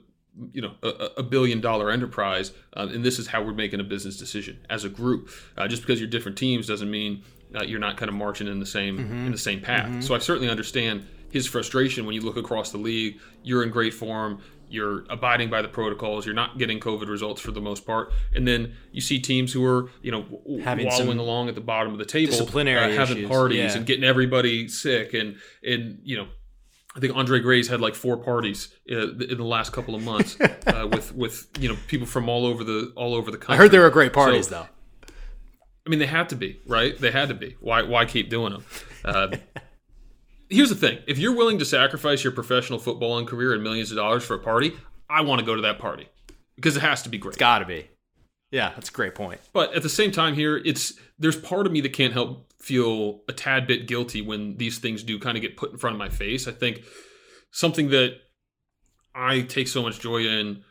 you 0.51 0.61
know 0.61 0.75
a, 0.83 1.09
a 1.17 1.23
billion 1.23 1.59
dollar 1.61 1.89
enterprise 1.89 2.51
um, 2.73 2.89
and 2.89 3.03
this 3.03 3.17
is 3.17 3.25
how 3.27 3.41
we're 3.41 3.53
making 3.53 3.79
a 3.79 3.83
business 3.83 4.17
decision 4.17 4.59
as 4.69 4.83
a 4.83 4.89
group 4.89 5.29
uh, 5.57 5.67
just 5.67 5.81
because 5.81 5.99
you're 5.99 6.07
different 6.07 6.37
teams 6.37 6.67
doesn't 6.67 6.91
mean 6.91 7.23
uh, 7.55 7.63
you're 7.63 7.79
not 7.79 7.97
kind 7.97 8.07
of 8.07 8.13
marching 8.13 8.47
in 8.47 8.59
the 8.59 8.65
same 8.65 8.99
in 8.99 9.31
the 9.31 9.37
same 9.37 9.59
path 9.59 10.03
so 10.03 10.13
i 10.13 10.19
certainly 10.19 10.47
understand 10.47 11.03
his 11.31 11.47
frustration 11.47 12.05
when 12.05 12.13
you 12.13 12.21
look 12.21 12.37
across 12.37 12.71
the 12.71 12.77
league 12.77 13.19
you're 13.41 13.63
in 13.63 13.71
great 13.71 13.95
form 13.95 14.39
you're 14.69 15.05
abiding 15.09 15.49
by 15.49 15.61
the 15.61 15.67
protocols 15.67 16.25
you're 16.25 16.35
not 16.35 16.57
getting 16.57 16.79
covid 16.79 17.07
results 17.07 17.41
for 17.41 17.51
the 17.51 17.61
most 17.61 17.85
part 17.85 18.11
and 18.35 18.47
then 18.47 18.73
you 18.91 19.01
see 19.01 19.19
teams 19.19 19.53
who 19.53 19.65
are 19.65 19.89
you 20.01 20.11
know 20.11 20.25
Having 20.63 20.87
wallowing 20.87 21.19
along 21.19 21.49
at 21.49 21.55
the 21.55 21.61
bottom 21.61 21.93
of 21.93 21.99
the 21.99 22.05
table 22.05 22.31
disciplinary 22.31 22.93
uh, 22.93 22.97
having 22.97 23.17
issues, 23.17 23.29
parties 23.29 23.57
yeah. 23.57 23.77
and 23.77 23.85
getting 23.85 24.03
everybody 24.03 24.67
sick 24.67 25.13
and 25.13 25.37
and 25.63 25.99
you 26.03 26.17
know 26.17 26.27
I 26.95 26.99
think 26.99 27.15
Andre 27.15 27.39
Gray's 27.39 27.67
had 27.67 27.79
like 27.79 27.93
four 27.93 28.17
parties 28.17 28.73
uh, 28.91 29.11
in 29.11 29.37
the 29.37 29.43
last 29.43 29.71
couple 29.71 29.93
of 29.93 30.01
months 30.03 30.35
uh, 30.67 30.87
with 30.91 31.13
with 31.13 31.47
you 31.59 31.69
know 31.69 31.77
people 31.87 32.07
from 32.07 32.27
all 32.27 32.43
over 32.47 32.63
the 32.63 32.91
all 32.95 33.13
over 33.13 33.29
the 33.29 33.37
country. 33.37 33.53
I 33.53 33.57
heard 33.57 33.69
they 33.69 33.77
were 33.77 33.91
great 33.91 34.13
parties 34.13 34.47
So- 34.47 34.55
though. 34.55 34.67
I 35.85 35.89
mean, 35.89 35.99
they 35.99 36.07
had 36.07 36.27
to 36.29 36.35
be 36.35 36.59
right. 36.67 36.99
They 36.99 37.11
had 37.11 37.29
to 37.29 37.33
be. 37.35 37.55
Why 37.61 37.83
why 37.83 38.05
keep 38.05 38.29
doing 38.29 38.51
them? 38.51 38.65
Uh, 39.05 39.37
here's 40.49 40.69
the 40.69 40.75
thing: 40.75 40.99
if 41.07 41.17
you're 41.17 41.35
willing 41.35 41.59
to 41.59 41.65
sacrifice 41.65 42.23
your 42.23 42.33
professional 42.33 42.79
footballing 42.79 43.27
career 43.27 43.53
and 43.53 43.63
millions 43.63 43.91
of 43.91 43.97
dollars 43.97 44.23
for 44.23 44.35
a 44.35 44.39
party, 44.39 44.73
I 45.09 45.21
want 45.21 45.39
to 45.39 45.45
go 45.45 45.55
to 45.55 45.61
that 45.63 45.79
party 45.79 46.07
because 46.55 46.75
it 46.77 46.81
has 46.81 47.01
to 47.03 47.09
be 47.09 47.17
great. 47.17 47.31
It's 47.31 47.37
Got 47.37 47.59
to 47.59 47.65
be. 47.65 47.87
Yeah, 48.51 48.71
that's 48.75 48.89
a 48.89 48.93
great 48.93 49.13
point. 49.13 49.41
But 49.51 49.73
at 49.73 49.83
the 49.83 49.89
same 49.89 50.11
time, 50.11 50.33
here 50.33 50.57
it's 50.57 50.93
there's 51.19 51.35
part 51.35 51.65
of 51.65 51.71
me 51.73 51.81
that 51.81 51.93
can't 51.93 52.13
help 52.13 52.51
feel 52.61 53.21
a 53.27 53.33
tad 53.33 53.67
bit 53.67 53.87
guilty 53.87 54.21
when 54.21 54.57
these 54.57 54.79
things 54.79 55.03
do 55.03 55.19
kind 55.19 55.37
of 55.37 55.41
get 55.41 55.57
put 55.57 55.71
in 55.71 55.77
front 55.77 55.95
of 55.95 55.99
my 55.99 56.09
face. 56.09 56.47
I 56.47 56.51
think 56.51 56.83
something 57.51 57.89
that 57.89 58.15
I 59.13 59.41
take 59.41 59.67
so 59.67 59.81
much 59.81 59.99
joy 59.99 60.19
in 60.25 60.63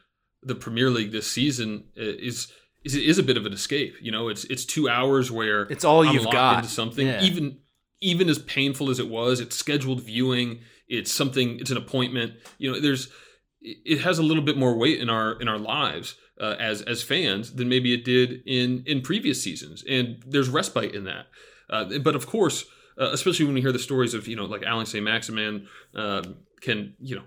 the 0.43 0.55
Premier 0.55 0.91
League 0.91 1.13
this 1.13 1.31
season 1.31 1.85
uh, 1.99 2.03
is 2.03 2.51
is 2.85 2.95
it 2.95 3.03
is 3.03 3.19
a 3.19 3.23
bit 3.23 3.37
of 3.37 3.45
an 3.45 3.53
escape. 3.53 3.95
You 4.01 4.11
know, 4.13 4.29
it's 4.29 4.45
it's 4.45 4.65
two 4.65 4.89
hours 4.89 5.31
where 5.31 5.63
It's 5.65 5.85
all 5.85 6.07
I'm 6.07 6.15
you've 6.15 6.31
got. 6.31 6.59
into 6.59 6.71
something. 6.71 7.07
Yeah. 7.07 7.23
Even 7.23 7.59
even 8.01 8.29
as 8.29 8.39
painful 8.39 8.91
as 8.91 8.99
it 8.99 9.09
was, 9.09 9.41
it's 9.41 9.57
scheduled 9.57 10.03
viewing. 10.03 10.61
It's 10.89 11.13
something. 11.13 11.59
It's 11.61 11.71
an 11.71 11.77
appointment. 11.77 12.35
You 12.59 12.73
know, 12.73 12.81
there's 12.81 13.09
it 13.61 14.01
has 14.01 14.19
a 14.19 14.23
little 14.23 14.43
bit 14.45 14.57
more 14.57 14.77
weight 14.77 15.01
in 15.01 15.11
our 15.11 15.33
in 15.41 15.49
our 15.49 15.59
lives 15.59 16.17
uh, 16.41 16.55
as 16.59 16.83
as 16.83 17.03
fans 17.03 17.55
than 17.55 17.69
maybe 17.69 17.93
it 17.93 18.05
did 18.05 18.43
in 18.47 18.85
in 18.87 19.01
previous 19.03 19.43
seasons, 19.43 19.83
and 19.89 20.23
there's 20.27 20.49
respite 20.49 20.95
in 20.95 21.05
that. 21.05 21.27
Uh, 21.69 21.99
but 21.99 22.15
of 22.15 22.27
course, 22.27 22.65
uh, 23.01 23.11
especially 23.13 23.45
when 23.45 23.55
we 23.55 23.61
hear 23.61 23.73
the 23.73 23.79
stories 23.79 24.15
of 24.15 24.29
you 24.29 24.37
know 24.37 24.45
like 24.45 24.63
Allan 24.63 24.87
Saint-Maximin 24.87 25.67
um, 25.97 26.37
can 26.61 26.95
you 27.01 27.17
know 27.17 27.23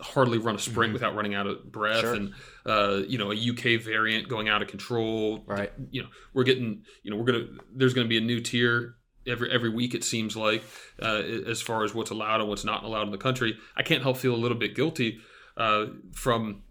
hardly 0.00 0.38
run 0.38 0.54
a 0.54 0.58
sprint 0.58 0.92
without 0.92 1.14
running 1.14 1.34
out 1.34 1.46
of 1.46 1.70
breath, 1.72 2.00
Sure. 2.00 2.14
and 2.14 2.32
uh, 2.64 3.00
you 3.08 3.18
know 3.18 3.32
a 3.32 3.34
UK 3.34 3.82
variant 3.82 4.28
going 4.28 4.48
out 4.48 4.62
of 4.62 4.68
control. 4.68 5.42
Right. 5.46 5.72
You 5.90 6.02
know 6.02 6.08
we're 6.32 6.44
getting 6.44 6.84
you 7.02 7.10
know 7.10 7.16
we're 7.16 7.24
gonna 7.26 7.46
there's 7.74 7.94
gonna 7.94 8.06
be 8.08 8.18
a 8.18 8.22
new 8.22 8.40
tier 8.40 8.94
every 9.26 9.50
every 9.50 9.68
week 9.70 9.94
it 9.94 10.04
seems 10.04 10.36
like 10.36 10.62
uh, 11.02 11.22
as 11.46 11.60
far 11.60 11.84
as 11.84 11.94
what's 11.94 12.10
allowed 12.10 12.40
and 12.40 12.48
what's 12.48 12.64
not 12.64 12.84
allowed 12.84 13.02
in 13.02 13.10
the 13.10 13.18
country. 13.18 13.56
I 13.76 13.82
can't 13.82 14.02
help 14.02 14.16
feel 14.16 14.34
a 14.34 14.36
little 14.36 14.58
bit 14.58 14.74
guilty 14.74 15.20
uh, 15.56 15.86
from 16.12 16.62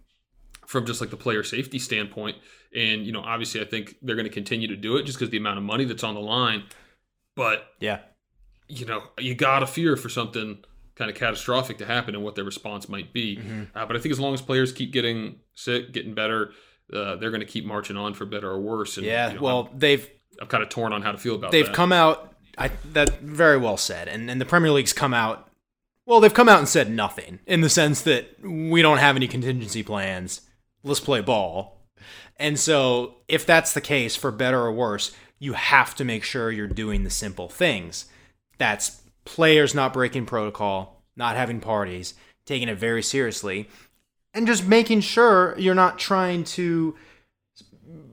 from 0.67 0.85
just 0.85 1.01
like 1.01 1.09
the 1.09 1.17
player 1.17 1.43
safety 1.43 1.79
standpoint. 1.79 2.37
And 2.75 3.05
you 3.05 3.11
know, 3.11 3.21
obviously, 3.21 3.61
I 3.61 3.65
think 3.65 3.95
they're 4.01 4.15
going 4.15 4.27
to 4.27 4.33
continue 4.33 4.67
to 4.67 4.75
do 4.75 4.97
it 4.97 5.03
just 5.03 5.17
because 5.17 5.31
the 5.31 5.37
amount 5.37 5.57
of 5.57 5.63
money 5.63 5.85
that's 5.85 6.03
on 6.03 6.13
the 6.13 6.21
line. 6.21 6.63
But 7.35 7.65
Yeah. 7.79 7.99
you 8.67 8.85
know, 8.85 9.01
you 9.17 9.33
got 9.33 9.59
to 9.59 9.67
fear 9.67 9.95
for 9.95 10.09
something 10.09 10.63
kind 10.95 11.09
of 11.09 11.15
catastrophic 11.15 11.77
to 11.77 11.85
happen 11.85 12.13
and 12.13 12.23
what 12.23 12.35
their 12.35 12.43
response 12.43 12.89
might 12.89 13.13
be. 13.13 13.37
Mm-hmm. 13.37 13.63
Uh, 13.73 13.85
but 13.85 13.95
I 13.95 13.99
think 13.99 14.11
as 14.11 14.19
long 14.19 14.33
as 14.33 14.41
players 14.41 14.71
keep 14.73 14.91
getting 14.91 15.39
sick, 15.55 15.93
getting 15.93 16.13
better, 16.13 16.51
uh, 16.93 17.15
they're 17.15 17.31
going 17.31 17.39
to 17.39 17.45
keep 17.47 17.65
marching 17.65 17.95
on 17.95 18.13
for 18.13 18.25
better 18.25 18.49
or 18.51 18.59
worse. 18.59 18.97
And, 18.97 19.05
Yeah. 19.05 19.29
you 19.29 19.35
know, 19.35 19.41
well, 19.41 19.69
they've 19.73 20.03
I'm, 20.39 20.43
I'm 20.43 20.47
kind 20.47 20.61
of 20.63 20.69
torn 20.69 20.91
on 20.93 21.01
how 21.01 21.11
to 21.13 21.17
feel 21.17 21.35
about 21.35 21.51
that 21.51 21.57
they've 21.57 21.65
that. 21.67 21.75
come 21.75 21.91
out. 21.93 22.28
I 22.59 22.71
that 22.91 23.21
very 23.21 23.57
well 23.57 23.77
said, 23.77 24.07
and 24.07 24.29
and 24.29 24.39
the 24.39 24.45
Premier 24.45 24.71
League's 24.71 24.93
come 24.93 25.13
out. 25.13 25.49
Well, 26.05 26.19
they've 26.19 26.33
come 26.33 26.49
out 26.49 26.59
and 26.59 26.67
said 26.67 26.91
nothing 26.91 27.39
in 27.47 27.61
the 27.61 27.69
sense 27.69 28.01
that 28.01 28.43
we 28.43 28.81
don't 28.81 28.97
have 28.97 29.15
any 29.15 29.27
contingency 29.27 29.83
plans. 29.83 30.41
Let's 30.83 30.99
play 30.99 31.21
ball. 31.21 31.77
And 32.37 32.59
so, 32.59 33.15
if 33.27 33.45
that's 33.45 33.73
the 33.73 33.81
case, 33.81 34.15
for 34.15 34.31
better 34.31 34.59
or 34.59 34.71
worse, 34.71 35.15
you 35.39 35.53
have 35.53 35.95
to 35.95 36.05
make 36.05 36.23
sure 36.23 36.51
you're 36.51 36.67
doing 36.67 37.03
the 37.03 37.09
simple 37.09 37.47
things. 37.49 38.05
That's 38.57 39.01
players 39.25 39.75
not 39.75 39.93
breaking 39.93 40.25
protocol, 40.25 41.03
not 41.15 41.35
having 41.35 41.59
parties, 41.59 42.13
taking 42.45 42.69
it 42.69 42.77
very 42.77 43.03
seriously, 43.03 43.69
and 44.33 44.47
just 44.47 44.65
making 44.65 45.01
sure 45.01 45.55
you're 45.57 45.75
not 45.75 45.99
trying 45.99 46.43
to 46.45 46.95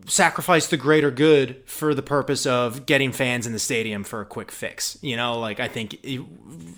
sacrifice 0.09 0.67
the 0.69 0.77
greater 0.77 1.11
good 1.11 1.63
for 1.67 1.95
the 1.95 2.03
purpose 2.03 2.47
of 2.47 2.87
getting 2.87 3.13
fans 3.13 3.47
in 3.47 3.53
the 3.53 3.59
stadium 3.59 4.05
for 4.05 4.21
a 4.21 4.25
quick 4.27 4.51
fix. 4.53 4.99
You 5.03 5.17
know, 5.17 5.39
like 5.41 5.59
I 5.61 5.69
think 5.69 5.95
it- 6.05 6.23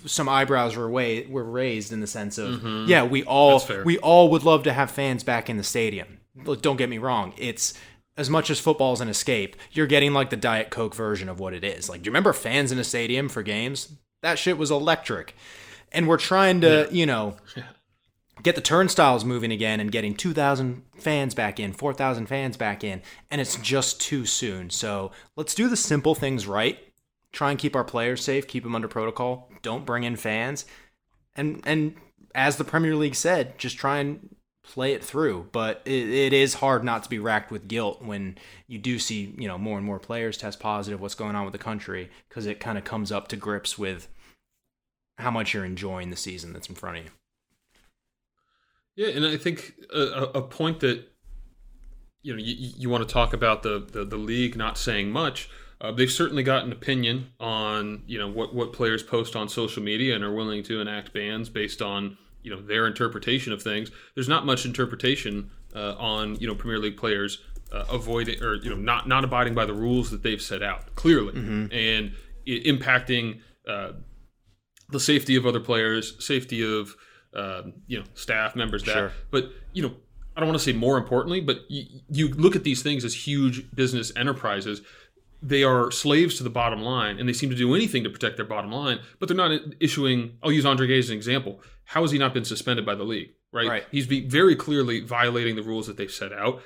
some 0.05 0.27
eyebrows 0.27 0.75
were 0.75 0.89
wa- 0.89 1.21
were 1.29 1.43
raised 1.43 1.91
in 1.93 1.99
the 1.99 2.07
sense 2.07 2.37
of 2.37 2.63
yeah, 2.87 3.03
we 3.03 3.23
all 3.23 3.59
Mm-hmm. 3.59 3.83
We 3.85 3.97
all 3.99 4.29
would 4.31 4.43
love 4.43 4.63
to 4.63 4.73
have 4.73 4.89
fans 4.91 5.23
back 5.23 5.49
in 5.49 5.57
the 5.57 5.63
stadium. 5.63 6.19
Don't 6.61 6.77
get 6.77 6.89
me 6.89 6.97
wrong, 6.97 7.33
it's 7.37 7.73
as 8.17 8.29
much 8.29 8.49
as 8.49 8.59
football's 8.59 8.99
an 9.01 9.07
escape, 9.09 9.55
you're 9.71 9.87
getting 9.87 10.11
like 10.13 10.29
the 10.29 10.35
Diet 10.37 10.69
Coke 10.69 10.93
version 10.95 11.29
of 11.29 11.39
what 11.39 11.53
it 11.53 11.63
is. 11.63 11.87
Like, 11.89 12.01
do 12.01 12.07
you 12.07 12.11
remember 12.11 12.33
fans 12.33 12.71
in 12.71 12.77
a 12.79 12.83
stadium 12.83 13.29
for 13.29 13.41
games? 13.43 13.93
That 14.23 14.37
shit 14.37 14.57
was 14.57 14.71
electric. 14.71 15.35
And 15.93 16.05
we're 16.07 16.17
trying 16.17 16.59
to, 16.61 16.87
you 16.91 17.05
know, 17.05 17.37
get 18.43 18.55
the 18.55 18.61
turnstiles 18.61 19.25
moving 19.25 19.51
again 19.51 19.79
and 19.79 19.91
getting 19.91 20.15
2,000 20.15 20.83
fans 20.97 21.33
back 21.33 21.59
in, 21.59 21.73
4,000 21.73 22.27
fans 22.27 22.57
back 22.57 22.83
in, 22.83 23.01
and 23.29 23.41
it's 23.41 23.55
just 23.57 24.01
too 24.01 24.25
soon. 24.25 24.69
So 24.69 25.11
let's 25.35 25.55
do 25.55 25.67
the 25.67 25.77
simple 25.77 26.15
things 26.15 26.47
right. 26.47 26.79
Try 27.31 27.51
and 27.51 27.59
keep 27.59 27.75
our 27.75 27.83
players 27.83 28.23
safe, 28.23 28.47
keep 28.47 28.63
them 28.63 28.75
under 28.75 28.87
protocol. 28.87 29.49
Don't 29.61 29.85
bring 29.85 30.03
in 30.03 30.15
fans, 30.15 30.65
and 31.35 31.61
and 31.65 31.95
as 32.33 32.55
the 32.55 32.63
Premier 32.63 32.95
League 32.95 33.15
said, 33.15 33.57
just 33.57 33.77
try 33.77 33.99
and 33.99 34.35
play 34.63 34.93
it 34.93 35.03
through. 35.03 35.47
But 35.51 35.81
it, 35.85 36.09
it 36.09 36.33
is 36.33 36.55
hard 36.55 36.83
not 36.83 37.03
to 37.03 37.09
be 37.09 37.19
racked 37.19 37.51
with 37.51 37.67
guilt 37.67 38.01
when 38.01 38.37
you 38.67 38.79
do 38.79 38.97
see 38.97 39.35
you 39.37 39.47
know 39.47 39.57
more 39.57 39.77
and 39.77 39.85
more 39.85 39.99
players 39.99 40.37
test 40.37 40.59
positive. 40.59 40.99
What's 40.99 41.15
going 41.15 41.35
on 41.35 41.45
with 41.45 41.51
the 41.51 41.59
country? 41.59 42.09
Because 42.27 42.47
it 42.47 42.59
kind 42.59 42.77
of 42.77 42.83
comes 42.83 43.11
up 43.11 43.27
to 43.27 43.35
grips 43.35 43.77
with 43.77 44.07
how 45.19 45.29
much 45.29 45.53
you're 45.53 45.65
enjoying 45.65 46.09
the 46.09 46.15
season 46.15 46.53
that's 46.53 46.69
in 46.69 46.75
front 46.75 46.97
of 46.97 47.03
you. 47.03 47.11
Yeah, 48.99 49.07
and 49.15 49.25
I 49.25 49.37
think 49.37 49.75
a, 49.95 50.23
a 50.35 50.41
point 50.41 50.81
that 50.81 51.07
you 52.21 52.33
know 52.33 52.39
you, 52.39 52.53
you 52.77 52.89
want 52.89 53.07
to 53.07 53.11
talk 53.13 53.31
about 53.33 53.63
the, 53.63 53.79
the 53.89 54.03
the 54.03 54.17
league 54.17 54.57
not 54.57 54.77
saying 54.77 55.09
much. 55.09 55.49
Uh, 55.79 55.93
they've 55.93 56.11
certainly 56.11 56.43
got 56.43 56.65
an 56.65 56.73
opinion 56.73 57.31
on 57.39 58.03
you 58.07 58.19
know 58.19 58.27
what 58.29 58.53
what 58.53 58.73
players 58.73 59.01
post 59.01 59.37
on 59.37 59.47
social 59.47 59.81
media 59.81 60.15
and 60.15 60.23
are 60.25 60.33
willing 60.33 60.63
to 60.63 60.81
enact 60.81 61.13
bans 61.13 61.47
based 61.47 61.81
on 61.81 62.17
you 62.43 62.51
know 62.53 62.61
their 62.61 62.85
interpretation 62.87 63.53
of 63.53 63.63
things. 63.63 63.89
There's 64.15 64.27
not 64.27 64.45
much 64.45 64.65
interpretation 64.65 65.49
uh, 65.73 65.95
on 65.97 66.35
you 66.35 66.47
know 66.47 66.53
Premier 66.55 66.79
League 66.79 66.97
players 66.97 67.41
uh, 67.71 67.85
avoiding 67.89 68.43
or 68.43 68.55
you 68.55 68.69
know 68.69 68.75
not 68.75 69.07
not 69.07 69.23
abiding 69.23 69.55
by 69.55 69.63
the 69.65 69.73
rules 69.73 70.11
that 70.11 70.23
they've 70.23 70.41
set 70.41 70.61
out 70.61 70.93
clearly 70.95 71.33
and 71.71 72.11
i- 72.45 72.63
impacting 72.65 73.39
uh, 73.65 73.93
the 74.89 74.99
safety 74.99 75.37
of 75.37 75.45
other 75.45 75.61
players, 75.61 76.17
safety 76.19 76.61
of 76.61 76.97
um, 77.33 77.73
you 77.87 77.99
know 77.99 78.05
staff 78.13 78.55
members. 78.55 78.83
That, 78.83 78.93
Sure. 78.93 79.11
but 79.31 79.51
you 79.73 79.83
know, 79.83 79.93
I 80.35 80.39
don't 80.39 80.49
want 80.49 80.59
to 80.59 80.63
say 80.65 80.73
more 80.73 80.97
importantly, 80.97 81.41
but 81.41 81.61
you, 81.69 81.85
you 82.09 82.27
look 82.29 82.55
at 82.55 82.63
these 82.63 82.81
things 82.81 83.03
as 83.05 83.13
huge 83.27 83.73
business 83.75 84.11
enterprises. 84.15 84.81
They 85.41 85.63
are 85.63 85.89
slaves 85.89 86.35
to 86.35 86.43
the 86.43 86.49
bottom 86.49 86.81
line, 86.81 87.17
and 87.17 87.27
they 87.29 87.31
seem 87.33 87.49
to 87.49 87.55
do 87.55 87.73
anything 87.73 88.03
to 88.03 88.09
protect 88.09 88.35
their 88.35 88.45
bottom 88.45 88.71
line. 88.71 88.99
But 89.19 89.29
they're 89.29 89.37
not 89.37 89.57
issuing. 89.79 90.37
I'll 90.43 90.51
use 90.51 90.65
Andre 90.65 90.85
Gray 90.85 90.99
as 90.99 91.09
an 91.09 91.15
example. 91.15 91.61
How 91.85 92.01
has 92.01 92.11
he 92.11 92.17
not 92.17 92.33
been 92.33 92.43
suspended 92.43 92.85
by 92.85 92.95
the 92.95 93.05
league? 93.05 93.29
Right. 93.53 93.67
Right. 93.67 93.83
He's 93.89 94.05
be 94.05 94.27
very 94.27 94.55
clearly 94.55 94.99
violating 94.99 95.55
the 95.55 95.63
rules 95.63 95.87
that 95.87 95.95
they've 95.97 96.11
set 96.11 96.33
out. 96.33 96.61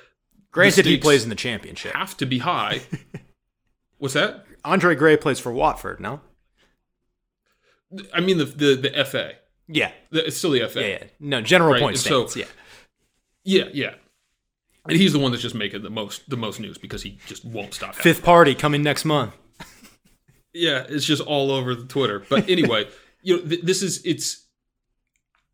Granted, 0.50 0.86
he 0.86 0.96
plays 0.98 1.22
in 1.22 1.30
the 1.30 1.36
championship. 1.36 1.92
Have 1.94 2.16
to 2.16 2.26
be 2.26 2.38
high. 2.38 2.82
What's 3.98 4.14
that? 4.14 4.44
Andre 4.64 4.94
Gray 4.96 5.16
plays 5.16 5.38
for 5.38 5.52
Watford, 5.52 6.00
no? 6.00 6.20
I 8.12 8.20
mean 8.20 8.38
the 8.38 8.44
the 8.44 8.74
the 8.74 9.04
FA. 9.04 9.34
Yeah. 9.68 9.92
It's 10.12 10.36
still 10.36 10.50
the 10.50 10.68
FA. 10.68 10.80
Yeah, 10.80 10.86
yeah. 10.86 11.04
No, 11.20 11.40
general 11.40 11.72
Right, 11.72 11.80
point 11.80 11.96
and 11.96 12.00
so- 12.00 12.28
yeah. 12.38 12.46
Yeah, 13.44 13.64
yeah. 13.72 13.94
And 14.88 14.98
he's 14.98 15.12
the 15.12 15.18
one 15.18 15.30
that's 15.30 15.42
just 15.42 15.54
making 15.54 15.82
the 15.82 15.90
most 15.90 16.28
the 16.28 16.36
most 16.36 16.60
news 16.60 16.76
because 16.76 17.02
he 17.02 17.18
just 17.26 17.44
won't 17.44 17.72
stop. 17.72 17.94
Fifth 17.94 18.22
party 18.22 18.54
coming 18.54 18.82
next 18.82 19.04
month. 19.04 19.34
Yeah, 20.56 20.86
it's 20.88 21.04
just 21.04 21.20
all 21.20 21.50
over 21.50 21.74
the 21.74 21.84
Twitter. 21.84 22.24
But 22.30 22.48
anyway, 22.48 22.86
you 23.22 23.36
know, 23.36 23.42
th- 23.42 23.62
this 23.62 23.82
is 23.82 24.00
it's. 24.04 24.46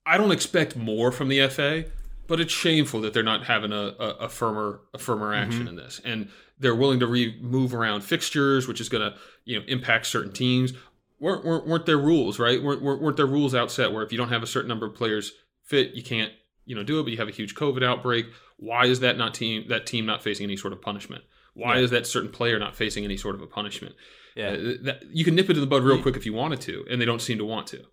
I 0.05 0.19
don't 0.19 0.31
expect 0.31 0.77
more 0.77 1.11
from 1.11 1.29
the 1.29 1.49
FA, 1.49 1.87
but 2.27 2.39
it's 2.39 2.53
shameful 2.53 3.01
that 3.01 3.15
they're 3.15 3.23
not 3.23 3.45
having 3.45 3.73
a, 3.73 3.95
a, 3.99 4.09
a 4.21 4.29
firmer 4.29 4.83
a 4.93 4.99
firmer 4.99 5.33
mm-hmm. 5.33 5.43
action 5.43 5.69
in 5.69 5.77
this, 5.77 6.03
and 6.05 6.29
they're 6.59 6.75
willing 6.75 7.01
to 7.01 7.07
re- 7.07 7.39
move 7.41 7.75
around 7.75 8.03
fixtures, 8.03 8.69
which 8.69 8.79
is 8.79 8.91
going 8.91 9.11
to 9.11 9.17
you 9.47 9.59
know 9.59 9.65
impact 9.69 10.05
certain 10.05 10.33
teams. 10.33 10.75
Weren't, 11.21 11.45
weren't 11.45 11.66
weren't 11.66 11.87
there 11.87 11.99
rules, 11.99 12.39
right? 12.39 12.62
Weren't, 12.62 12.83
weren't 12.83 13.01
weren't 13.01 13.16
there 13.16 13.27
rules 13.27 13.55
outset 13.55 13.93
where 13.93 14.03
if 14.03 14.11
you 14.11 14.18
don't 14.18 14.31
have 14.31 14.43
a 14.43 14.47
certain 14.47 14.68
number 14.68 14.87
of 14.87 14.95
players 14.95 15.33
fit, 15.62 15.95
you 15.95 16.03
can't 16.03 16.33
you 16.64 16.75
know 16.75 16.83
do 16.83 16.99
it, 16.99 17.05
but 17.05 17.12
you 17.12 17.18
have 17.18 17.29
a 17.29 17.33
huge 17.33 17.55
COVID 17.55 17.85
outbreak. 17.85 18.27
Why 18.57 18.87
is 18.87 19.01
that 19.01 19.16
not 19.16 19.35
team 19.35 19.66
that 19.68 19.87
team 19.87 20.07
not 20.07 20.23
facing 20.23 20.45
any 20.45 20.57
sort 20.57 20.73
of 20.73 20.83
punishment? 20.83 21.25
Why 21.55 21.79
is 21.79 21.91
that 21.91 22.07
certain 22.07 22.31
player 22.31 22.59
not 22.59 22.77
facing 22.77 23.05
any 23.05 23.16
sort 23.16 23.35
of 23.35 23.43
a 23.43 23.47
punishment? 23.47 23.95
Yeah. 24.37 24.51
Uh, 24.51 24.73
that, 24.83 25.03
you 25.11 25.25
can 25.25 25.35
nip 25.35 25.51
it 25.51 25.57
in 25.57 25.61
the 25.61 25.66
bud 25.66 25.83
real 25.83 26.01
quick 26.01 26.16
if 26.16 26.25
you 26.25 26.33
wanted 26.33 26.61
to, 26.62 26.85
and 26.89 27.01
they 27.01 27.05
don't 27.05 27.21
seem 27.21 27.39
to 27.39 27.45
want 27.45 27.66
to. 27.68 27.85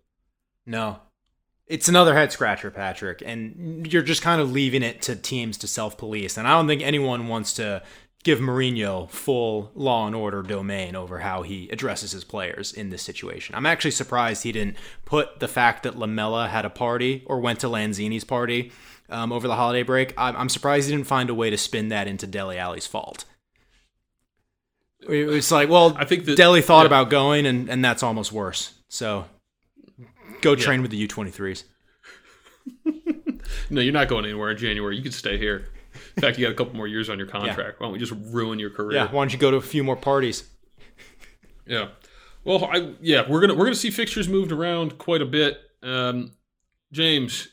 No. 0.64 1.00
It's 1.66 1.88
another 1.88 2.14
head 2.14 2.32
scratcher, 2.32 2.70
Patrick, 2.70 3.22
and 3.24 3.86
you're 3.92 4.02
just 4.02 4.22
kind 4.22 4.40
of 4.40 4.50
leaving 4.52 4.82
it 4.82 5.02
to 5.02 5.16
teams 5.16 5.58
to 5.58 5.68
self 5.68 5.98
police. 5.98 6.38
And 6.38 6.46
I 6.46 6.52
don't 6.52 6.66
think 6.66 6.82
anyone 6.82 7.28
wants 7.28 7.52
to 7.54 7.82
give 8.24 8.40
Mourinho 8.40 9.08
full 9.10 9.70
law 9.74 10.06
and 10.06 10.14
order 10.14 10.42
domain 10.42 10.96
over 10.96 11.20
how 11.20 11.42
he 11.42 11.68
addresses 11.70 12.12
his 12.12 12.24
players 12.24 12.72
in 12.72 12.90
this 12.90 13.02
situation. 13.02 13.54
I'm 13.54 13.66
actually 13.66 13.92
surprised 13.92 14.42
he 14.42 14.52
didn't 14.52 14.76
put 15.04 15.40
the 15.40 15.48
fact 15.48 15.84
that 15.84 15.96
Lamela 15.96 16.48
had 16.48 16.64
a 16.64 16.70
party 16.70 17.22
or 17.26 17.40
went 17.40 17.60
to 17.60 17.68
Lanzini's 17.68 18.24
party 18.24 18.72
um, 19.08 19.32
over 19.32 19.46
the 19.48 19.56
holiday 19.56 19.82
break. 19.82 20.14
I'm, 20.18 20.36
I'm 20.36 20.48
surprised 20.48 20.88
he 20.88 20.94
didn't 20.94 21.06
find 21.06 21.30
a 21.30 21.34
way 21.34 21.50
to 21.50 21.56
spin 21.56 21.88
that 21.88 22.08
into 22.08 22.26
Dele 22.26 22.58
Alli's 22.58 22.86
fault. 22.86 23.24
It's 25.00 25.50
like, 25.50 25.68
well, 25.68 25.96
I 25.96 26.04
think 26.04 26.24
that- 26.24 26.36
Dele 26.36 26.60
thought 26.60 26.82
yeah. 26.82 26.86
about 26.88 27.10
going, 27.10 27.46
and, 27.46 27.70
and 27.70 27.84
that's 27.84 28.02
almost 28.02 28.32
worse. 28.32 28.74
So 28.88 29.26
go 30.40 30.54
train 30.56 30.82
with 30.82 30.90
the 30.90 31.06
U23s. 31.06 31.64
No, 33.70 33.80
you're 33.80 33.92
not 33.92 34.08
going 34.08 34.24
anywhere 34.24 34.50
in 34.50 34.56
January. 34.56 34.96
You 34.96 35.02
can 35.02 35.12
stay 35.12 35.38
here. 35.38 35.68
In 36.18 36.22
fact, 36.22 36.36
you 36.36 36.46
got 36.46 36.52
a 36.52 36.56
couple 36.56 36.74
more 36.74 36.88
years 36.88 37.08
on 37.08 37.16
your 37.16 37.28
contract. 37.28 37.78
Why 37.78 37.86
don't 37.86 37.92
we 37.92 37.98
just 38.00 38.12
ruin 38.32 38.58
your 38.58 38.70
career? 38.70 38.98
Yeah, 38.98 39.06
why 39.12 39.22
don't 39.22 39.32
you 39.32 39.38
go 39.38 39.52
to 39.52 39.56
a 39.56 39.60
few 39.62 39.84
more 39.84 39.96
parties? 39.96 40.44
Yeah. 41.66 41.88
Well, 42.44 42.64
I 42.64 42.94
yeah, 43.02 43.28
we're 43.28 43.42
gonna 43.42 43.54
we're 43.54 43.66
gonna 43.66 43.74
see 43.76 43.90
fixtures 43.90 44.26
moved 44.26 44.52
around 44.52 44.96
quite 44.96 45.20
a 45.20 45.26
bit. 45.26 45.60
Um, 45.82 46.32
James, 46.92 47.48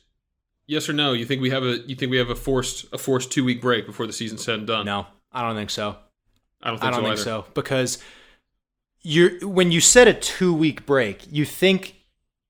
yes 0.68 0.88
or 0.88 0.94
no? 0.94 1.12
You 1.12 1.26
think 1.26 1.42
we 1.42 1.50
have 1.50 1.64
a 1.64 1.80
you 1.86 1.96
think 1.96 2.12
we 2.12 2.18
have 2.18 2.30
a 2.30 2.36
forced 2.36 2.86
a 2.94 2.98
forced 2.98 3.30
two 3.30 3.44
week 3.44 3.62
break 3.62 3.86
before 3.86 4.08
the 4.08 4.14
season's 4.14 4.42
said 4.46 4.60
and 4.60 4.68
done? 4.68 4.86
No, 4.86 5.06
I 5.34 5.42
don't 5.42 5.56
think 5.58 5.70
so. 5.70 5.98
I 6.64 6.70
don't 6.70 6.78
I 6.78 6.92
think 6.92 6.94
don't 6.94 7.04
so 7.04 7.08
think 7.08 7.20
so 7.20 7.46
because 7.54 7.98
you're 9.02 9.46
when 9.46 9.74
you 9.74 9.82
set 9.82 10.08
a 10.08 10.14
two 10.14 10.54
week 10.54 10.86
break, 10.86 11.28
you 11.30 11.44
think 11.44 11.96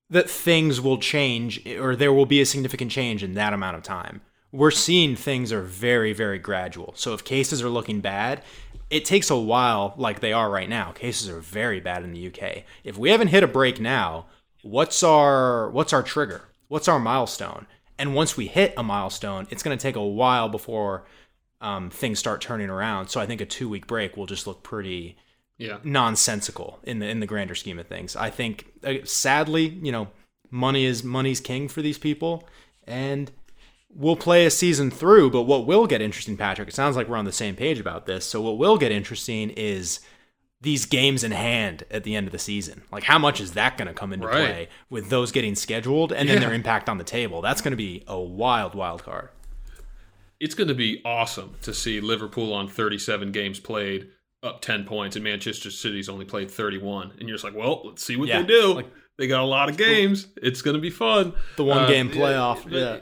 that 0.08 0.30
things 0.30 0.80
will 0.80 0.98
change 0.98 1.66
or 1.66 1.96
there 1.96 2.12
will 2.12 2.26
be 2.26 2.40
a 2.40 2.46
significant 2.46 2.92
change 2.92 3.24
in 3.24 3.34
that 3.34 3.52
amount 3.52 3.76
of 3.76 3.82
time. 3.82 4.20
We're 4.56 4.70
seeing 4.70 5.16
things 5.16 5.52
are 5.52 5.62
very, 5.62 6.12
very 6.12 6.38
gradual. 6.38 6.94
So 6.96 7.12
if 7.14 7.24
cases 7.24 7.62
are 7.62 7.68
looking 7.68 8.00
bad, 8.00 8.42
it 8.88 9.04
takes 9.04 9.30
a 9.30 9.36
while, 9.36 9.94
like 9.96 10.20
they 10.20 10.32
are 10.32 10.48
right 10.50 10.68
now. 10.68 10.92
Cases 10.92 11.28
are 11.28 11.40
very 11.40 11.80
bad 11.80 12.02
in 12.04 12.12
the 12.12 12.26
UK. 12.28 12.64
If 12.84 12.96
we 12.96 13.10
haven't 13.10 13.28
hit 13.28 13.42
a 13.42 13.48
break 13.48 13.80
now, 13.80 14.26
what's 14.62 15.02
our 15.02 15.70
what's 15.70 15.92
our 15.92 16.02
trigger? 16.02 16.48
What's 16.68 16.88
our 16.88 16.98
milestone? 16.98 17.66
And 17.98 18.14
once 18.14 18.36
we 18.36 18.46
hit 18.46 18.74
a 18.76 18.82
milestone, 18.82 19.46
it's 19.50 19.62
going 19.62 19.76
to 19.76 19.82
take 19.82 19.96
a 19.96 20.04
while 20.04 20.48
before 20.48 21.04
um, 21.60 21.90
things 21.90 22.18
start 22.18 22.40
turning 22.40 22.68
around. 22.70 23.08
So 23.08 23.20
I 23.20 23.26
think 23.26 23.40
a 23.40 23.46
two 23.46 23.68
week 23.68 23.86
break 23.86 24.16
will 24.16 24.26
just 24.26 24.46
look 24.46 24.62
pretty 24.62 25.16
Yeah. 25.58 25.78
nonsensical 25.84 26.78
in 26.82 26.98
the 27.00 27.08
in 27.08 27.20
the 27.20 27.26
grander 27.26 27.54
scheme 27.54 27.78
of 27.78 27.86
things. 27.88 28.16
I 28.16 28.30
think 28.30 28.66
uh, 28.84 28.94
sadly, 29.04 29.68
you 29.82 29.92
know, 29.92 30.08
money 30.50 30.84
is 30.84 31.02
money's 31.04 31.40
king 31.40 31.68
for 31.68 31.82
these 31.82 31.98
people, 31.98 32.46
and 32.86 33.30
we'll 33.96 34.16
play 34.16 34.44
a 34.46 34.50
season 34.50 34.90
through. 34.90 35.30
But 35.30 35.42
what 35.42 35.66
will 35.66 35.86
get 35.86 36.02
interesting, 36.02 36.36
Patrick? 36.36 36.68
It 36.68 36.74
sounds 36.74 36.96
like 36.96 37.08
we're 37.08 37.16
on 37.16 37.24
the 37.24 37.32
same 37.32 37.56
page 37.56 37.78
about 37.80 38.06
this. 38.06 38.24
So 38.26 38.40
what 38.40 38.58
will 38.58 38.76
get 38.78 38.92
interesting 38.92 39.50
is 39.50 40.00
these 40.60 40.86
games 40.86 41.22
in 41.22 41.32
hand 41.32 41.84
at 41.90 42.02
the 42.04 42.14
end 42.16 42.26
of 42.26 42.32
the 42.32 42.38
season. 42.38 42.82
Like 42.90 43.04
how 43.04 43.18
much 43.18 43.40
is 43.40 43.52
that 43.52 43.76
going 43.76 43.88
to 43.88 43.94
come 43.94 44.12
into 44.12 44.26
Right. 44.26 44.34
play 44.36 44.68
with 44.90 45.10
those 45.10 45.30
getting 45.32 45.54
scheduled 45.54 46.12
and 46.12 46.28
then 46.28 46.36
Yeah. 46.40 46.48
their 46.48 46.54
impact 46.54 46.88
on 46.88 46.98
the 46.98 47.04
table? 47.04 47.40
That's 47.42 47.60
going 47.60 47.72
to 47.72 47.76
be 47.76 48.04
a 48.06 48.18
wild, 48.18 48.74
wild 48.74 49.02
card. 49.04 49.28
It's 50.40 50.54
going 50.54 50.68
to 50.68 50.74
be 50.74 51.00
awesome 51.04 51.54
to 51.62 51.72
see 51.72 52.00
Liverpool 52.00 52.52
on 52.52 52.68
37 52.68 53.32
games 53.32 53.58
played, 53.58 54.08
up 54.42 54.60
10 54.60 54.84
points, 54.84 55.16
and 55.16 55.24
Manchester 55.24 55.70
City's 55.70 56.08
only 56.08 56.24
played 56.26 56.50
31. 56.50 57.12
And 57.18 57.28
you're 57.28 57.36
just 57.36 57.44
like, 57.44 57.54
well, 57.56 57.82
let's 57.84 58.04
see 58.04 58.16
what 58.16 58.28
Yeah, 58.28 58.42
they 58.42 58.48
do. 58.48 58.74
like- 58.74 58.90
they 59.18 59.26
got 59.26 59.40
a 59.40 59.46
lot 59.46 59.70
of 59.70 59.78
games. 59.78 60.26
It's 60.42 60.60
going 60.60 60.74
to 60.74 60.80
be 60.80 60.90
fun. 60.90 61.32
The 61.56 61.64
one 61.64 61.84
Uh, 61.84 61.86
game 61.88 62.08
yeah, 62.10 62.14
playoff. 62.20 62.64
but- 62.64 62.72
Yeah. 62.72 62.96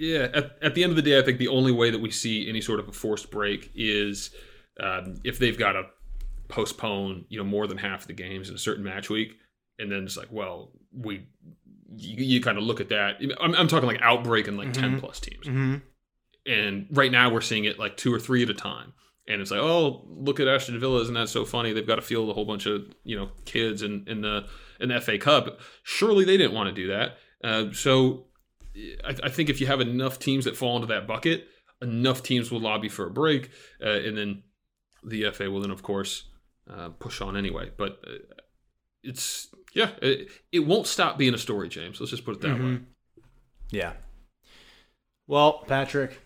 Yeah, 0.00 0.28
at, 0.32 0.56
at 0.62 0.74
the 0.74 0.82
end 0.82 0.90
of 0.90 0.96
the 0.96 1.02
day, 1.02 1.18
I 1.18 1.22
think 1.22 1.38
the 1.38 1.48
only 1.48 1.72
way 1.72 1.90
that 1.90 2.00
we 2.00 2.10
see 2.10 2.48
any 2.48 2.62
sort 2.62 2.80
of 2.80 2.88
a 2.88 2.92
forced 2.92 3.30
break 3.30 3.70
is 3.74 4.30
um, 4.80 5.20
if 5.24 5.38
they've 5.38 5.58
got 5.58 5.72
to 5.72 5.84
postpone, 6.48 7.26
you 7.28 7.38
know, 7.38 7.44
more 7.44 7.66
than 7.66 7.76
half 7.76 8.06
the 8.06 8.14
games 8.14 8.48
in 8.48 8.54
a 8.54 8.58
certain 8.58 8.82
match 8.82 9.10
week, 9.10 9.36
and 9.78 9.92
then 9.92 10.04
it's 10.04 10.16
like, 10.16 10.28
well, 10.30 10.72
we, 10.90 11.26
you, 11.94 12.24
you 12.24 12.40
kind 12.40 12.56
of 12.56 12.64
look 12.64 12.80
at 12.80 12.88
that. 12.88 13.20
I'm, 13.40 13.54
I'm 13.54 13.68
talking 13.68 13.86
like 13.86 14.00
outbreak 14.00 14.48
and 14.48 14.56
like 14.56 14.72
ten 14.72 14.98
plus 14.98 15.20
teams, 15.20 15.46
hmm 15.46 15.76
and 16.46 16.86
right 16.90 17.12
now 17.12 17.30
we're 17.30 17.42
seeing 17.42 17.64
it 17.64 17.78
like 17.78 17.98
two 17.98 18.12
or 18.12 18.18
three 18.18 18.42
at 18.42 18.50
a 18.50 18.54
time. 18.54 18.94
And 19.28 19.40
it's 19.40 19.50
like, 19.50 19.60
oh, 19.60 20.04
look 20.08 20.40
at 20.40 20.48
Aston 20.48 20.80
Villa, 20.80 21.02
isn't 21.02 21.14
that 21.14 21.28
so 21.28 21.44
funny? 21.44 21.72
They've 21.72 21.86
got 21.86 21.96
to 21.96 22.02
field 22.02 22.30
a 22.30 22.32
whole 22.32 22.46
bunch 22.46 22.66
of 22.66 22.86
you 23.04 23.16
know 23.16 23.30
kids 23.44 23.82
in 23.82 24.04
in 24.06 24.22
the 24.22 24.46
in 24.80 24.88
the 24.88 25.00
FA 25.00 25.18
Cup. 25.18 25.60
Surely 25.82 26.24
they 26.24 26.36
didn't 26.36 26.54
want 26.54 26.68
to 26.68 26.74
do 26.74 26.88
that. 26.88 27.18
Uh, 27.44 27.72
so 27.72 28.26
I, 29.04 29.14
I 29.24 29.28
think 29.28 29.48
if 29.48 29.60
you 29.60 29.66
have 29.66 29.80
enough 29.80 30.18
teams 30.18 30.44
that 30.44 30.56
fall 30.56 30.76
into 30.76 30.86
that 30.88 31.06
bucket, 31.06 31.46
enough 31.82 32.22
teams 32.22 32.50
will 32.50 32.60
lobby 32.60 32.88
for 32.88 33.06
a 33.06 33.10
break, 33.10 33.50
uh, 33.84 33.88
and 33.90 34.16
then 34.16 34.42
the 35.04 35.30
FA 35.30 35.50
will 35.50 35.60
then, 35.60 35.70
of 35.70 35.82
course, 35.82 36.24
uh, 36.70 36.90
push 36.90 37.20
on 37.20 37.36
anyway. 37.36 37.70
But 37.76 38.00
uh, 38.06 38.36
it's 39.02 39.48
yeah, 39.74 39.90
it, 40.02 40.28
it 40.52 40.60
won't 40.60 40.86
stop 40.86 41.16
being 41.18 41.34
a 41.34 41.38
story, 41.38 41.68
James. 41.68 42.00
Let's 42.00 42.10
just 42.10 42.24
put 42.24 42.36
it 42.36 42.40
that 42.42 42.54
way. 42.54 42.60
Mhm. 42.60 42.84
Yeah. 43.70 43.92
Well, 45.26 45.64
Patrick, 45.66 46.20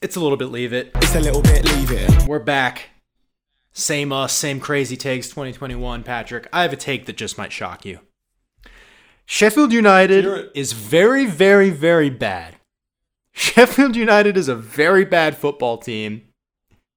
it's 0.00 0.16
a 0.16 0.20
little 0.20 0.36
bit 0.36 0.46
leave 0.46 0.72
it. 0.72 0.92
It's 0.96 1.14
a 1.14 1.20
little 1.20 1.42
bit 1.42 1.64
leave 1.64 1.90
it. 1.90 2.26
We're 2.28 2.38
back. 2.38 2.90
Same 3.72 4.12
us, 4.12 4.32
same 4.32 4.58
crazy 4.60 4.96
takes 4.96 5.28
2021, 5.28 6.02
Patrick. 6.02 6.48
I 6.52 6.62
have 6.62 6.72
a 6.72 6.76
take 6.76 7.06
that 7.06 7.16
just 7.16 7.36
might 7.38 7.52
shock 7.52 7.84
you. 7.84 8.00
Sheffield 9.30 9.74
United 9.74 10.50
is 10.54 10.72
very, 10.72 11.26
very, 11.26 11.68
very 11.68 12.08
bad. 12.08 12.54
Sheffield 13.32 13.94
United 13.94 14.38
is 14.38 14.48
a 14.48 14.54
very 14.54 15.04
bad 15.04 15.36
football 15.36 15.76
team, 15.76 16.22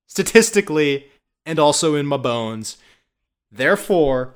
statistically 0.07 1.07
and 1.45 1.59
also 1.59 1.93
in 1.95 2.05
my 2.05 2.15
bones. 2.15 2.77
Therefore, 3.51 4.35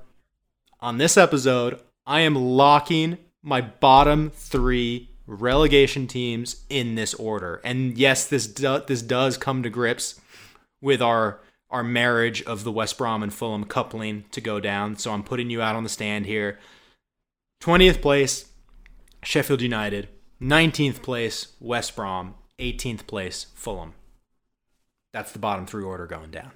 on 0.81 0.97
this 0.97 1.15
episode, 1.15 1.79
I 2.05 2.19
am 2.19 2.35
locking 2.35 3.17
my 3.41 3.61
bottom 3.61 4.29
three 4.29 5.09
relegation 5.25 6.05
teams 6.05 6.65
in 6.69 6.95
this 6.95 7.13
order. 7.13 7.61
And 7.63 7.97
yes, 7.97 8.27
this 8.27 8.45
do- 8.45 8.83
this 8.85 9.01
does 9.01 9.37
come 9.37 9.63
to 9.63 9.69
grips 9.69 10.19
with 10.81 11.01
our 11.01 11.39
our 11.69 11.83
marriage 11.83 12.43
of 12.43 12.65
the 12.65 12.73
West 12.73 12.97
Brom 12.97 13.23
and 13.23 13.33
Fulham 13.33 13.63
coupling 13.63 14.25
to 14.31 14.41
go 14.41 14.59
down. 14.59 14.97
So 14.97 15.13
I'm 15.13 15.23
putting 15.23 15.49
you 15.49 15.61
out 15.61 15.77
on 15.77 15.83
the 15.83 15.89
stand 15.89 16.25
here. 16.25 16.59
20th 17.61 18.01
place, 18.01 18.51
Sheffield 19.23 19.61
United. 19.61 20.09
19th 20.41 21.01
place, 21.01 21.53
West 21.59 21.95
Brom. 21.95 22.35
18th 22.59 23.07
place, 23.07 23.47
Fulham. 23.55 23.93
That's 25.11 25.31
the 25.31 25.39
bottom 25.39 25.65
three 25.65 25.83
order 25.83 26.07
going 26.07 26.31
down. 26.31 26.51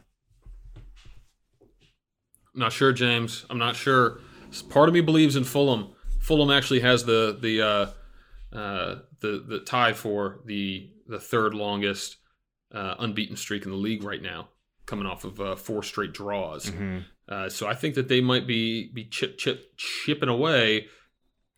I'm 2.53 2.61
not 2.61 2.73
sure, 2.73 2.91
James. 2.91 3.45
I'm 3.49 3.57
not 3.57 3.75
sure. 3.75 4.19
Part 4.69 4.89
of 4.89 4.93
me 4.93 5.01
believes 5.01 5.35
in 5.35 5.43
Fulham. 5.43 5.89
Fulham 6.19 6.51
actually 6.51 6.81
has 6.81 7.05
the 7.05 7.37
the 7.39 7.61
uh, 7.61 8.57
uh, 8.57 8.95
the 9.19 9.43
the 9.47 9.59
tie 9.59 9.93
for 9.93 10.39
the 10.45 10.89
the 11.07 11.19
third 11.19 11.53
longest 11.53 12.17
uh, 12.73 12.95
unbeaten 12.99 13.35
streak 13.35 13.65
in 13.65 13.71
the 13.71 13.77
league 13.77 14.03
right 14.03 14.21
now, 14.21 14.49
coming 14.85 15.05
off 15.05 15.23
of 15.23 15.39
uh, 15.39 15.55
four 15.55 15.83
straight 15.83 16.13
draws. 16.13 16.69
Uh, 17.29 17.47
so 17.47 17.67
I 17.67 17.75
think 17.75 17.93
that 17.95 18.07
they 18.07 18.21
might 18.21 18.47
be 18.47 18.89
be 18.91 19.05
chip 19.05 19.37
chip 19.37 19.73
chipping 19.77 20.29
away. 20.29 20.87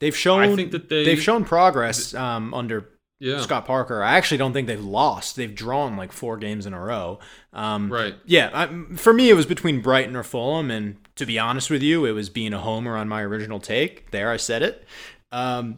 They've 0.02 0.16
shown 0.16 0.42
I 0.42 0.56
think 0.56 0.72
that 0.72 0.90
they- 0.90 1.06
they've 1.06 1.22
shown 1.22 1.46
progress 1.46 2.14
um, 2.14 2.54
under 2.54 2.90
Yeah, 3.20 3.40
Scott 3.42 3.66
Parker. 3.66 4.04
I 4.04 4.18
actually 4.18 4.40
don't 4.40 4.52
think 4.52 4.68
they've 4.68 4.84
lost. 4.84 5.36
They've 5.36 5.54
drawn 5.54 5.96
like 5.96 6.12
four 6.12 6.38
games 6.38 6.66
in 6.66 6.74
a 6.74 6.80
row. 6.82 7.20
Um, 7.54 7.92
right. 7.94 8.16
Yeah, 8.26 8.50
I, 8.52 8.96
for 8.96 9.14
me, 9.14 9.30
it 9.30 9.36
was 9.36 9.46
between 9.46 9.80
Brighton 9.82 10.16
or 10.16 10.24
Fulham, 10.24 10.72
and 10.72 10.98
to 11.18 11.26
be 11.28 11.38
honest 11.38 11.70
with 11.70 11.84
you, 11.84 12.04
it 12.06 12.12
was 12.14 12.30
being 12.30 12.52
a 12.52 12.60
homer 12.60 12.98
on 12.98 13.08
my 13.08 13.22
original 13.22 13.60
take. 13.60 14.10
There, 14.12 14.32
I 14.32 14.38
said 14.38 14.64
it. 14.64 14.86
Um, 15.32 15.78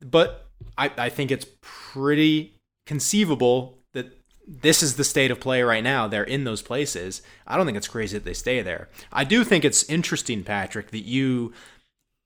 but 0.00 0.46
I, 0.78 0.90
I 0.96 1.08
think 1.08 1.30
it's 1.32 1.46
pretty 1.60 2.60
conceivable 2.86 3.75
this 4.46 4.82
is 4.82 4.96
the 4.96 5.04
state 5.04 5.30
of 5.30 5.40
play 5.40 5.62
right 5.62 5.82
now. 5.82 6.06
They're 6.06 6.22
in 6.22 6.44
those 6.44 6.62
places. 6.62 7.22
I 7.46 7.56
don't 7.56 7.66
think 7.66 7.76
it's 7.76 7.88
crazy 7.88 8.16
that 8.16 8.24
they 8.24 8.34
stay 8.34 8.62
there. 8.62 8.88
I 9.12 9.24
do 9.24 9.42
think 9.42 9.64
it's 9.64 9.82
interesting, 9.84 10.44
Patrick, 10.44 10.90
that 10.92 11.04
you 11.04 11.52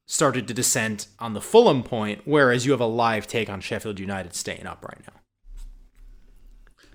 started 0.07 0.49
to 0.49 0.55
descend 0.55 1.07
on 1.19 1.35
the 1.35 1.41
Fulham 1.41 1.83
point, 1.83 2.23
whereas 2.25 2.67
you 2.67 2.73
have 2.73 2.81
a 2.81 2.87
live 2.87 3.27
take 3.27 3.49
on 3.49 3.61
Sheffield 3.61 3.99
United 3.99 4.35
staying 4.35 4.67
up 4.67 4.85
right 4.85 5.01
now. 5.07 5.21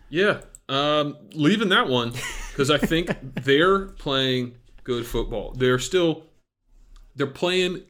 Yeah, 0.09 0.41
um, 0.69 1.17
leaving 1.33 1.69
that 1.69 1.87
one 1.87 2.13
because 2.51 2.69
I 2.69 2.77
think 2.77 3.09
they're 3.43 3.85
playing 3.87 4.55
good 4.83 5.05
football. 5.05 5.53
They're 5.53 5.79
still 5.79 6.23
they're 7.15 7.27
playing. 7.27 7.81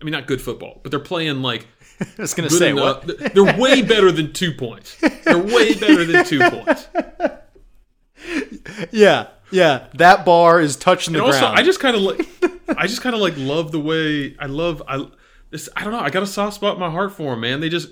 I 0.00 0.04
mean, 0.04 0.12
not 0.12 0.26
good 0.26 0.42
football, 0.42 0.80
but 0.82 0.90
they're 0.90 1.00
playing 1.00 1.42
like 1.42 1.66
I 2.18 2.22
was 2.22 2.34
gonna 2.34 2.50
say 2.50 2.70
enough. 2.70 3.06
what? 3.06 3.34
They're 3.34 3.58
way 3.58 3.82
better 3.82 4.10
than 4.12 4.32
two 4.32 4.52
points. 4.52 4.96
They're 5.24 5.38
way 5.38 5.74
better 5.74 6.04
than 6.04 6.24
two 6.24 6.40
points. 6.50 6.88
Yeah, 8.90 9.28
yeah. 9.50 9.86
That 9.94 10.24
bar 10.24 10.60
is 10.60 10.76
touching 10.76 11.12
the 11.14 11.22
also, 11.22 11.38
ground. 11.40 11.58
I 11.58 11.62
just 11.62 11.80
kind 11.80 11.96
of 11.96 12.02
like, 12.02 12.26
I 12.78 12.86
just 12.86 13.02
kind 13.02 13.14
of 13.14 13.20
like 13.20 13.34
love 13.36 13.72
the 13.72 13.80
way 13.80 14.34
I 14.38 14.46
love 14.46 14.82
I 14.88 15.06
this. 15.50 15.68
I 15.76 15.84
don't 15.84 15.92
know. 15.92 16.00
I 16.00 16.10
got 16.10 16.22
a 16.22 16.26
soft 16.26 16.54
spot 16.56 16.74
in 16.74 16.80
my 16.80 16.90
heart 16.90 17.12
for 17.12 17.32
them, 17.32 17.40
man. 17.40 17.60
They 17.60 17.68
just, 17.68 17.90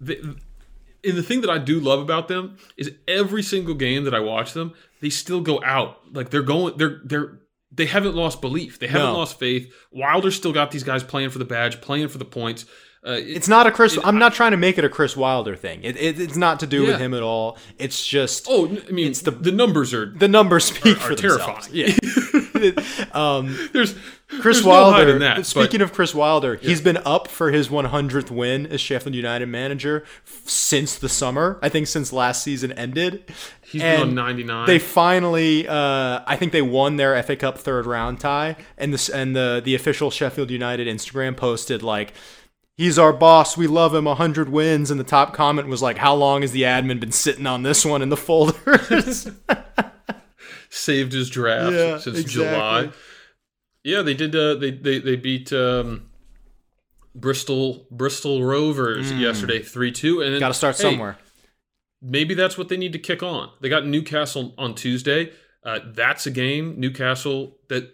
they, 0.00 0.16
and 0.16 1.16
the 1.16 1.22
thing 1.22 1.42
that 1.42 1.50
I 1.50 1.58
do 1.58 1.78
love 1.80 2.00
about 2.00 2.28
them 2.28 2.56
is 2.76 2.90
every 3.06 3.42
single 3.42 3.74
game 3.74 4.04
that 4.04 4.14
I 4.14 4.20
watch 4.20 4.54
them, 4.54 4.72
they 5.00 5.10
still 5.10 5.40
go 5.40 5.62
out 5.62 5.98
like 6.14 6.30
they're 6.30 6.42
going. 6.42 6.76
They're 6.78 7.00
they're 7.04 7.38
they 7.70 7.86
haven't 7.86 8.14
lost 8.14 8.40
belief. 8.40 8.78
They 8.78 8.86
haven't 8.86 9.08
No. 9.12 9.18
lost 9.18 9.38
faith. 9.38 9.72
Wilder 9.90 10.30
still 10.30 10.52
got 10.52 10.70
these 10.70 10.84
guys 10.84 11.02
playing 11.02 11.30
for 11.30 11.38
the 11.38 11.44
badge, 11.44 11.80
playing 11.80 12.08
for 12.08 12.18
the 12.18 12.24
points. 12.24 12.64
Uh, 13.06 13.12
it- 13.12 13.28
It's 13.36 13.48
not 13.48 13.66
a 13.66 13.70
Chris. 13.70 13.98
I'm 14.02 14.18
not 14.18 14.32
trying 14.32 14.52
to 14.52 14.56
make 14.56 14.78
it 14.78 14.84
a 14.84 14.88
Chris 14.88 15.16
Wilder 15.16 15.56
thing. 15.56 15.82
It, 15.84 15.96
it, 15.96 16.18
it's 16.20 16.36
not 16.36 16.60
to 16.60 16.66
do 16.66 16.86
with 16.86 16.98
him 16.98 17.12
at 17.14 17.22
all. 17.22 17.58
It's 17.78 18.06
just 18.06 18.46
oh, 18.48 18.66
I 18.66 18.90
mean, 18.92 19.08
It's 19.08 19.20
the- 19.22 19.30
the 19.30 19.52
numbers 19.52 19.92
are 19.92 20.06
the 20.06 20.28
numbers 20.28 20.64
speak 20.64 20.96
are 20.96 21.00
for 21.00 21.14
terrifying. 21.14 21.54
themselves. 21.54 21.70
Yeah. 21.72 21.94
um, 23.12 23.56
there's 23.72 23.94
Chris 24.28 24.42
there's 24.58 24.62
Wilder. 24.64 24.96
hiding 24.96 25.18
that, 25.18 25.36
but- 25.36 25.46
speaking 25.46 25.80
of 25.82 25.92
Chris 25.92 26.14
Wilder, 26.14 26.56
he's 26.56 26.80
been 26.80 26.96
up 27.04 27.28
for 27.28 27.50
his 27.50 27.68
100th 27.68 28.30
win 28.30 28.66
as 28.66 28.80
Sheffield 28.80 29.14
United 29.14 29.46
manager 29.46 30.04
f- 30.26 30.48
since 30.48 30.96
the 30.96 31.08
summer. 31.08 31.58
I 31.62 31.68
think 31.68 31.86
since 31.88 32.12
last 32.12 32.42
season 32.42 32.72
ended. 32.72 33.24
He's 33.62 33.82
been 33.82 34.00
on 34.00 34.14
99. 34.14 34.66
They 34.66 34.78
finally, 34.78 35.66
uh, 35.68 36.20
I 36.26 36.36
think 36.36 36.52
they 36.52 36.62
won 36.62 36.96
their 36.96 37.20
FA 37.22 37.36
Cup 37.36 37.58
third 37.58 37.86
round 37.86 38.20
tie, 38.20 38.56
and 38.78 38.94
this 38.94 39.08
and 39.08 39.34
the 39.36 39.60
the 39.64 39.74
official 39.74 40.10
Sheffield 40.10 40.50
United 40.50 40.86
Instagram 40.86 41.36
posted 41.36 41.82
like. 41.82 42.14
He's 42.76 42.98
our 42.98 43.12
boss. 43.12 43.56
We 43.56 43.66
love 43.66 43.94
him. 43.94 44.04
100 44.04 44.48
wins. 44.48 44.90
And 44.90 44.98
the 44.98 45.04
top 45.04 45.32
comment 45.32 45.68
was 45.68 45.82
like, 45.82 45.98
How 45.98 46.14
long 46.14 46.42
has 46.42 46.52
the 46.52 46.62
admin 46.62 47.00
been 47.00 47.12
sitting 47.12 47.46
on 47.46 47.62
this 47.62 47.84
one 47.84 48.02
in 48.02 48.08
the 48.08 48.16
folders? 48.16 49.30
saved 50.74 51.12
his 51.12 51.30
draft 51.30 51.72
Yeah, 51.72 51.98
since 51.98 52.18
exactly. 52.18 52.26
July. 52.26 52.90
Yeah, 53.84 54.02
they 54.02 54.14
did. 54.14 54.34
Uh, 54.34 54.54
they 54.54 54.70
they 54.70 54.98
they 54.98 55.16
beat 55.16 55.52
um, 55.52 56.10
Bristol 57.14 57.86
Bristol 57.90 58.42
Rovers 58.42 59.12
yesterday 59.12 59.60
three 59.62 59.92
two. 59.92 60.22
And 60.22 60.40
Got 60.40 60.48
to 60.48 60.54
start 60.54 60.76
hey, 60.76 60.82
somewhere. 60.82 61.18
Maybe 62.00 62.34
that's 62.34 62.58
what 62.58 62.68
they 62.68 62.76
need 62.76 62.92
to 62.94 62.98
kick 62.98 63.22
on. 63.22 63.50
They 63.60 63.68
got 63.68 63.86
Newcastle 63.86 64.54
on 64.58 64.74
Tuesday. 64.74 65.32
Uh, 65.62 65.80
that's 65.86 66.26
a 66.26 66.30
game 66.30 66.78
Newcastle 66.78 67.56
that 67.68 67.90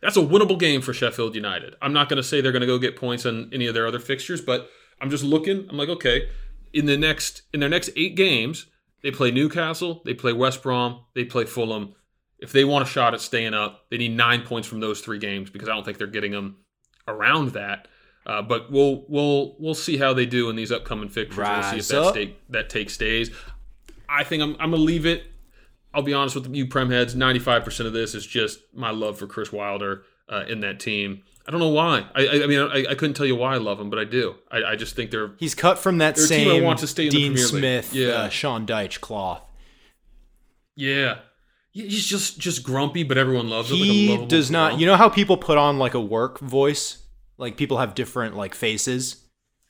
that's 0.00 0.16
a 0.16 0.20
winnable 0.20 0.58
game 0.58 0.80
for 0.80 0.92
Sheffield 0.92 1.34
United. 1.34 1.74
I'm 1.82 1.92
not 1.92 2.08
going 2.08 2.18
to 2.18 2.22
say 2.22 2.40
they're 2.40 2.52
going 2.52 2.60
to 2.60 2.66
go 2.66 2.78
get 2.78 2.96
points 2.96 3.26
on 3.26 3.50
any 3.52 3.66
of 3.66 3.74
their 3.74 3.86
other 3.86 3.98
fixtures, 3.98 4.40
but 4.40 4.70
I'm 5.00 5.10
just 5.10 5.24
looking. 5.24 5.66
I'm 5.68 5.76
like, 5.76 5.88
okay, 5.88 6.28
in 6.72 6.86
the 6.86 6.96
next 6.96 7.42
in 7.52 7.60
their 7.60 7.68
next 7.68 7.90
eight 7.96 8.16
games, 8.16 8.66
they 9.02 9.10
play 9.10 9.30
Newcastle, 9.30 10.02
they 10.04 10.14
play 10.14 10.32
West 10.32 10.62
Brom, 10.62 11.04
they 11.14 11.24
play 11.24 11.44
Fulham. 11.44 11.94
If 12.38 12.52
they 12.52 12.64
want 12.64 12.86
a 12.86 12.90
shot 12.90 13.14
at 13.14 13.20
staying 13.20 13.54
up, 13.54 13.86
they 13.90 13.96
need 13.96 14.16
nine 14.16 14.42
points 14.42 14.68
from 14.68 14.80
those 14.80 15.00
three 15.00 15.18
games 15.18 15.50
because 15.50 15.68
I 15.68 15.74
don't 15.74 15.84
think 15.84 15.98
they're 15.98 16.06
getting 16.06 16.32
them 16.32 16.58
around 17.08 17.50
that. 17.52 17.88
Uh, 18.26 18.42
but 18.42 18.70
we'll 18.70 19.04
we'll 19.08 19.56
we'll 19.58 19.74
see 19.74 19.96
how 19.96 20.12
they 20.12 20.26
do 20.26 20.50
in 20.50 20.56
these 20.56 20.70
upcoming 20.70 21.08
fixtures. 21.08 21.38
we'll 21.38 21.70
see 21.72 21.78
if 21.78 21.88
that 21.88 22.10
stake 22.10 22.40
that 22.50 22.68
take 22.68 22.90
stays. 22.90 23.30
I 24.08 24.22
think 24.24 24.42
I'm 24.42 24.52
I'm 24.60 24.70
gonna 24.70 24.76
leave 24.76 25.06
it. 25.06 25.24
I'll 25.94 26.02
be 26.02 26.14
honest 26.14 26.34
with 26.34 26.54
you, 26.54 26.66
Prem 26.66 26.90
heads. 26.90 27.14
Ninety 27.14 27.40
five 27.40 27.64
percent 27.64 27.86
of 27.86 27.92
this 27.92 28.14
is 28.14 28.26
just 28.26 28.60
my 28.74 28.90
love 28.90 29.18
for 29.18 29.26
Chris 29.26 29.52
Wilder 29.52 30.02
uh, 30.28 30.44
in 30.48 30.60
that 30.60 30.80
team. 30.80 31.22
I 31.46 31.50
don't 31.50 31.60
know 31.60 31.68
why. 31.70 32.04
I 32.14 32.26
I, 32.26 32.42
I 32.44 32.46
mean 32.46 32.60
I, 32.60 32.90
I 32.90 32.94
couldn't 32.94 33.14
tell 33.14 33.24
you 33.26 33.36
why 33.36 33.54
I 33.54 33.58
love 33.58 33.80
him, 33.80 33.88
but 33.90 33.98
I 33.98 34.04
do. 34.04 34.34
I, 34.50 34.62
I 34.64 34.76
just 34.76 34.94
think 34.94 35.10
they're 35.10 35.30
He's 35.38 35.54
cut 35.54 35.78
from 35.78 35.98
that 35.98 36.18
same 36.18 36.62
want 36.62 36.78
to 36.80 36.86
stay 36.86 37.08
Dean 37.08 37.36
Smith, 37.36 37.94
Yeah. 37.94 38.08
uh, 38.08 38.28
Sean 38.28 38.66
Dyche 38.66 39.00
cloth. 39.00 39.42
yeah. 40.76 41.18
He's 41.72 42.06
just 42.06 42.40
just 42.40 42.64
grumpy, 42.64 43.04
but 43.04 43.18
everyone 43.18 43.48
loves 43.48 43.70
him. 43.70 43.76
He 43.76 44.26
does 44.26 44.50
not. 44.50 44.70
grump. 44.70 44.80
You 44.80 44.86
know 44.86 44.96
how 44.96 45.08
people 45.08 45.36
put 45.36 45.58
on 45.58 45.78
like 45.78 45.94
a 45.94 46.00
work 46.00 46.40
voice? 46.40 46.98
Like 47.36 47.56
people 47.56 47.78
have 47.78 47.94
different 47.94 48.36
like 48.36 48.54
faces. 48.54 49.24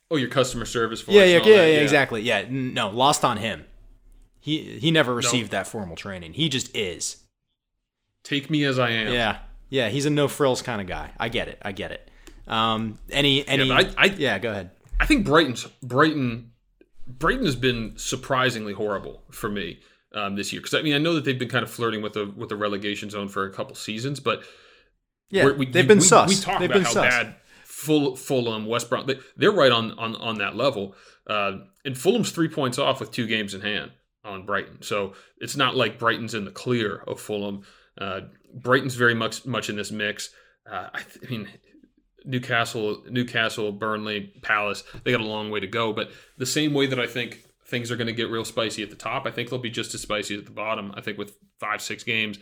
Oh, 0.09 0.15
your 0.15 0.29
customer 0.29 0.65
service 0.65 1.01
voice. 1.01 1.13
Yeah, 1.15 1.25
yeah, 1.25 1.41
yeah, 1.45 1.55
yeah, 1.65 1.81
exactly. 1.81 2.21
Yeah, 2.23 2.45
no, 2.49 2.89
lost 2.89 3.23
on 3.23 3.37
him. 3.37 3.63
He 4.39 4.79
he 4.79 4.91
never 4.91 5.13
received 5.13 5.51
that 5.51 5.67
formal 5.67 5.95
training. 5.95 6.33
He 6.33 6.49
just 6.49 6.75
is. 6.75 7.17
Take 8.23 8.49
me 8.49 8.63
as 8.63 8.79
I 8.79 8.89
am. 8.91 9.13
Yeah, 9.13 9.37
yeah. 9.69 9.89
He's 9.89 10.05
a 10.05 10.09
no 10.09 10.27
frills 10.27 10.61
kind 10.61 10.81
of 10.81 10.87
guy. 10.87 11.11
I 11.19 11.29
get 11.29 11.47
it. 11.47 11.57
I 11.61 11.71
get 11.71 11.91
it. 11.91 12.09
Um, 12.47 12.97
any 13.11 13.47
any. 13.47 13.67
but 13.69 13.97
I- 13.97 14.03
I- 14.05 14.15
yeah, 14.17 14.39
go 14.39 14.51
ahead. 14.51 14.71
I 14.99 15.05
think 15.05 15.25
Brighton's 15.25 15.65
Brighton 15.83 16.51
Brighton 17.07 17.45
has 17.45 17.55
been 17.55 17.93
surprisingly 17.97 18.73
horrible 18.73 19.23
for 19.31 19.49
me 19.49 19.79
um, 20.13 20.35
this 20.35 20.51
year 20.51 20.61
because 20.61 20.73
I 20.73 20.81
mean 20.81 20.93
I 20.93 20.97
know 20.97 21.13
that 21.15 21.23
they've 21.25 21.39
been 21.39 21.49
kind 21.49 21.63
of 21.63 21.69
flirting 21.71 22.01
with 22.01 22.13
the 22.13 22.25
with 22.35 22.49
the 22.49 22.55
relegation 22.57 23.09
zone 23.09 23.27
for 23.29 23.45
a 23.45 23.51
couple 23.53 23.75
seasons, 23.75 24.19
but 24.19 24.43
Yeah, 25.29 25.51
we, 25.51 25.65
they've 25.65 25.87
been 25.87 25.99
we, 25.99 26.03
sus. 26.03 26.29
We 26.29 26.35
talk 26.35 26.59
they've 26.59 26.69
about 26.69 26.73
been 26.79 26.83
how 26.85 26.91
sus. 26.91 27.03
bad 27.03 27.35
Full 27.63 28.15
Fulham, 28.17 28.65
West 28.65 28.89
Brom, 28.89 29.05
they, 29.05 29.19
they're 29.37 29.51
right 29.53 29.71
on 29.71 29.91
on 29.97 30.15
on 30.17 30.37
that 30.39 30.55
level, 30.57 30.95
uh, 31.27 31.59
and 31.85 31.97
Fulham's 31.97 32.31
three 32.31 32.49
points 32.49 32.77
off 32.77 32.99
with 32.99 33.11
two 33.11 33.25
games 33.25 33.53
in 33.53 33.61
hand 33.61 33.91
on 34.29 34.45
Brighton, 34.45 34.81
so 34.81 35.13
it's 35.39 35.57
not 35.57 35.75
like 35.75 35.99
Brighton's 35.99 36.33
in 36.33 36.45
the 36.45 36.51
clear 36.51 37.03
of 37.07 37.19
Fulham. 37.19 37.63
Uh, 37.97 38.21
Brighton's 38.53 38.95
very 38.95 39.15
much 39.15 39.45
much 39.45 39.69
in 39.69 39.75
this 39.75 39.91
mix. 39.91 40.29
Uh, 40.69 40.89
I, 40.93 41.01
th- 41.01 41.25
I 41.25 41.29
mean. 41.29 41.49
Newcastle, 42.25 43.01
Newcastle, 43.09 43.71
Burnley, 43.71 44.33
Palace, 44.41 44.83
they 45.03 45.11
got 45.11 45.21
a 45.21 45.25
long 45.25 45.49
way 45.49 45.61
to 45.61 45.67
go. 45.67 45.93
But 45.93 46.11
the 46.37 46.45
same 46.45 46.73
way 46.73 46.85
that 46.85 46.99
I 46.99 47.07
think 47.07 47.45
things 47.65 47.89
are 47.91 47.95
going 47.95 48.07
to 48.07 48.13
get 48.13 48.29
real 48.29 48.43
spicy 48.43 48.83
at 48.83 48.89
the 48.89 48.97
top, 48.97 49.25
I 49.25 49.31
think 49.31 49.49
they'll 49.49 49.57
be 49.57 49.69
just 49.69 49.95
as 49.95 50.01
spicy 50.01 50.37
at 50.37 50.45
the 50.45 50.51
bottom. 50.51 50.93
I 50.95 51.01
think 51.01 51.17
with 51.17 51.37
five, 51.59 51.81
six 51.81 52.03
games, 52.03 52.37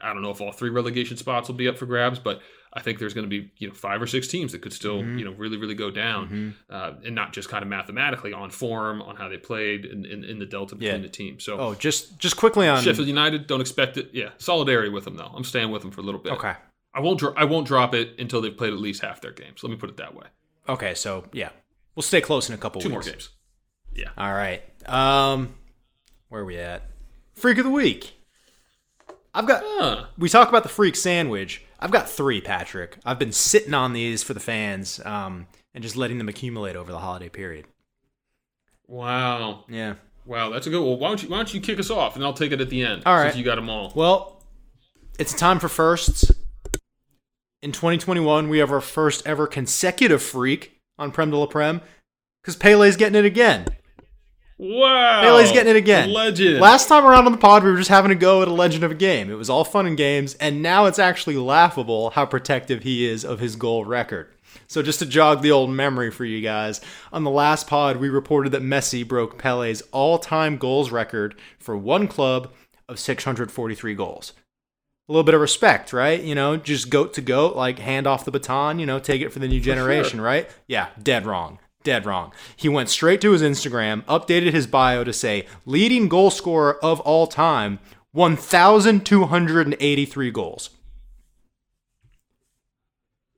I 0.00 0.14
don't 0.14 0.22
know 0.22 0.30
if 0.30 0.40
all 0.40 0.50
three 0.50 0.70
relegation 0.70 1.18
spots 1.18 1.48
will 1.48 1.56
be 1.56 1.68
up 1.68 1.76
for 1.76 1.84
grabs, 1.84 2.18
but 2.18 2.40
I 2.78 2.82
think 2.82 2.98
there's 3.00 3.12
going 3.14 3.28
to 3.28 3.28
be 3.28 3.50
you 3.58 3.66
know 3.68 3.74
five 3.74 4.00
or 4.00 4.06
six 4.06 4.28
teams 4.28 4.52
that 4.52 4.62
could 4.62 4.72
still 4.72 5.00
Mm-hmm. 5.02 5.18
you 5.18 5.24
know 5.24 5.32
really 5.32 5.56
really 5.56 5.74
go 5.74 5.90
down, 5.90 6.54
uh, 6.70 6.92
and 7.04 7.14
not 7.14 7.32
just 7.32 7.48
kind 7.48 7.62
of 7.62 7.68
mathematically 7.68 8.32
on 8.32 8.50
form, 8.50 9.02
on 9.02 9.16
how 9.16 9.28
they 9.28 9.36
played, 9.36 9.84
and 9.84 10.06
in, 10.06 10.22
in, 10.24 10.38
the 10.38 10.46
delta 10.46 10.74
between 10.76 10.96
Yeah. 11.00 11.02
the 11.02 11.08
teams. 11.08 11.42
So 11.44 11.58
Oh, 11.58 11.74
just 11.74 12.18
just 12.18 12.36
quickly 12.36 12.68
on. 12.68 12.82
Sheffield 12.82 13.08
United, 13.08 13.46
don't 13.48 13.60
expect 13.60 13.96
it. 13.96 14.10
Yeah, 14.12 14.30
solidarity 14.38 14.88
with 14.90 15.04
them 15.04 15.16
though. 15.16 15.32
I'm 15.34 15.44
staying 15.44 15.70
with 15.70 15.82
them 15.82 15.90
for 15.90 16.00
a 16.00 16.04
little 16.04 16.20
bit. 16.20 16.32
Okay. 16.34 16.54
I 16.94 17.00
won't. 17.00 17.18
Dro- 17.18 17.34
I 17.36 17.44
won't 17.44 17.66
drop 17.66 17.94
it 17.94 18.14
until 18.18 18.40
they've 18.40 18.56
played 18.56 18.72
at 18.72 18.78
least 18.78 19.02
half 19.02 19.20
their 19.20 19.32
games. 19.32 19.62
Let 19.62 19.70
me 19.70 19.76
put 19.76 19.90
it 19.90 19.96
that 19.98 20.14
way. 20.14 20.26
Okay, 20.68 20.94
so 20.94 21.24
yeah, 21.32 21.50
we'll 21.96 22.02
stay 22.02 22.20
close 22.20 22.48
in 22.48 22.54
a 22.54 22.58
couple 22.58 22.80
Two 22.80 22.88
weeks. 22.88 23.06
more 23.06 23.12
games. 23.12 23.30
Yeah. 23.92 24.08
All 24.16 24.32
right. 24.32 24.62
Um, 24.88 25.54
where 26.28 26.42
are 26.42 26.44
we 26.44 26.56
at? 26.58 26.82
Freak 27.34 27.58
of 27.58 27.64
the 27.64 27.70
week. 27.70 28.14
I've 29.34 29.46
got. 29.46 29.62
Huh. 29.64 30.04
We 30.16 30.28
talk 30.28 30.48
about 30.48 30.62
the 30.62 30.68
freak 30.68 30.96
sandwich. 30.96 31.62
I've 31.78 31.90
got 31.90 32.08
three, 32.08 32.40
Patrick. 32.40 32.98
I've 33.04 33.18
been 33.18 33.32
sitting 33.32 33.74
on 33.74 33.92
these 33.92 34.22
for 34.22 34.34
the 34.34 34.40
fans, 34.40 35.00
um, 35.04 35.46
and 35.74 35.82
just 35.82 35.96
letting 35.96 36.18
them 36.18 36.28
accumulate 36.28 36.76
over 36.76 36.90
the 36.90 36.98
holiday 36.98 37.28
period. 37.28 37.66
Wow. 38.86 39.64
Yeah. 39.68 39.94
Wow, 40.24 40.50
that's 40.50 40.66
a 40.66 40.70
good. 40.70 40.82
Well, 40.82 40.98
why 40.98 41.08
don't 41.08 41.22
you 41.22 41.28
why 41.28 41.36
don't 41.36 41.54
you 41.54 41.60
kick 41.60 41.78
us 41.78 41.90
off, 41.90 42.16
and 42.16 42.24
I'll 42.24 42.34
take 42.34 42.52
it 42.52 42.60
at 42.60 42.68
the 42.68 42.82
end. 42.82 43.02
All 43.06 43.14
right. 43.14 43.28
Since 43.28 43.38
you 43.38 43.44
got 43.44 43.54
them 43.54 43.70
all. 43.70 43.92
Well, 43.94 44.42
it's 45.18 45.32
time 45.32 45.58
for 45.58 45.68
firsts. 45.68 46.30
In 47.62 47.72
2021, 47.72 48.48
we 48.48 48.58
have 48.58 48.70
our 48.70 48.80
first 48.80 49.26
ever 49.26 49.46
consecutive 49.46 50.22
freak 50.22 50.80
on 50.98 51.10
Prem 51.10 51.30
de 51.30 51.36
la 51.36 51.46
Prem 51.46 51.80
because 52.42 52.56
Pele's 52.56 52.96
getting 52.96 53.18
it 53.18 53.24
again. 53.24 53.66
Wow. 54.58 55.20
Pele's 55.22 55.52
getting 55.52 55.70
it 55.70 55.76
again. 55.76 56.12
Legend. 56.12 56.58
Last 56.58 56.88
time 56.88 57.04
around 57.04 57.26
on 57.26 57.32
the 57.32 57.38
pod, 57.38 57.62
we 57.62 57.70
were 57.70 57.76
just 57.76 57.90
having 57.90 58.10
a 58.10 58.16
go 58.16 58.42
at 58.42 58.48
a 58.48 58.52
legend 58.52 58.82
of 58.82 58.90
a 58.90 58.96
game. 58.96 59.30
It 59.30 59.36
was 59.36 59.48
all 59.48 59.64
fun 59.64 59.86
and 59.86 59.96
games, 59.96 60.34
and 60.34 60.62
now 60.62 60.86
it's 60.86 60.98
actually 60.98 61.36
laughable 61.36 62.10
how 62.10 62.26
protective 62.26 62.82
he 62.82 63.06
is 63.06 63.24
of 63.24 63.38
his 63.38 63.54
goal 63.54 63.84
record. 63.84 64.34
So 64.66 64.82
just 64.82 64.98
to 64.98 65.06
jog 65.06 65.42
the 65.42 65.52
old 65.52 65.70
memory 65.70 66.10
for 66.10 66.24
you 66.24 66.40
guys, 66.40 66.80
on 67.12 67.22
the 67.22 67.30
last 67.30 67.68
pod, 67.68 67.98
we 67.98 68.08
reported 68.08 68.50
that 68.50 68.62
Messi 68.62 69.06
broke 69.06 69.38
Pele's 69.38 69.82
all-time 69.92 70.56
goals 70.58 70.90
record 70.90 71.36
for 71.58 71.76
one 71.76 72.08
club 72.08 72.52
of 72.88 72.98
643 72.98 73.94
goals. 73.94 74.32
A 75.08 75.12
little 75.12 75.24
bit 75.24 75.34
of 75.34 75.40
respect, 75.40 75.92
right? 75.92 76.20
You 76.20 76.34
know, 76.34 76.56
just 76.56 76.90
goat 76.90 77.14
to 77.14 77.22
goat, 77.22 77.56
like 77.56 77.78
hand 77.78 78.06
off 78.06 78.24
the 78.24 78.30
baton, 78.30 78.78
you 78.78 78.86
know, 78.86 78.98
take 78.98 79.22
it 79.22 79.32
for 79.32 79.38
the 79.38 79.48
new 79.48 79.60
generation, 79.60 80.20
right? 80.20 80.50
Yeah, 80.66 80.88
dead 81.02 81.24
wrong. 81.24 81.60
Dead 81.88 82.04
wrong. 82.04 82.34
He 82.54 82.68
went 82.68 82.90
straight 82.90 83.22
to 83.22 83.32
his 83.32 83.40
Instagram, 83.40 84.04
updated 84.04 84.52
his 84.52 84.66
bio 84.66 85.04
to 85.04 85.12
say 85.14 85.46
leading 85.64 86.06
goal 86.06 86.30
scorer 86.30 86.78
of 86.84 87.00
all 87.00 87.26
time, 87.26 87.78
1,283 88.12 90.30
goals. 90.30 90.68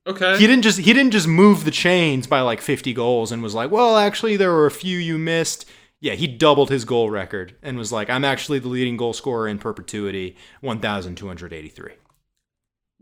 okay. 0.05 0.37
He 0.37 0.49
didn't 0.49 0.63
just 0.63 0.81
he 0.81 0.93
didn't 0.93 1.13
just 1.13 1.29
move 1.29 1.65
the 1.65 1.71
chains 1.71 2.27
by 2.27 2.41
like 2.41 2.61
50 2.61 2.93
goals 2.93 3.31
and 3.31 3.41
was 3.41 3.55
like, 3.55 3.71
well, 3.71 3.97
actually 3.97 4.37
there 4.37 4.53
were 4.53 4.67
a 4.67 4.71
few 4.73 4.99
you 4.99 5.17
missed. 5.17 5.65
Yeah, 6.01 6.15
he 6.15 6.27
doubled 6.27 6.71
his 6.71 6.85
goal 6.85 7.09
record 7.09 7.55
and 7.63 7.79
was 7.79 7.93
like, 7.93 8.11
I'm 8.11 8.25
actually 8.25 8.59
the 8.59 8.67
leading 8.69 8.97
goal 8.97 9.13
scorer 9.13 9.47
in 9.47 9.59
perpetuity, 9.59 10.37
1,283. 10.63 11.93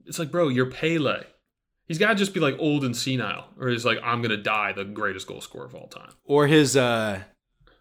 it's 0.04 0.18
like, 0.18 0.30
bro, 0.30 0.48
you're 0.48 0.70
Pele. 0.70 1.24
He's 1.88 1.98
got 1.98 2.08
to 2.08 2.14
just 2.14 2.34
be 2.34 2.40
like 2.40 2.54
old 2.58 2.84
and 2.84 2.94
senile, 2.96 3.48
or 3.58 3.68
he's 3.68 3.84
like, 3.84 3.98
I'm 4.04 4.22
gonna 4.22 4.36
die 4.36 4.72
the 4.72 4.84
greatest 4.84 5.26
goal 5.26 5.40
scorer 5.40 5.64
of 5.64 5.74
all 5.74 5.88
time. 5.88 6.10
Or 6.24 6.46
his, 6.46 6.76
uh, 6.76 7.22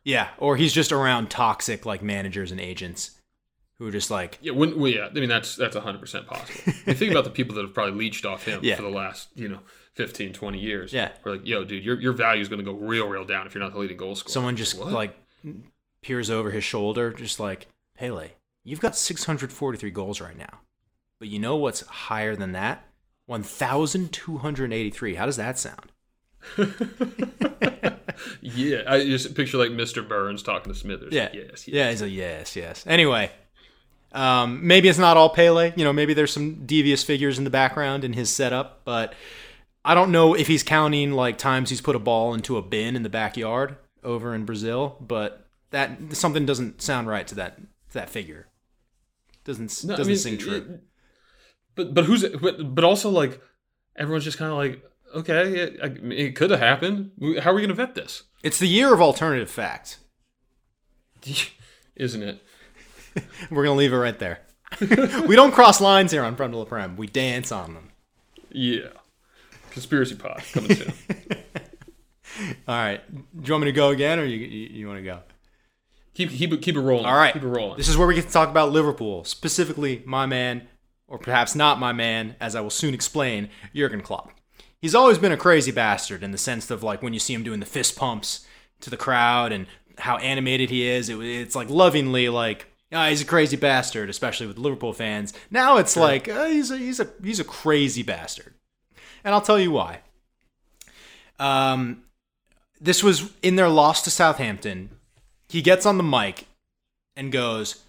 yeah, 0.04 0.30
or 0.38 0.56
he's 0.58 0.74
just 0.74 0.92
around 0.92 1.30
toxic 1.30 1.86
like 1.86 2.02
managers 2.02 2.52
and 2.52 2.60
agents 2.62 3.12
who 3.78 3.88
are 3.88 3.92
just 3.92 4.10
like, 4.10 4.40
Yeah, 4.42 4.54
when, 4.54 4.80
well, 4.80 4.90
yeah. 4.92 5.08
I 5.08 5.14
mean, 5.14 5.28
that's 5.30 5.56
that's 5.56 5.76
100 5.76 6.00
percent 6.00 6.26
possible. 6.26 6.62
I 6.68 6.72
mean, 6.88 6.96
think 6.96 7.12
about 7.12 7.26
the 7.26 7.30
people 7.30 7.56
that 7.56 7.64
have 7.64 7.74
probably 7.74 7.96
leached 8.00 8.26
off 8.26 8.46
him 8.46 8.60
Yeah. 8.64 8.76
for 8.78 8.82
the 8.84 8.90
last 8.90 9.28
you 9.36 9.50
know 9.50 9.60
15, 9.96 10.32
20 10.34 10.58
years. 10.60 10.94
Yeah. 10.94 11.12
we're 11.26 11.34
like, 11.34 11.46
yo, 11.46 11.64
dude, 11.66 11.84
your 11.84 12.00
your 12.00 12.14
value 12.14 12.42
is 12.42 12.48
gonna 12.50 12.64
go 12.64 12.74
real, 12.74 13.08
real 13.10 13.26
down 13.26 13.46
if 13.46 13.54
you're 13.54 13.64
not 13.64 13.74
the 13.74 13.80
leading 13.80 13.98
goal 13.98 14.16
scorer. 14.16 14.32
someone 14.32 14.56
just 14.56 14.80
What? 14.80 14.92
like 14.94 15.18
peers 16.02 16.30
over 16.30 16.52
his 16.52 16.64
shoulder, 16.64 17.12
just 17.12 17.40
like, 17.40 17.68
Pele, 17.98 18.30
you've 18.64 18.80
got 18.80 18.96
643 18.96 19.92
goals 19.92 20.22
right 20.22 20.38
now. 20.38 20.62
But 21.20 21.28
you 21.28 21.40
know 21.40 21.56
what's 21.58 21.82
higher 21.82 22.36
than 22.36 22.54
that? 22.54 22.86
1,283. 23.28 25.16
How 25.16 25.26
does 25.26 25.38
that 25.38 25.60
sound? 25.60 25.92
yeah, 28.42 28.82
I 28.88 29.04
just 29.06 29.36
picture 29.36 29.58
like 29.58 29.70
Mr. 29.72 30.08
Burns 30.08 30.42
talking 30.44 30.72
to 30.74 30.78
Smithers. 30.80 31.14
Yeah. 31.14 31.30
yes, 31.34 31.68
yes. 31.68 31.68
Yeah, 31.68 31.90
he's 31.92 32.02
a 32.02 32.10
yes, 32.10 32.56
yes. 32.56 32.84
Anyway, 32.88 33.32
um, 34.14 34.66
maybe 34.66 34.88
it's 34.88 34.98
not 35.00 35.18
all 35.18 35.30
Pele. 35.30 35.74
You 35.76 35.84
know, 35.84 35.94
maybe 35.94 36.14
there's 36.14 36.32
some 36.32 36.66
devious 36.66 37.04
figures 37.04 37.38
in 37.38 37.44
the 37.44 37.50
background 37.50 38.04
in 38.04 38.14
his 38.14 38.30
setup, 38.30 38.82
but 38.86 39.14
I 39.86 39.94
don't 39.94 40.12
know 40.12 40.34
if 40.34 40.48
he's 40.48 40.64
counting 40.64 41.12
like 41.12 41.38
times 41.38 41.70
he's 41.70 41.82
put 41.82 41.96
a 41.96 42.00
ball 42.00 42.34
into 42.34 42.58
a 42.58 42.62
bin 42.62 42.96
in 42.96 43.04
the 43.04 43.10
backyard 43.10 43.76
over 44.04 44.34
in 44.34 44.46
Brazil, 44.46 44.96
but 45.02 45.46
that 45.72 46.16
something 46.16 46.46
doesn't 46.46 46.82
sound 46.82 47.08
right 47.08 47.28
to 47.28 47.36
that 47.36 47.58
to 47.58 47.94
that 47.94 48.10
figure. 48.10 48.48
Doesn't 49.44 49.84
No, 49.84 49.96
doesn't 49.98 50.12
mean, 50.12 50.18
seem 50.18 50.38
true. 50.38 50.56
it- 50.56 50.82
but 51.78 51.94
but 51.94 52.06
who's 52.06 52.28
but, 52.42 52.76
but 52.76 52.84
also 52.84 53.10
like 53.10 53.42
everyone's 53.96 54.26
just 54.26 54.38
kind 54.38 54.52
of 54.52 54.58
like 54.58 54.84
okay, 55.16 55.60
it, 55.60 56.12
it 56.12 56.36
could 56.36 56.52
have 56.52 56.60
happened. 56.60 57.12
How 57.42 57.52
are 57.52 57.54
we 57.54 57.62
gonna 57.62 57.74
vet 57.74 57.96
this? 57.96 58.24
it's 58.44 58.60
the 58.60 58.68
year 58.68 58.94
of 58.94 59.02
alternative 59.02 59.50
facts. 59.50 60.00
Isn't 61.96 62.24
it? 62.24 62.44
We're 63.50 63.64
gonna 63.64 63.78
leave 63.78 63.94
it 63.94 63.98
right 63.98 64.20
there. 64.20 64.42
we 64.82 65.36
don't 65.36 65.54
cross 65.54 65.80
lines 65.80 66.12
here 66.12 66.24
on 66.24 66.36
la 66.36 66.66
Prem. 66.66 66.98
We 66.98 67.08
dance 67.08 67.52
on 67.52 67.74
them. 67.74 67.90
Yeah. 68.52 68.90
Conspiracy 69.72 70.16
pod 70.16 70.44
coming 70.52 70.76
soon. 70.76 70.94
All 72.68 72.76
right. 72.76 73.02
Do 73.10 73.24
you 73.44 73.54
want 73.54 73.64
me 73.64 73.72
to 73.72 73.76
go 73.76 73.90
again, 73.90 74.20
or 74.20 74.26
you 74.26 74.38
you, 74.38 74.68
you 74.80 74.88
want 74.88 75.00
to 75.00 75.04
go? 75.04 75.22
keep 76.18 76.32
keep 76.32 76.62
keep 76.62 76.76
it 76.76 76.82
rolling. 76.82 77.06
All 77.06 77.16
right. 77.16 77.34
keep 77.34 77.44
it 77.44 77.48
rolling. 77.48 77.78
This 77.78 77.88
is 77.88 77.98
where 77.98 78.08
we 78.08 78.16
get 78.16 78.26
to 78.26 78.32
talk 78.32 78.50
about 78.50 78.72
Liverpool, 78.72 79.24
specifically 79.24 80.02
my 80.06 80.26
man, 80.26 80.68
or 81.08 81.18
perhaps 81.18 81.56
not 81.56 81.80
my 81.80 81.94
man, 81.94 82.36
as 82.40 82.56
I 82.56 82.62
will 82.62 82.70
soon 82.70 82.94
explain, 82.94 83.50
Jurgen 83.74 84.02
Klopp. 84.02 84.32
He's 84.82 84.96
always 84.96 85.18
been 85.18 85.32
a 85.32 85.38
crazy 85.38 85.72
bastard 85.72 86.24
in 86.24 86.32
the 86.32 86.38
sense 86.38 86.70
of 86.70 86.84
like 86.84 87.02
when 87.02 87.14
you 87.14 87.20
see 87.20 87.34
him 87.34 87.44
doing 87.44 87.60
the 87.60 87.66
fist 87.66 87.96
pumps 87.96 88.46
to 88.82 88.90
the 88.90 88.98
crowd 88.98 89.52
and 89.52 89.66
how 89.98 90.18
animated 90.18 90.70
he 90.70 90.88
is. 90.88 91.10
It, 91.10 91.18
it's 91.20 91.56
like 91.56 91.70
lovingly 91.70 92.30
like. 92.30 92.68
Ah, 92.94 93.10
he's 93.10 93.22
a 93.22 93.26
crazy 93.26 93.58
bastard, 93.58 94.10
especially 94.10 94.48
with 94.48 94.58
Liverpool 94.58 94.94
fans. 94.94 95.34
Now 95.52 95.76
it's 95.76 95.98
like 95.98 96.30
uh, 96.30 96.46
he's 96.46 96.72
a 96.72 96.78
he's 96.78 97.02
a 97.02 97.10
he's 97.22 97.40
a 97.40 97.44
crazy 97.44 98.02
bastard, 98.02 98.54
and 99.26 99.34
I'll 99.34 99.42
tell 99.42 99.60
you 99.60 99.72
why. 99.72 100.00
Um, 101.38 102.04
this 102.80 103.04
was 103.04 103.32
in 103.42 103.58
their 103.58 103.68
loss 103.68 104.04
to 104.04 104.12
Southampton. 104.12 104.90
He 105.50 105.62
gets 105.62 105.86
on 105.86 105.98
the 105.98 106.04
mic 106.04 106.48
and 107.16 107.32
goes, 107.32 107.84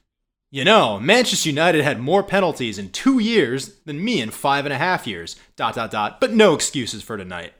You 0.51 0.64
know, 0.64 0.99
Manchester 0.99 1.51
United 1.51 1.84
had 1.84 2.01
more 2.01 2.22
penalties 2.22 2.78
in 2.78 2.88
two 2.88 3.18
years 3.18 3.80
than 3.84 4.03
me 4.03 4.20
in 4.22 4.30
five 4.30 4.64
and 4.64 4.72
a 4.72 4.78
half 4.78 5.07
years. 5.07 5.36
Dot 5.57 5.74
dot 5.74 5.90
dot. 5.90 6.20
But 6.20 6.32
no 6.32 6.55
excuses 6.55 7.03
for 7.03 7.18
tonight. 7.18 7.53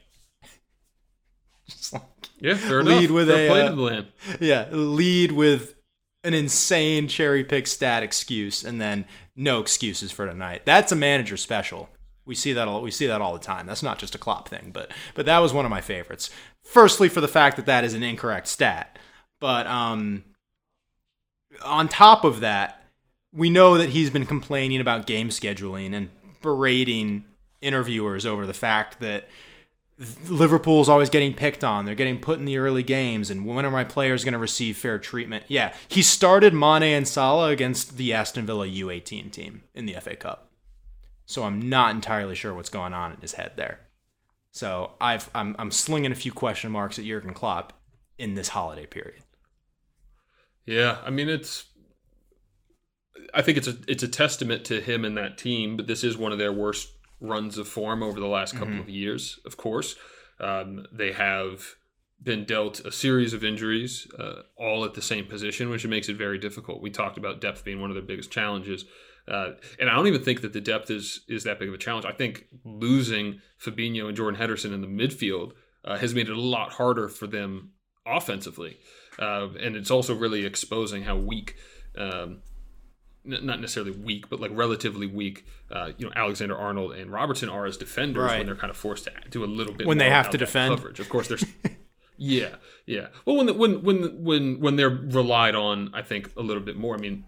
Just 1.69 1.93
like, 1.93 2.03
yeah, 2.41 2.55
fair 2.55 2.83
lead 2.83 3.11
enough. 3.11 3.11
with 3.11 3.29
Fair 3.29 3.73
a, 3.73 3.99
uh, 3.99 4.03
yeah, 4.41 4.69
lead 4.71 5.33
with 5.33 5.75
an 6.25 6.33
insane 6.33 7.09
cherry 7.09 7.45
pick 7.45 7.67
stat 7.67 8.03
excuse, 8.03 8.65
and 8.65 8.81
then 8.81 9.05
no 9.37 9.61
excuses 9.61 10.11
for 10.11 10.27
tonight. 10.27 10.63
That's 10.65 10.91
a 10.91 10.97
manager 10.97 11.37
special. 11.37 11.91
We 12.25 12.35
see 12.35 12.55
that 12.55 12.69
all. 12.69 12.81
We 12.81 12.91
see 12.91 13.07
that 13.07 13.21
all 13.21 13.35
the 13.35 13.39
time. 13.39 13.67
That's 13.67 13.83
not 13.83 13.99
just 13.99 14.15
a 14.15 14.19
Klopp 14.19 14.49
thing, 14.49 14.71
but 14.73 14.93
but 15.15 15.27
that 15.27 15.39
was 15.41 15.53
one 15.53 15.67
of 15.67 15.71
my 15.71 15.83
favorites. 15.83 16.31
Firstly, 16.63 17.11
for 17.11 17.21
the 17.21 17.29
fact 17.29 17.57
that 17.57 17.67
that 17.67 17.85
is 17.85 17.93
an 17.93 18.03
incorrect 18.03 18.49
stat, 18.49 18.99
but 19.41 19.67
um, 19.67 20.25
on 21.63 21.89
top 21.89 22.25
of 22.25 22.41
that, 22.41 22.78
we 23.33 23.51
know 23.51 23.79
that 23.79 23.91
he's 23.91 24.11
been 24.11 24.27
complaining 24.27 24.81
about 24.81 25.07
game 25.07 25.29
scheduling 25.29 25.95
and 25.95 26.11
berating 26.41 27.25
interviewers 27.61 28.25
over 28.25 28.47
the 28.47 28.55
fact 28.55 29.01
that 29.01 29.29
Liverpool's 30.29 30.89
always 30.89 31.11
getting 31.11 31.35
picked 31.35 31.65
on. 31.65 31.85
They're 31.85 31.97
getting 31.97 32.21
put 32.21 32.39
in 32.39 32.45
the 32.45 32.59
early 32.59 32.85
games, 32.85 33.31
and 33.31 33.45
when 33.45 33.65
are 33.65 33.71
my 33.71 33.83
players 33.85 34.23
going 34.23 34.33
to 34.33 34.39
receive 34.39 34.77
fair 34.77 34.99
treatment? 34.99 35.45
Yeah, 35.49 35.75
he 35.89 36.03
started 36.03 36.55
Mane 36.55 36.85
and 36.85 37.09
Salah 37.09 37.49
against 37.49 37.97
the 37.97 38.13
Aston 38.13 38.47
Villa 38.47 38.67
U18 38.67 39.33
team 39.33 39.65
in 39.75 39.87
the 39.87 39.95
FA 39.95 40.15
Cup, 40.15 40.51
so 41.27 41.43
I'm 41.43 41.69
not 41.69 41.95
entirely 41.95 42.37
sure 42.37 42.55
what's 42.55 42.71
going 42.71 42.93
on 42.93 43.13
in 43.13 43.21
his 43.21 43.33
head 43.33 43.53
there. 43.57 43.81
So 44.53 44.93
I've 45.01 45.29
I'm 45.35 45.57
I'm 45.59 45.71
slinging 45.73 46.13
a 46.13 46.17
few 46.17 46.33
question 46.33 46.71
marks 46.71 46.99
at 46.99 47.05
Jurgen 47.05 47.35
Klopp 47.35 47.73
in 48.19 48.35
this 48.35 48.49
holiday 48.49 48.87
period. 48.87 49.23
Yeah, 50.65 50.99
I 51.05 51.11
mean 51.11 51.29
it's. 51.29 51.65
I 53.35 53.43
think 53.43 53.59
it's 53.59 53.69
a 53.69 53.77
it's 53.87 54.03
a 54.03 54.09
testament 54.09 54.65
to 54.67 54.81
him 54.81 55.05
and 55.05 55.17
that 55.17 55.39
team, 55.39 55.77
but 55.77 55.87
this 55.87 56.03
is 56.05 56.17
one 56.17 56.33
of 56.33 56.39
their 56.39 56.53
worst 56.53 56.89
runs 57.21 57.59
of 57.59 57.67
form 57.69 58.03
over 58.03 58.21
the 58.21 58.27
last 58.29 58.53
couple 58.53 58.69
Mm-hmm. 58.69 58.81
of 58.81 58.89
years. 58.89 59.39
Of 59.45 59.57
course, 59.57 59.97
um, 60.41 60.87
they 60.93 61.13
have 61.13 61.75
been 62.23 62.45
dealt 62.45 62.81
a 62.85 62.91
series 62.93 63.33
of 63.33 63.45
injuries, 63.45 64.07
uh, 64.19 64.43
all 64.57 64.85
at 64.85 64.95
the 64.95 65.03
same 65.03 65.27
position, 65.27 65.69
which 65.71 65.87
makes 65.87 66.09
it 66.09 66.17
very 66.17 66.39
difficult. 66.39 66.81
We 66.83 66.91
talked 66.91 67.17
about 67.17 67.41
depth 67.41 67.65
being 67.65 67.81
one 67.81 67.91
of 67.91 67.95
their 67.95 68.05
biggest 68.05 68.31
challenges, 68.31 68.85
uh, 69.29 69.51
and 69.79 69.89
I 69.89 69.95
don't 69.95 70.07
even 70.07 70.23
think 70.23 70.41
that 70.41 70.53
the 70.53 70.61
depth 70.61 70.91
is 70.91 71.21
is 71.29 71.45
that 71.45 71.59
big 71.59 71.69
of 71.69 71.75
a 71.75 71.79
challenge. 71.79 72.05
I 72.07 72.13
think 72.13 72.47
losing 72.65 73.41
Fabinho 73.61 74.09
and 74.09 74.17
Jordan 74.17 74.39
Henderson 74.39 74.73
in 74.73 74.81
the 74.81 74.87
midfield 74.89 75.53
uh, 75.85 75.97
has 75.99 76.15
made 76.15 76.29
it 76.29 76.37
a 76.37 76.41
lot 76.41 76.73
harder 76.73 77.09
for 77.09 77.27
them 77.27 77.73
offensively, 78.07 78.79
uh, 79.19 79.49
and 79.61 79.77
it's 79.77 79.91
also 79.91 80.15
really 80.15 80.45
exposing 80.47 81.03
how 81.05 81.17
weak. 81.17 81.57
Um, 81.97 82.43
n- 83.31 83.45
not 83.47 83.61
necessarily 83.61 83.93
weak, 83.93 84.29
but 84.31 84.41
like 84.41 84.51
relatively 84.55 85.07
weak. 85.07 85.45
Uh, 85.71 85.93
you 85.99 86.07
know, 86.07 86.13
Alexander 86.17 86.57
Arnold 86.57 86.93
and 86.95 87.11
Robertson 87.13 87.49
are 87.49 87.67
as 87.67 87.77
defenders 87.77 88.23
Right. 88.25 88.39
when 88.39 88.47
they're 88.47 88.57
kind 88.57 88.71
of 88.71 88.77
forced 88.77 89.05
to 89.05 89.13
do 89.31 89.45
a 89.45 89.47
little 89.47 89.75
bit 89.75 89.87
When 89.87 89.99
they 89.99 90.11
have 90.11 90.31
to 90.31 90.39
defend. 90.39 90.75
coverage. 90.77 90.99
Of 91.01 91.09
course, 91.09 91.29
there's 91.29 91.45
yeah, 92.17 92.57
yeah. 92.87 93.09
Well, 93.25 93.37
when 93.37 93.47
the, 93.47 93.55
when 93.55 93.83
when 93.83 94.25
when 94.25 94.61
when 94.61 94.77
they're 94.77 94.89
relied 94.91 95.55
on, 95.55 95.91
I 95.95 96.03
think 96.03 96.31
a 96.37 96.43
little 96.43 96.63
bit 96.63 96.77
more. 96.77 96.95
I 96.95 96.99
mean, 96.99 97.25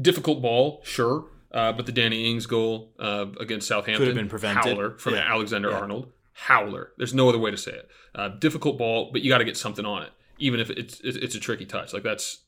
difficult 0.00 0.40
ball, 0.42 0.80
sure, 0.84 1.26
uh, 1.52 1.72
but 1.72 1.86
the 1.86 1.92
Danny 1.92 2.30
Ings 2.30 2.46
goal 2.46 2.92
uh, 2.98 3.26
against 3.38 3.68
Southampton 3.68 3.96
could 3.98 4.06
have 4.08 4.16
been 4.16 4.28
prevented. 4.28 4.64
Howler 4.76 4.98
from 4.98 5.14
Yeah. 5.14 5.32
Alexander 5.32 5.70
Yeah. 5.70 5.78
Arnold. 5.80 6.12
Howler. 6.32 6.92
There's 6.96 7.12
no 7.12 7.28
other 7.28 7.38
way 7.38 7.50
to 7.50 7.56
say 7.56 7.72
it. 7.72 7.88
Uh, 8.14 8.28
difficult 8.28 8.78
ball, 8.78 9.10
but 9.12 9.20
you 9.22 9.30
got 9.30 9.38
to 9.38 9.44
get 9.44 9.56
something 9.56 9.84
on 9.84 10.02
it, 10.04 10.10
even 10.38 10.58
if 10.60 10.70
it's 10.70 11.00
it's 11.04 11.34
a 11.34 11.40
tricky 11.40 11.66
touch. 11.66 11.92
Like 11.92 12.02
that's 12.02 12.38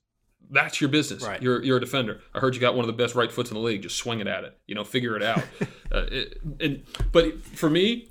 that's 0.50 0.80
your 0.80 0.88
business. 0.88 1.24
Right. 1.24 1.42
You're 1.42 1.62
you're 1.62 1.78
a 1.78 1.80
defender. 1.80 2.20
I 2.34 2.40
heard 2.40 2.54
you 2.54 2.60
got 2.60 2.74
one 2.74 2.84
of 2.84 2.86
the 2.86 3.02
best 3.02 3.14
right 3.14 3.30
foots 3.30 3.50
in 3.50 3.54
the 3.54 3.62
league. 3.62 3.82
Just 3.82 3.96
swing 3.96 4.20
it 4.20 4.26
at 4.26 4.44
it. 4.44 4.56
You 4.66 4.74
know, 4.74 4.84
figure 4.84 5.16
it 5.16 5.22
out. 5.22 5.38
uh, 5.92 6.06
it, 6.10 6.40
and 6.60 6.82
but 7.10 7.44
for 7.44 7.70
me, 7.70 8.08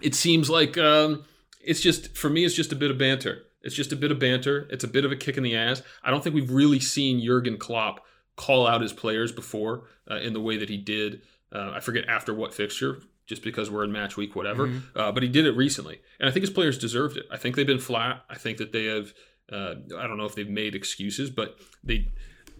it 0.00 0.14
seems 0.14 0.48
like 0.50 0.76
um, 0.78 1.24
it's 1.60 1.80
just 1.80 2.16
for 2.16 2.30
me. 2.30 2.44
It's 2.44 2.54
just 2.54 2.72
a 2.72 2.76
bit 2.76 2.90
of 2.90 2.98
banter. 2.98 3.42
It's 3.62 3.74
just 3.74 3.92
a 3.92 3.96
bit 3.96 4.10
of 4.10 4.18
banter. 4.18 4.66
It's 4.70 4.84
a 4.84 4.88
bit 4.88 5.04
of 5.04 5.12
a 5.12 5.16
kick 5.16 5.36
in 5.36 5.42
the 5.42 5.56
ass. 5.56 5.82
I 6.02 6.10
don't 6.10 6.22
think 6.22 6.34
we've 6.34 6.50
really 6.50 6.80
seen 6.80 7.24
Jurgen 7.24 7.58
Klopp 7.58 8.04
call 8.36 8.66
out 8.66 8.80
his 8.80 8.92
players 8.92 9.30
before 9.30 9.84
uh, 10.10 10.16
in 10.16 10.32
the 10.32 10.40
way 10.40 10.56
that 10.56 10.68
he 10.68 10.76
did. 10.76 11.22
Uh, 11.52 11.72
I 11.74 11.80
forget 11.80 12.08
after 12.08 12.34
what 12.34 12.54
fixture, 12.54 13.02
just 13.26 13.42
because 13.42 13.70
we're 13.70 13.84
in 13.84 13.92
match 13.92 14.16
week, 14.16 14.34
whatever. 14.34 14.72
Uh, 14.96 15.12
but 15.12 15.22
he 15.22 15.28
did 15.28 15.46
it 15.46 15.52
recently, 15.52 16.00
and 16.18 16.28
I 16.28 16.32
think 16.32 16.42
his 16.42 16.50
players 16.50 16.78
deserved 16.78 17.16
it. 17.16 17.26
I 17.30 17.36
think 17.36 17.56
they've 17.56 17.66
been 17.66 17.78
flat. 17.78 18.24
I 18.28 18.36
think 18.36 18.58
that 18.58 18.72
they 18.72 18.86
have. 18.86 19.12
Uh, 19.52 19.74
I 19.98 20.06
don't 20.06 20.16
know 20.16 20.24
if 20.24 20.34
they've 20.34 20.48
made 20.48 20.74
excuses, 20.74 21.30
but 21.30 21.56
they 21.84 22.12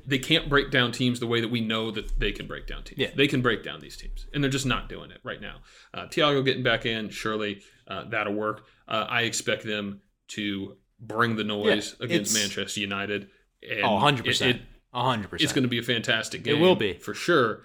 they 0.07 0.18
can't 0.18 0.49
break 0.49 0.70
down 0.72 0.90
teams 0.93 1.20
the 1.20 1.26
way 1.28 1.40
that 1.40 1.51
we 1.51 1.61
know 1.61 1.90
that 1.93 2.18
they 2.18 2.32
can 2.32 2.47
break 2.49 2.66
down 2.66 2.82
teams. 2.82 2.99
Yeah. 2.99 3.11
They 3.14 3.28
can 3.28 3.40
break 3.40 3.62
down 3.62 3.78
these 3.80 3.97
teams, 3.97 4.26
and 4.34 4.43
they're 4.43 4.51
just 4.51 4.66
not 4.66 4.88
doing 4.88 5.11
it 5.12 5.18
right 5.22 5.40
now. 5.40 5.57
Uh, 5.95 6.07
Thiago 6.07 6.45
getting 6.45 6.62
back 6.64 6.84
in, 6.86 7.09
surely 7.09 7.62
uh, 7.86 8.05
that'll 8.09 8.34
work. 8.34 8.66
Uh, 8.88 9.07
I 9.09 9.22
expect 9.22 9.64
them 9.64 10.01
to 10.28 10.76
bring 10.99 11.36
the 11.36 11.45
noise 11.45 11.95
Yeah, 12.01 12.07
against 12.07 12.34
Manchester 12.34 12.80
United. 12.80 13.28
And 13.68 13.84
Oh, 13.84 13.99
100%. 14.01 14.51
it- 14.51 14.62
hundred 14.95 15.30
percent. 15.30 15.45
it's 15.45 15.53
going 15.53 15.62
to 15.62 15.68
be 15.68 15.78
a 15.78 15.82
fantastic 15.82 16.43
game. 16.43 16.57
It 16.57 16.61
will 16.61 16.76
be. 16.76 16.95
for 16.95 17.14
sure. 17.14 17.62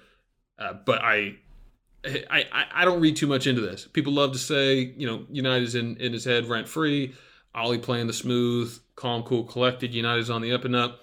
Uh, 0.59 0.73
but 0.85 1.01
I, 1.01 1.35
I, 2.05 2.45
I, 2.51 2.65
I 2.75 2.85
don't 2.85 3.01
read 3.01 3.15
too 3.15 3.27
much 3.27 3.47
into 3.47 3.61
this. 3.61 3.87
People 3.91 4.13
love 4.13 4.31
to 4.33 4.37
say, 4.37 4.93
you 4.95 5.05
know, 5.07 5.25
United's 5.31 5.75
in, 5.75 5.97
in 5.97 6.13
his 6.13 6.23
head 6.23 6.45
rent 6.45 6.67
free. 6.67 7.13
Ole 7.55 7.77
playing 7.79 8.07
the 8.07 8.13
smooth, 8.13 8.77
calm, 8.95 9.23
cool, 9.23 9.43
collected. 9.43 9.93
United's 9.93 10.29
on 10.29 10.41
the 10.41 10.51
up 10.53 10.65
and 10.65 10.75
up. 10.75 10.99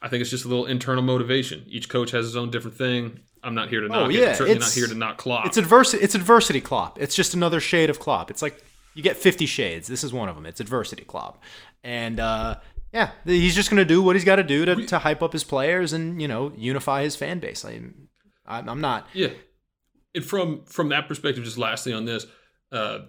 I 0.00 0.08
think 0.08 0.20
it's 0.20 0.30
just 0.30 0.44
a 0.44 0.48
little 0.48 0.66
internal 0.66 1.02
motivation. 1.02 1.64
Each 1.68 1.88
coach 1.88 2.10
has 2.12 2.24
his 2.24 2.36
own 2.36 2.50
different 2.50 2.76
thing. 2.76 3.20
I'm 3.44 3.54
not 3.54 3.68
here 3.68 3.80
to 3.80 3.86
Oh, 3.86 3.88
knock 3.88 4.10
it. 4.10 4.14
yeah, 4.20 4.28
I'm 4.30 4.34
certainly 4.34 4.52
it's- 4.52 4.70
not 4.76 4.80
here 4.80 4.86
to 4.88 4.94
knock 4.94 5.18
Klopp. 5.18 5.46
It's 5.46 5.56
adversity. 5.56 6.02
It's 6.02 6.14
adversity 6.14 6.60
Klopp. 6.60 7.00
It's 7.00 7.14
just 7.14 7.34
another 7.34 7.60
shade 7.60 7.90
of 7.90 7.98
Klopp. 7.98 8.30
It's 8.30 8.42
like 8.42 8.62
you 8.94 9.02
get 9.02 9.16
50 9.16 9.46
shades. 9.46 9.88
This 9.88 10.02
is 10.04 10.12
one 10.12 10.28
of 10.28 10.34
them. 10.36 10.46
It's 10.46 10.60
adversity 10.60 11.04
Klopp. 11.04 11.42
And 11.84 12.18
uh, 12.20 12.56
yeah, 12.92 13.10
he's 13.24 13.54
just 13.54 13.68
going 13.70 13.78
to 13.78 13.84
do 13.84 14.00
what 14.02 14.16
he's 14.16 14.24
got 14.24 14.36
to 14.36 14.42
do 14.44 14.64
to, 14.64 14.86
to 14.86 14.98
hype 15.00 15.22
up 15.22 15.32
his 15.32 15.44
players 15.44 15.92
and 15.92 16.20
you 16.22 16.28
know 16.28 16.52
unify 16.56 17.02
his 17.02 17.16
fan 17.16 17.38
base. 17.40 17.64
I, 17.64 17.80
I'm 18.46 18.68
I'm 18.68 18.80
not. 18.80 19.08
Yeah. 19.12 19.30
And 20.14 20.24
from 20.24 20.64
from 20.66 20.88
that 20.90 21.08
perspective, 21.08 21.42
just 21.44 21.58
lastly 21.58 21.92
on 21.92 22.04
this, 22.04 22.26
uh, 22.70 23.00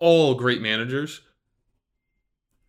all 0.00 0.34
great 0.34 0.60
managers 0.60 1.20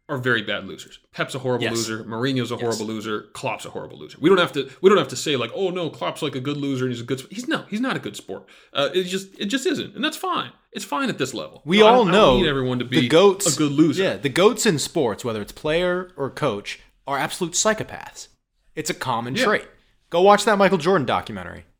are 0.09 0.17
very 0.17 0.41
bad 0.41 0.65
losers. 0.65 0.99
Pep's 1.11 1.35
a 1.35 1.39
horrible 1.39 1.65
Yes. 1.65 1.73
loser. 1.75 2.03
Mourinho's 2.05 2.49
a 2.51 2.55
horrible 2.57 2.85
loser. 2.85 3.23
Klopp's 3.33 3.65
a 3.65 3.69
horrible 3.69 3.97
loser. 3.99 4.17
We 4.21 4.29
don't 4.29 4.37
have 4.37 4.53
to 4.53 4.69
we 4.81 4.89
don't 4.89 4.97
have 4.97 5.09
to 5.09 5.15
say 5.17 5.35
like, 5.35 5.51
oh 5.53 5.69
no, 5.69 5.89
Klopp's 5.89 6.21
like 6.21 6.35
a 6.35 6.39
good 6.39 6.55
loser 6.57 6.85
and 6.85 6.93
he's 6.93 7.01
a 7.01 7.05
good. 7.05 7.19
Sp-. 7.19 7.27
He's 7.31 7.47
no, 7.47 7.63
he's 7.69 7.81
not 7.81 7.95
a 7.97 7.99
good 7.99 8.15
sport. 8.15 8.45
Uh, 8.73 8.89
it 8.93 9.03
just 9.03 9.37
it 9.37 9.45
just 9.45 9.65
isn't, 9.65 9.95
and 9.95 10.03
that's 10.03 10.15
fine. 10.17 10.51
It's 10.71 10.85
fine 10.85 11.09
at 11.09 11.17
this 11.17 11.33
level. 11.33 11.61
We 11.65 11.81
all 11.81 12.05
don't- 12.05 12.09
I 12.09 12.11
don't 12.11 12.21
know 12.21 12.37
need 12.39 12.47
everyone 12.47 12.79
to 12.79 12.85
be 12.85 13.01
the 13.01 13.07
goats 13.09 13.53
a 13.53 13.57
good 13.57 13.71
loser. 13.71 14.03
Yeah, 14.03 14.17
the 14.17 14.29
goats 14.29 14.65
in 14.65 14.79
sports, 14.79 15.25
whether 15.25 15.41
it's 15.41 15.51
player 15.51 16.11
or 16.15 16.29
coach, 16.29 16.79
are 17.05 17.17
absolute 17.17 17.53
psychopaths. 17.53 18.27
It's 18.75 18.89
a 18.89 18.93
common 18.93 19.35
Yeah. 19.35 19.43
trait. 19.43 19.65
Go 20.09 20.21
watch 20.21 20.45
that 20.45 20.57
Michael 20.57 20.77
Jordan 20.77 21.05
documentary. 21.05 21.65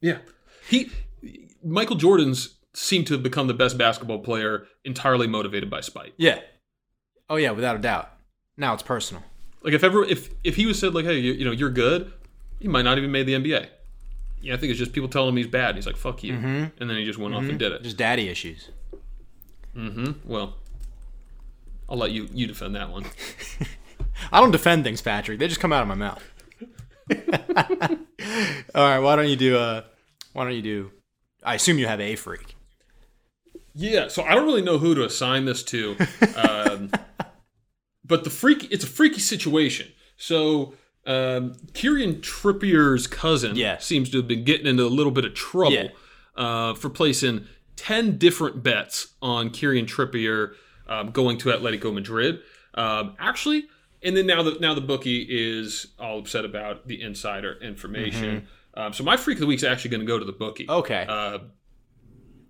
Yeah. 0.00 0.18
He 0.68 0.90
Michael 1.64 1.94
Jordan's 1.96 2.56
seemed 2.74 3.06
to 3.06 3.14
have 3.14 3.22
become 3.22 3.46
the 3.46 3.54
best 3.54 3.78
basketball 3.78 4.18
player 4.18 4.66
entirely 4.84 5.26
motivated 5.28 5.70
by 5.70 5.80
spite. 5.80 6.14
Yeah. 6.16 6.40
Oh 7.32 7.36
yeah, 7.36 7.52
without 7.52 7.76
a 7.76 7.78
doubt. 7.78 8.10
Now 8.58 8.74
it's 8.74 8.82
personal. 8.82 9.22
Like 9.62 9.72
if 9.72 9.82
ever 9.82 10.04
if 10.04 10.28
if 10.44 10.56
he 10.56 10.66
was 10.66 10.78
said 10.78 10.92
like, 10.92 11.06
hey, 11.06 11.18
you, 11.18 11.32
you 11.32 11.46
know, 11.46 11.50
you're 11.50 11.70
good, 11.70 12.12
he 12.60 12.68
might 12.68 12.82
not 12.82 12.98
even 12.98 13.10
made 13.10 13.26
the 13.26 13.32
NBA. 13.32 13.68
Yeah, 14.42 14.52
I 14.52 14.58
think 14.58 14.68
it's 14.68 14.78
just 14.78 14.92
people 14.92 15.08
telling 15.08 15.30
him 15.30 15.38
he's 15.38 15.46
bad. 15.46 15.70
And 15.70 15.76
he's 15.76 15.86
like, 15.86 15.96
fuck 15.96 16.22
you, 16.22 16.34
and 16.34 16.72
then 16.78 16.94
he 16.94 17.06
just 17.06 17.18
went 17.18 17.34
off 17.34 17.44
and 17.44 17.58
did 17.58 17.72
it. 17.72 17.82
Just 17.82 17.96
daddy 17.96 18.28
issues. 18.28 18.68
Mm-hmm. 19.74 20.28
Well, 20.30 20.56
I'll 21.88 21.96
let 21.96 22.10
you 22.10 22.28
you 22.34 22.46
defend 22.46 22.76
that 22.76 22.90
one. 22.90 23.06
I 24.32 24.38
don't 24.38 24.50
defend 24.50 24.84
things, 24.84 25.00
Patrick. 25.00 25.38
They 25.38 25.48
just 25.48 25.60
come 25.60 25.72
out 25.72 25.80
of 25.80 25.88
my 25.88 25.94
mouth. 25.94 26.22
All 28.74 28.88
right, 28.88 28.98
why 28.98 29.16
don't 29.16 29.28
you 29.28 29.36
do 29.36 29.56
uh 29.56 29.84
why 30.34 30.44
don't 30.44 30.52
you 30.54 30.60
do 30.60 30.90
I 31.42 31.54
assume 31.54 31.78
you 31.78 31.86
have 31.86 32.00
a 32.00 32.14
freak. 32.14 32.56
Yeah, 33.74 34.08
so 34.08 34.22
I 34.22 34.34
don't 34.34 34.44
really 34.44 34.62
know 34.62 34.78
who 34.78 34.94
to 34.94 35.04
assign 35.04 35.46
this 35.46 35.62
to, 35.64 35.96
um, 36.36 36.90
but 38.04 38.24
the 38.24 38.30
freak 38.30 38.70
it's 38.70 38.84
a 38.84 38.88
freaky 38.88 39.20
situation. 39.20 39.88
So 40.16 40.74
um, 41.06 41.54
Kieran 41.74 42.16
Trippier's 42.20 43.06
cousin 43.06 43.56
Yeah. 43.56 43.78
seems 43.78 44.08
to 44.10 44.18
have 44.18 44.28
been 44.28 44.44
getting 44.44 44.66
into 44.66 44.84
a 44.84 44.88
little 44.88 45.12
bit 45.12 45.24
of 45.24 45.34
trouble 45.34 45.72
Yeah. 45.72 45.88
uh, 46.36 46.74
for 46.74 46.90
placing 46.90 47.46
ten 47.76 48.18
different 48.18 48.62
bets 48.62 49.14
on 49.20 49.50
Kieran 49.50 49.86
Trippier 49.86 50.52
um, 50.88 51.10
going 51.10 51.38
to 51.38 51.48
Atletico 51.48 51.92
Madrid. 51.92 52.40
Um, 52.74 53.14
actually, 53.18 53.64
and 54.02 54.16
then 54.16 54.26
now 54.26 54.42
the 54.42 54.56
now 54.60 54.74
the 54.74 54.80
bookie 54.80 55.26
is 55.28 55.88
all 55.98 56.18
upset 56.20 56.44
about 56.44 56.86
the 56.86 57.00
insider 57.02 57.58
information. 57.60 58.46
Um, 58.74 58.92
so 58.92 59.04
my 59.04 59.16
freak 59.16 59.36
of 59.36 59.40
the 59.40 59.46
week 59.46 59.58
is 59.58 59.64
actually 59.64 59.90
going 59.90 60.00
to 60.00 60.06
go 60.06 60.18
to 60.18 60.24
the 60.24 60.32
bookie 60.32 60.66
Okay. 60.68 61.04
uh, 61.08 61.38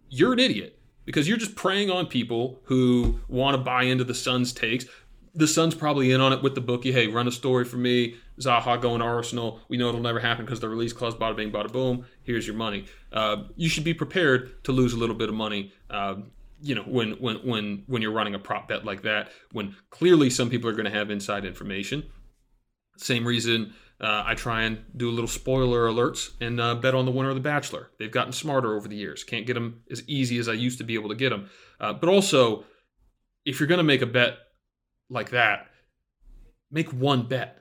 you're 0.09 0.33
an 0.33 0.39
idiot 0.39 0.79
because 1.05 1.27
you're 1.29 1.37
just 1.39 1.57
preying 1.57 1.91
on 1.91 2.07
people 2.07 2.61
who 2.65 3.19
want 3.29 3.57
to 3.57 3.63
buy 3.63 3.83
into 3.85 4.05
the 4.05 4.15
Sun's 4.15 4.53
takes. 4.53 4.85
The 5.35 5.47
Sun's 5.47 5.75
probably 5.75 6.13
in 6.13 6.21
on 6.21 6.33
it 6.33 6.43
with 6.43 6.55
the 6.55 6.61
bookie. 6.61 6.93
Hey, 6.93 7.07
run 7.07 7.27
a 7.27 7.33
story 7.33 7.65
for 7.65 7.79
me. 7.79 8.17
Zaha 8.39 8.81
going 8.81 9.01
to 9.01 9.07
Arsenal. 9.07 9.61
We 9.69 9.79
know 9.79 9.89
it'll 9.89 10.01
never 10.01 10.21
happen 10.21 10.45
because 10.45 10.61
the 10.61 10.69
release 10.69 10.93
clause, 10.93 11.15
bada 11.15 11.37
bing, 11.37 11.51
bada 11.51 11.73
boom. 11.73 12.05
Here's 12.23 12.47
your 12.47 12.57
money. 12.57 12.87
Uh, 13.13 13.45
you 13.57 13.69
should 13.69 13.85
be 13.85 13.95
prepared 13.95 14.63
to 14.65 14.73
lose 14.73 14.93
a 14.93 14.99
little 14.99 15.17
bit 15.17 15.29
of 15.31 15.35
money. 15.35 15.73
Um, 15.89 16.33
you 16.61 16.75
know, 16.75 16.83
when 16.83 17.13
when 17.13 17.37
when 17.37 17.85
when 17.87 18.03
you're 18.03 18.13
running 18.13 18.35
a 18.35 18.39
prop 18.39 18.69
bet 18.69 18.85
like 18.85 19.03
that, 19.03 19.33
when 19.53 19.75
clearly 19.91 20.29
some 20.31 20.51
people 20.51 20.69
are 20.69 20.75
going 20.75 20.85
to 20.85 20.91
have 20.91 21.11
inside 21.11 21.45
information. 21.45 22.05
Same 22.99 23.27
reason 23.27 23.73
uh, 24.03 24.25
I 24.27 24.35
try 24.35 24.63
and 24.63 24.85
do 24.97 25.09
a 25.09 25.13
little 25.13 25.29
spoiler 25.29 25.89
alerts 25.89 26.31
and 26.41 26.61
uh, 26.61 26.75
bet 26.75 26.95
on 26.95 27.05
the 27.05 27.13
winner 27.13 27.29
of 27.29 27.37
The 27.37 27.41
Bachelor. 27.41 27.91
They've 27.99 28.11
gotten 28.11 28.33
smarter 28.33 28.75
over 28.77 28.89
the 28.89 28.97
years. 28.97 29.23
Can't 29.23 29.47
get 29.47 29.55
them 29.55 29.83
as 29.91 30.03
easy 30.09 30.39
as 30.39 30.49
I 30.49 30.55
used 30.55 30.79
to 30.79 30.85
be 30.85 30.95
able 30.95 31.09
to 31.11 31.15
get 31.15 31.31
them. 31.31 31.49
Uh, 31.81 31.93
but 31.93 32.09
also, 32.09 32.65
if 33.45 33.61
you're 33.61 33.69
going 33.69 33.79
to 33.79 33.85
make 33.85 34.03
a 34.03 34.07
bet 34.07 34.39
like 35.13 35.31
that, 35.31 35.67
make 36.71 36.93
one 36.93 37.27
bet. 37.29 37.59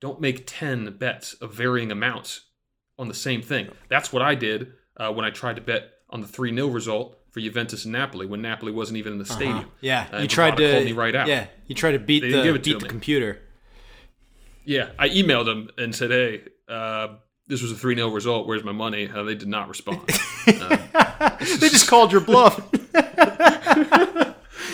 Don't 0.00 0.20
make 0.20 0.44
10 0.46 0.96
bets 0.98 1.34
of 1.34 1.52
varying 1.52 1.90
amounts 1.90 2.42
on 2.98 3.08
the 3.08 3.14
same 3.14 3.42
thing. 3.42 3.68
That's 3.88 4.12
what 4.12 4.22
I 4.22 4.34
did 4.34 4.72
uh, 4.96 5.12
when 5.12 5.24
I 5.24 5.30
tried 5.30 5.56
to 5.56 5.62
bet 5.62 5.90
on 6.10 6.20
the 6.20 6.26
3 6.28 6.54
0 6.54 6.68
result 6.68 7.18
for 7.30 7.40
Juventus 7.40 7.84
and 7.84 7.92
Napoli 7.92 8.24
when 8.26 8.40
Napoli 8.40 8.72
wasn't 8.72 8.96
even 8.98 9.12
in 9.14 9.18
the 9.18 9.24
stadium. 9.26 9.66
yeah, 9.80 10.06
Uh, 10.12 10.18
you 10.18 10.28
tried 10.28 10.56
to 10.56 10.72
called 10.72 10.84
me 10.84 10.92
right 10.92 11.14
out. 11.14 11.26
Yeah, 11.28 11.46
you 11.66 11.74
tried 11.74 11.92
to 11.92 11.98
beat 11.98 12.20
They 12.20 12.28
the 12.28 12.32
didn't 12.42 12.44
give 12.46 12.54
it 12.56 12.64
to 12.64 12.70
beat 12.70 12.78
the 12.78 12.84
me. 12.84 12.88
computer. 12.90 13.40
Yeah, 14.64 14.90
I 14.98 15.08
emailed 15.08 15.46
them 15.46 15.68
and 15.78 15.94
said, 15.94 16.10
"Hey, 16.10 16.42
uh, 16.68 17.08
this 17.46 17.60
was 17.62 17.72
a 17.72 17.74
three 17.74 17.94
0 17.96 18.10
result. 18.10 18.46
Where's 18.46 18.62
my 18.64 18.72
money?" 18.72 19.08
Uh, 19.08 19.22
they 19.24 19.34
did 19.34 19.48
not 19.48 19.68
respond. 19.68 20.00
they 20.46 21.68
just 21.68 21.88
called 21.88 22.12
your 22.12 22.20
bluff. 22.20 22.60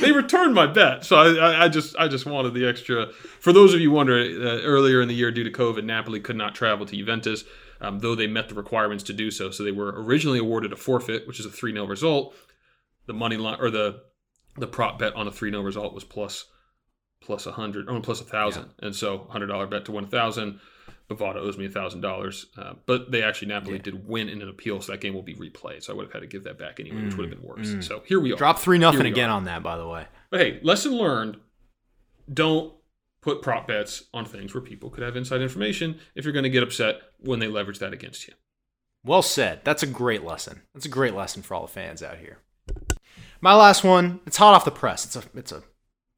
they 0.04 0.12
returned 0.12 0.54
my 0.54 0.66
bet, 0.66 1.04
so 1.04 1.16
I, 1.16 1.64
I, 1.64 1.68
just 1.68 1.96
I 1.96 2.08
just 2.08 2.26
wanted 2.26 2.54
the 2.54 2.66
extra. 2.66 3.12
For 3.40 3.52
those 3.52 3.74
of 3.74 3.80
you 3.80 3.90
wondering, 3.90 4.36
uh, 4.36 4.60
earlier 4.62 5.00
in 5.00 5.08
the 5.08 5.14
year, 5.14 5.30
due 5.30 5.44
to 5.44 5.50
COVID, 5.50 5.84
Napoli 5.84 6.20
could 6.20 6.36
not 6.36 6.54
travel 6.54 6.86
to 6.86 6.96
Juventus, 6.96 7.44
um, 7.80 8.00
though 8.00 8.14
they 8.14 8.26
met 8.26 8.48
the 8.48 8.54
requirements 8.54 9.04
to 9.04 9.12
do 9.12 9.30
so. 9.30 9.50
So 9.50 9.62
they 9.62 9.72
were 9.72 10.02
originally 10.02 10.38
awarded 10.38 10.72
a 10.72 10.76
forfeit, 10.76 11.26
which 11.26 11.40
is 11.40 11.46
a 11.46 11.50
three 11.50 11.72
0 11.72 11.86
result. 11.86 12.34
The 13.06 13.12
money 13.12 13.36
line 13.36 13.58
or 13.60 13.70
the 13.70 14.02
the 14.56 14.66
prop 14.66 14.98
bet 14.98 15.14
on 15.14 15.26
a 15.26 15.32
three 15.32 15.50
0 15.50 15.62
result 15.62 15.94
was 15.94 16.04
plus 16.04 16.46
plus 17.20 17.46
a 17.46 17.52
hundred 17.52 17.88
or 17.88 18.00
plus 18.00 18.20
a 18.20 18.24
thousand, 18.24 18.70
and 18.80 18.94
so 18.94 19.26
hundred 19.30 19.46
dollar 19.46 19.66
bet 19.66 19.84
to 19.86 19.92
win 19.92 20.04
a 20.04 20.08
thousand. 20.08 20.60
Bovada 21.10 21.36
owes 21.36 21.58
me 21.58 21.66
a 21.66 21.70
thousand 21.70 22.00
dollars, 22.00 22.46
uh, 22.56 22.74
but 22.86 23.10
they 23.10 23.22
actually 23.22 23.48
Napoli 23.48 23.78
did 23.78 24.08
win 24.08 24.28
in 24.28 24.40
an 24.40 24.48
appeal, 24.48 24.80
so 24.80 24.92
that 24.92 25.00
game 25.02 25.12
will 25.12 25.22
be 25.22 25.34
replayed. 25.34 25.82
So 25.82 25.92
I 25.92 25.96
would 25.96 26.06
have 26.06 26.12
had 26.12 26.20
to 26.20 26.26
give 26.26 26.44
that 26.44 26.58
back 26.58 26.80
anyway, 26.80 27.02
which 27.02 27.16
would 27.16 27.30
have 27.30 27.38
been 27.38 27.46
worse. 27.46 27.86
So 27.86 28.02
here 28.06 28.20
we 28.20 28.32
are. 28.32 28.36
Drop 28.36 28.58
three 28.58 28.78
nothing 28.78 29.06
again 29.06 29.28
are. 29.28 29.34
on 29.34 29.44
that, 29.44 29.62
by 29.62 29.76
the 29.76 29.86
way. 29.86 30.06
But 30.30 30.40
hey, 30.40 30.60
lesson 30.62 30.92
learned: 30.92 31.36
don't 32.32 32.72
put 33.20 33.42
prop 33.42 33.68
bets 33.68 34.04
on 34.14 34.24
things 34.24 34.54
where 34.54 34.62
people 34.62 34.90
could 34.90 35.02
have 35.02 35.16
inside 35.16 35.42
information. 35.42 35.98
If 36.14 36.24
you're 36.24 36.32
going 36.32 36.44
to 36.44 36.50
get 36.50 36.62
upset 36.62 36.96
when 37.18 37.38
they 37.38 37.48
leverage 37.48 37.78
that 37.80 37.92
against 37.92 38.26
you. 38.26 38.34
Well 39.04 39.22
said. 39.22 39.60
That's 39.64 39.82
a 39.82 39.86
great 39.86 40.24
lesson. 40.24 40.62
That's 40.72 40.86
a 40.86 40.90
great 40.90 41.14
lesson 41.14 41.42
for 41.42 41.54
all 41.54 41.62
the 41.62 41.68
fans 41.68 42.02
out 42.02 42.18
here. 42.18 42.38
My 43.42 43.54
last 43.54 43.84
one, 43.84 44.20
it's 44.26 44.38
hot 44.38 44.54
off 44.54 44.64
the 44.64 44.70
press. 44.70 45.04
It's 45.04 45.16
a 45.16 45.22
it's 45.34 45.52
a 45.52 45.62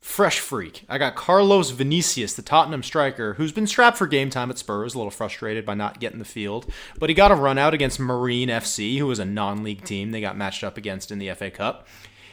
fresh 0.01 0.39
freak. 0.39 0.85
I 0.89 0.99
got 0.99 1.17
Carlos 1.17 1.71
Vinicius, 1.71 2.35
the 2.35 2.43
Tottenham 2.43 2.83
striker, 2.83 3.35
who's 3.35 3.53
been 3.53 3.67
strapped 3.67 3.99
for 3.99 4.07
game 4.07 4.31
time 4.31 4.51
at 4.51 4.59
Spurs, 4.59 4.95
a 4.95 4.99
little 4.99 5.11
frustrated 5.11 5.67
by 5.67 5.75
not 5.75 6.01
getting 6.01 6.19
the 6.19 6.25
field, 6.25 6.67
but 6.99 7.11
he 7.11 7.15
got 7.15 7.33
a 7.33 7.35
run 7.35 7.59
out 7.59 7.75
against 7.75 7.99
Marine 7.99 8.49
FC, 8.49 8.99
who 8.99 9.07
was 9.07 9.19
a 9.19 9.25
non-league 9.25 9.85
team 9.85 10.11
they 10.11 10.21
got 10.21 10.37
matched 10.37 10.65
up 10.65 10.77
against 10.77 11.11
in 11.11 11.19
the 11.19 11.33
FA 11.35 11.51
Cup. 11.51 11.87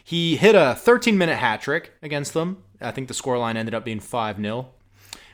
He 0.03 0.35
hit 0.35 0.55
a 0.55 0.77
13-minute 0.79 1.37
hat 1.37 1.61
trick 1.61 1.93
against 2.01 2.33
them. 2.33 2.63
I 2.81 2.91
think 2.91 3.07
the 3.07 3.13
scoreline 3.13 3.55
ended 3.55 3.73
up 3.73 3.85
being 3.85 3.99
5-0. 3.99 4.67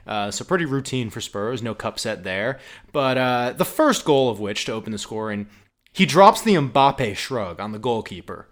Uh, 0.08 0.32
so 0.32 0.44
pretty 0.44 0.66
routine 0.66 1.10
for 1.10 1.22
Spurs, 1.22 1.62
no 1.62 1.76
cup 1.76 2.00
set 2.00 2.24
there. 2.24 2.60
But 2.92 3.18
uh, 3.18 3.54
the 3.56 3.66
first 3.66 4.06
goal 4.06 4.30
of 4.30 4.40
which 4.40 4.66
to 4.66 4.72
open 4.72 4.92
the 4.92 4.98
scoring, 4.98 5.48
he 5.94 6.06
drops 6.06 6.42
the 6.42 6.56
Mbappe 6.56 7.16
shrug 7.16 7.60
on 7.60 7.74
the 7.74 7.80
goalkeeper, 7.80 8.48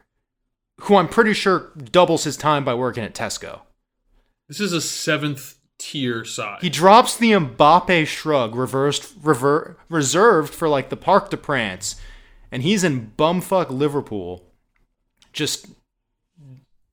who 0.81 0.95
I'm 0.95 1.07
pretty 1.07 1.33
sure 1.33 1.71
doubles 1.75 2.25
his 2.25 2.37
time 2.37 2.63
by 2.63 2.73
working 2.73 3.03
at 3.03 3.15
Tesco. 3.15 3.61
This 4.47 4.59
is 4.59 4.73
a 4.73 4.81
seventh 4.81 5.57
tier 5.77 6.23
side. 6.23 6.59
He 6.61 6.69
drops 6.69 7.17
the 7.17 7.31
Mbappe 7.31 8.07
shrug, 8.07 8.55
reversed, 8.55 9.13
rever, 9.21 9.77
reserved 9.89 10.53
for 10.53 10.69
like 10.69 10.89
the 10.89 10.97
Parc 10.97 11.29
des 11.29 11.37
Princes, 11.37 11.99
and 12.51 12.63
he's 12.63 12.83
in 12.83 13.11
bumfuck 13.17 13.69
Liverpool, 13.69 14.45
just 15.33 15.67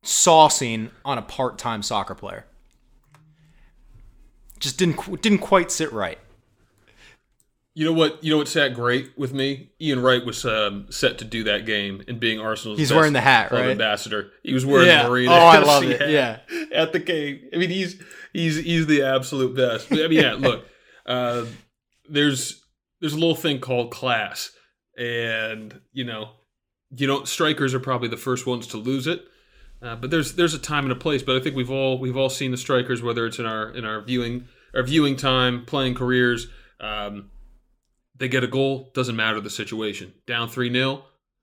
saucing 0.03 0.91
on 1.05 1.17
a 1.17 1.23
part-time 1.23 1.83
soccer 1.83 2.15
player. 2.15 2.45
Just 4.59 4.79
didn't 4.79 5.23
didn't 5.23 5.39
quite 5.39 5.71
sit 5.71 5.93
right. 5.93 6.19
You 7.75 7.85
know 7.85 7.93
what? 7.93 8.23
You 8.23 8.31
know 8.31 8.37
what 8.39 8.49
sat 8.49 8.73
great 8.75 9.11
with 9.19 9.33
me? 9.35 9.71
Ian 9.81 10.01
Wright 10.01 10.25
was 10.25 10.45
um, 10.45 10.87
set 10.91 11.19
to 11.19 11.25
do 11.25 11.43
that 11.45 11.67
game 11.67 12.03
and 12.07 12.21
being 12.21 12.39
Arsenal's. 12.41 12.79
He's 12.79 12.93
wearing 12.93 13.13
the 13.15 13.21
hat, 13.21 13.51
right? 13.51 13.67
ambassador. 13.71 14.31
He 14.43 14.55
was 14.55 14.65
wearing 14.65 14.87
Yeah. 14.87 15.03
the 15.03 15.09
Marine. 15.09 15.29
Oh, 15.29 15.33
I 15.33 15.59
love 15.65 15.83
it. 15.85 16.09
Yeah. 16.11 16.39
at 16.73 16.93
the 16.93 17.01
game. 17.01 17.41
I 17.53 17.57
mean, 17.57 17.71
he's 17.71 18.01
he's 18.33 18.57
he's 18.57 18.87
the 18.87 19.03
absolute 19.03 19.57
best. 19.57 19.89
But, 19.91 20.05
I 20.05 20.09
mean, 20.09 20.21
yeah. 20.23 20.35
Look, 20.39 20.67
uh, 21.07 21.47
there's 22.09 22.65
there's 23.01 23.13
a 23.15 23.19
little 23.19 23.35
thing 23.35 23.59
called 23.61 23.91
class, 23.91 24.51
and 24.97 25.81
you 25.93 26.05
know, 26.05 26.31
you 26.97 27.07
know, 27.07 27.25
strikers 27.25 27.75
are 27.75 27.81
probably 27.81 28.09
the 28.09 28.17
first 28.17 28.47
ones 28.47 28.67
to 28.69 28.77
lose 28.77 29.07
it. 29.07 29.25
Uh, 29.83 29.97
but 29.97 30.11
there's 30.11 30.35
there's 30.35 30.55
a 30.55 30.59
time 30.59 30.85
and 30.85 30.93
a 30.93 30.97
place. 30.97 31.23
But 31.23 31.37
I 31.37 31.41
think 31.41 31.57
we've 31.57 31.71
all 31.71 31.99
we've 31.99 32.17
all 32.17 32.31
seen 32.31 32.51
the 32.53 32.57
strikers, 32.57 33.03
whether 33.03 33.27
it's 33.27 33.39
in 33.39 33.47
our 33.47 33.71
in 33.71 33.85
our 33.85 34.01
viewing 34.01 34.47
our 34.75 34.83
viewing 34.83 35.17
time, 35.17 35.65
playing 35.67 35.95
careers. 35.95 36.47
Um, 36.81 37.31
They 38.17 38.29
get 38.29 38.45
a 38.45 38.47
goal, 38.49 38.91
doesn't 38.95 39.17
matter 39.17 39.41
the 39.41 39.51
situation. 39.51 40.13
Down 40.27 40.49
3-0, 40.49 41.03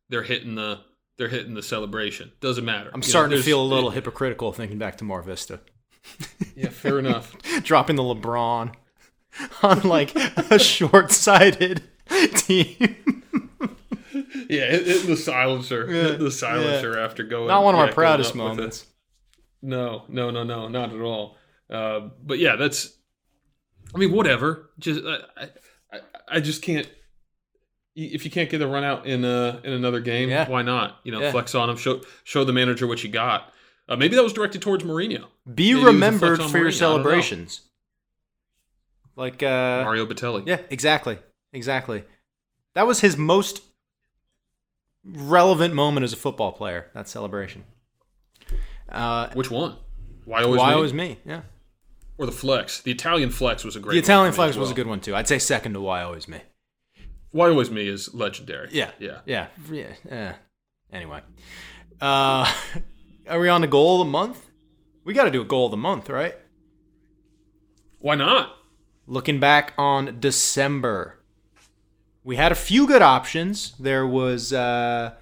they're 0.10 0.24
hitting 0.24 0.56
the 0.56 0.80
they're 1.18 1.28
hitting 1.30 1.54
the 1.54 1.62
celebration. 1.62 2.32
Doesn't 2.40 2.66
matter. 2.66 2.90
I'm 2.94 3.02
You 3.02 3.08
know, 3.08 3.10
starting 3.10 3.38
to 3.38 3.44
feel 3.44 3.62
a 3.62 3.64
little 3.64 3.92
hypocritical 3.92 4.54
thinking 4.54 4.80
back 4.80 4.98
to 4.98 5.04
Mar 5.04 5.22
Vista. 5.22 5.60
Yeah, 6.56 6.70
fair 6.70 6.98
enough. 7.06 7.36
Dropping 7.64 7.96
the 7.96 8.04
LeBron 8.04 8.74
on 9.64 9.82
like 9.82 10.16
a 10.16 10.58
short 10.58 11.12
sighted 11.12 11.84
team. 12.36 12.98
Yeah, 14.50 14.70
hitting 14.70 15.08
the 15.08 15.16
silencer. 15.16 15.86
Yeah, 15.90 16.02
Hitting 16.04 16.26
the 16.26 16.32
silencer 16.32 17.00
after 17.00 17.24
going. 17.24 17.48
Not 17.48 17.64
one 17.64 17.74
of 17.76 17.80
yeah, 17.80 17.86
our 17.86 17.94
proudest 17.94 18.36
it. 18.36 18.38
moments. 18.38 18.86
No, 19.62 20.04
no, 20.10 20.30
no, 20.30 20.44
no, 20.44 20.68
not 20.68 20.94
at 20.94 21.00
all. 21.00 21.38
Uh, 21.70 22.10
but 22.22 22.38
yeah, 22.38 22.58
that's. 22.58 22.92
I 23.96 23.98
mean, 23.98 24.12
whatever. 24.12 24.72
Just 24.78 25.06
I, 25.06 25.20
I, 25.38 25.50
I 26.32 26.40
just 26.40 26.62
can't. 26.62 26.88
If 27.96 28.24
you 28.24 28.32
can't 28.32 28.50
get 28.50 28.62
a 28.62 28.68
run 28.68 28.84
out 28.86 29.06
in 29.06 29.26
uh 29.26 29.60
in 29.64 29.74
another 29.74 30.00
game, 30.00 30.30
Yeah. 30.30 30.48
why 30.50 30.62
not? 30.62 31.00
You 31.04 31.12
know, 31.12 31.20
Yeah. 31.22 31.32
flex 31.32 31.54
on 31.56 31.70
him. 31.70 31.78
Show 31.78 32.02
show 32.24 32.44
the 32.44 32.54
manager 32.54 32.88
what 32.88 33.04
you 33.04 33.10
got. 33.10 33.52
Uh, 33.90 33.98
maybe 33.98 34.16
that 34.16 34.24
was 34.24 34.32
directed 34.34 34.62
towards 34.62 34.84
Mourinho. 34.86 35.26
Be 35.54 35.66
Maybe 35.66 35.72
it 35.72 35.76
was 35.76 35.84
a 35.84 35.86
remembered 35.88 36.42
for 36.42 36.58
your 36.58 36.68
Mourinho, 36.70 36.74
I 36.74 36.78
celebrations. 36.78 37.62
Like 39.18 39.44
uh 39.44 39.82
Mario 39.84 40.06
Balotelli. 40.06 40.48
Yeah, 40.48 40.60
exactly. 40.70 41.20
Exactly. 41.52 42.04
That 42.76 42.88
was 42.88 43.02
his 43.02 43.18
most 43.18 43.62
relevant 45.04 45.74
moment 45.74 46.04
as 46.06 46.14
a 46.14 46.16
football 46.18 46.54
player, 46.54 46.90
that 46.94 47.10
celebration. 47.10 47.66
Uh 48.88 49.30
Which 49.34 49.52
one? 49.52 49.76
Why 50.26 50.44
always 50.44 50.60
why 50.60 50.70
me? 50.70 50.76
always 50.76 50.94
me? 50.94 51.20
Yeah. 51.26 51.42
Or 52.22 52.28
the 52.28 52.32
flex? 52.32 52.82
The 52.82 52.92
Italian 52.92 53.32
flex 53.32 53.64
was 53.64 53.76
a 53.76 53.80
great. 53.80 53.96
The 53.96 54.00
Italian 54.02 54.28
one 54.28 54.34
flex 54.34 54.52
as 54.52 54.58
was 54.60 54.70
a 54.70 54.76
good 54.76 54.86
one 54.86 55.00
too. 55.00 55.16
I'd 55.16 55.28
say 55.28 55.40
second 55.40 55.74
to 55.74 55.82
why 55.82 56.04
always 56.04 56.28
me. 56.28 56.40
Why 57.32 57.50
always 57.50 57.72
me 57.72 57.88
is 57.88 58.14
legendary. 58.14 58.70
Yeah. 58.72 58.92
yeah. 59.00 59.22
Yeah. 59.26 59.48
Yeah. 59.72 59.88
yeah. 60.08 60.36
Anyway. 60.94 61.22
Uh 62.00 62.54
are 63.28 63.40
we 63.40 63.50
on 63.50 63.62
the 63.62 63.68
goal 63.68 64.00
of 64.00 64.06
the 64.06 64.12
month? 64.12 64.52
We 65.04 65.16
got 65.16 65.24
to 65.24 65.32
do 65.32 65.42
a 65.42 65.46
goal 65.46 65.66
of 65.66 65.72
the 65.72 65.78
month, 65.78 66.10
right? 66.10 66.36
Why 67.98 68.14
not? 68.14 68.56
Looking 69.08 69.40
back 69.40 69.74
on 69.76 70.20
December, 70.20 71.24
we 72.24 72.36
had 72.36 72.52
a 72.52 72.56
few 72.56 72.86
good 72.86 73.02
options. 73.02 73.74
There 73.80 74.06
was 74.06 74.54
uh, 74.54 75.16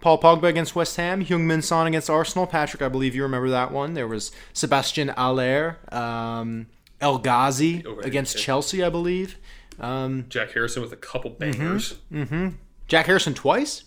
Paul 0.00 0.18
Pogba 0.20 0.44
against 0.44 0.74
West 0.74 0.96
Ham, 0.96 1.24
Heung-Min 1.24 1.62
Son 1.62 1.86
against 1.86 2.08
Arsenal. 2.08 2.46
Patrick, 2.46 2.82
I 2.82 2.88
believe 2.88 3.14
you 3.14 3.22
remember 3.22 3.50
that 3.50 3.70
one. 3.72 3.94
There 3.94 4.08
was 4.08 4.32
Sebastian 4.52 5.08
Haller, 5.08 5.78
um, 5.92 6.66
El 7.00 7.18
Ghazi 7.18 7.84
Overhead 7.84 8.06
against. 8.06 8.38
Chelsea, 8.38 8.82
I 8.82 8.88
believe. 8.88 9.36
Um, 9.78 10.26
Jack 10.28 10.52
Harrison 10.52 10.82
with 10.82 10.92
a 10.92 10.96
couple 10.96 11.30
Mm-hmm. 11.32 12.18
bangers. 12.18 12.54
Jack 12.88 13.06
Harrison 13.06 13.34
twice. 13.34 13.84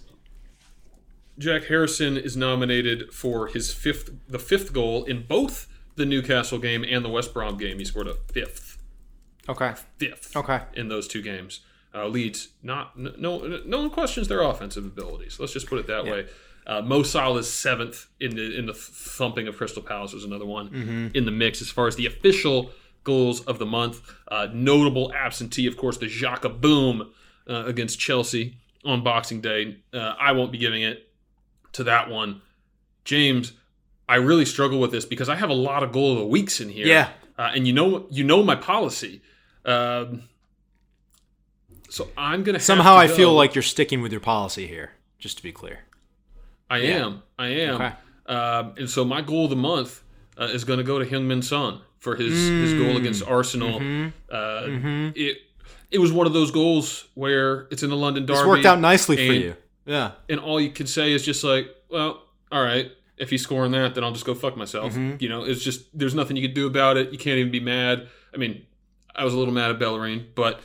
Jack 1.39 1.63
Harrison 1.65 2.15
is 2.17 2.37
nominated 2.37 3.11
for 3.11 3.47
his 3.47 3.73
fifth, 3.73 4.11
the 4.29 4.39
fifth 4.39 4.71
goal 4.71 5.03
in 5.03 5.23
both 5.23 5.67
the 5.95 6.05
Newcastle 6.05 6.59
game 6.59 6.83
and 6.87 7.03
the 7.03 7.09
West 7.09 7.33
Brom 7.33 7.57
game. 7.57 7.79
He 7.79 7.85
scored 7.85 8.07
a 8.07 8.13
fifth, 8.31 8.77
Okay. 9.49 9.73
fifth, 9.97 10.35
Okay. 10.35 10.61
in 10.75 10.89
those 10.89 11.07
two 11.07 11.21
games. 11.21 11.61
Uh, 11.95 12.07
Leeds, 12.07 12.49
not 12.63 12.97
no, 12.97 13.61
no 13.65 13.77
one 13.81 13.89
questions 13.89 14.27
their 14.27 14.41
offensive 14.41 14.85
abilities. 14.85 15.39
Let's 15.39 15.53
just 15.53 15.67
put 15.67 15.77
it 15.79 15.87
that 15.87 16.05
way. 16.05 16.27
Uh, 16.65 16.81
Mo 16.81 17.03
Salah's 17.03 17.51
seventh 17.51 18.07
in 18.19 18.35
the 18.35 18.57
in 18.57 18.65
the 18.65 18.73
thumping 18.73 19.47
of 19.47 19.57
Crystal 19.57 19.81
Palace 19.83 20.13
was 20.13 20.23
another 20.23 20.45
one 20.45 20.69
Mm-hmm. 20.69 21.07
in 21.13 21.25
the 21.25 21.31
mix 21.31 21.61
as 21.61 21.69
far 21.69 21.87
as 21.87 21.95
the 21.95 22.05
official 22.05 22.71
goals 23.03 23.41
of 23.41 23.59
the 23.59 23.65
month. 23.65 24.01
Uh, 24.29 24.47
notable 24.53 25.13
absentee, 25.13 25.67
of 25.67 25.75
course, 25.77 25.97
the 25.97 26.07
Xhaka 26.07 26.59
boom 26.61 27.11
uh, 27.49 27.65
against 27.65 27.99
Chelsea 27.99 28.57
on 28.85 29.03
Boxing 29.03 29.41
Day. 29.41 29.77
Uh, 29.93 30.13
I 30.19 30.31
won't 30.31 30.51
be 30.51 30.57
giving 30.57 30.81
it 30.81 31.09
to 31.73 31.83
that 31.83 32.09
one. 32.09 32.41
James, 33.03 33.51
I 34.09 34.15
really 34.15 34.45
struggle 34.45 34.79
with 34.79 34.91
this 34.91 35.05
because 35.05 35.27
I 35.29 35.35
have 35.35 35.49
a 35.49 35.53
lot 35.53 35.83
of 35.83 35.91
goal 35.91 36.13
of 36.13 36.17
the 36.19 36.25
weeks 36.25 36.59
in 36.61 36.69
here. 36.69 36.87
Yeah. 36.87 37.09
uh, 37.37 37.51
and 37.53 37.67
you 37.67 37.73
know 37.73 38.07
you 38.09 38.23
know 38.23 38.41
my 38.41 38.55
policy. 38.55 39.21
Um, 39.65 40.23
so 41.93 42.09
I'm 42.17 42.43
gonna 42.43 42.57
have 42.57 42.63
Somehow 42.63 42.93
to 42.93 42.99
I 42.99 43.07
feel 43.07 43.33
like 43.33 43.53
you're 43.55 43.61
sticking 43.61 44.01
with 44.01 44.11
your 44.11 44.21
policy 44.21 44.65
here, 44.67 44.91
just 45.19 45.37
to 45.37 45.43
be 45.43 45.51
clear. 45.51 45.79
I 46.69 46.79
am. 46.79 47.21
I 47.37 47.47
am. 47.47 47.75
Okay. 47.75 47.91
Um, 48.25 48.73
and 48.77 48.89
so 48.89 49.05
my 49.05 49.21
goal 49.21 49.43
of 49.45 49.49
the 49.51 49.55
month 49.55 50.01
uh, 50.39 50.45
is 50.45 50.63
going 50.63 50.77
to 50.77 50.83
go 50.83 50.97
to 50.97 51.05
Heung-Min 51.05 51.41
Son 51.43 51.81
for 51.99 52.15
his, 52.15 52.33
his 52.33 52.73
goal 52.73 52.97
against 52.97 53.23
Mm. 53.23 53.29
Arsenal. 53.31 53.79
Mm-hmm. 53.79 54.07
Uh, 54.31 55.11
It 55.15 55.37
it 55.91 55.99
was 55.99 56.11
one 56.11 56.25
of 56.25 56.33
those 56.33 56.49
goals 56.49 57.07
where 57.13 57.67
it's 57.69 57.83
in 57.83 57.89
the 57.91 57.95
London 57.95 58.25
Derby. 58.25 58.39
It's 58.39 58.47
worked 58.47 58.65
out 58.65 58.79
nicely 58.79 59.15
for 59.17 59.33
you. 59.33 59.55
Yeah. 59.85 60.11
and 60.29 60.39
all 60.39 60.59
you 60.59 60.71
can 60.71 60.87
say 60.87 61.11
is 61.13 61.23
just 61.23 61.43
like, 61.43 61.67
well, 61.89 62.23
all 62.51 62.63
right. 62.63 62.89
If 63.17 63.29
he's 63.29 63.43
scoring 63.43 63.71
that, 63.73 63.93
then 63.93 64.03
I'll 64.03 64.11
just 64.11 64.25
go 64.25 64.33
fuck 64.33 64.57
myself. 64.57 64.93
Mm-hmm. 64.93 65.17
You 65.19 65.29
know, 65.29 65.43
it's 65.43 65.61
just 65.63 65.95
there's 65.97 66.15
nothing 66.15 66.35
you 66.35 66.47
can 66.47 66.55
do 66.55 66.65
about 66.65 66.97
it. 66.97 67.11
You 67.11 67.19
can't 67.19 67.37
even 67.37 67.51
be 67.51 67.59
mad. 67.59 68.07
I 68.33 68.37
mean, 68.37 68.65
I 69.15 69.23
was 69.23 69.35
a 69.35 69.37
little 69.37 69.53
mad 69.53 69.69
at 69.69 69.77
Bellerin, 69.77 70.29
but 70.33 70.61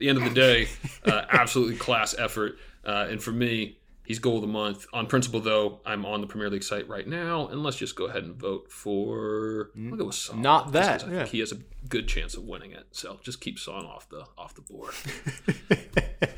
the 0.00 0.08
end 0.08 0.18
of 0.18 0.24
the 0.24 0.30
day, 0.30 0.68
uh, 1.04 1.22
absolutely 1.30 1.76
class 1.76 2.14
effort. 2.18 2.58
Uh, 2.84 3.06
and 3.08 3.22
for 3.22 3.30
me, 3.30 3.78
he's 4.04 4.18
goal 4.18 4.36
of 4.36 4.42
the 4.42 4.48
month. 4.48 4.86
On 4.92 5.06
principle, 5.06 5.40
though, 5.40 5.80
I'm 5.86 6.04
on 6.04 6.20
the 6.20 6.26
Premier 6.26 6.50
League 6.50 6.64
site 6.64 6.88
right 6.88 7.06
now, 7.06 7.46
and 7.48 7.62
let's 7.62 7.76
just 7.76 7.94
go 7.94 8.06
ahead 8.06 8.24
and 8.24 8.34
vote 8.34 8.72
for. 8.72 9.70
I'll 9.78 9.96
go 9.96 10.06
with 10.06 10.16
Son. 10.16 10.42
Not 10.42 10.72
that, 10.72 11.04
I 11.04 11.10
yeah. 11.10 11.18
think 11.18 11.28
he 11.28 11.38
has 11.38 11.52
a 11.52 11.58
good 11.88 12.08
chance 12.08 12.34
of 12.34 12.44
winning 12.44 12.72
it. 12.72 12.86
So 12.90 13.20
just 13.22 13.40
keep 13.40 13.58
Son 13.58 13.84
off 13.84 14.08
the 14.08 14.24
off 14.36 14.54
the 14.54 14.62
board. 14.62 14.94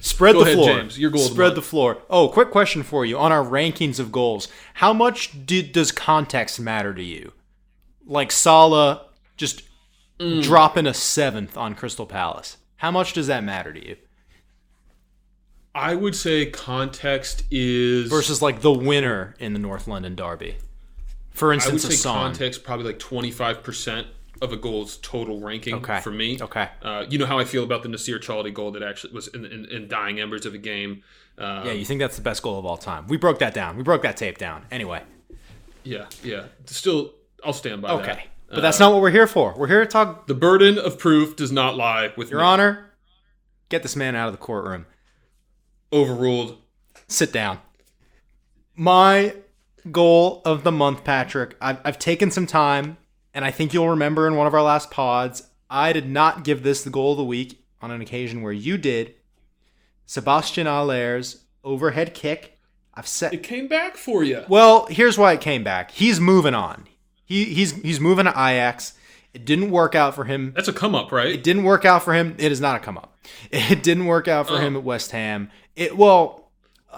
Spread 0.00 0.34
Go 0.34 0.44
the 0.44 0.50
ahead, 0.50 0.54
floor. 0.56 0.78
James. 0.78 0.98
Your 0.98 1.10
goal 1.10 1.22
of 1.22 1.28
the 1.28 1.34
Spread 1.34 1.54
the 1.54 1.62
floor. 1.62 1.98
Oh, 2.08 2.28
quick 2.28 2.50
question 2.50 2.82
for 2.82 3.04
you 3.04 3.18
on 3.18 3.32
our 3.32 3.44
rankings 3.44 3.98
of 3.98 4.12
goals. 4.12 4.48
How 4.74 4.92
much 4.92 5.44
did, 5.44 5.72
does 5.72 5.92
context 5.92 6.60
matter 6.60 6.94
to 6.94 7.02
you? 7.02 7.32
Like 8.06 8.30
Salah 8.30 9.06
just 9.36 9.62
Mm. 10.18 10.42
dropping 10.42 10.86
a 10.86 10.94
seventh 10.94 11.56
on 11.58 11.74
Crystal 11.74 12.06
Palace. 12.06 12.56
How 12.76 12.90
much 12.90 13.12
does 13.12 13.26
that 13.26 13.44
matter 13.44 13.72
to 13.72 13.86
you? 13.86 13.96
I 15.74 15.94
would 15.94 16.16
say 16.16 16.46
context 16.46 17.44
is 17.50 18.08
Versus 18.08 18.40
like 18.40 18.62
the 18.62 18.72
winner 18.72 19.34
in 19.38 19.52
the 19.52 19.58
North 19.58 19.86
London 19.86 20.14
Derby. 20.14 20.56
For 21.32 21.48
I 21.48 21.48
would 21.48 21.54
instance, 21.56 21.84
a 21.84 21.88
say 21.88 21.96
song. 21.96 22.14
context 22.30 22.64
probably 22.64 22.86
like 22.86 22.98
25% 22.98 24.06
of 24.40 24.52
a 24.52 24.56
goal's 24.56 24.96
total 24.98 25.40
ranking 25.40 25.74
Okay. 25.76 26.00
for 26.00 26.10
me. 26.10 26.38
Okay. 26.40 26.68
Uh, 26.82 27.04
you 27.10 27.18
know 27.18 27.26
how 27.26 27.38
I 27.38 27.44
feel 27.44 27.62
about 27.64 27.82
the 27.82 27.88
Nacer 27.90 28.18
Chadli 28.18 28.52
goal 28.54 28.70
that 28.72 28.82
actually 28.82 29.12
was 29.12 29.28
in, 29.28 29.44
in, 29.44 29.66
in 29.66 29.88
dying 29.88 30.18
embers 30.18 30.46
of 30.46 30.54
a 30.54 30.58
game. 30.58 31.02
Uh, 31.38 31.62
Yeah, 31.66 31.72
you 31.72 31.84
think 31.84 32.00
that's 32.00 32.16
the 32.16 32.22
best 32.22 32.42
goal 32.42 32.58
of 32.58 32.64
all 32.64 32.78
time. 32.78 33.06
We 33.06 33.18
broke 33.18 33.38
that 33.40 33.52
down. 33.52 33.76
We 33.76 33.82
broke 33.82 34.00
that 34.02 34.16
tape 34.16 34.38
down. 34.38 34.64
Anyway. 34.70 35.02
yeah, 35.84 36.06
yeah. 36.22 36.46
Still, 36.64 37.12
I'll 37.44 37.52
stand 37.52 37.82
by 37.82 37.96
that. 37.96 38.02
Okay. 38.10 38.26
But 38.56 38.62
that's 38.62 38.80
not 38.80 38.92
what 38.92 39.02
we're 39.02 39.10
here 39.10 39.26
for. 39.26 39.54
We're 39.56 39.68
here 39.68 39.80
to 39.84 39.86
talk 39.86 40.26
The 40.26 40.34
burden 40.34 40.78
of 40.78 40.98
proof 40.98 41.36
does 41.36 41.52
not 41.52 41.76
lie 41.76 42.12
with 42.16 42.30
Your 42.30 42.40
me. 42.40 42.46
Honor. 42.46 42.90
Get 43.68 43.82
this 43.82 43.94
man 43.94 44.16
out 44.16 44.28
of 44.28 44.32
the 44.32 44.38
courtroom. 44.38 44.86
Overruled. 45.92 46.58
sit 47.06 47.32
down. 47.32 47.58
My 48.74 49.34
goal 49.92 50.42
of 50.44 50.64
the 50.64 50.72
month, 50.72 51.04
Patrick, 51.04 51.56
I've, 51.60 51.78
I've 51.84 51.98
taken 51.98 52.30
some 52.30 52.46
time, 52.46 52.96
and 53.32 53.44
I 53.44 53.50
think 53.50 53.72
you'll 53.72 53.90
remember 53.90 54.26
in 54.26 54.36
one 54.36 54.46
of 54.46 54.54
our 54.54 54.62
last 54.62 54.90
pods, 54.90 55.42
I 55.70 55.92
did 55.92 56.08
not 56.08 56.42
give 56.44 56.62
this 56.62 56.82
the 56.82 56.90
goal 56.90 57.12
of 57.12 57.18
the 57.18 57.24
week 57.24 57.62
on 57.80 57.90
an 57.90 58.00
occasion 58.00 58.42
where 58.42 58.52
you 58.52 58.78
did. 58.78 59.14
Sebastian 60.06 60.66
Haller's 60.66 61.44
overhead 61.62 62.14
kick. 62.14 62.58
I've 62.94 63.06
set. 63.06 63.34
It 63.34 63.42
came 63.42 63.68
back 63.68 63.96
for 63.96 64.24
you. 64.24 64.44
Well, 64.48 64.86
here's 64.86 65.18
why 65.18 65.32
it 65.34 65.40
came 65.42 65.62
back. 65.62 65.90
He's 65.90 66.18
moving 66.18 66.54
on. 66.54 66.86
He, 67.26 67.44
he's 67.46 67.72
he's 67.82 68.00
moving 68.00 68.24
to 68.24 68.30
Ajax. 68.30 68.94
It 69.34 69.44
didn't 69.44 69.70
work 69.70 69.94
out 69.94 70.14
for 70.14 70.24
him. 70.24 70.52
That's 70.56 70.68
a 70.68 70.72
come 70.72 70.94
up, 70.94 71.12
right? 71.12 71.26
It 71.26 71.42
didn't 71.44 71.64
work 71.64 71.84
out 71.84 72.02
for 72.02 72.14
him. 72.14 72.34
It 72.38 72.50
is 72.50 72.60
not 72.60 72.76
a 72.76 72.78
come 72.78 72.96
up. 72.96 73.12
It 73.50 73.82
didn't 73.82 74.06
work 74.06 74.28
out 74.28 74.46
for 74.48 74.58
him 74.60 74.76
at 74.76 74.82
West 74.84 75.10
Ham. 75.10 75.50
It 75.74 75.96
well, 75.96 76.48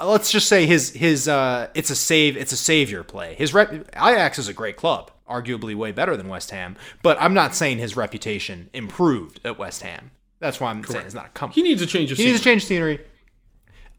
let's 0.04 0.30
just 0.30 0.46
say 0.48 0.66
his 0.66 0.90
his 0.90 1.26
uh, 1.26 1.68
it's 1.74 1.90
a 1.90 1.96
save. 1.96 2.36
It's 2.36 2.52
a 2.52 2.56
savior 2.56 3.02
play. 3.02 3.34
His 3.34 3.52
rep, 3.54 3.72
Ajax 3.96 4.38
is 4.38 4.46
a 4.46 4.52
great 4.52 4.76
club, 4.76 5.10
arguably 5.28 5.74
way 5.74 5.90
better 5.90 6.16
than 6.16 6.28
West 6.28 6.50
Ham. 6.50 6.76
But 7.02 7.16
I'm 7.20 7.34
not 7.34 7.54
saying 7.54 7.78
his 7.78 7.96
reputation 7.96 8.68
improved 8.72 9.40
at 9.44 9.58
West 9.58 9.82
Ham. 9.82 10.10
That's 10.38 10.60
why 10.60 10.70
I'm 10.70 10.84
saying 10.84 11.06
it's 11.06 11.14
not 11.14 11.26
a 11.26 11.30
come. 11.30 11.48
Up. 11.48 11.54
He 11.54 11.62
needs 11.62 11.82
a 11.82 11.86
change 11.86 12.12
of 12.12 12.18
He 12.18 12.26
needs 12.26 12.38
to 12.38 12.44
scene. 12.44 12.52
change 12.52 12.64
scenery. 12.66 13.00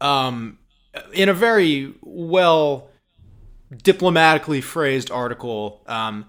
Um, 0.00 0.58
in 1.12 1.28
a 1.28 1.34
very 1.34 1.92
well 2.00 2.89
diplomatically 3.74 4.60
phrased 4.60 5.10
article, 5.10 5.82
um, 5.86 6.26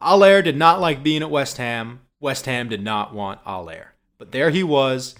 Haller 0.00 0.42
did 0.42 0.56
not 0.56 0.80
like 0.80 1.02
being 1.02 1.22
at 1.22 1.30
West 1.30 1.56
Ham. 1.58 2.00
West 2.20 2.46
Ham 2.46 2.68
did 2.68 2.82
not 2.82 3.14
want 3.14 3.40
Haller. 3.40 3.94
But 4.18 4.32
there 4.32 4.50
he 4.50 4.62
was, 4.62 5.14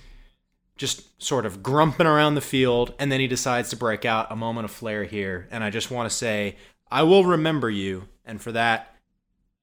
just 0.77 1.23
sort 1.23 1.47
of 1.47 1.63
grumping 1.63 2.07
around 2.07 2.35
the 2.35 2.41
field, 2.41 2.95
and 2.99 3.11
then 3.11 3.21
he 3.21 3.27
decides 3.27 3.71
to 3.71 3.77
break 3.77 4.05
out 4.05 4.31
a 4.31 4.37
moment 4.37 4.65
of 4.65 4.71
flair 4.71 5.05
here. 5.05 5.49
And 5.51 5.63
I 5.63 5.71
just 5.71 5.91
want 5.91 6.11
to 6.11 6.17
say, 6.17 6.57
I 6.91 7.03
will 7.03 7.25
remember 7.25 7.71
you, 7.71 8.09
and 8.25 8.41
for 8.41 8.53
that, 8.53 8.95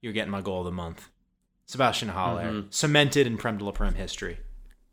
you're 0.00 0.12
getting 0.12 0.30
my 0.30 0.40
goal 0.40 0.60
of 0.60 0.64
the 0.66 0.70
month. 0.70 1.08
Sebastian 1.66 2.10
Haller, 2.10 2.64
cemented 2.70 3.26
in 3.26 3.38
Prem 3.38 3.58
de 3.58 3.64
la 3.64 3.70
Prem 3.70 3.94
history. 3.94 4.38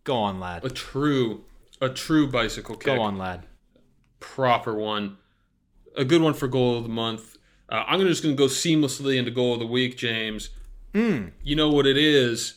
Go 0.03 0.15
on, 0.15 0.39
lad. 0.39 0.63
A 0.63 0.69
true, 0.69 1.43
a 1.81 1.89
true 1.89 2.27
bicycle 2.27 2.75
kick. 2.75 2.85
Go 2.85 3.01
on, 3.01 3.17
lad. 3.17 3.45
proper 4.19 4.73
one. 4.73 5.17
A 5.97 6.05
good 6.05 6.21
one 6.21 6.33
for 6.33 6.47
goal 6.47 6.77
of 6.77 6.83
the 6.83 6.89
month. 6.89 7.37
Uh, 7.67 7.83
I'm 7.87 7.99
just 8.01 8.23
going 8.23 8.35
to 8.35 8.37
go 8.41 8.47
seamlessly 8.47 9.17
into 9.17 9.31
goal 9.31 9.53
of 9.53 9.59
the 9.59 9.67
week, 9.67 9.97
James. 9.97 10.49
Mm. 10.93 11.31
You 11.43 11.55
know 11.55 11.69
what 11.69 11.85
it 11.85 11.97
is? 11.97 12.55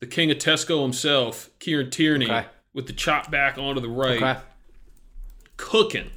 The 0.00 0.06
king 0.06 0.30
of 0.30 0.38
Tesco 0.38 0.82
himself, 0.82 1.50
Kieran 1.58 1.90
Tierney, 1.90 2.26
Okay. 2.30 2.46
with 2.74 2.86
the 2.86 2.92
chop 2.92 3.30
back 3.30 3.58
onto 3.58 3.80
the 3.80 3.88
right, 3.88 4.22
Okay. 4.22 4.40
cooking, 5.56 6.10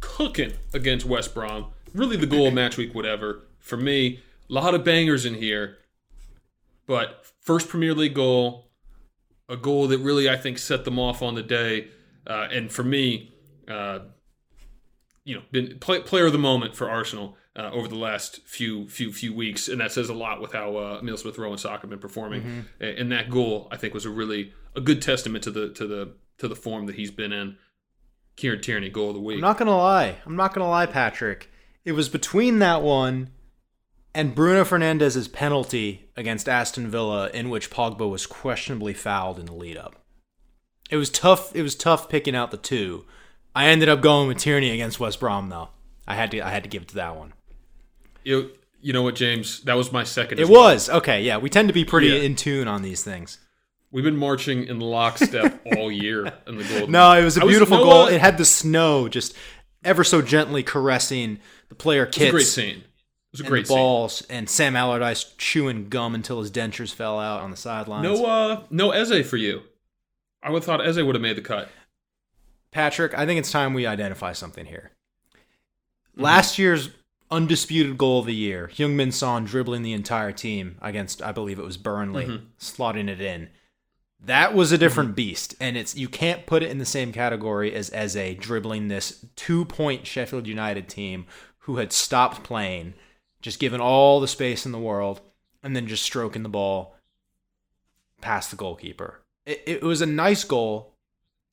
cooking 0.00 0.52
against 0.72 1.06
West 1.06 1.34
Brom. 1.34 1.66
Really, 1.94 2.16
the 2.16 2.26
goal 2.26 2.48
of 2.48 2.54
match 2.54 2.76
week, 2.76 2.94
whatever. 2.94 3.42
For 3.60 3.76
me, 3.76 4.20
a 4.50 4.52
lot 4.52 4.74
of 4.74 4.84
bangers 4.84 5.24
in 5.24 5.34
here, 5.34 5.78
but 6.86 7.24
first 7.40 7.68
Premier 7.68 7.94
League 7.94 8.14
goal, 8.14 8.68
a 9.48 9.56
goal 9.56 9.86
that 9.88 9.98
really 9.98 10.28
I 10.28 10.36
think 10.36 10.58
set 10.58 10.84
them 10.84 10.98
off 10.98 11.22
on 11.22 11.34
the 11.34 11.42
day, 11.42 11.88
uh, 12.26 12.48
and 12.50 12.70
for 12.70 12.82
me, 12.82 13.32
uh, 13.68 14.00
you 15.24 15.34
know, 15.34 15.42
been 15.52 15.78
play, 15.78 16.00
player 16.00 16.26
of 16.26 16.32
the 16.32 16.38
moment 16.38 16.76
for 16.76 16.88
Arsenal 16.90 17.36
uh, 17.56 17.70
over 17.72 17.88
the 17.88 17.94
last 17.96 18.40
few 18.46 18.88
few 18.88 19.12
few 19.12 19.34
weeks, 19.34 19.68
and 19.68 19.80
that 19.80 19.92
says 19.92 20.08
a 20.08 20.14
lot 20.14 20.40
with 20.40 20.52
how 20.52 20.76
uh, 20.76 20.98
Emile 21.00 21.16
Smith 21.16 21.38
Rowe 21.38 21.50
and 21.50 21.60
Saka 21.60 21.82
have 21.82 21.90
been 21.90 21.98
performing. 21.98 22.66
A- 22.80 22.98
And 23.00 23.10
that 23.12 23.30
goal, 23.30 23.68
I 23.70 23.76
think, 23.76 23.94
was 23.94 24.04
a 24.04 24.10
really 24.10 24.52
a 24.76 24.80
good 24.80 25.00
testament 25.00 25.44
to 25.44 25.50
the 25.50 25.70
to 25.70 25.86
the 25.86 26.12
to 26.38 26.48
the 26.48 26.56
form 26.56 26.86
that 26.86 26.96
he's 26.96 27.10
been 27.10 27.32
in. 27.32 27.56
Kieran 28.36 28.60
Tierney, 28.60 28.90
goal 28.90 29.10
of 29.10 29.14
the 29.14 29.20
week. 29.20 29.36
I'm 29.36 29.40
not 29.42 29.58
gonna 29.58 29.76
lie. 29.76 30.16
I'm 30.26 30.36
not 30.36 30.52
gonna 30.52 30.68
lie, 30.68 30.86
Patrick. 30.86 31.50
It 31.84 31.92
was 31.92 32.08
between 32.08 32.58
that 32.58 32.82
one 32.82 33.30
and 34.14 34.34
Bruno 34.34 34.64
Fernandes's 34.64 35.28
penalty 35.28 36.08
against 36.16 36.48
Aston 36.48 36.88
Villa, 36.90 37.28
in 37.30 37.48
which 37.50 37.70
Pogba 37.70 38.08
was 38.10 38.26
questionably 38.26 38.92
fouled 38.94 39.38
in 39.38 39.46
the 39.46 39.52
lead 39.54 39.76
up. 39.76 39.96
It 40.90 40.96
was 40.96 41.10
tough. 41.10 41.54
It 41.54 41.62
was 41.62 41.74
tough 41.76 42.08
picking 42.08 42.34
out 42.34 42.50
the 42.50 42.56
two. 42.56 43.04
I 43.54 43.66
ended 43.66 43.88
up 43.88 44.00
going 44.00 44.28
with 44.28 44.38
Tierney 44.38 44.70
against 44.70 44.98
West 44.98 45.20
Brom, 45.20 45.48
though. 45.48 45.68
I 46.06 46.14
had 46.14 46.30
to. 46.32 46.40
I 46.40 46.50
had 46.50 46.62
to 46.64 46.68
give 46.68 46.82
it 46.82 46.88
to 46.88 46.94
that 46.96 47.16
one. 47.16 47.32
You, 48.24 48.50
you 48.80 48.92
know 48.92 49.02
what, 49.02 49.14
James? 49.14 49.60
That 49.62 49.74
was 49.74 49.92
my 49.92 50.04
second. 50.04 50.40
It 50.40 50.48
well. 50.48 50.62
was 50.72 50.88
okay. 50.90 51.22
Yeah, 51.22 51.38
we 51.38 51.48
tend 51.50 51.68
to 51.68 51.74
be 51.74 51.84
pretty 51.84 52.08
Yeah. 52.08 52.20
in 52.22 52.36
tune 52.36 52.68
on 52.68 52.82
these 52.82 53.02
things. 53.04 53.38
We've 53.90 54.04
been 54.04 54.16
marching 54.16 54.64
in 54.66 54.80
lockstep 54.80 55.60
all 55.76 55.90
year 55.92 56.32
in 56.46 56.56
the 56.58 56.64
goal. 56.64 56.88
No, 56.88 57.12
it 57.12 57.22
was 57.22 57.36
a 57.36 57.46
beautiful 57.46 57.78
know 57.78 57.84
goal. 57.84 58.02
what? 58.04 58.12
It 58.12 58.20
had 58.20 58.38
the 58.38 58.44
snow 58.44 59.08
just 59.08 59.34
ever 59.84 60.02
so 60.02 60.20
gently 60.20 60.62
caressing 60.64 61.38
the 61.68 61.74
player 61.76 62.02
It 62.02 62.08
was 62.08 62.16
kits. 62.16 62.28
a 62.28 62.32
great 62.32 62.46
scene. 62.46 62.78
It 62.78 63.38
was 63.38 63.40
a 63.40 63.44
great 63.44 63.68
balls, 63.68 64.22
and 64.30 64.48
Sam 64.48 64.74
Allardyce 64.76 65.34
chewing 65.38 65.88
gum 65.88 66.14
until 66.14 66.40
his 66.40 66.50
dentures 66.50 66.92
fell 66.92 67.18
out 67.20 67.40
on 67.40 67.50
the 67.50 67.56
sidelines. 67.56 68.04
No, 68.20 68.26
uh, 68.26 68.62
no 68.70 68.90
Eze 68.92 69.26
for 69.28 69.36
you. 69.36 69.62
I 70.42 70.50
would 70.50 70.58
have 70.58 70.64
thought 70.64 70.86
Eze 70.86 71.02
would 71.02 71.14
have 71.14 71.22
made 71.22 71.36
the 71.36 71.40
cut. 71.42 71.68
Patrick, 72.74 73.16
I 73.16 73.24
think 73.24 73.38
it's 73.38 73.52
time 73.52 73.72
we 73.72 73.86
identify 73.86 74.32
something 74.32 74.66
here. 74.66 74.90
Mm-hmm. 76.12 76.22
Last 76.24 76.58
year's 76.58 76.90
undisputed 77.30 77.96
goal 77.96 78.18
of 78.18 78.26
the 78.26 78.34
year, 78.34 78.68
Heung-Min 78.72 79.12
Son 79.12 79.44
dribbling 79.44 79.82
the 79.82 79.92
entire 79.92 80.32
team 80.32 80.76
against, 80.82 81.22
I 81.22 81.32
believe 81.32 81.58
it 81.58 81.64
was 81.64 81.76
Burnley, 81.76 82.26
Mm-hmm. 82.26 82.44
slotting 82.58 83.08
it 83.08 83.20
in. 83.20 83.48
That 84.24 84.54
was 84.54 84.72
a 84.72 84.78
different 84.78 85.14
beast, 85.14 85.54
and 85.60 85.76
it's 85.76 85.94
you 85.94 86.08
can't 86.08 86.46
put 86.46 86.62
it 86.62 86.70
in 86.70 86.78
the 86.78 86.86
same 86.86 87.12
category 87.12 87.74
as 87.74 87.92
Eze 87.92 88.36
dribbling 88.38 88.88
this 88.88 89.24
two-point 89.36 90.06
Sheffield 90.06 90.46
United 90.46 90.88
team 90.88 91.26
who 91.60 91.76
had 91.76 91.92
stopped 91.92 92.42
playing, 92.42 92.94
just 93.42 93.58
given 93.60 93.80
all 93.80 94.20
the 94.20 94.28
space 94.28 94.64
in 94.64 94.72
the 94.72 94.78
world, 94.78 95.20
and 95.62 95.76
then 95.76 95.86
just 95.86 96.02
stroking 96.02 96.42
the 96.42 96.48
ball 96.48 96.96
past 98.20 98.50
the 98.50 98.56
goalkeeper. 98.56 99.20
It, 99.44 99.62
it 99.66 99.82
was 99.82 100.00
a 100.00 100.06
nice 100.06 100.42
goal. 100.42 100.93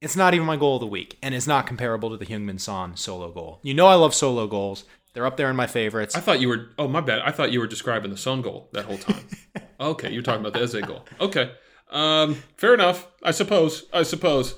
It's 0.01 0.15
not 0.15 0.33
even 0.33 0.47
my 0.47 0.57
goal 0.57 0.75
of 0.75 0.81
the 0.81 0.87
week, 0.87 1.19
and 1.21 1.35
it's 1.35 1.45
not 1.45 1.67
comparable 1.67 2.09
to 2.09 2.17
the 2.17 2.25
Heung-Min 2.25 2.57
Son 2.57 2.97
solo 2.97 3.31
goal. 3.31 3.59
You 3.61 3.75
know 3.75 3.85
I 3.85 3.93
love 3.93 4.15
solo 4.15 4.47
goals. 4.47 4.83
They're 5.13 5.27
up 5.27 5.37
there 5.37 5.49
in 5.49 5.55
my 5.55 5.67
favorites. 5.67 6.15
I 6.15 6.21
thought 6.21 6.39
you 6.41 6.49
were. 6.49 6.69
Oh, 6.79 6.87
my 6.87 7.01
bad. 7.01 7.21
I 7.23 7.31
thought 7.31 7.51
you 7.51 7.59
were 7.59 7.67
describing 7.67 8.09
the 8.09 8.17
Son 8.17 8.41
goal 8.41 8.69
that 8.73 8.85
whole 8.85 8.97
time. 8.97 9.27
okay, 9.79 10.11
you're 10.11 10.23
talking 10.23 10.41
about 10.41 10.53
the 10.53 10.61
Eze 10.61 10.85
goal. 10.85 11.05
Okay, 11.19 11.51
um, 11.91 12.35
fair 12.57 12.73
enough. 12.73 13.07
I 13.21 13.31
suppose. 13.31 13.85
I 13.93 14.03
suppose. 14.03 14.55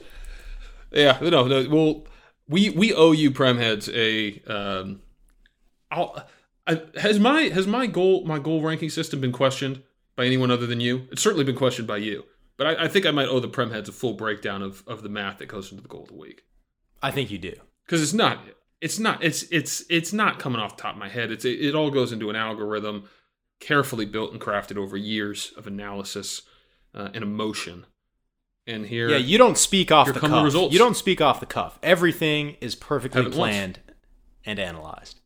Yeah. 0.91 1.17
No. 1.21 1.47
No. 1.47 1.67
Well, 1.69 2.07
we 2.47 2.69
we 2.69 2.93
owe 2.93 3.11
you 3.11 3.31
Prem 3.31 3.57
heads 3.57 3.89
a. 3.89 4.41
Um, 4.43 5.01
I'll, 5.91 6.25
I, 6.67 6.81
has 6.95 7.19
my 7.19 7.43
has 7.43 7.67
my 7.67 7.87
goal 7.87 8.23
my 8.25 8.39
goal 8.39 8.61
ranking 8.61 8.89
system 8.89 9.19
been 9.19 9.33
questioned 9.33 9.83
by 10.15 10.25
anyone 10.25 10.51
other 10.51 10.67
than 10.67 10.79
you? 10.79 11.07
It's 11.11 11.21
certainly 11.21 11.43
been 11.43 11.57
questioned 11.57 11.87
by 11.87 11.97
you. 11.97 12.23
But 12.57 12.67
I, 12.67 12.85
I 12.85 12.87
think 12.87 13.05
I 13.05 13.11
might 13.11 13.27
owe 13.27 13.39
the 13.39 13.47
Prem 13.47 13.71
heads 13.71 13.89
a 13.89 13.91
full 13.91 14.13
breakdown 14.13 14.61
of, 14.61 14.83
of 14.87 15.01
the 15.01 15.09
math 15.09 15.39
that 15.39 15.47
goes 15.47 15.71
into 15.71 15.81
the 15.81 15.89
goal 15.89 16.03
of 16.03 16.09
the 16.09 16.15
week 16.15 16.43
I 17.01 17.11
think 17.11 17.31
you 17.31 17.37
do. 17.37 17.53
because 17.85 18.01
it's 18.01 18.13
not 18.13 18.39
it's 18.81 18.99
not 18.99 19.23
it's 19.23 19.43
it's 19.43 19.83
it's 19.89 20.13
not 20.13 20.39
coming 20.39 20.61
off 20.61 20.77
the 20.77 20.83
top 20.83 20.93
of 20.93 20.99
my 20.99 21.09
head 21.09 21.31
it's 21.31 21.45
it, 21.45 21.59
it 21.59 21.75
all 21.75 21.89
goes 21.89 22.11
into 22.11 22.29
an 22.29 22.35
algorithm 22.35 23.09
carefully 23.59 24.05
built 24.05 24.31
and 24.31 24.41
crafted 24.41 24.77
over 24.77 24.97
years 24.97 25.53
of 25.57 25.67
analysis 25.67 26.41
uh, 26.93 27.09
and 27.13 27.23
emotion 27.23 27.85
and 28.65 28.85
here 28.85 29.09
Yeah, 29.09 29.17
you 29.17 29.37
don't 29.37 29.57
speak 29.57 29.91
off 29.91 30.11
the 30.11 30.19
come 30.19 30.31
the 30.31 30.41
results. 30.41 30.73
You 30.73 30.79
don't 30.79 30.95
speak 30.95 31.21
off 31.21 31.39
the 31.39 31.45
cuff. 31.45 31.79
Everything 31.83 32.55
is 32.61 32.75
perfectly 32.75 33.21
it 33.21 33.25
once. 33.25 33.35
planned 33.35 33.79
and 34.45 34.59
analyzed. 34.59 35.19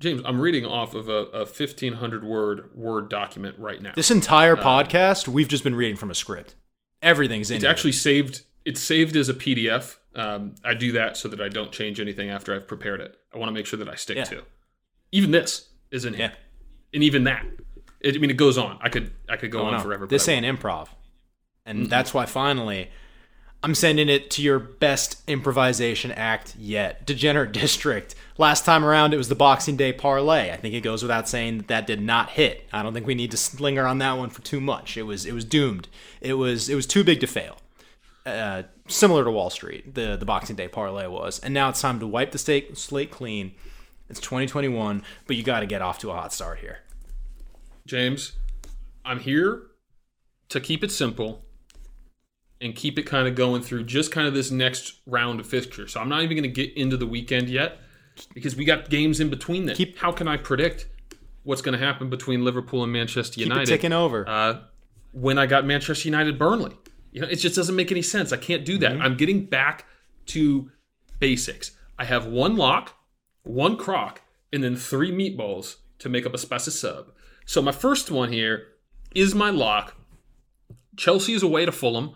James 0.00 0.20
i'm 0.24 0.40
reading 0.40 0.64
off 0.66 0.94
of 0.94 1.08
a, 1.08 1.26
a 1.32 1.38
1500 1.44 2.24
word 2.24 2.70
word 2.74 3.08
document 3.08 3.56
right 3.58 3.80
now 3.80 3.92
This 3.94 4.10
entire 4.10 4.56
podcast, 4.56 5.28
we've 5.28 5.48
just 5.48 5.62
been 5.62 5.74
reading 5.76 5.96
from 5.96 6.10
a 6.10 6.14
script. 6.14 6.54
Everything's 7.02 7.50
in 7.50 7.56
it's 7.56 7.64
here. 7.64 7.70
actually 7.70 7.92
saved 7.92 8.42
it's 8.64 8.80
saved 8.80 9.14
as 9.16 9.28
a 9.28 9.34
pdf 9.34 9.96
um, 10.14 10.54
i 10.64 10.74
do 10.74 10.92
that 10.92 11.16
so 11.16 11.28
that 11.28 11.40
i 11.40 11.48
don't 11.48 11.70
change 11.72 12.00
anything 12.00 12.28
after 12.30 12.54
i've 12.54 12.66
prepared 12.66 13.00
it 13.00 13.16
i 13.34 13.38
want 13.38 13.48
to 13.48 13.52
make 13.54 13.66
sure 13.66 13.78
that 13.78 13.88
i 13.88 13.94
stick 13.94 14.16
Yeah. 14.16 14.24
to 14.24 14.42
even 15.12 15.30
this 15.30 15.68
is 15.90 16.04
in 16.04 16.14
here 16.14 16.32
Yeah. 16.32 16.36
and 16.94 17.02
even 17.04 17.24
that 17.24 17.46
it, 18.00 18.16
i 18.16 18.18
mean 18.18 18.30
it 18.30 18.36
goes 18.36 18.58
on 18.58 18.78
i 18.82 18.88
could 18.88 19.12
i 19.28 19.36
could 19.36 19.50
go 19.52 19.60
Oh, 19.60 19.66
on 19.66 19.72
no. 19.74 19.80
forever 19.80 20.06
This 20.06 20.28
ain't 20.28 20.44
improv. 20.46 20.88
And 21.66 21.86
that's 21.88 22.12
why 22.12 22.26
finally 22.26 22.90
I'm 23.62 23.74
sending 23.74 24.08
it 24.08 24.30
to 24.32 24.42
your 24.42 24.58
best 24.58 25.22
improvisation 25.26 26.12
act 26.12 26.56
yet. 26.58 27.04
Degenerate 27.04 27.52
District. 27.52 28.14
Last 28.38 28.64
time 28.64 28.84
around, 28.84 29.12
it 29.12 29.18
was 29.18 29.28
the 29.28 29.34
Boxing 29.34 29.76
Day 29.76 29.92
parlay. 29.92 30.50
I 30.50 30.56
think 30.56 30.74
it 30.74 30.80
goes 30.80 31.02
without 31.02 31.28
saying 31.28 31.58
that 31.58 31.68
that 31.68 31.86
did 31.86 32.00
not 32.00 32.30
hit. 32.30 32.66
I 32.72 32.82
don't 32.82 32.94
think 32.94 33.06
we 33.06 33.14
need 33.14 33.30
to 33.32 33.36
slinger 33.36 33.86
on 33.86 33.98
that 33.98 34.16
one 34.16 34.30
for 34.30 34.40
too 34.40 34.60
much. 34.60 34.96
It 34.96 35.02
was 35.02 35.26
it 35.26 35.32
was 35.34 35.44
doomed. 35.44 35.88
It 36.22 36.34
was 36.34 36.70
it 36.70 36.74
was 36.74 36.86
too 36.86 37.04
big 37.04 37.20
to 37.20 37.26
fail. 37.26 37.58
Uh, 38.24 38.62
similar 38.88 39.24
to 39.24 39.30
Wall 39.30 39.50
Street, 39.50 39.94
the 39.94 40.16
the 40.16 40.24
Boxing 40.24 40.56
Day 40.56 40.68
parlay 40.68 41.06
was. 41.06 41.38
And 41.38 41.52
now 41.52 41.68
it's 41.68 41.82
time 41.82 42.00
to 42.00 42.06
wipe 42.06 42.32
the 42.32 42.38
slate 42.38 43.10
clean. 43.10 43.52
It's 44.08 44.20
2021, 44.20 45.04
but 45.26 45.36
you 45.36 45.42
got 45.42 45.60
to 45.60 45.66
get 45.66 45.82
off 45.82 45.98
to 45.98 46.10
a 46.10 46.14
hot 46.14 46.32
start 46.32 46.58
here. 46.58 46.78
James, 47.86 48.32
I'm 49.04 49.20
here 49.20 49.62
to 50.48 50.60
keep 50.60 50.82
it 50.82 50.90
simple 50.90 51.44
and 52.60 52.74
keep 52.74 52.98
it 52.98 53.02
kind 53.02 53.26
of 53.26 53.34
going 53.34 53.62
through 53.62 53.84
just 53.84 54.12
kind 54.12 54.26
of 54.26 54.34
this 54.34 54.50
next 54.50 55.00
round 55.06 55.40
of 55.40 55.46
fixture. 55.46 55.88
So 55.88 56.00
I'm 56.00 56.08
not 56.08 56.22
even 56.22 56.36
going 56.36 56.42
to 56.42 56.48
get 56.66 56.76
into 56.76 56.96
the 56.96 57.06
weekend 57.06 57.48
yet 57.48 57.78
because 58.34 58.54
we 58.56 58.64
got 58.64 58.90
games 58.90 59.20
in 59.20 59.30
between 59.30 59.66
that. 59.66 59.76
Keep- 59.76 59.98
How 59.98 60.12
can 60.12 60.28
I 60.28 60.36
predict 60.36 60.86
what's 61.42 61.62
going 61.62 61.78
to 61.78 61.84
happen 61.84 62.10
between 62.10 62.44
Liverpool 62.44 62.82
and 62.82 62.92
Manchester 62.92 63.40
United? 63.40 63.62
it 63.62 63.66
ticking 63.66 63.92
over. 63.92 64.28
uh, 64.28 64.60
when 65.12 65.38
I 65.38 65.46
got 65.46 65.64
Manchester 65.64 66.06
United 66.08 66.38
Burnley. 66.38 66.76
You 67.12 67.22
know, 67.22 67.26
it 67.28 67.36
just 67.36 67.56
doesn't 67.56 67.74
make 67.74 67.90
any 67.90 68.02
sense. 68.02 68.32
I 68.32 68.36
can't 68.36 68.64
do 68.64 68.78
that. 68.78 69.00
I'm 69.00 69.16
getting 69.16 69.46
back 69.46 69.86
to 70.26 70.70
basics. 71.18 71.72
I 71.98 72.04
have 72.04 72.26
one 72.26 72.56
lock, 72.56 72.94
one 73.42 73.76
crock, 73.76 74.20
and 74.52 74.62
then 74.62 74.76
three 74.76 75.10
meatballs 75.10 75.76
to 75.98 76.08
make 76.08 76.24
up 76.26 76.34
a 76.34 76.38
spicy 76.38 76.70
sub. 76.70 77.10
So 77.46 77.60
my 77.60 77.72
first 77.72 78.10
one 78.12 78.30
here 78.32 78.68
is 79.12 79.34
my 79.34 79.50
lock. 79.50 79.96
Chelsea 80.96 81.32
is 81.32 81.42
away 81.42 81.64
to 81.66 81.72
Fulham. 81.72 82.14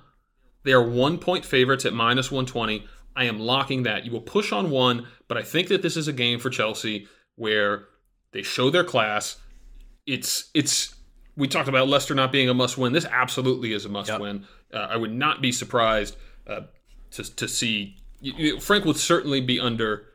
They 0.64 0.72
are 0.72 0.82
one 0.82 1.18
point 1.18 1.44
favorites 1.44 1.84
at 1.84 1.92
minus 1.92 2.30
120. 2.30 2.86
I 3.16 3.24
am 3.24 3.38
locking 3.38 3.84
that. 3.84 4.04
You 4.04 4.10
will 4.12 4.20
push 4.20 4.50
on 4.52 4.70
one, 4.70 5.06
but 5.28 5.38
I 5.38 5.42
think 5.42 5.68
that 5.68 5.82
this 5.82 5.96
is 5.96 6.08
a 6.08 6.12
game 6.12 6.40
for 6.40 6.50
Chelsea 6.50 7.06
where 7.36 7.86
they 8.32 8.42
show 8.42 8.70
their 8.70 8.82
class. 8.84 9.36
It's 10.06 10.50
it's 10.54 10.94
we 11.36 11.48
talked 11.48 11.68
about 11.68 11.88
Leicester 11.88 12.14
not 12.14 12.32
being 12.32 12.48
a 12.48 12.54
must 12.54 12.76
win. 12.78 12.92
This 12.92 13.06
absolutely 13.06 13.72
is 13.72 13.84
a 13.84 13.88
must 13.88 14.08
Yep. 14.10 14.20
win. 14.20 14.44
Uh, 14.72 14.78
I 14.90 14.96
would 14.96 15.12
not 15.12 15.40
be 15.40 15.52
surprised 15.52 16.16
uh, 16.46 16.62
to 17.12 17.36
to 17.36 17.46
see 17.48 17.96
you- 18.20 18.58
Frank 18.60 18.84
would 18.84 18.96
certainly 18.96 19.40
be 19.40 19.60
under 19.60 20.06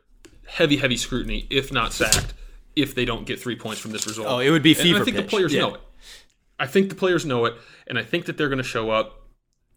heavy 0.46 0.76
heavy 0.76 0.96
scrutiny 0.96 1.46
if 1.50 1.72
not 1.72 1.92
sacked 1.92 2.34
if 2.76 2.94
they 2.94 3.04
don't 3.04 3.24
get 3.26 3.40
three 3.40 3.56
points 3.56 3.80
from 3.80 3.92
this 3.92 4.06
result. 4.06 4.26
Oh, 4.28 4.38
it 4.40 4.50
would 4.50 4.62
be 4.62 4.72
And 4.78 4.80
I 4.96 5.04
think 5.04 5.16
pitch. 5.16 5.24
the 5.24 5.30
players 5.30 5.52
Yeah. 5.52 5.60
know 5.60 5.74
it. 5.74 5.80
I 6.58 6.66
think 6.66 6.88
the 6.88 6.94
players 6.94 7.24
know 7.24 7.46
it, 7.46 7.54
and 7.86 7.98
I 7.98 8.02
think 8.02 8.26
that 8.26 8.36
they're 8.36 8.48
going 8.48 8.58
to 8.58 8.62
show 8.62 8.90
up, 8.90 9.19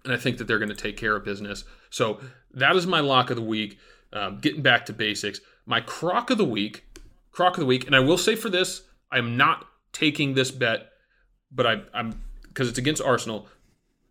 and 0.04 0.14
I 0.14 0.18
think 0.18 0.38
that 0.38 0.48
they're 0.48 0.60
going 0.60 0.70
to 0.70 0.76
take 0.76 0.98
care 0.98 1.16
of 1.16 1.24
business. 1.24 1.64
So 1.90 2.20
that 2.54 2.76
is 2.76 2.86
my 2.86 3.00
lock 3.00 3.30
of 3.30 3.36
the 3.36 3.42
week. 3.42 3.78
Um, 4.12 4.38
getting 4.40 4.62
back 4.62 4.86
to 4.86 4.94
basics, 4.94 5.42
my 5.66 5.82
crock 5.82 6.30
of 6.30 6.38
the 6.38 6.46
week, 6.46 6.86
crock 7.32 7.54
of 7.54 7.62
the 7.62 7.66
week, 7.66 7.88
and 7.88 7.96
I 7.96 8.00
will 8.00 8.18
say 8.18 8.36
for 8.36 8.50
this, 8.50 8.84
I 9.12 9.18
am 9.18 9.38
not 9.38 9.66
taking 9.92 10.36
this 10.36 10.52
bet, 10.52 10.92
but 11.52 11.66
I, 11.66 11.82
I'm 11.94 12.22
because 12.48 12.70
it's 12.70 12.78
against 12.78 13.02
Arsenal. 13.02 13.48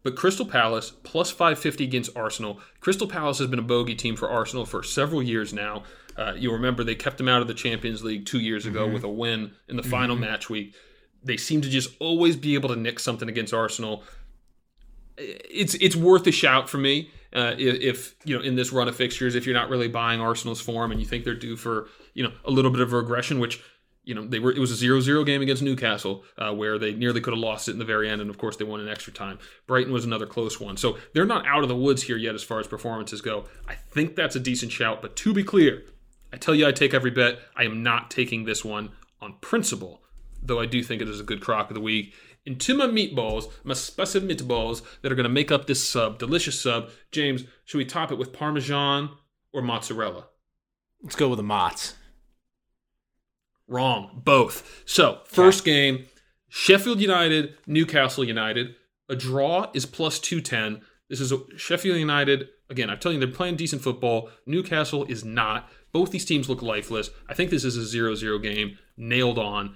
But 0.02 0.16
Crystal 0.16 0.46
Palace 0.46 0.92
plus 1.04 1.30
550 1.30 1.84
against 1.84 2.16
Arsenal. 2.16 2.60
Crystal 2.80 3.06
Palace 3.06 3.38
has 3.38 3.46
been 3.46 3.60
a 3.60 3.62
bogey 3.62 3.94
team 3.94 4.16
for 4.16 4.28
Arsenal 4.28 4.66
for 4.66 4.82
several 4.82 5.22
years 5.22 5.52
now. 5.52 5.84
Uh, 6.16 6.34
you'll 6.36 6.54
remember 6.54 6.82
they 6.82 6.94
kept 6.94 7.18
them 7.18 7.28
out 7.28 7.40
of 7.40 7.48
the 7.48 7.54
Champions 7.54 8.02
League 8.02 8.26
two 8.26 8.40
years 8.40 8.66
ago 8.66 8.86
with 8.86 9.04
a 9.04 9.08
win 9.08 9.52
in 9.68 9.76
the 9.76 9.82
final 9.82 10.16
match 10.16 10.50
week. 10.50 10.74
They 11.22 11.36
seem 11.36 11.60
to 11.60 11.70
just 11.70 11.90
always 12.00 12.36
be 12.36 12.54
able 12.54 12.68
to 12.70 12.76
nick 12.76 12.98
something 12.98 13.28
against 13.28 13.54
Arsenal. 13.54 14.02
It's 15.18 15.74
it's 15.74 15.96
worth 15.96 16.26
a 16.26 16.32
shout 16.32 16.68
for 16.68 16.78
me 16.78 17.10
uh, 17.34 17.54
if, 17.58 18.14
you 18.24 18.36
know 18.36 18.42
in 18.42 18.56
this 18.56 18.72
run 18.72 18.88
of 18.88 18.96
fixtures 18.96 19.34
if 19.34 19.46
you're 19.46 19.54
not 19.54 19.70
really 19.70 19.88
buying 19.88 20.20
Arsenal's 20.20 20.60
form 20.60 20.90
and 20.90 21.00
you 21.00 21.06
think 21.06 21.24
they're 21.24 21.34
due 21.34 21.56
for 21.56 21.88
you 22.14 22.22
know 22.22 22.32
a 22.44 22.50
little 22.50 22.70
bit 22.70 22.80
of 22.80 22.92
regression, 22.92 23.38
which 23.38 23.62
you 24.04 24.14
know 24.14 24.26
they 24.26 24.38
were 24.38 24.52
it 24.52 24.58
was 24.58 24.82
a 24.82 24.86
0-0 24.86 25.24
game 25.24 25.42
against 25.42 25.62
Newcastle 25.62 26.24
uh, 26.38 26.52
where 26.52 26.78
they 26.78 26.92
nearly 26.92 27.20
could 27.20 27.32
have 27.32 27.40
lost 27.40 27.68
it 27.68 27.72
in 27.72 27.78
the 27.78 27.84
very 27.84 28.08
end 28.08 28.20
and 28.20 28.28
of 28.28 28.38
course 28.38 28.56
they 28.56 28.64
won 28.64 28.80
in 28.80 28.88
extra 28.88 29.12
time. 29.12 29.38
Brighton 29.66 29.92
was 29.92 30.04
another 30.04 30.26
close 30.26 30.60
one. 30.60 30.76
So 30.76 30.98
they're 31.14 31.24
not 31.24 31.46
out 31.46 31.62
of 31.62 31.68
the 31.68 31.76
woods 31.76 32.02
here 32.02 32.16
yet 32.16 32.34
as 32.34 32.42
far 32.42 32.60
as 32.60 32.66
performances 32.66 33.20
go. 33.20 33.46
I 33.68 33.74
think 33.74 34.16
that's 34.16 34.36
a 34.36 34.40
decent 34.40 34.72
shout, 34.72 35.02
but 35.02 35.16
to 35.16 35.32
be 35.32 35.44
clear, 35.44 35.84
I 36.32 36.36
tell 36.36 36.54
you 36.54 36.66
I 36.66 36.72
take 36.72 36.94
every 36.94 37.10
bet. 37.10 37.38
I 37.56 37.64
am 37.64 37.82
not 37.82 38.10
taking 38.10 38.44
this 38.44 38.64
one 38.64 38.90
on 39.20 39.36
principle, 39.40 40.02
though 40.42 40.60
I 40.60 40.66
do 40.66 40.82
think 40.82 41.00
it 41.00 41.08
is 41.08 41.20
a 41.20 41.24
good 41.24 41.40
crock 41.40 41.70
of 41.70 41.74
the 41.74 41.80
week. 41.80 42.14
Into 42.44 42.74
my 42.74 42.86
meatballs, 42.86 43.50
my 43.62 43.74
spicy 43.74 44.20
meatballs 44.20 44.82
that 45.00 45.12
are 45.12 45.14
going 45.14 45.24
to 45.24 45.30
make 45.30 45.52
up 45.52 45.66
this 45.66 45.86
sub, 45.86 46.18
delicious 46.18 46.60
sub. 46.60 46.90
James, 47.12 47.44
should 47.64 47.78
we 47.78 47.84
top 47.84 48.10
it 48.10 48.18
with 48.18 48.32
Parmesan 48.32 49.10
or 49.52 49.62
mozzarella? 49.62 50.26
Let's 51.02 51.16
go 51.16 51.28
with 51.28 51.36
the 51.36 51.44
Mott's. 51.44 51.94
Wrong. 53.68 54.22
Both. 54.24 54.82
So, 54.84 55.20
first 55.24 55.64
game 55.64 56.06
Sheffield 56.48 57.00
United, 57.00 57.54
Newcastle 57.66 58.24
United. 58.24 58.74
A 59.08 59.16
draw 59.16 59.70
is 59.72 59.86
plus 59.86 60.18
210. 60.18 60.82
This 61.08 61.20
is 61.20 61.32
a 61.32 61.38
Sheffield 61.56 61.98
United. 61.98 62.48
Again, 62.68 62.90
I'm 62.90 62.98
telling 62.98 63.20
you, 63.20 63.26
they're 63.26 63.34
playing 63.34 63.56
decent 63.56 63.82
football. 63.82 64.30
Newcastle 64.46 65.04
is 65.04 65.24
not. 65.24 65.70
Both 65.92 66.10
these 66.10 66.24
teams 66.24 66.48
look 66.48 66.62
lifeless. 66.62 67.10
I 67.28 67.34
think 67.34 67.50
this 67.50 67.64
is 67.64 67.76
a 67.76 67.84
0 67.84 68.14
0 68.14 68.38
game. 68.38 68.78
Nailed 68.96 69.38
on. 69.38 69.74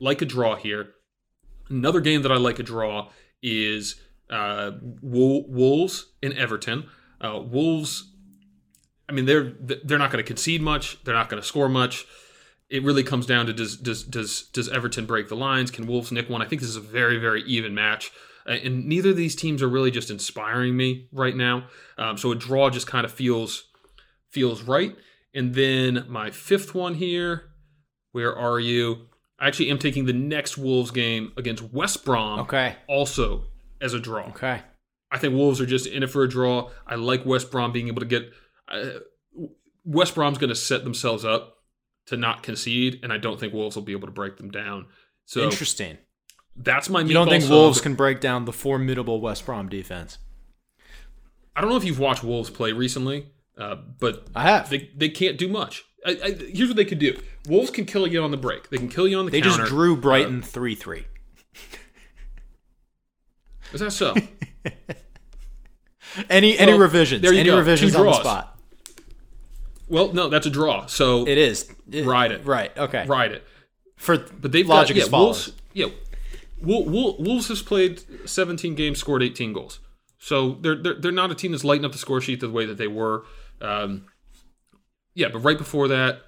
Like 0.00 0.22
a 0.22 0.26
draw 0.26 0.56
here. 0.56 0.94
Another 1.68 2.00
game 2.00 2.22
that 2.22 2.32
I 2.32 2.36
like 2.36 2.58
a 2.58 2.62
draw 2.62 3.10
is 3.42 3.96
uh, 4.30 4.72
Wolves 5.02 6.06
in 6.22 6.32
Everton. 6.32 6.88
Uh, 7.20 7.40
Wolves, 7.40 8.12
I 9.08 9.12
mean, 9.12 9.24
they're 9.24 9.52
they're 9.60 9.98
not 9.98 10.10
going 10.10 10.22
to 10.22 10.26
concede 10.26 10.62
much. 10.62 11.02
They're 11.04 11.14
not 11.14 11.28
going 11.28 11.40
to 11.40 11.46
score 11.46 11.68
much. 11.68 12.06
It 12.68 12.82
really 12.82 13.04
comes 13.04 13.26
down 13.26 13.46
to 13.46 13.52
does 13.52 13.76
does 13.76 14.02
does 14.04 14.42
does 14.52 14.68
Everton 14.68 15.06
break 15.06 15.28
the 15.28 15.36
lines? 15.36 15.70
Can 15.70 15.86
Wolves 15.86 16.12
nick 16.12 16.28
one? 16.28 16.42
I 16.42 16.46
think 16.46 16.60
this 16.60 16.70
is 16.70 16.76
a 16.76 16.80
very 16.80 17.18
very 17.18 17.42
even 17.44 17.74
match, 17.74 18.10
uh, 18.46 18.52
and 18.52 18.86
neither 18.86 19.10
of 19.10 19.16
these 19.16 19.36
teams 19.36 19.62
are 19.62 19.68
really 19.68 19.90
just 19.90 20.10
inspiring 20.10 20.76
me 20.76 21.08
right 21.12 21.36
now. 21.36 21.68
Um, 21.96 22.18
so 22.18 22.32
a 22.32 22.34
draw 22.34 22.70
just 22.70 22.86
kind 22.86 23.04
of 23.04 23.12
feels 23.12 23.64
feels 24.30 24.62
right. 24.62 24.96
And 25.32 25.54
then 25.54 26.06
my 26.08 26.30
fifth 26.30 26.74
one 26.74 26.94
here, 26.94 27.50
where 28.12 28.34
are 28.36 28.58
you? 28.58 29.08
I 29.38 29.48
actually 29.48 29.70
am 29.70 29.78
taking 29.78 30.06
the 30.06 30.12
next 30.12 30.56
Wolves 30.56 30.90
game 30.90 31.32
against 31.36 31.62
West 31.72 32.04
Brom. 32.04 32.40
Okay. 32.40 32.76
Also 32.88 33.44
as 33.80 33.92
a 33.92 34.00
draw. 34.00 34.28
Okay. 34.28 34.62
I 35.10 35.18
think 35.18 35.34
Wolves 35.34 35.60
are 35.60 35.66
just 35.66 35.86
in 35.86 36.02
it 36.02 36.10
for 36.10 36.22
a 36.22 36.28
draw. 36.28 36.70
I 36.86 36.96
like 36.96 37.24
West 37.24 37.50
Brom 37.50 37.72
being 37.72 37.88
able 37.88 38.00
to 38.00 38.06
get. 38.06 38.30
Uh, 38.68 38.98
West 39.84 40.14
Brom's 40.14 40.38
going 40.38 40.48
to 40.48 40.56
set 40.56 40.84
themselves 40.84 41.24
up 41.24 41.58
to 42.06 42.16
not 42.16 42.42
concede, 42.42 43.00
and 43.02 43.12
I 43.12 43.18
don't 43.18 43.38
think 43.38 43.52
Wolves 43.52 43.76
will 43.76 43.82
be 43.84 43.92
able 43.92 44.08
to 44.08 44.12
break 44.12 44.36
them 44.36 44.50
down. 44.50 44.86
So 45.26 45.42
Interesting. 45.42 45.98
that's 46.56 46.88
my. 46.88 47.02
You 47.02 47.14
don't 47.14 47.28
think. 47.28 47.48
Wolves 47.48 47.80
can 47.80 47.94
break 47.94 48.20
down 48.20 48.44
the 48.46 48.52
formidable 48.52 49.20
West 49.20 49.46
Brom 49.46 49.68
defense? 49.68 50.18
I 51.54 51.60
don't 51.60 51.70
know 51.70 51.76
if 51.76 51.84
you've 51.84 51.98
watched 51.98 52.24
Wolves 52.24 52.50
play 52.50 52.72
recently, 52.72 53.30
uh, 53.56 53.76
but 53.98 54.26
I 54.34 54.42
have. 54.42 54.68
they 54.70 54.90
they 54.96 55.08
can't 55.08 55.38
do 55.38 55.48
much. 55.48 55.84
I, 56.04 56.10
I, 56.24 56.30
here's 56.52 56.68
what 56.68 56.76
they 56.76 56.84
could 56.84 56.98
do: 56.98 57.18
Wolves 57.48 57.70
can 57.70 57.84
kill 57.84 58.06
you 58.06 58.22
on 58.22 58.30
the 58.30 58.36
break. 58.36 58.68
They 58.70 58.76
can 58.78 58.88
kill 58.88 59.06
you 59.08 59.18
on 59.18 59.24
the 59.24 59.30
They 59.30 59.40
counter. 59.40 59.58
just 59.58 59.70
drew 59.70 59.96
Brighton 59.96 60.42
3 60.42 60.74
3. 60.74 61.04
Is 63.72 63.80
that 63.80 63.90
so? 63.92 64.14
Any 66.30 66.56
any 66.58 66.72
revisions? 66.72 67.20
there 67.20 67.32
you 67.32 67.40
any 67.40 67.50
go. 67.50 67.58
revisions 67.58 67.92
Two 67.92 67.98
on 67.98 68.06
the 68.06 68.12
draws. 68.12 68.20
spot? 68.22 68.58
well, 69.88 70.12
no, 70.14 70.28
that's 70.28 70.46
a 70.46 70.50
draw. 70.50 70.86
So 70.86 71.26
It 71.26 71.36
is. 71.36 71.70
It- 71.90 72.06
Ride 72.06 72.32
it. 72.32 72.44
Right. 72.46 72.76
Okay. 72.76 73.04
ride 73.06 73.32
it. 73.32 73.44
For 73.96 74.16
But 74.18 74.52
they've 74.52 74.66
logic 74.66 74.96
got, 74.96 75.06
yeah. 75.10 75.18
Wolves, 75.18 75.52
yeah, 75.74 75.86
Wol- 76.62 76.84
Wol- 76.86 77.16
Wolves 77.18 77.48
has 77.48 77.60
played 77.60 78.02
17 78.28 78.74
games, 78.74 78.98
scored 78.98 79.22
18 79.22 79.52
goals. 79.52 79.80
So 80.18 80.52
they're, 80.60 80.74
they're 80.76 80.94
they're 80.94 81.12
not 81.12 81.30
a 81.30 81.34
team 81.34 81.52
that's 81.52 81.64
lighting 81.64 81.84
up 81.84 81.92
the 81.92 81.98
score 81.98 82.20
sheet 82.20 82.40
the 82.40 82.50
way 82.50 82.64
that 82.66 82.78
they 82.78 82.88
were. 82.88 83.24
Um, 83.60 84.06
yeah, 85.16 85.28
but 85.32 85.40
right 85.40 85.58
before 85.58 85.88
that, 85.88 86.20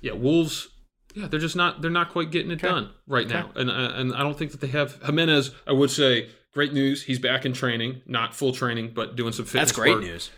yeah, 0.00 0.12
Wolves. 0.12 0.68
Yeah, 1.14 1.28
they're 1.28 1.40
just 1.40 1.54
not 1.56 1.80
they're 1.80 1.90
not 1.92 2.10
quite 2.10 2.30
getting 2.32 2.50
it 2.50 2.60
done 2.60 2.90
right 3.06 3.28
now, 3.28 3.50
and 3.56 3.70
uh, 3.70 3.92
and 3.94 4.14
I 4.14 4.20
don't 4.22 4.36
think 4.38 4.50
that 4.52 4.60
they 4.60 4.66
have 4.68 5.00
Jimenez. 5.04 5.52
I 5.66 5.72
would 5.72 5.90
say 5.90 6.28
great 6.52 6.72
news. 6.72 7.04
He's 7.04 7.18
back 7.20 7.46
in 7.46 7.52
training, 7.52 8.02
not 8.06 8.34
full 8.34 8.52
training, 8.52 8.92
but 8.94 9.14
doing 9.16 9.32
some 9.32 9.44
fitness. 9.44 9.70
That's 9.70 9.72
great 9.78 9.94
work 9.94 10.02
news. 10.02 10.30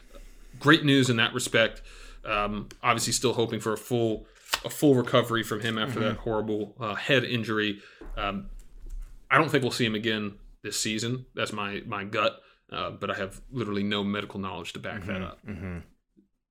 great 0.60 0.84
news 0.84 1.08
in 1.10 1.16
that 1.16 1.32
respect. 1.34 1.80
Um, 2.26 2.68
obviously, 2.82 3.14
still 3.14 3.32
hoping 3.32 3.58
for 3.60 3.72
a 3.72 3.78
full 3.78 4.26
a 4.66 4.70
full 4.70 4.94
recovery 4.94 5.42
from 5.42 5.60
him 5.60 5.78
after 5.78 5.98
Mm-hmm. 6.00 6.08
that 6.10 6.16
horrible 6.18 6.74
uh, 6.78 6.94
head 6.94 7.24
injury. 7.24 7.80
Um, 8.16 8.50
I 9.30 9.38
don't 9.38 9.48
think 9.50 9.62
we'll 9.62 9.72
see 9.72 9.86
him 9.86 9.94
again 9.94 10.34
this 10.62 10.78
season. 10.78 11.24
That's 11.34 11.54
my 11.54 11.82
my 11.86 12.04
gut, 12.04 12.38
uh, 12.70 12.90
but 12.90 13.10
I 13.10 13.14
have 13.14 13.40
literally 13.50 13.82
no 13.82 14.04
medical 14.04 14.40
knowledge 14.40 14.74
to 14.74 14.78
back 14.78 15.06
that 15.06 15.22
up. 15.22 15.38
Mm-hmm. 15.46 15.78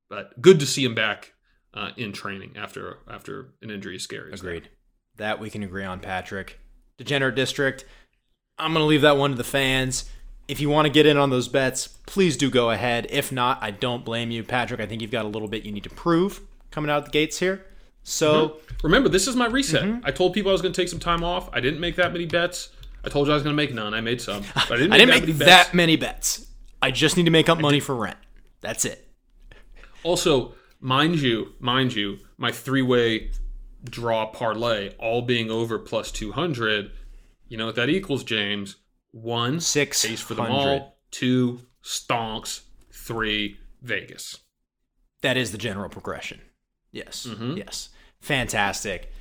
But 0.10 0.41
good 0.41 0.60
to 0.61 0.65
see 0.65 0.84
him 0.84 0.95
back 0.95 1.34
uh, 1.76 1.92
in 1.98 2.12
training 2.12 2.54
after 2.56 3.00
after 3.10 3.54
an 3.62 3.70
injury 3.70 3.98
is 3.98 4.04
scary. 4.04 4.32
as 4.34 4.42
that. 4.42 4.48
Agreed. 4.48 4.70
That 5.18 5.40
we 5.40 5.50
can 5.50 5.64
agree 5.64 5.84
on, 5.84 6.00
Patrick. 6.00 6.60
Degenerate 6.98 7.36
District. 7.36 7.86
I'm 8.58 8.74
going 8.74 8.84
to 8.84 8.88
leave 8.88 9.02
that 9.02 9.18
one 9.18 9.32
to 9.32 9.38
the 9.38 9.44
fans. 9.44 10.10
If 10.48 10.60
you 10.60 10.70
want 10.70 10.86
to 10.86 10.92
get 10.92 11.06
in 11.06 11.18
on 11.18 11.30
those 11.30 11.48
bets, 11.48 11.88
please 12.06 12.38
do 12.38 12.50
go 12.50 12.70
ahead. 12.70 13.08
If 13.10 13.32
not, 13.32 13.60
I 13.62 13.72
don't 13.72 14.06
blame 14.06 14.32
you, 14.32 14.44
Patrick. 14.44 14.80
I 14.80 14.86
think 14.86 15.02
you've 15.02 15.12
got 15.12 15.26
a 15.26 15.28
little 15.28 15.48
bit 15.48 15.64
you 15.64 15.72
need 15.72 15.84
to 15.84 15.90
prove 15.90 16.42
coming 16.72 16.90
out 16.90 17.00
of 17.00 17.06
the 17.06 17.12
gates 17.12 17.40
here. 17.40 17.66
So, 18.04 18.58
Remember, 18.84 19.10
this 19.10 19.28
is 19.28 19.36
my 19.36 19.48
reset. 19.48 19.84
Mm-hmm. 19.84 20.06
I 20.06 20.12
told 20.12 20.34
people 20.34 20.52
I 20.52 20.54
was 20.54 20.62
going 20.62 20.74
to 20.74 20.80
take 20.80 20.90
some 20.90 21.00
time 21.00 21.24
off. 21.24 21.50
I 21.52 21.60
didn't 21.60 21.80
make 21.80 21.96
that 21.96 22.14
many 22.14 22.28
bets. 22.28 22.70
I 23.04 23.10
told 23.10 23.28
you 23.28 23.34
I 23.34 23.36
was 23.36 23.44
going 23.44 23.56
to 23.56 23.58
make 23.58 23.74
none. 23.74 23.94
I 23.94 24.02
made 24.02 24.22
some, 24.22 24.44
but 24.54 24.72
I 24.72 24.78
didn't 24.78 24.94
I 24.94 25.06
make, 25.06 25.26
didn't 25.26 25.40
that 25.40 25.46
make 25.46 25.46
many 25.46 25.46
that 25.46 25.74
many 25.74 25.96
bets. 25.96 26.46
I 26.82 26.92
just 26.92 27.18
need 27.18 27.24
to 27.24 27.32
make 27.32 27.50
up 27.50 27.60
money 27.60 27.80
for 27.80 27.96
rent. 27.96 28.18
That's 28.62 28.86
it. 28.86 29.08
Also, 30.04 30.54
mind 30.86 31.20
you, 31.20 31.53
mind 31.60 31.95
you, 31.95 32.20
my 32.38 32.52
three-way 32.52 33.32
draw 33.84 34.28
parlay, 34.28 34.94
all 34.99 35.24
being 35.24 35.49
over 35.49 35.80
plus 35.80 36.12
two 36.12 36.32
hundred. 36.32 36.91
You 37.48 37.57
know 37.57 37.66
what 37.66 37.76
that 37.76 37.90
equals, 37.90 38.24
James? 38.24 38.76
One 39.12 39.60
Six 39.60 40.06
case 40.06 40.22
for 40.22 40.36
them 40.36 40.45
hundred. 40.45 40.80
all. 40.82 40.98
Two 41.12 41.62
stonks. 41.84 42.62
Three 42.91 43.57
Vegas. 43.82 44.38
That 45.22 45.38
is 45.38 45.52
the 45.52 45.57
general 45.57 45.90
progression. 45.90 46.41
Yes. 46.91 47.28
Mhm. 47.30 47.57
Yes. 47.57 47.90
Fantastic. 48.22 49.12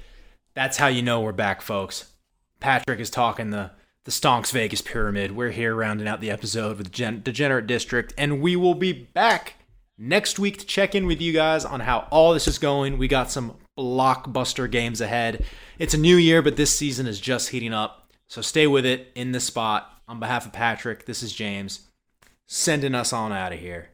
That's 0.54 0.76
how 0.78 0.86
you 0.86 1.02
know 1.02 1.20
we're 1.20 1.32
back, 1.32 1.60
folks. 1.62 2.12
Patrick 2.60 3.00
is 3.00 3.10
talking 3.10 3.50
the 3.50 3.70
the 4.04 4.10
Stonks 4.10 4.52
Vegas 4.52 4.82
pyramid. 4.82 5.32
We're 5.32 5.50
here 5.50 5.74
rounding 5.74 6.06
out 6.08 6.20
the 6.20 6.30
episode 6.30 6.76
with 6.78 6.92
Gen- 6.92 7.22
Degenerate 7.22 7.66
District, 7.66 8.12
and 8.18 8.40
we 8.42 8.54
will 8.54 8.74
be 8.74 8.92
back 8.92 9.54
next 9.96 10.38
week 10.38 10.58
to 10.58 10.66
check 10.66 10.94
in 10.94 11.06
with 11.06 11.20
you 11.20 11.32
guys 11.32 11.64
on 11.64 11.80
how 11.80 12.08
all 12.10 12.34
this 12.34 12.48
is 12.48 12.58
going. 12.58 12.98
We 12.98 13.08
got 13.08 13.30
some 13.30 13.56
blockbuster 13.78 14.70
games 14.70 15.00
ahead. 15.00 15.44
It's 15.78 15.94
a 15.94 15.98
new 15.98 16.16
year, 16.16 16.42
but 16.42 16.56
this 16.56 16.76
season 16.76 17.06
is 17.06 17.20
just 17.20 17.50
heating 17.50 17.72
up. 17.72 18.10
So 18.28 18.40
stay 18.40 18.66
with 18.66 18.86
it 18.86 19.12
in 19.14 19.32
this 19.32 19.44
spot. 19.44 19.90
On 20.06 20.20
behalf 20.20 20.44
of 20.44 20.52
Patrick, 20.52 21.06
this 21.06 21.22
is 21.22 21.32
James 21.32 21.88
sending 22.46 22.94
us 22.94 23.12
on 23.12 23.32
out 23.32 23.52
of 23.52 23.58
here. 23.58 23.88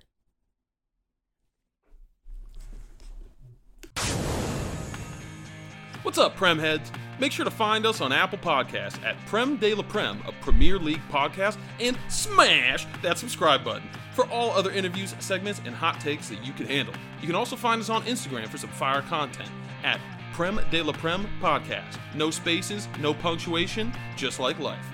What's 6.02 6.18
up, 6.18 6.34
Prem 6.34 6.58
heads? 6.58 6.90
Make 7.20 7.32
sure 7.32 7.44
to 7.44 7.50
find 7.50 7.84
us 7.84 8.00
on 8.00 8.12
Apple 8.12 8.38
Podcasts 8.38 9.04
at 9.04 9.14
Prem 9.26 9.58
de 9.58 9.74
la 9.74 9.82
Prem, 9.82 10.22
a 10.26 10.32
Premier 10.40 10.78
League 10.78 11.02
podcast, 11.10 11.58
and 11.78 11.98
smash 12.08 12.86
that 13.02 13.18
subscribe 13.18 13.62
button 13.62 13.86
for 14.14 14.26
all 14.28 14.52
other 14.52 14.70
interviews, 14.70 15.14
segments, 15.18 15.60
and 15.66 15.74
hot 15.74 16.00
takes 16.00 16.30
that 16.30 16.42
you 16.42 16.54
can 16.54 16.64
handle. 16.64 16.94
You 17.20 17.26
can 17.26 17.36
also 17.36 17.56
find 17.56 17.78
us 17.78 17.90
on 17.90 18.02
Instagram 18.04 18.48
for 18.48 18.56
some 18.56 18.70
fire 18.70 19.02
content 19.02 19.50
at 19.84 20.00
Prem 20.32 20.60
de 20.70 20.80
la 20.80 20.94
Prem 20.94 21.28
Podcast. 21.42 21.98
No 22.14 22.30
spaces, 22.30 22.88
no 22.98 23.12
punctuation, 23.12 23.92
just 24.16 24.40
like 24.40 24.58
life. 24.58 24.86